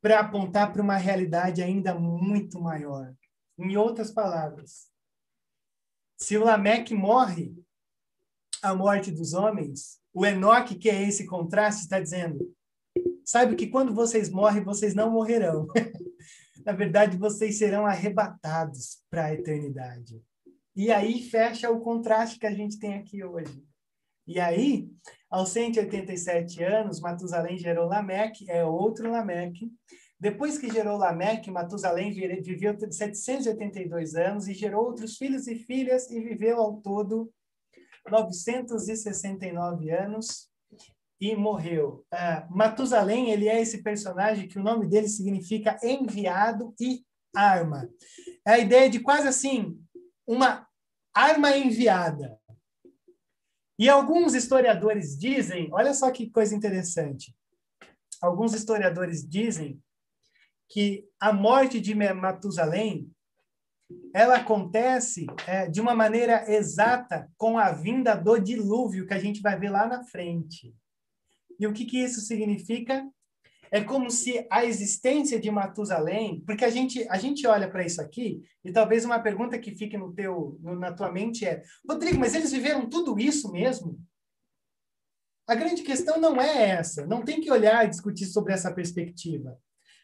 para 0.00 0.20
apontar 0.20 0.72
para 0.72 0.80
uma 0.80 0.96
realidade 0.96 1.62
ainda 1.62 1.94
muito 1.94 2.58
maior. 2.58 3.14
Em 3.58 3.76
outras 3.76 4.10
palavras, 4.10 4.90
se 6.16 6.38
o 6.38 6.44
Lameque 6.44 6.94
morre, 6.94 7.54
a 8.62 8.74
morte 8.74 9.10
dos 9.10 9.34
homens, 9.34 9.99
o 10.12 10.26
Enoque, 10.26 10.74
que 10.74 10.90
é 10.90 11.02
esse 11.02 11.26
contraste, 11.26 11.82
está 11.82 12.00
dizendo: 12.00 12.52
sabe 13.24 13.56
que 13.56 13.68
quando 13.68 13.94
vocês 13.94 14.30
morrem, 14.30 14.62
vocês 14.62 14.94
não 14.94 15.10
morrerão. 15.10 15.66
Na 16.64 16.72
verdade, 16.72 17.16
vocês 17.16 17.58
serão 17.58 17.86
arrebatados 17.86 19.02
para 19.08 19.26
a 19.26 19.34
eternidade. 19.34 20.20
E 20.76 20.90
aí 20.92 21.22
fecha 21.22 21.70
o 21.70 21.80
contraste 21.80 22.38
que 22.38 22.46
a 22.46 22.52
gente 22.52 22.78
tem 22.78 22.94
aqui 22.94 23.24
hoje. 23.24 23.62
E 24.26 24.38
aí, 24.38 24.88
aos 25.28 25.48
187 25.50 26.62
anos, 26.62 27.00
Matusalém 27.00 27.58
gerou 27.58 27.86
Lameque, 27.86 28.50
é 28.50 28.64
outro 28.64 29.10
Lameque. 29.10 29.72
Depois 30.18 30.58
que 30.58 30.70
gerou 30.70 30.98
Lameque, 30.98 31.50
Matusalém 31.50 32.12
viveu 32.12 32.76
782 32.78 34.14
anos 34.14 34.46
e 34.46 34.54
gerou 34.54 34.84
outros 34.84 35.16
filhos 35.16 35.48
e 35.48 35.56
filhas 35.56 36.10
e 36.10 36.20
viveu 36.20 36.60
ao 36.60 36.76
todo 36.76 37.32
969 38.08 39.90
anos 39.90 40.50
e 41.20 41.36
morreu. 41.36 42.04
Uh, 42.12 42.56
Matusalém, 42.56 43.30
ele 43.30 43.48
é 43.48 43.60
esse 43.60 43.82
personagem 43.82 44.48
que 44.48 44.58
o 44.58 44.62
nome 44.62 44.86
dele 44.86 45.08
significa 45.08 45.78
enviado 45.82 46.74
e 46.80 47.04
arma. 47.34 47.88
É 48.46 48.52
a 48.52 48.58
ideia 48.58 48.88
de 48.88 49.00
quase 49.00 49.28
assim, 49.28 49.78
uma 50.26 50.66
arma 51.14 51.56
enviada. 51.56 52.38
E 53.78 53.88
alguns 53.88 54.34
historiadores 54.34 55.18
dizem, 55.18 55.68
olha 55.72 55.94
só 55.94 56.10
que 56.10 56.30
coisa 56.30 56.54
interessante. 56.54 57.34
Alguns 58.20 58.52
historiadores 58.52 59.26
dizem 59.26 59.82
que 60.68 61.08
a 61.18 61.32
morte 61.32 61.80
de 61.80 61.94
Matusalém 61.94 63.10
ela 64.12 64.36
acontece 64.36 65.26
é, 65.46 65.68
de 65.68 65.80
uma 65.80 65.94
maneira 65.94 66.44
exata 66.50 67.30
com 67.36 67.58
a 67.58 67.72
vinda 67.72 68.14
do 68.14 68.38
dilúvio 68.38 69.06
que 69.06 69.14
a 69.14 69.18
gente 69.18 69.40
vai 69.40 69.58
ver 69.58 69.70
lá 69.70 69.86
na 69.86 70.02
frente. 70.04 70.74
E 71.58 71.66
o 71.66 71.72
que, 71.72 71.84
que 71.84 71.98
isso 71.98 72.20
significa? 72.20 73.06
É 73.70 73.80
como 73.80 74.10
se 74.10 74.46
a 74.50 74.64
existência 74.64 75.38
de 75.38 75.48
Matusalém, 75.50 76.42
porque 76.44 76.64
a 76.64 76.70
gente 76.70 77.06
a 77.08 77.16
gente 77.16 77.46
olha 77.46 77.70
para 77.70 77.84
isso 77.86 78.00
aqui 78.00 78.42
e 78.64 78.72
talvez 78.72 79.04
uma 79.04 79.20
pergunta 79.20 79.58
que 79.58 79.76
fique 79.76 79.96
no 79.96 80.12
teu 80.12 80.58
no, 80.60 80.74
na 80.74 80.92
tua 80.92 81.12
mente 81.12 81.46
é, 81.46 81.62
Rodrigo, 81.88 82.18
mas 82.18 82.34
eles 82.34 82.50
viveram 82.50 82.88
tudo 82.88 83.16
isso 83.18 83.52
mesmo? 83.52 84.00
A 85.46 85.54
grande 85.54 85.82
questão 85.82 86.20
não 86.20 86.40
é 86.40 86.70
essa. 86.70 87.06
Não 87.06 87.22
tem 87.22 87.40
que 87.40 87.50
olhar 87.50 87.84
e 87.84 87.90
discutir 87.90 88.26
sobre 88.26 88.52
essa 88.52 88.72
perspectiva. 88.72 89.56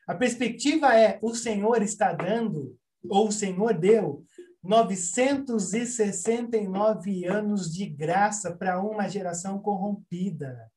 A 0.06 0.14
perspectiva 0.14 0.96
é 0.96 1.18
o 1.20 1.34
Senhor 1.34 1.82
está 1.82 2.12
dando 2.12 2.76
ou 3.10 3.28
o 3.28 3.32
Senhor 3.32 3.74
deu 3.74 4.24
969 4.62 7.26
anos 7.26 7.72
de 7.72 7.86
graça 7.86 8.54
para 8.54 8.80
uma 8.80 9.08
geração 9.08 9.58
corrompida. 9.58 10.70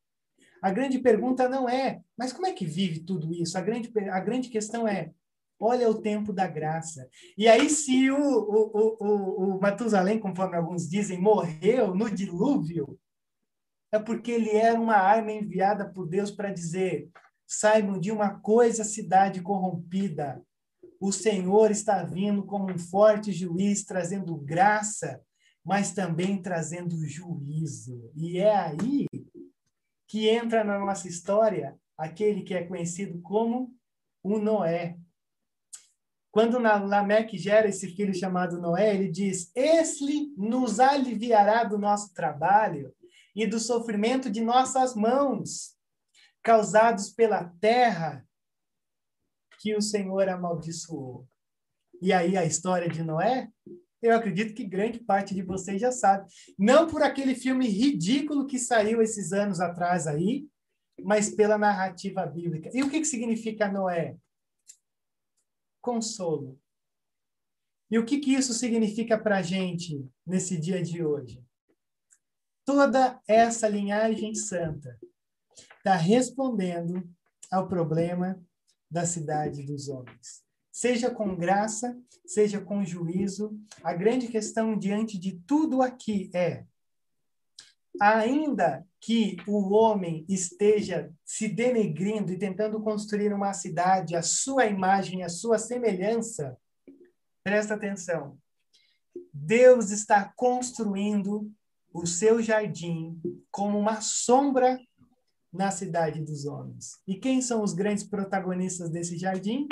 A 0.61 0.71
grande 0.71 0.99
pergunta 0.99 1.47
não 1.47 1.69
é, 1.69 2.01
mas 2.17 2.33
como 2.33 2.47
é 2.47 2.51
que 2.51 2.65
vive 2.65 2.99
tudo 2.99 3.33
isso? 3.33 3.57
A 3.57 3.61
grande, 3.61 3.89
a 4.11 4.19
grande 4.19 4.49
questão 4.49 4.85
é, 4.87 5.11
olha 5.59 5.89
o 5.89 6.01
tempo 6.01 6.31
da 6.31 6.47
graça. 6.47 7.09
E 7.37 7.47
aí, 7.47 7.69
se 7.69 8.11
o, 8.11 8.17
o, 8.17 8.97
o, 8.99 9.55
o 9.55 9.61
Matusalém, 9.61 10.19
conforme 10.19 10.57
alguns 10.57 10.87
dizem, 10.87 11.19
morreu 11.19 11.95
no 11.95 12.09
dilúvio, 12.09 12.99
é 13.91 13.99
porque 13.99 14.31
ele 14.31 14.51
era 14.51 14.79
uma 14.79 14.95
arma 14.95 15.31
enviada 15.31 15.89
por 15.89 16.07
Deus 16.07 16.29
para 16.29 16.51
dizer: 16.51 17.09
saibam 17.47 17.99
de 17.99 18.11
uma 18.11 18.39
coisa, 18.39 18.83
cidade 18.83 19.41
corrompida. 19.41 20.41
O 20.99 21.11
Senhor 21.13 21.71
está 21.71 22.03
vindo 22.03 22.43
como 22.43 22.71
um 22.71 22.77
forte 22.77 23.31
juiz, 23.31 23.85
trazendo 23.85 24.35
graça, 24.35 25.21
mas 25.63 25.93
também 25.93 26.41
trazendo 26.41 27.05
juízo. 27.07 28.11
E 28.15 28.37
é 28.37 28.53
aí 28.53 29.07
que 30.07 30.27
entra 30.27 30.63
na 30.63 30.77
nossa 30.77 31.07
história 31.07 31.77
aquele 31.97 32.41
que 32.41 32.53
é 32.53 32.63
conhecido 32.63 33.21
como 33.21 33.73
o 34.21 34.39
Noé. 34.39 34.97
Quando 36.31 36.59
Lameque 36.59 37.37
gera 37.37 37.69
esse 37.69 37.87
filho 37.95 38.13
chamado 38.13 38.59
Noé, 38.59 38.93
ele 38.93 39.09
diz: 39.09 39.51
Esse 39.55 40.33
nos 40.37 40.79
aliviará 40.79 41.63
do 41.63 41.77
nosso 41.77 42.13
trabalho 42.13 42.93
e 43.35 43.47
do 43.47 43.59
sofrimento 43.59 44.29
de 44.29 44.41
nossas 44.41 44.95
mãos, 44.95 45.75
causados 46.43 47.09
pela 47.09 47.45
terra 47.61 48.27
que 49.59 49.75
o 49.75 49.81
Senhor 49.81 50.27
amaldiçoou. 50.27 51.27
E 52.01 52.13
aí 52.13 52.37
a 52.37 52.45
história 52.45 52.89
de 52.89 53.03
Noé 53.03 53.49
eu 54.01 54.15
acredito 54.15 54.53
que 54.53 54.63
grande 54.63 54.99
parte 54.99 55.35
de 55.35 55.41
vocês 55.41 55.79
já 55.79 55.91
sabe. 55.91 56.31
Não 56.57 56.87
por 56.87 57.03
aquele 57.03 57.35
filme 57.35 57.67
ridículo 57.67 58.47
que 58.47 58.57
saiu 58.57 59.01
esses 59.01 59.33
anos 59.33 59.59
atrás 59.59 60.07
aí, 60.07 60.47
mas 61.01 61.29
pela 61.29 61.57
narrativa 61.57 62.25
bíblica. 62.25 62.69
E 62.73 62.81
o 62.81 62.89
que, 62.89 62.99
que 62.99 63.05
significa 63.05 63.69
Noé? 63.69 64.17
Consolo. 65.81 66.59
E 67.91 67.97
o 67.97 68.05
que, 68.05 68.19
que 68.19 68.33
isso 68.33 68.53
significa 68.53 69.17
para 69.17 69.37
a 69.37 69.41
gente 69.41 70.07
nesse 70.25 70.57
dia 70.57 70.81
de 70.81 71.03
hoje? 71.03 71.43
Toda 72.63 73.19
essa 73.27 73.67
linhagem 73.67 74.33
santa 74.35 74.97
está 75.77 75.95
respondendo 75.95 77.09
ao 77.51 77.67
problema 77.67 78.41
da 78.89 79.05
cidade 79.05 79.63
dos 79.63 79.87
homens 79.87 80.49
seja 80.79 81.11
com 81.11 81.35
graça, 81.35 81.97
seja 82.25 82.61
com 82.61 82.85
juízo. 82.85 83.59
A 83.83 83.93
grande 83.93 84.29
questão 84.29 84.77
diante 84.77 85.17
de 85.17 85.33
tudo 85.45 85.81
aqui 85.81 86.31
é: 86.33 86.63
ainda 87.99 88.87
que 89.01 89.35
o 89.45 89.73
homem 89.73 90.25
esteja 90.29 91.13
se 91.25 91.49
denegrindo 91.49 92.31
e 92.31 92.39
tentando 92.39 92.81
construir 92.81 93.33
uma 93.33 93.53
cidade, 93.53 94.15
a 94.15 94.21
sua 94.21 94.67
imagem, 94.67 95.21
a 95.21 95.27
sua 95.27 95.57
semelhança, 95.57 96.57
presta 97.43 97.73
atenção. 97.73 98.37
Deus 99.33 99.91
está 99.91 100.31
construindo 100.33 101.51
o 101.93 102.05
seu 102.05 102.41
jardim 102.41 103.19
como 103.51 103.77
uma 103.77 103.99
sombra 103.99 104.79
na 105.51 105.71
cidade 105.71 106.21
dos 106.21 106.45
homens. 106.45 107.01
E 107.07 107.15
quem 107.15 107.41
são 107.41 107.63
os 107.63 107.73
grandes 107.73 108.03
protagonistas 108.03 108.89
desse 108.89 109.17
jardim? 109.17 109.67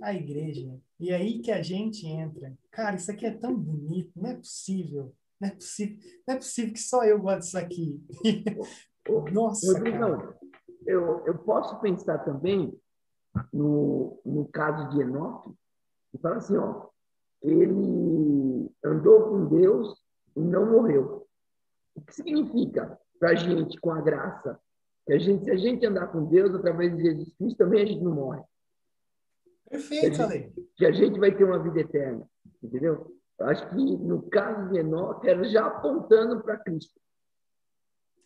a 0.00 0.14
igreja. 0.14 0.80
E 0.98 1.10
é 1.10 1.16
aí 1.16 1.40
que 1.40 1.50
a 1.50 1.62
gente 1.62 2.06
entra. 2.06 2.56
Cara, 2.70 2.96
isso 2.96 3.10
aqui 3.10 3.26
é 3.26 3.30
tão 3.30 3.54
bonito, 3.54 4.12
não 4.16 4.30
é 4.30 4.34
possível. 4.34 5.14
Não 5.40 5.48
é 5.48 5.52
possível, 5.52 5.98
não 6.26 6.34
é 6.34 6.38
possível 6.38 6.72
que 6.72 6.80
só 6.80 7.04
eu 7.04 7.20
gosto 7.20 7.40
disso 7.40 7.58
aqui. 7.58 8.02
Nossa, 9.32 9.72
Rodrigo, 9.72 10.34
eu, 10.86 11.26
eu 11.26 11.38
posso 11.38 11.80
pensar 11.80 12.18
também 12.18 12.78
no, 13.52 14.20
no 14.24 14.46
caso 14.48 14.90
de 14.90 15.00
Enoque 15.00 15.52
e 16.14 16.18
falar 16.18 16.36
assim, 16.36 16.56
ó, 16.56 16.88
ele 17.42 18.70
andou 18.84 19.30
com 19.30 19.48
Deus 19.48 19.98
e 20.36 20.40
não 20.40 20.70
morreu. 20.70 21.19
O 22.00 22.04
que 22.06 22.14
significa 22.14 22.98
para 23.18 23.30
a 23.30 23.34
gente, 23.34 23.78
com 23.78 23.90
a 23.90 24.00
graça, 24.00 24.58
que 25.06 25.12
a 25.12 25.18
gente, 25.18 25.44
se 25.44 25.50
a 25.50 25.56
gente 25.56 25.84
andar 25.84 26.06
com 26.08 26.24
Deus 26.24 26.54
através 26.54 26.96
de 26.96 27.02
Jesus 27.02 27.32
Cristo, 27.34 27.58
também 27.58 27.82
a 27.82 27.86
gente 27.86 28.02
não 28.02 28.14
morre. 28.14 28.42
Perfeito, 29.68 30.22
Ale. 30.22 30.52
Que 30.76 30.86
a 30.86 30.92
gente 30.92 31.18
vai 31.20 31.36
ter 31.36 31.44
uma 31.44 31.62
vida 31.62 31.80
eterna, 31.80 32.26
entendeu? 32.62 33.14
Eu 33.38 33.46
acho 33.46 33.68
que 33.70 33.76
no 33.76 34.22
caso 34.22 34.70
de 34.70 34.80
Enoque 34.80 35.28
era 35.28 35.44
já 35.44 35.66
apontando 35.66 36.42
para 36.42 36.58
Cristo. 36.58 36.98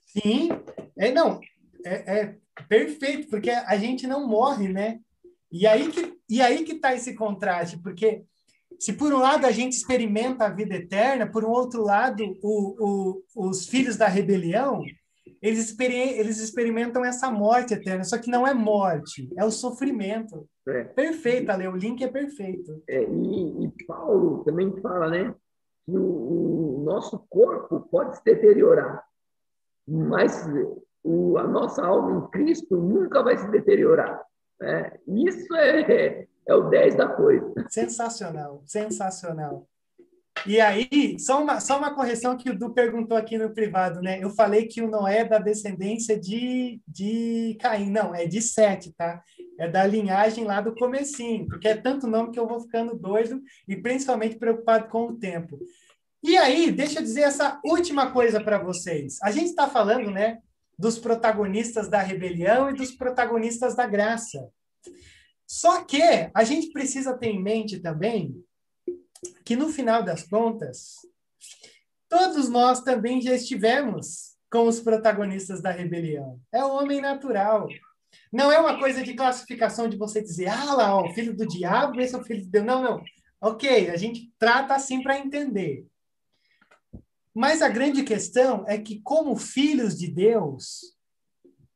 Sim, 0.07 0.49
é 0.97 1.11
não, 1.11 1.41
é, 1.85 2.19
é, 2.21 2.39
perfeito, 2.69 3.29
porque 3.29 3.51
a 3.51 3.77
gente 3.77 4.07
não 4.07 4.27
morre, 4.27 4.69
né? 4.69 5.01
E 5.51 5.67
aí 5.67 5.91
que 5.91 6.15
e 6.29 6.41
aí 6.41 6.65
que 6.65 6.73
está 6.73 6.95
esse 6.95 7.15
contraste, 7.15 7.79
porque 7.79 8.25
se 8.79 8.93
por 8.93 9.13
um 9.13 9.19
lado 9.19 9.47
a 9.47 9.51
gente 9.51 9.73
experimenta 9.73 10.45
a 10.45 10.51
vida 10.51 10.75
eterna, 10.75 11.27
por 11.27 11.45
um 11.45 11.51
outro 11.51 11.83
lado 11.83 12.23
o, 12.43 13.23
o, 13.35 13.49
os 13.49 13.67
filhos 13.67 13.97
da 13.97 14.07
rebelião 14.07 14.83
eles, 15.45 15.79
eles 15.79 16.41
experimentam 16.41 17.05
essa 17.05 17.31
morte 17.31 17.75
eterna, 17.75 18.03
só 18.03 18.17
que 18.17 18.31
não 18.31 18.47
é 18.47 18.55
morte, 18.55 19.29
é 19.37 19.45
o 19.45 19.51
sofrimento. 19.51 20.49
É. 20.67 20.85
Perfeito, 20.85 21.51
Ale, 21.51 21.69
o 21.69 21.77
link 21.77 22.03
é 22.03 22.09
perfeito. 22.09 22.83
É, 22.89 23.03
e, 23.03 23.67
e, 23.67 23.85
Paulo 23.87 24.43
também 24.43 24.75
fala, 24.81 25.11
né, 25.11 25.35
que 25.85 25.93
o, 25.93 26.81
o, 26.81 26.83
nosso 26.83 27.19
corpo 27.29 27.81
pode 27.91 28.17
se 28.17 28.25
deteriorar, 28.25 29.05
mas 29.87 30.49
o, 31.03 31.37
a 31.37 31.47
nossa 31.47 31.85
alma 31.85 32.17
em 32.27 32.31
Cristo 32.31 32.79
nunca 32.79 33.23
vai 33.23 33.37
se 33.37 33.47
deteriorar. 33.51 34.25
Né? 34.59 34.99
Isso 35.07 35.55
é, 35.57 36.27
é 36.47 36.55
o 36.55 36.69
10 36.69 36.97
da 36.97 37.09
coisa. 37.09 37.53
Sensacional, 37.69 38.63
sensacional. 38.67 39.67
E 40.47 40.61
aí, 40.61 41.17
só 41.19 41.43
uma, 41.43 41.59
só 41.61 41.79
uma 41.79 41.95
correção 41.95 42.37
que 42.37 42.51
o 42.51 42.59
Du 42.59 42.75
perguntou 42.75 43.17
aqui 43.17 43.39
no 43.39 43.55
privado, 43.55 44.03
né? 44.03 44.19
Eu 44.23 44.29
falei 44.29 44.67
que 44.67 44.83
o 44.83 44.91
Noé 44.91 45.21
é 45.21 45.25
da 45.25 45.39
descendência 45.39 46.19
de, 46.19 46.81
de 46.87 47.57
Caim. 47.61 47.89
Não, 47.91 48.15
é 48.15 48.27
de 48.27 48.43
Sete, 48.43 48.93
tá? 48.93 49.23
É 49.59 49.69
da 49.69 49.87
linhagem 49.87 50.45
lá 50.45 50.61
do 50.61 50.75
comecinho, 50.75 51.47
porque 51.47 51.69
é 51.69 51.77
tanto 51.77 52.07
nome 52.07 52.31
que 52.31 52.39
eu 52.39 52.47
vou 52.47 52.61
ficando 52.61 52.95
doido 52.95 53.41
e 53.67 53.77
principalmente 53.77 54.37
preocupado 54.37 54.89
com 54.89 55.07
o 55.07 55.17
tempo. 55.17 55.59
E 56.23 56.37
aí, 56.37 56.71
deixa 56.71 56.99
eu 56.99 57.03
dizer 57.03 57.23
essa 57.23 57.61
última 57.65 58.11
coisa 58.11 58.43
para 58.43 58.59
vocês. 58.59 59.19
A 59.23 59.31
gente 59.31 59.51
está 59.51 59.69
falando, 59.69 60.11
né, 60.11 60.39
dos 60.79 60.99
protagonistas 60.99 61.89
da 61.89 62.01
rebelião 62.01 62.71
e 62.71 62.75
dos 62.75 62.91
protagonistas 62.91 63.75
da 63.75 63.87
graça. 63.87 64.49
Só 65.47 65.85
que 65.85 66.03
a 66.35 66.45
gente 66.45 66.73
precisa 66.73 67.17
ter 67.17 67.29
em 67.29 67.43
mente 67.43 67.81
também 67.81 68.35
que 69.45 69.57
no 69.57 69.69
final 69.69 70.03
das 70.03 70.23
contas, 70.23 70.97
todos 72.09 72.49
nós 72.49 72.81
também 72.83 73.21
já 73.21 73.35
estivemos 73.35 74.35
com 74.51 74.67
os 74.69 74.81
protagonistas 74.81 75.61
da 75.61 75.71
rebelião. 75.71 76.41
É 76.53 76.65
o 76.65 76.75
homem 76.75 77.01
natural. 77.01 77.69
Não 78.33 78.51
é 78.51 78.59
uma 78.59 78.79
coisa 78.79 79.03
de 79.03 79.15
classificação 79.15 79.89
de 79.89 79.97
você 79.97 80.23
dizer, 80.23 80.49
ah 80.49 80.75
lá, 80.75 81.03
o 81.03 81.13
filho 81.13 81.37
do 81.37 81.47
diabo, 81.47 82.01
esse 82.01 82.15
é 82.15 82.19
o 82.19 82.25
filho 82.25 82.43
de 82.43 82.49
Deus. 82.49 82.65
Não, 82.65 82.83
não. 82.83 83.05
Ok, 83.41 83.91
a 83.91 83.97
gente 83.97 84.33
trata 84.39 84.75
assim 84.75 85.03
para 85.03 85.19
entender. 85.19 85.87
Mas 87.35 87.63
a 87.63 87.69
grande 87.69 88.05
questão 88.05 88.65
é 88.69 88.79
que, 88.79 89.01
como 89.03 89.37
filhos 89.37 89.99
de 89.99 90.07
Deus, 90.07 90.94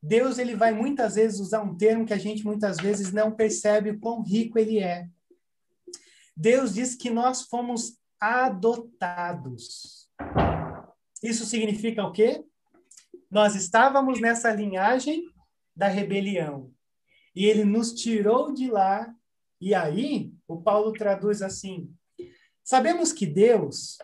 Deus 0.02 0.38
ele 0.38 0.54
vai 0.54 0.72
muitas 0.72 1.16
vezes 1.16 1.40
usar 1.40 1.62
um 1.62 1.76
termo 1.76 2.06
que 2.06 2.12
a 2.12 2.18
gente 2.18 2.44
muitas 2.44 2.76
vezes 2.76 3.12
não 3.12 3.32
percebe 3.32 3.90
o 3.90 3.98
quão 3.98 4.22
rico 4.22 4.58
ele 4.58 4.78
é. 4.78 5.08
Deus 6.36 6.74
diz 6.74 6.94
que 6.94 7.10
nós 7.10 7.42
fomos 7.42 7.98
adotados. 8.20 10.08
Isso 11.22 11.44
significa 11.44 12.04
o 12.04 12.12
quê? 12.12 12.44
Nós 13.30 13.56
estávamos 13.56 14.20
nessa 14.20 14.52
linhagem 14.52 15.24
da 15.74 15.88
rebelião. 15.88 16.72
E 17.34 17.44
ele 17.44 17.64
nos 17.64 17.92
tirou 17.92 18.52
de 18.52 18.70
lá. 18.70 19.12
E 19.60 19.74
aí, 19.74 20.32
o 20.46 20.60
Paulo 20.62 20.92
traduz 20.92 21.42
assim: 21.42 21.92
Sabemos 22.62 23.12
que 23.12 23.26
Deus 23.26 23.98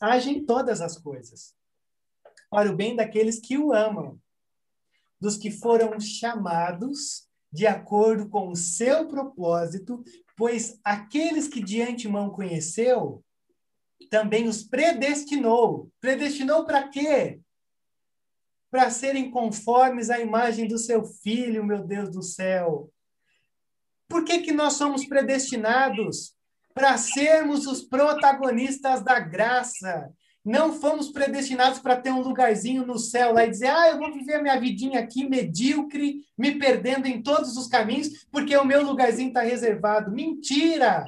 age 0.00 0.30
em 0.30 0.44
todas 0.44 0.80
as 0.80 0.98
coisas 0.98 1.54
para 2.50 2.70
o 2.70 2.76
bem 2.76 2.94
daqueles 2.94 3.38
que 3.38 3.58
o 3.58 3.72
amam, 3.72 4.20
dos 5.20 5.36
que 5.36 5.50
foram 5.50 5.98
chamados 5.98 7.26
de 7.52 7.66
acordo 7.66 8.28
com 8.28 8.48
o 8.48 8.56
seu 8.56 9.08
propósito, 9.08 10.02
pois 10.36 10.78
aqueles 10.84 11.48
que 11.48 11.62
de 11.62 11.80
antemão 11.80 12.30
conheceu, 12.30 13.24
também 14.10 14.46
os 14.46 14.62
predestinou. 14.62 15.90
Predestinou 16.00 16.64
para 16.64 16.88
quê? 16.88 17.40
Para 18.70 18.90
serem 18.90 19.30
conformes 19.30 20.10
à 20.10 20.20
imagem 20.20 20.68
do 20.68 20.78
seu 20.78 21.04
filho, 21.04 21.64
meu 21.64 21.82
Deus 21.82 22.10
do 22.10 22.22
céu. 22.22 22.92
Por 24.08 24.24
que, 24.24 24.40
que 24.40 24.52
nós 24.52 24.74
somos 24.74 25.06
predestinados? 25.06 26.34
Para 26.74 26.98
sermos 26.98 27.66
os 27.66 27.82
protagonistas 27.82 29.02
da 29.02 29.18
graça. 29.18 30.12
Não 30.46 30.72
fomos 30.72 31.08
predestinados 31.08 31.80
para 31.80 31.96
ter 31.96 32.12
um 32.12 32.20
lugarzinho 32.20 32.86
no 32.86 33.00
céu 33.00 33.32
lá 33.32 33.44
e 33.44 33.50
dizer, 33.50 33.66
ah, 33.66 33.88
eu 33.88 33.98
vou 33.98 34.12
viver 34.12 34.34
a 34.34 34.42
minha 34.42 34.60
vidinha 34.60 35.00
aqui 35.00 35.28
medíocre, 35.28 36.24
me 36.38 36.56
perdendo 36.56 37.06
em 37.06 37.20
todos 37.20 37.56
os 37.56 37.66
caminhos, 37.66 38.24
porque 38.30 38.56
o 38.56 38.64
meu 38.64 38.80
lugarzinho 38.84 39.26
está 39.26 39.40
reservado. 39.40 40.12
Mentira! 40.12 41.04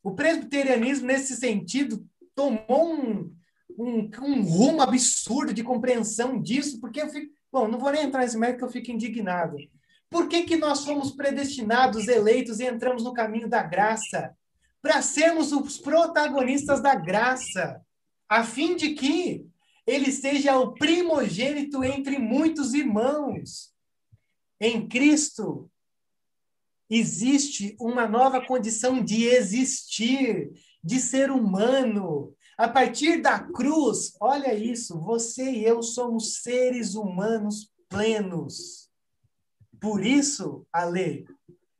O 0.00 0.12
presbiterianismo, 0.12 1.08
nesse 1.08 1.34
sentido, 1.34 2.06
tomou 2.36 2.94
um, 2.94 3.34
um, 3.76 4.08
um, 4.22 4.42
rumo 4.42 4.80
absurdo 4.80 5.52
de 5.52 5.64
compreensão 5.64 6.40
disso, 6.40 6.78
porque 6.78 7.02
eu 7.02 7.08
fico. 7.08 7.32
Bom, 7.50 7.66
não 7.66 7.80
vou 7.80 7.90
nem 7.90 8.04
entrar 8.04 8.20
nesse 8.20 8.38
mérito 8.38 8.58
que 8.58 8.64
eu 8.64 8.70
fico 8.70 8.92
indignado. 8.92 9.56
Por 10.08 10.28
que, 10.28 10.44
que 10.44 10.56
nós 10.56 10.84
fomos 10.84 11.10
predestinados, 11.10 12.06
eleitos 12.06 12.60
e 12.60 12.66
entramos 12.66 13.02
no 13.02 13.12
caminho 13.12 13.48
da 13.48 13.60
graça? 13.60 14.36
Para 14.80 15.02
sermos 15.02 15.50
os 15.50 15.78
protagonistas 15.78 16.80
da 16.80 16.94
graça 16.94 17.84
a 18.28 18.44
fim 18.44 18.76
de 18.76 18.94
que 18.94 19.46
ele 19.86 20.12
seja 20.12 20.58
o 20.58 20.74
primogênito 20.74 21.82
entre 21.82 22.18
muitos 22.18 22.74
irmãos. 22.74 23.72
Em 24.60 24.86
Cristo 24.86 25.70
existe 26.90 27.76
uma 27.80 28.06
nova 28.06 28.44
condição 28.44 29.02
de 29.02 29.24
existir, 29.24 30.50
de 30.82 31.00
ser 31.00 31.30
humano. 31.30 32.34
A 32.56 32.68
partir 32.68 33.22
da 33.22 33.38
cruz, 33.38 34.14
olha 34.20 34.54
isso, 34.54 34.98
você 35.00 35.50
e 35.50 35.64
eu 35.64 35.82
somos 35.82 36.42
seres 36.42 36.94
humanos 36.94 37.72
plenos. 37.88 38.90
Por 39.80 40.04
isso, 40.04 40.66
Ale, 40.72 41.24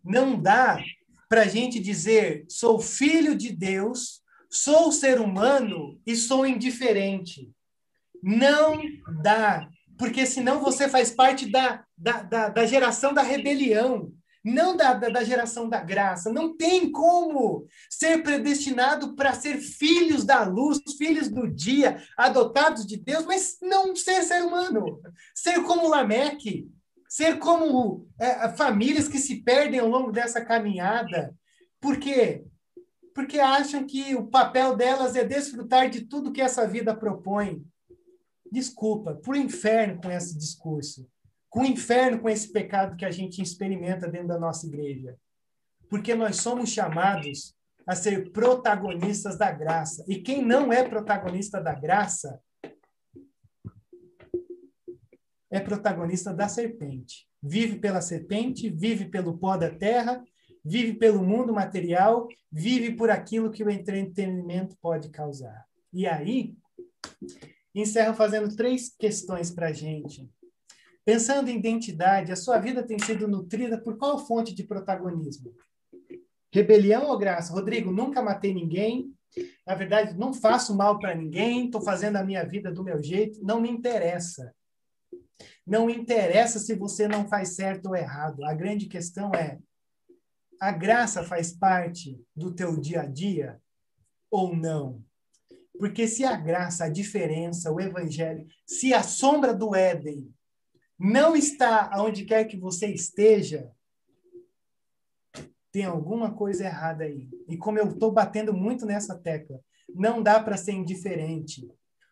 não 0.05 0.41
dá 0.41 0.83
para 1.29 1.43
a 1.43 1.49
gente 1.49 1.79
dizer 1.79 2.47
sou 2.49 2.81
filho 2.81 3.37
de 3.37 3.53
Deus 3.53 4.23
Sou 4.51 4.91
ser 4.91 5.21
humano 5.21 6.01
e 6.07 6.17
sou 6.17 6.47
indiferente. 6.47 7.51
Não 8.23 8.81
dá, 9.23 9.69
porque 9.99 10.25
senão 10.25 10.61
você 10.61 10.89
faz 10.89 11.11
parte 11.11 11.51
da, 11.51 11.85
da, 11.97 12.23
da, 12.23 12.49
da 12.49 12.67
geração 12.67 13.13
da 13.13 13.23
rebelião, 13.23 14.13
não 14.45 14.77
da, 14.77 14.95
da, 14.95 15.09
da, 15.09 15.25
geração 15.25 15.69
da 15.69 15.81
graça. 15.81 16.33
Não 16.33 16.57
tem 16.57 16.91
como 16.91 17.67
ser 17.91 18.23
predestinado 18.23 19.15
para 19.15 19.35
ser 19.35 19.59
filhos 19.59 20.25
da 20.25 20.45
luz, 20.45 20.81
filhos 20.97 21.29
do 21.29 21.47
dia, 21.49 22.03
adotados 22.17 22.87
de 22.87 22.97
Deus, 22.97 23.25
mas 23.27 23.59
não 23.61 23.95
ser 23.95 24.23
ser 24.23 24.43
humano. 24.43 25.01
Ser 25.35 25.63
como 25.65 25.89
Lameque, 25.89 26.69
ser 27.09 27.39
como 27.39 28.07
é, 28.19 28.49
famílias 28.51 29.09
que 29.09 29.19
se 29.19 29.43
perdem 29.43 29.81
ao 29.81 29.89
longo 29.89 30.13
dessa 30.13 30.45
caminhada. 30.45 31.35
Por 31.81 31.99
quê? 31.99 32.45
Porque 33.19 33.41
acham 33.41 33.85
que 33.85 34.15
o 34.15 34.29
papel 34.29 34.77
delas 34.77 35.17
é 35.17 35.25
desfrutar 35.25 35.91
de 35.91 36.03
tudo 36.03 36.31
que 36.31 36.41
essa 36.41 36.69
vida 36.69 36.95
propõe. 36.95 37.67
Desculpa, 38.49 39.17
por 39.17 39.35
inferno 39.35 40.01
com 40.01 40.09
esse 40.09 40.39
discurso, 40.39 41.05
com 41.51 41.63
o 41.63 41.67
inferno 41.67 42.21
com 42.21 42.29
esse 42.29 42.53
pecado 42.53 42.97
que 42.97 43.05
a 43.05 43.11
gente 43.11 43.43
experimenta 43.43 44.07
dentro 44.07 44.29
da 44.29 44.39
nossa 44.39 44.69
igreja. 44.69 45.19
Porque 45.91 46.15
nós 46.15 46.37
somos 46.37 46.71
chamados 46.71 47.57
a 47.85 47.97
ser 47.97 48.31
protagonistas 48.31 49.37
da 49.37 49.51
graça. 49.51 50.05
E 50.07 50.23
quem 50.23 50.41
não 50.41 50.73
é 50.73 50.89
protagonista 50.89 51.61
da 51.61 51.75
graça 51.75 52.41
é 55.51 55.59
protagonista 55.59 56.33
da 56.33 56.47
serpente. 56.47 57.27
Vive 57.43 57.81
pela 57.81 58.01
serpente, 58.01 58.71
vive 58.71 59.07
pelo 59.07 59.37
pó 59.37 59.57
da 59.57 59.71
terra 59.71 60.23
vive 60.65 60.95
pelo 60.95 61.23
mundo 61.23 61.53
material, 61.53 62.29
vive 62.51 62.95
por 62.95 63.11
aquilo 63.11 63.51
que 63.51 63.65
o 63.65 63.71
entretenimento 63.71 64.77
pode 64.81 65.11
causar. 65.11 65.67
E 65.93 66.07
aí, 66.07 66.55
encerro 67.75 68.15
fazendo 68.15 68.55
três 68.55 68.95
questões 68.97 69.51
para 69.51 69.69
a 69.69 69.73
gente. 69.73 70.29
Pensando 71.05 71.49
em 71.49 71.57
identidade, 71.57 72.31
a 72.31 72.37
sua 72.37 72.59
vida 72.59 72.83
tem 72.83 72.99
sido 72.99 73.27
nutrida 73.27 73.81
por 73.81 73.97
qual 73.97 74.19
fonte 74.27 74.55
de 74.55 74.63
protagonismo? 74.63 75.55
Rebelião 76.53 77.07
ou 77.07 77.19
graça? 77.19 77.53
Rodrigo, 77.53 77.91
nunca 77.91 78.23
matei 78.23 78.53
ninguém. 78.53 79.13
Na 79.67 79.75
verdade, 79.75 80.19
não 80.19 80.35
faço 80.35 80.77
mal 80.77 80.99
para 80.99 81.15
ninguém. 81.15 81.67
Estou 81.67 81.81
fazendo 81.81 82.17
a 82.17 82.25
minha 82.25 82.45
vida 82.45 82.71
do 82.71 82.85
meu 82.85 83.03
jeito. 83.03 83.41
Não 83.43 83.61
me 83.61 83.71
interessa. 83.71 84.55
Não 85.67 85.89
interessa 85.89 86.59
se 86.59 86.75
você 86.75 87.07
não 87.07 87.29
faz 87.29 87.55
certo 87.55 87.87
ou 87.87 87.97
errado. 87.97 88.45
A 88.45 88.55
grande 88.55 88.87
questão 88.87 89.31
é: 89.35 89.59
a 90.61 90.73
graça 90.73 91.23
faz 91.23 91.53
parte 91.53 92.21
do 92.35 92.55
teu 92.55 92.79
dia 92.79 93.03
a 93.03 93.07
dia 93.07 93.61
ou 94.31 94.55
não? 94.55 95.03
Porque 95.79 96.09
se 96.09 96.25
a 96.25 96.37
graça, 96.37 96.85
a 96.85 96.89
diferença, 96.89 97.71
o 97.71 97.81
evangelho, 97.81 98.47
se 98.67 98.93
a 98.93 99.03
sombra 99.03 99.55
do 99.55 99.75
Éden 99.75 100.29
não 100.99 101.37
está 101.37 101.89
aonde 101.93 102.25
quer 102.25 102.45
que 102.45 102.57
você 102.57 102.89
esteja, 102.89 103.71
tem 105.71 105.85
alguma 105.85 106.35
coisa 106.35 106.65
errada 106.65 107.05
aí. 107.05 107.29
E 107.49 107.57
como 107.57 107.79
eu 107.79 107.91
estou 107.91 108.11
batendo 108.11 108.53
muito 108.53 108.85
nessa 108.85 109.17
tecla, 109.17 109.61
não 109.95 110.21
dá 110.23 110.43
para 110.43 110.57
ser 110.57 110.73
indiferente. 110.73 111.71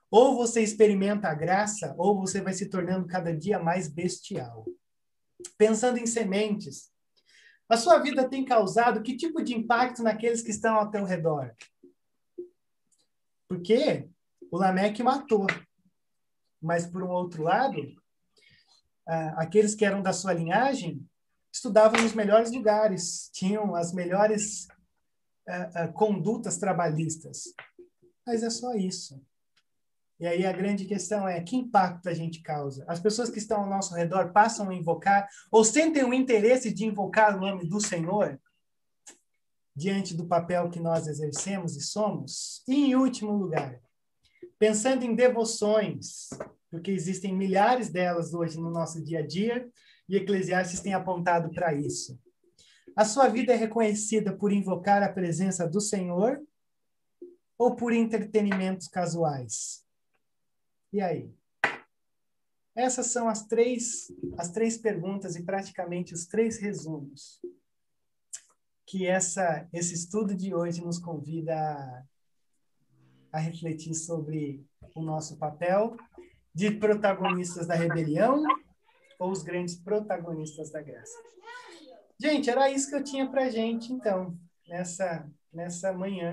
Ou 0.08 0.36
você 0.36 0.62
experimenta 0.62 1.28
a 1.28 1.34
graça, 1.34 1.92
ou 1.98 2.20
você 2.20 2.40
vai 2.40 2.52
se 2.52 2.66
tornando 2.66 3.08
cada 3.08 3.36
dia 3.36 3.58
mais 3.58 3.88
bestial. 3.88 4.64
Pensando 5.58 5.98
em 5.98 6.06
sementes, 6.06 6.92
a 7.68 7.76
sua 7.76 7.98
vida 7.98 8.28
tem 8.28 8.44
causado 8.44 9.02
que 9.02 9.16
tipo 9.16 9.42
de 9.42 9.54
impacto 9.54 10.02
naqueles 10.02 10.42
que 10.42 10.50
estão 10.50 10.76
ao 10.76 10.90
teu 10.90 11.04
redor? 11.04 11.54
Porque 13.48 14.08
o 14.50 14.58
Lameque 14.58 15.02
matou. 15.02 15.46
Mas, 16.60 16.86
por 16.86 17.02
um 17.02 17.10
outro 17.10 17.42
lado, 17.42 17.80
aqueles 19.36 19.74
que 19.74 19.84
eram 19.84 20.02
da 20.02 20.12
sua 20.12 20.32
linhagem 20.32 21.06
estudavam 21.52 22.00
nos 22.02 22.12
melhores 22.12 22.50
lugares, 22.50 23.30
tinham 23.32 23.74
as 23.74 23.92
melhores 23.92 24.66
condutas 25.94 26.58
trabalhistas. 26.58 27.54
Mas 28.26 28.42
é 28.42 28.50
só 28.50 28.74
isso. 28.74 29.22
E 30.18 30.26
aí 30.26 30.46
a 30.46 30.52
grande 30.52 30.86
questão 30.86 31.28
é 31.28 31.40
que 31.42 31.56
impacto 31.56 32.08
a 32.08 32.14
gente 32.14 32.40
causa? 32.40 32.84
As 32.88 32.98
pessoas 32.98 33.28
que 33.28 33.38
estão 33.38 33.60
ao 33.60 33.68
nosso 33.68 33.94
redor 33.94 34.32
passam 34.32 34.70
a 34.70 34.74
invocar 34.74 35.28
ou 35.50 35.62
sentem 35.62 36.04
o 36.04 36.14
interesse 36.14 36.72
de 36.72 36.86
invocar 36.86 37.36
o 37.36 37.40
nome 37.40 37.68
do 37.68 37.80
Senhor 37.80 38.40
diante 39.74 40.14
do 40.14 40.26
papel 40.26 40.70
que 40.70 40.80
nós 40.80 41.06
exercemos 41.06 41.76
e 41.76 41.82
somos? 41.82 42.62
E 42.66 42.86
em 42.86 42.96
último 42.96 43.32
lugar, 43.32 43.78
pensando 44.58 45.04
em 45.04 45.14
devoções, 45.14 46.30
porque 46.70 46.90
existem 46.90 47.36
milhares 47.36 47.90
delas 47.90 48.32
hoje 48.32 48.58
no 48.58 48.70
nosso 48.70 49.04
dia 49.04 49.18
a 49.18 49.26
dia, 49.26 49.68
e 50.08 50.16
Eclesiastes 50.16 50.80
tem 50.80 50.94
apontado 50.94 51.50
para 51.50 51.74
isso. 51.74 52.18
A 52.96 53.04
sua 53.04 53.28
vida 53.28 53.52
é 53.52 53.56
reconhecida 53.56 54.34
por 54.34 54.50
invocar 54.50 55.02
a 55.02 55.12
presença 55.12 55.68
do 55.68 55.80
Senhor 55.80 56.40
ou 57.58 57.76
por 57.76 57.92
entretenimentos 57.92 58.88
casuais? 58.88 59.85
E 60.96 61.00
aí? 61.02 61.30
Essas 62.74 63.08
são 63.08 63.28
as 63.28 63.46
três, 63.46 64.10
as 64.38 64.50
três 64.50 64.78
perguntas 64.78 65.36
e 65.36 65.42
praticamente 65.42 66.14
os 66.14 66.24
três 66.24 66.56
resumos 66.58 67.38
que 68.86 69.06
essa, 69.06 69.68
esse 69.74 69.92
estudo 69.92 70.34
de 70.34 70.54
hoje 70.54 70.82
nos 70.82 70.98
convida 70.98 71.54
a, 71.54 72.02
a 73.30 73.38
refletir 73.38 73.92
sobre 73.92 74.64
o 74.94 75.02
nosso 75.02 75.36
papel 75.36 75.98
de 76.54 76.70
protagonistas 76.70 77.66
da 77.66 77.74
rebelião 77.74 78.42
ou 79.18 79.30
os 79.30 79.42
grandes 79.42 79.76
protagonistas 79.76 80.70
da 80.70 80.80
graça. 80.80 81.18
Gente, 82.18 82.48
era 82.48 82.70
isso 82.70 82.88
que 82.88 82.94
eu 82.94 83.04
tinha 83.04 83.28
para 83.28 83.50
gente, 83.50 83.92
então, 83.92 84.34
nessa, 84.66 85.30
nessa 85.52 85.92
manhã. 85.92 86.24